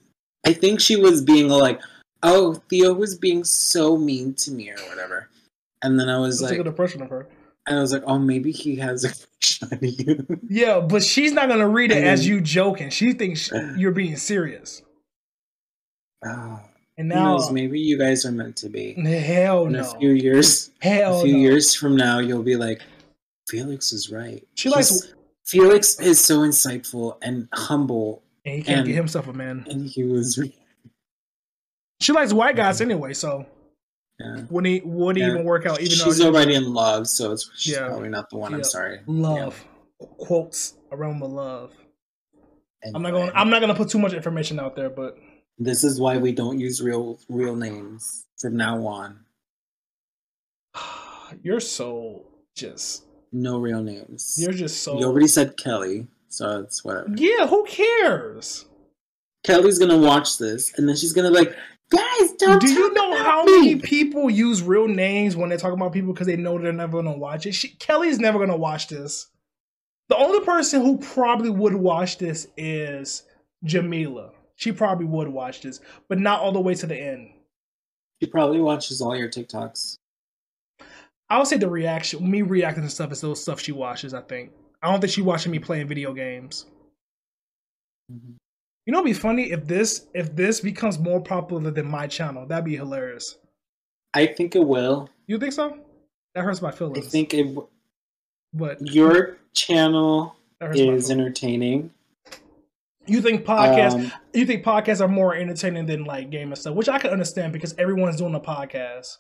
I 0.46 0.54
think 0.54 0.80
she 0.82 0.96
was 0.96 1.22
being 1.24 1.48
like, 1.48 1.80
"Oh, 2.22 2.56
Theo 2.70 2.94
was 2.94 3.18
being 3.18 3.44
so 3.44 3.98
mean 3.98 4.34
to 4.36 4.52
me 4.52 4.72
or 4.72 4.90
whatever," 4.90 5.30
and 5.82 6.00
then 6.00 6.10
I 6.10 6.20
was 6.20 6.44
I 6.44 6.50
took 6.50 6.52
like, 6.52 6.60
an 6.62 6.68
impression 6.68 7.02
of 7.02 7.10
her. 7.10 7.28
And 7.68 7.78
I 7.78 7.82
was 7.82 7.92
like, 7.94 8.04
"Oh, 8.06 8.20
maybe 8.20 8.52
he 8.52 8.76
has 8.78 9.04
a 9.04 9.10
crush 9.10 9.62
on 9.64 9.80
you." 9.82 10.40
Yeah, 10.50 10.80
but 10.80 11.04
she's 11.04 11.32
not 11.34 11.48
gonna 11.50 11.68
read 11.68 11.92
it 11.92 11.98
And 11.98 12.06
as 12.08 12.28
you 12.28 12.42
joking. 12.42 12.90
She 12.90 13.14
thinks 13.14 13.52
you're 13.78 13.92
being 13.92 14.16
serious. 14.18 14.82
oh, 16.26 16.60
And 16.98 17.10
now, 17.10 17.34
knows? 17.38 17.52
Maybe 17.52 17.80
you 17.80 17.98
guys 17.98 18.26
are 18.26 18.32
meant 18.32 18.56
to 18.58 18.70
be. 18.70 18.94
hell 18.94 19.66
In 19.66 19.74
no, 19.74 19.82
a 19.82 20.00
few 20.00 20.12
years, 20.12 20.72
hell 20.82 21.22
a 21.22 21.24
few 21.24 21.34
no. 21.34 21.40
years 21.40 21.76
from 21.76 21.96
now, 21.96 22.20
you'll 22.20 22.44
be 22.44 22.56
like, 22.56 22.82
Felix 23.50 23.92
is 23.94 24.10
right. 24.12 24.46
She 24.56 24.70
likes- 24.70 25.14
Felix 25.46 26.00
is 26.00 26.20
so 26.20 26.40
insightful 26.40 27.18
and 27.22 27.48
humble, 27.54 28.24
And 28.46 28.56
he 28.56 28.64
can't 28.64 28.80
and- 28.80 28.88
get 28.88 28.96
himself 28.96 29.28
a 29.28 29.34
man. 29.34 29.66
and 29.70 29.88
he 29.88 30.04
was. 30.04 30.40
She 32.02 32.12
likes 32.12 32.34
white 32.34 32.56
guys 32.58 32.82
anyway, 32.82 33.14
so 33.14 33.46
Yeah. 34.20 34.44
Wouldn't 34.50 34.86
wouldn't 34.86 35.24
Yeah. 35.26 35.32
even 35.34 35.44
work 35.46 35.66
out. 35.66 35.82
Even 35.82 35.92
she's 35.92 36.18
though 36.20 36.28
already 36.28 36.56
in 36.56 36.74
love, 36.74 37.08
so 37.08 37.32
it's 37.34 37.50
she's 37.56 37.74
Yeah. 37.76 37.88
probably 37.88 38.10
not 38.10 38.30
the 38.30 38.38
one. 38.38 38.52
Yeah. 38.52 38.58
I'm 38.58 38.64
sorry. 38.64 39.00
love 39.08 39.66
quotes 40.18 40.76
around 40.92 41.20
the 41.20 41.28
love. 41.28 41.74
Yeah. 42.84 42.92
I'm 42.96 43.02
not 43.02 43.12
going. 43.12 43.32
I'm 43.36 43.50
not 43.50 43.60
going 43.60 43.70
to 43.70 43.76
put 43.76 43.90
too 43.90 44.00
much 44.00 44.14
information 44.14 44.60
out 44.60 44.76
there, 44.76 44.90
but 44.90 45.18
This 45.58 45.84
is 45.84 46.00
why 46.00 46.18
we 46.18 46.32
don't 46.32 46.60
use 46.60 46.82
real 46.82 47.20
real 47.30 47.56
names 47.56 48.26
from 48.40 48.56
now 48.56 48.86
on. 48.86 49.20
you're 51.44 51.60
so 51.60 52.26
just. 52.56 53.04
No 53.32 53.58
real 53.60 53.82
names. 53.84 54.36
You're 54.38 54.54
just 54.54 54.82
so. 54.84 54.98
You 55.00 55.08
already 55.08 55.28
said 55.28 55.58
Kelly, 55.58 56.08
so 56.30 56.62
it's 56.62 56.86
whatever. 56.86 57.10
yeah, 57.16 57.48
who 57.48 57.66
cares? 57.66 58.66
Kelly's 59.44 59.78
gonna 59.78 59.98
watch 59.98 60.38
this, 60.38 60.74
and 60.78 60.88
then 60.88 60.96
she's 60.96 61.12
gonna 61.14 61.30
be 61.32 61.36
like, 61.36 61.56
guys, 61.90 62.32
don't. 62.34 62.62
Do 62.62 62.72
you 62.72 62.94
know 62.94 63.14
about 63.14 63.26
how 63.26 63.44
me." 63.44 63.52
many 63.58 63.76
people 63.78 64.30
use 64.30 64.62
real 64.62 64.88
names 64.88 65.36
when 65.36 65.50
they 65.50 65.58
talk 65.58 65.74
about 65.74 65.94
people 65.94 66.14
because 66.14 66.28
they 66.28 66.36
know 66.36 66.58
they're 66.58 66.74
never 66.74 67.02
gonna 67.02 67.18
watch 67.18 67.46
it? 67.46 67.54
She, 67.54 67.70
Kelly's 67.70 68.20
never 68.20 68.40
gonna 68.40 68.58
watch 68.58 68.88
this. 68.88 69.28
The 70.10 70.18
only 70.18 70.46
person 70.46 70.82
who 70.82 70.98
probably 71.00 71.50
would 71.50 71.74
watch 71.76 72.18
this 72.18 72.48
is 72.58 73.24
Jamila. 73.64 74.32
She 74.56 74.72
probably 74.72 75.06
would 75.06 75.28
watch 75.28 75.62
this, 75.62 75.82
but 76.08 76.20
not 76.20 76.42
all 76.42 76.52
the 76.52 76.62
way 76.62 76.76
to 76.76 76.86
the 76.86 76.96
end. 76.96 77.32
She 78.22 78.30
probably 78.30 78.62
watches 78.62 79.02
all 79.02 79.16
your 79.16 79.30
TikToks. 79.30 79.98
I 81.30 81.38
would 81.40 81.48
say 81.48 81.58
the 81.58 81.68
reaction, 81.70 82.30
me 82.30 82.44
reacting 82.44 82.84
to 82.84 82.90
stuff 82.90 83.12
is 83.12 83.20
those 83.22 83.42
stuff 83.42 83.60
she 83.60 83.72
watches. 83.72 84.14
I 84.14 84.22
think 84.22 84.52
I 84.82 84.92
don't 84.92 85.02
think 85.02 85.12
she 85.12 85.22
watching 85.22 85.52
me 85.52 85.60
playing 85.60 85.88
video 85.88 86.14
games. 86.14 86.68
Mhm. 88.12 88.36
You 88.86 88.92
know, 88.92 89.00
it'd 89.00 89.06
be 89.06 89.14
funny 89.14 89.52
if 89.52 89.66
this 89.66 90.06
if 90.14 90.36
this 90.36 90.62
becomes 90.62 91.00
more 91.00 91.20
popular 91.22 91.72
than 91.72 91.90
my 91.90 92.08
channel. 92.08 92.46
That'd 92.46 92.66
be 92.66 92.76
hilarious. 92.76 93.38
I 94.14 94.28
think 94.28 94.56
it 94.56 94.66
will. 94.66 95.10
You 95.28 95.40
think 95.40 95.54
so? 95.54 95.78
That 96.36 96.44
hurts 96.44 96.62
my 96.62 96.72
feelings. 96.72 97.08
I 97.08 97.10
think 97.10 97.34
it. 97.34 97.44
w- 97.44 97.68
but 98.54 98.80
Your 98.82 99.38
channel 99.54 100.36
that 100.60 100.68
hurts 100.68 100.80
my 100.82 100.94
is 100.94 101.12
entertaining. 101.12 101.92
You 103.08 103.22
think 103.22 103.46
podcasts? 103.46 103.94
Um, 103.96 104.12
you 104.34 104.46
think 104.46 104.64
podcasts 104.64 105.02
are 105.02 105.08
more 105.08 105.36
entertaining 105.36 105.86
than 105.86 106.06
like 106.06 106.30
game 106.30 106.50
and 106.52 106.58
stuff, 106.58 106.76
which 106.76 106.90
I 106.90 106.98
can 107.00 107.12
understand 107.12 107.54
because 107.54 107.76
everyone's 107.78 108.18
doing 108.18 108.36
a 108.36 108.40
podcast. 108.40 109.18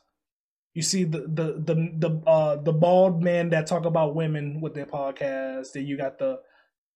You 0.73 0.81
see 0.81 1.03
the 1.03 1.19
the 1.21 1.53
the 1.63 1.91
the 1.97 2.21
uh 2.29 2.55
the 2.57 2.73
bald 2.73 3.23
men 3.23 3.49
that 3.49 3.67
talk 3.67 3.85
about 3.85 4.15
women 4.15 4.59
with 4.61 4.73
their 4.73 4.85
podcast. 4.85 5.73
Then 5.73 5.85
you 5.85 5.97
got 5.97 6.17
the 6.19 6.39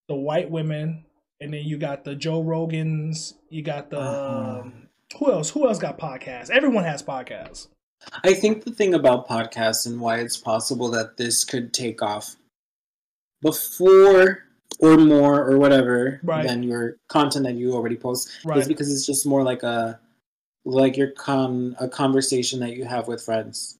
the 0.08 0.14
white 0.14 0.50
women, 0.50 1.04
and 1.40 1.52
then 1.52 1.64
you 1.64 1.78
got 1.78 2.04
the 2.04 2.14
Joe 2.14 2.42
Rogans. 2.42 3.34
You 3.48 3.62
got 3.62 3.90
the 3.90 3.98
Uh-huh. 4.00 4.60
um, 4.60 4.88
who 5.18 5.32
else? 5.32 5.50
Who 5.50 5.66
else 5.66 5.78
got 5.78 5.98
podcasts? 5.98 6.50
Everyone 6.50 6.84
has 6.84 7.02
podcasts. 7.02 7.68
I 8.24 8.32
think 8.34 8.64
the 8.64 8.70
thing 8.70 8.94
about 8.94 9.28
podcasts 9.28 9.86
and 9.86 10.00
why 10.00 10.18
it's 10.20 10.36
possible 10.36 10.90
that 10.90 11.16
this 11.16 11.44
could 11.44 11.72
take 11.74 12.02
off 12.02 12.36
before 13.42 14.44
or 14.78 14.96
more 14.96 15.44
or 15.44 15.58
whatever 15.58 16.20
Right. 16.22 16.46
than 16.46 16.62
your 16.62 16.96
content 17.08 17.44
that 17.44 17.54
you 17.54 17.72
already 17.74 17.96
post 17.96 18.30
is 18.56 18.68
because 18.68 18.90
it's 18.92 19.04
just 19.04 19.26
more 19.26 19.42
like 19.42 19.62
a 19.62 19.98
like 20.64 20.96
your 20.96 21.10
con 21.12 21.74
a 21.80 21.88
conversation 21.88 22.60
that 22.60 22.76
you 22.76 22.84
have 22.84 23.08
with 23.08 23.22
friends. 23.22 23.78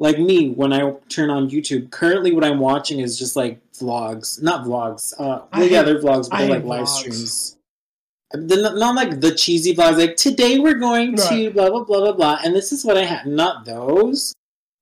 Like 0.00 0.18
me, 0.18 0.48
when 0.48 0.72
I 0.72 0.92
turn 1.10 1.28
on 1.28 1.50
YouTube, 1.50 1.90
currently 1.90 2.32
what 2.32 2.42
I'm 2.42 2.58
watching 2.58 3.00
is 3.00 3.18
just 3.18 3.36
like 3.36 3.60
vlogs, 3.74 4.42
not 4.42 4.64
vlogs. 4.64 5.12
Uh, 5.18 5.42
well, 5.52 5.68
yeah, 5.68 5.82
they're 5.82 6.00
vlogs, 6.00 6.30
but 6.30 6.48
like 6.48 6.64
live 6.64 6.84
vlogs. 6.84 6.88
streams. 6.88 7.56
Not, 8.32 8.76
not 8.76 8.94
like 8.94 9.20
the 9.20 9.34
cheesy 9.34 9.74
vlogs, 9.74 9.98
like 9.98 10.16
today 10.16 10.58
we're 10.58 10.78
going 10.78 11.16
to 11.16 11.50
blah 11.50 11.68
blah 11.68 11.84
blah 11.84 12.00
blah 12.00 12.12
blah, 12.12 12.38
and 12.42 12.56
this 12.56 12.72
is 12.72 12.82
what 12.82 12.96
I 12.96 13.04
have. 13.04 13.26
Not 13.26 13.66
those, 13.66 14.34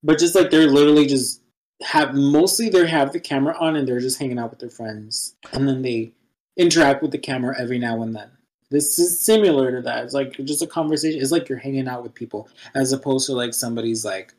but 0.05 0.19
just 0.21 0.37
like 0.37 0.51
they're 0.51 0.71
literally 0.71 1.07
just 1.07 1.43
have 1.83 2.15
mostly 2.15 2.69
they 2.69 2.87
have 2.87 3.13
the 3.13 3.21
camera 3.21 3.57
on 3.59 3.75
and 3.75 3.89
they're 3.89 4.01
just 4.01 4.19
hanging 4.21 4.39
out 4.39 4.51
with 4.51 4.61
their 4.61 4.71
friends, 4.71 5.35
and 5.53 5.67
then 5.67 5.83
they 5.83 6.13
interact 6.57 7.03
with 7.03 7.11
the 7.11 7.19
camera 7.19 7.57
every 7.59 7.81
now 7.81 8.03
and 8.03 8.15
then. 8.15 8.31
This 8.71 8.99
is 8.99 9.19
similar 9.19 9.73
to 9.73 9.81
that. 9.83 10.05
It's 10.05 10.15
like 10.15 10.33
just 10.45 10.63
a 10.63 10.67
conversation. 10.67 11.21
It's 11.21 11.33
like 11.33 11.49
you're 11.49 11.59
hanging 11.59 11.89
out 11.89 12.03
with 12.05 12.15
people, 12.15 12.49
as 12.75 12.93
opposed 12.93 13.27
to 13.27 13.33
like 13.33 13.55
somebody's 13.55 14.05
like 14.05 14.35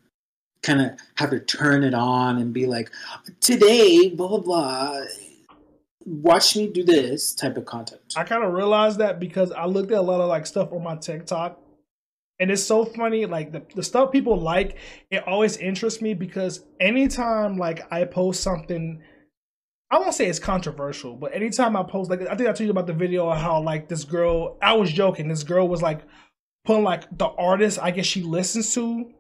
kind 0.64 0.82
of 0.82 1.00
have 1.16 1.30
to 1.32 1.40
turn 1.40 1.84
it 1.84 1.94
on 1.94 2.38
and 2.38 2.54
be 2.54 2.66
like, 2.66 2.92
today, 3.40 4.10
blah 4.10 4.28
blah 4.28 4.40
blah. 4.40 5.02
Watch 6.06 6.56
me 6.56 6.68
do 6.68 6.84
this 6.84 7.36
type 7.36 7.58
of 7.58 7.66
content. 7.66 8.02
I 8.16 8.24
kind 8.24 8.44
of 8.44 8.54
realized 8.54 9.00
that 9.00 9.20
because 9.20 9.52
I 9.52 9.66
looked 9.66 9.92
at 9.92 10.00
a 10.00 10.02
lot 10.02 10.22
of 10.22 10.30
like 10.30 10.48
stuff 10.48 10.72
on 10.72 10.84
my 10.84 10.96
TikTok, 10.96 11.60
and 12.40 12.50
it's 12.50 12.64
so 12.64 12.86
funny. 12.86 13.26
Like 13.26 13.52
the, 13.52 13.64
the 13.76 13.84
stuff 13.84 14.12
people 14.12 14.38
like, 14.40 14.78
it 15.12 15.28
always 15.28 15.58
interests 15.58 16.02
me 16.02 16.14
because 16.14 16.62
anytime 16.80 17.58
like 17.58 17.92
I 17.92 18.06
post 18.06 18.42
something, 18.42 19.02
I 19.92 20.00
won't 20.00 20.14
say 20.14 20.28
it's 20.28 20.40
controversial, 20.40 21.16
but 21.16 21.34
anytime 21.34 21.76
I 21.76 21.84
post, 21.84 22.10
like 22.10 22.22
I 22.22 22.36
think 22.36 22.50
I 22.50 22.54
told 22.54 22.62
you 22.62 22.72
about 22.72 22.88
the 22.88 22.94
video 22.94 23.30
how 23.32 23.62
like 23.62 23.88
this 23.88 24.04
girl, 24.04 24.58
I 24.62 24.74
was 24.74 24.92
joking, 24.92 25.28
this 25.28 25.44
girl 25.44 25.68
was 25.68 25.82
like 25.82 26.02
putting 26.66 26.84
like 26.84 27.06
the 27.18 27.28
artist 27.28 27.78
I 27.80 27.92
guess 27.92 28.06
she 28.06 28.24
listens 28.24 28.74
to, 28.76 29.12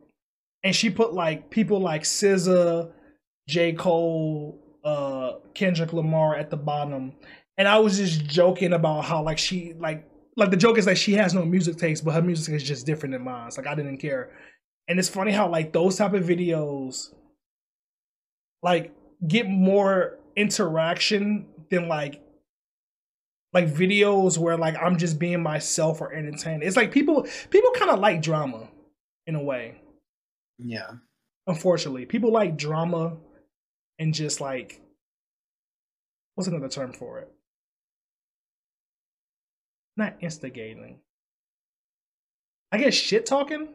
and 0.64 0.76
she 0.76 0.90
put 0.90 1.14
like 1.14 1.50
people 1.50 1.80
like 1.80 2.04
SZA, 2.04 2.92
J 3.48 3.74
Cole, 3.74 4.60
uh, 4.84 5.34
Kendrick 5.54 5.94
Lamar 5.94 6.36
at 6.36 6.50
the 6.50 6.58
bottom 6.58 7.14
and 7.60 7.68
I 7.68 7.78
was 7.78 7.98
just 7.98 8.26
joking 8.26 8.72
about 8.72 9.04
how 9.04 9.22
like 9.22 9.38
she 9.38 9.74
like 9.78 10.08
like 10.38 10.50
the 10.50 10.58
joke 10.58 10.78
is 10.78 10.86
that 10.86 10.98
she 10.98 11.14
has 11.14 11.34
no 11.34 11.44
music 11.44 11.76
taste, 11.76 12.06
but 12.06 12.14
her 12.14 12.22
music 12.22 12.56
is 12.56 12.64
just 12.64 12.86
different 12.86 13.12
than 13.12 13.24
mine. 13.26 13.52
Like 13.56 13.68
I 13.68 13.76
didn't 13.76 13.98
care, 13.98 14.32
and 14.88 14.98
it's 14.98 15.10
funny 15.10 15.34
how 15.34 15.50
like 15.50 15.74
those 15.74 15.98
type 15.98 16.14
of 16.14 16.24
videos 16.24 17.14
like 18.64 18.94
get 19.28 19.48
more 19.50 20.18
interaction 20.38 21.48
than 21.70 21.90
like 21.90 22.24
like 23.52 23.68
videos 23.68 24.38
where 24.38 24.56
like 24.56 24.78
I'm 24.82 24.98
just 24.98 25.20
being 25.20 25.44
myself 25.44 26.00
or 26.00 26.14
entertained. 26.14 26.64
It's 26.64 26.78
like 26.78 26.94
people 26.94 27.28
people 27.50 27.72
kind 27.72 27.92
of 27.92 28.00
like 28.00 28.22
drama 28.22 28.70
in 29.28 29.36
a 29.36 29.44
way. 29.44 29.82
Yeah. 30.60 30.92
Unfortunately, 31.48 32.06
people 32.06 32.32
like 32.32 32.58
drama 32.58 33.18
and 33.98 34.14
just 34.14 34.42
like 34.42 34.82
what's 36.36 36.48
another 36.48 36.70
term 36.70 36.94
for 36.94 37.20
it? 37.20 37.32
Not 39.98 40.16
instigating. 40.22 41.00
I 42.72 42.78
guess 42.78 42.94
shit 42.94 43.26
talking. 43.26 43.74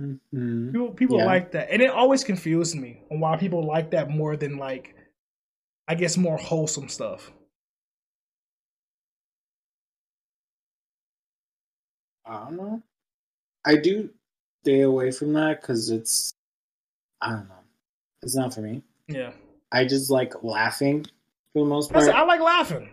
Mhm. 0.00 0.72
People 0.72 0.92
people 0.92 1.18
Yeah. 1.18 1.24
like 1.26 1.52
that, 1.52 1.70
and 1.70 1.82
it 1.82 1.90
always 1.90 2.22
confused 2.22 2.76
me 2.76 3.02
on 3.10 3.20
why 3.20 3.36
people 3.36 3.64
like 3.64 3.90
that 3.92 4.10
more 4.10 4.36
than 4.36 4.56
like, 4.58 4.94
I 5.88 5.94
guess 5.96 6.16
more 6.16 6.36
wholesome 6.36 6.88
stuff. 6.88 7.32
I 12.24 12.44
don't 12.44 12.56
know. 12.56 12.82
I 13.64 13.76
do 13.76 14.10
stay 14.62 14.80
away 14.82 15.10
from 15.10 15.32
that 15.34 15.60
because 15.60 15.90
it's, 15.90 16.34
I 17.20 17.30
don't 17.30 17.48
know. 17.48 17.54
It's 18.22 18.34
not 18.34 18.54
for 18.54 18.60
me. 18.60 18.82
Yeah, 19.06 19.32
I 19.72 19.84
just 19.84 20.10
like 20.10 20.42
laughing 20.42 21.06
for 21.52 21.64
the 21.64 21.70
most 21.70 21.92
part. 21.92 22.08
I 22.08 22.24
like 22.24 22.40
laughing. 22.40 22.90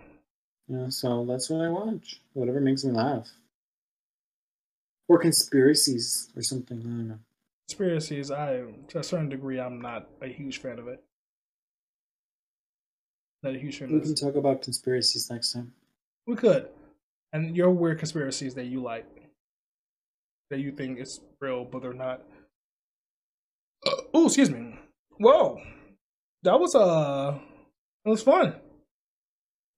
Yeah, 0.68 0.90
so 0.90 1.26
that's 1.26 1.50
what 1.50 1.62
I 1.62 1.70
watch. 1.70 2.22
Whatever 2.34 2.60
makes 2.60 2.84
me 2.84 2.92
laugh. 2.92 3.30
Or 5.08 5.20
conspiracies 5.20 6.30
or 6.36 6.42
something. 6.42 6.80
I 6.80 6.84
don't 6.84 7.08
know. 7.08 7.20
Conspiracies, 7.68 8.32
I 8.32 8.64
to 8.90 9.00
a 9.00 9.04
certain 9.04 9.30
degree, 9.30 9.60
I'm 9.60 9.82
not 9.82 10.08
a 10.22 10.28
huge 10.28 10.60
fan 10.60 10.80
of 10.80 10.88
it. 10.88 11.04
Not 13.44 13.56
a 13.56 13.60
huge 13.60 13.78
fan 13.78 13.92
We 13.92 14.00
can 14.00 14.16
talk 14.16 14.36
about 14.36 14.62
conspiracies 14.64 15.30
next 15.30 15.54
time. 15.54 15.74
We 16.26 16.36
could, 16.36 16.70
and 17.34 17.56
your 17.56 17.70
weird 17.70 18.00
conspiracies 18.00 18.56
that 18.56 18.66
you 18.66 18.82
like, 18.82 19.06
that 20.50 20.60
you 20.60 20.72
think 20.72 21.00
is 21.00 21.22
real, 21.40 21.66
but 21.66 21.82
they're 21.82 21.94
not. 21.94 22.22
oh, 24.14 24.26
excuse 24.26 24.50
me. 24.50 24.78
Whoa, 25.18 25.62
that 26.44 26.60
was 26.60 26.76
uh, 26.76 27.38
it 28.06 28.10
was 28.10 28.24
fun. 28.24 28.56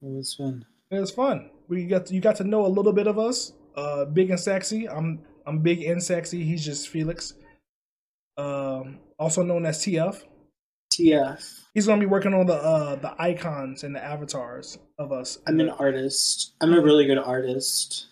It 0.02 0.10
was 0.16 0.34
fun. 0.36 0.66
It 0.92 1.00
was 1.00 1.12
fun. 1.12 1.50
We 1.68 1.86
got 1.86 2.12
you 2.12 2.22
got 2.22 2.36
to 2.38 2.44
know 2.44 2.66
a 2.66 2.68
little 2.68 2.94
bit 2.94 3.08
of 3.08 3.20
us. 3.20 3.54
Uh, 3.76 4.06
big 4.06 4.30
and 4.30 4.40
sexy. 4.40 4.88
I'm 4.90 5.22
I'm 5.46 5.60
big 5.60 5.84
and 5.84 6.02
sexy. 6.02 6.44
He's 6.44 6.66
just 6.66 6.90
Felix. 6.90 7.34
Um, 8.38 9.00
also 9.18 9.44
known 9.44 9.66
as 9.66 9.80
TF. 9.80 10.24
TF. 10.94 11.62
He's 11.74 11.86
gonna 11.86 12.00
be 12.00 12.06
working 12.08 12.34
on 12.34 12.46
the 12.48 12.56
uh 12.56 12.96
the 12.96 13.14
icons 13.22 13.84
and 13.84 13.96
the 13.96 14.04
avatars 14.04 14.78
of 14.98 15.12
us. 15.12 15.38
I'm 15.48 15.60
an 15.60 15.70
artist. 15.70 16.54
I'm 16.62 16.74
a 16.74 16.82
really 16.82 17.06
good 17.06 17.20
artist. 17.20 18.08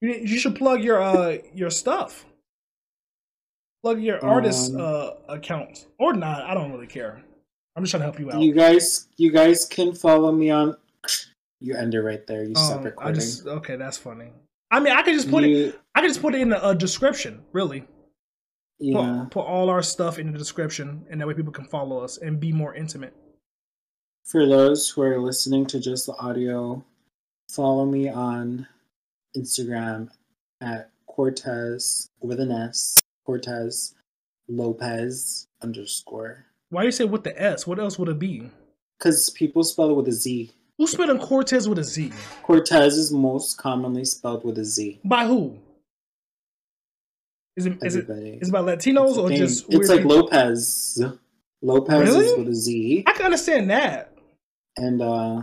You, 0.00 0.10
you 0.12 0.38
should 0.38 0.54
plug 0.56 0.82
your 0.82 1.02
uh 1.02 1.38
your 1.54 1.70
stuff. 1.70 2.24
Plug 3.82 4.00
your 4.00 4.24
artist 4.24 4.72
Um, 4.74 4.80
uh 4.80 5.10
account 5.28 5.86
or 5.98 6.12
not. 6.12 6.42
I 6.42 6.54
don't 6.54 6.72
really 6.72 6.86
care. 6.86 7.22
I'm 7.76 7.82
just 7.84 7.90
trying 7.90 8.00
to 8.00 8.04
help 8.06 8.18
you 8.18 8.30
out. 8.32 8.40
You 8.40 8.52
guys, 8.54 9.08
you 9.18 9.30
guys 9.30 9.66
can 9.66 9.94
follow 9.94 10.32
me 10.32 10.50
on. 10.50 10.76
You 11.60 11.74
end 11.76 11.94
it 11.94 12.00
right 12.02 12.26
there. 12.26 12.42
You 12.44 12.54
stop 12.54 12.78
Um, 12.78 12.80
I 12.80 12.84
recording. 12.84 13.14
just 13.16 13.46
okay. 13.46 13.76
That's 13.76 13.96
funny. 13.98 14.28
I 14.70 14.80
mean, 14.80 14.92
I 14.94 15.02
could 15.02 15.14
just 15.14 15.30
put 15.30 15.44
it. 15.44 15.78
I 15.94 16.00
could 16.00 16.08
just 16.08 16.20
put 16.22 16.34
it 16.34 16.40
in 16.40 16.48
the 16.48 16.62
uh, 16.62 16.74
description. 16.74 17.42
Really. 17.52 17.86
Yeah. 18.78 19.20
Put, 19.24 19.30
put 19.30 19.46
all 19.46 19.70
our 19.70 19.82
stuff 19.82 20.18
in 20.18 20.32
the 20.32 20.38
description, 20.38 21.06
and 21.10 21.20
that 21.20 21.26
way 21.28 21.32
people 21.34 21.52
can 21.52 21.64
follow 21.64 21.98
us 22.00 22.18
and 22.18 22.38
be 22.40 22.52
more 22.52 22.74
intimate. 22.74 23.14
For 24.24 24.44
those 24.46 24.90
who 24.90 25.02
are 25.02 25.18
listening 25.18 25.66
to 25.66 25.80
just 25.80 26.06
the 26.06 26.14
audio, 26.18 26.84
follow 27.48 27.86
me 27.86 28.08
on 28.08 28.66
Instagram 29.36 30.08
at 30.60 30.90
Cortez 31.06 32.08
with 32.20 32.40
an 32.40 32.50
S, 32.50 32.96
Cortez 33.24 33.94
Lopez 34.48 35.48
underscore. 35.62 36.46
Why 36.70 36.82
do 36.82 36.86
you 36.86 36.92
say 36.92 37.04
with 37.04 37.24
the 37.24 37.40
S? 37.40 37.66
What 37.66 37.78
else 37.78 37.98
would 37.98 38.08
it 38.08 38.18
be? 38.18 38.50
Because 38.98 39.30
people 39.30 39.62
spell 39.64 39.90
it 39.90 39.94
with 39.94 40.08
a 40.08 40.12
Z. 40.12 40.50
Who's 40.78 40.92
spelling 40.92 41.18
Cortez 41.18 41.68
with 41.68 41.78
a 41.78 41.84
Z? 41.84 42.12
Cortez 42.42 42.96
is 42.96 43.12
most 43.12 43.56
commonly 43.58 44.04
spelled 44.04 44.44
with 44.44 44.58
a 44.58 44.64
Z. 44.64 45.00
By 45.04 45.26
who? 45.26 45.58
Is 47.56 47.66
it 47.66 47.78
is 47.82 47.96
it 47.96 48.04
Everybody. 48.10 48.30
is 48.40 48.48
it 48.48 48.50
about 48.50 48.66
Latinos 48.66 49.16
or 49.16 49.28
thing. 49.28 49.38
just 49.38 49.64
it's 49.70 49.88
like 49.88 50.00
people? 50.02 50.16
Lopez. 50.16 51.02
Lopez 51.62 52.14
is 52.14 52.38
with 52.38 52.48
a 52.48 52.54
Z. 52.54 53.04
I 53.06 53.12
can 53.12 53.24
understand 53.26 53.70
that. 53.70 54.12
And 54.76 55.00
uh 55.00 55.42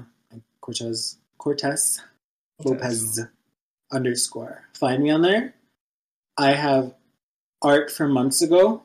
Cortez 0.61 1.18
Cortez 1.40 2.02
Lopez 2.64 3.20
underscore. 3.94 4.64
Find 4.74 5.03
me 5.03 5.11
on 5.11 5.22
there. 5.22 5.53
I 6.38 6.53
have 6.53 6.94
art 7.61 7.91
from 7.91 8.11
months 8.11 8.41
ago 8.41 8.84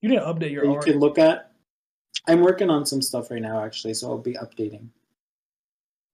You 0.00 0.08
didn't 0.08 0.24
update 0.24 0.50
your 0.50 0.64
you 0.64 0.80
can 0.80 0.98
look 0.98 1.18
at. 1.18 1.52
I'm 2.26 2.40
working 2.40 2.70
on 2.70 2.86
some 2.86 3.02
stuff 3.02 3.30
right 3.30 3.42
now, 3.42 3.62
actually, 3.62 3.94
so 3.94 4.08
I'll 4.08 4.18
be 4.18 4.34
updating. 4.34 4.88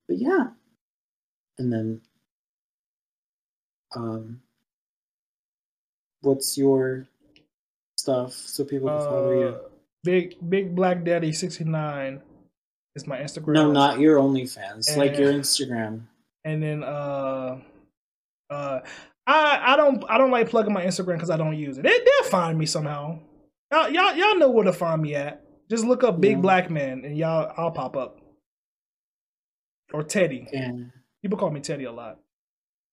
But 0.08 0.18
yeah, 0.18 0.48
and 1.56 1.72
then, 1.72 2.00
um, 3.94 4.40
what's 6.22 6.58
your 6.58 7.06
stuff 7.96 8.32
so 8.32 8.64
people 8.64 8.88
can 8.88 8.98
follow 8.98 9.38
you? 9.38 9.46
Uh, 9.48 9.58
big 10.02 10.36
Big 10.50 10.74
Black 10.74 11.04
Daddy 11.04 11.32
sixty 11.32 11.64
nine 11.64 12.22
is 12.96 13.06
my 13.06 13.18
Instagram. 13.18 13.54
No, 13.54 13.70
not 13.70 14.00
your 14.00 14.18
OnlyFans, 14.18 14.96
like 14.96 15.16
your. 15.16 15.32
Instagram. 15.32 16.02
and 16.44 16.62
then 16.62 16.82
uh 16.82 17.60
uh 18.50 18.80
I 19.26 19.72
I 19.74 19.76
don't 19.76 20.04
I 20.08 20.18
don't 20.18 20.30
like 20.30 20.48
plugging 20.50 20.72
my 20.72 20.84
Instagram 20.84 21.14
because 21.14 21.30
I 21.30 21.36
don't 21.36 21.56
use 21.56 21.78
it. 21.78 21.82
They 21.82 21.90
they'll 21.98 22.30
find 22.30 22.58
me 22.58 22.66
somehow. 22.66 23.18
Y'all 23.72 23.88
y'all 23.90 24.14
y'all 24.16 24.36
know 24.38 24.50
where 24.50 24.64
to 24.64 24.72
find 24.72 25.00
me 25.02 25.14
at. 25.14 25.44
Just 25.70 25.84
look 25.84 26.02
up 26.02 26.20
Big 26.20 26.32
Yeah. 26.32 26.40
Black 26.42 26.70
Man 26.70 27.04
and 27.04 27.16
y'all 27.16 27.52
I'll 27.56 27.70
pop 27.70 27.96
up. 27.96 28.18
Or 29.92 30.02
Teddy. 30.02 30.46
And 30.52 30.90
People 31.22 31.38
call 31.38 31.50
me 31.50 31.60
Teddy 31.60 31.84
a 31.84 31.92
lot. 31.92 32.18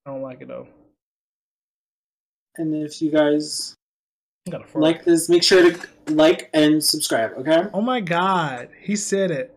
I 0.06 0.12
don't 0.12 0.22
like 0.22 0.42
it 0.42 0.48
though. 0.48 0.68
and 2.58 2.76
if 2.76 3.02
you 3.02 3.12
guys 3.12 3.76
I 4.48 4.52
got 4.52 4.62
a 4.62 4.68
fart. 4.68 4.82
like 4.84 5.04
this, 5.06 5.28
make 5.30 5.44
sure 5.44 5.72
to 5.72 5.88
like 6.14 6.50
and 6.54 6.84
subscribe. 6.84 7.34
Okay. 7.40 7.64
Oh 7.74 7.82
my 7.82 8.00
god, 8.00 8.70
he 8.82 8.96
said 8.96 9.32
it. 9.32 9.56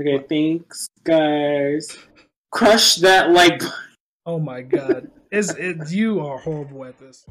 Okay. 0.00 0.24
Thanks, 0.28 0.88
guys. 1.04 1.96
Crush 2.52 2.96
that 2.96 3.30
like. 3.30 3.62
Oh 4.26 4.38
my 4.38 4.62
god. 4.62 5.10
It's 5.30 5.52
it 5.54 5.90
you 5.90 6.20
are 6.20 6.38
horrible 6.38 6.84
at 6.84 6.98
this. 7.00 7.24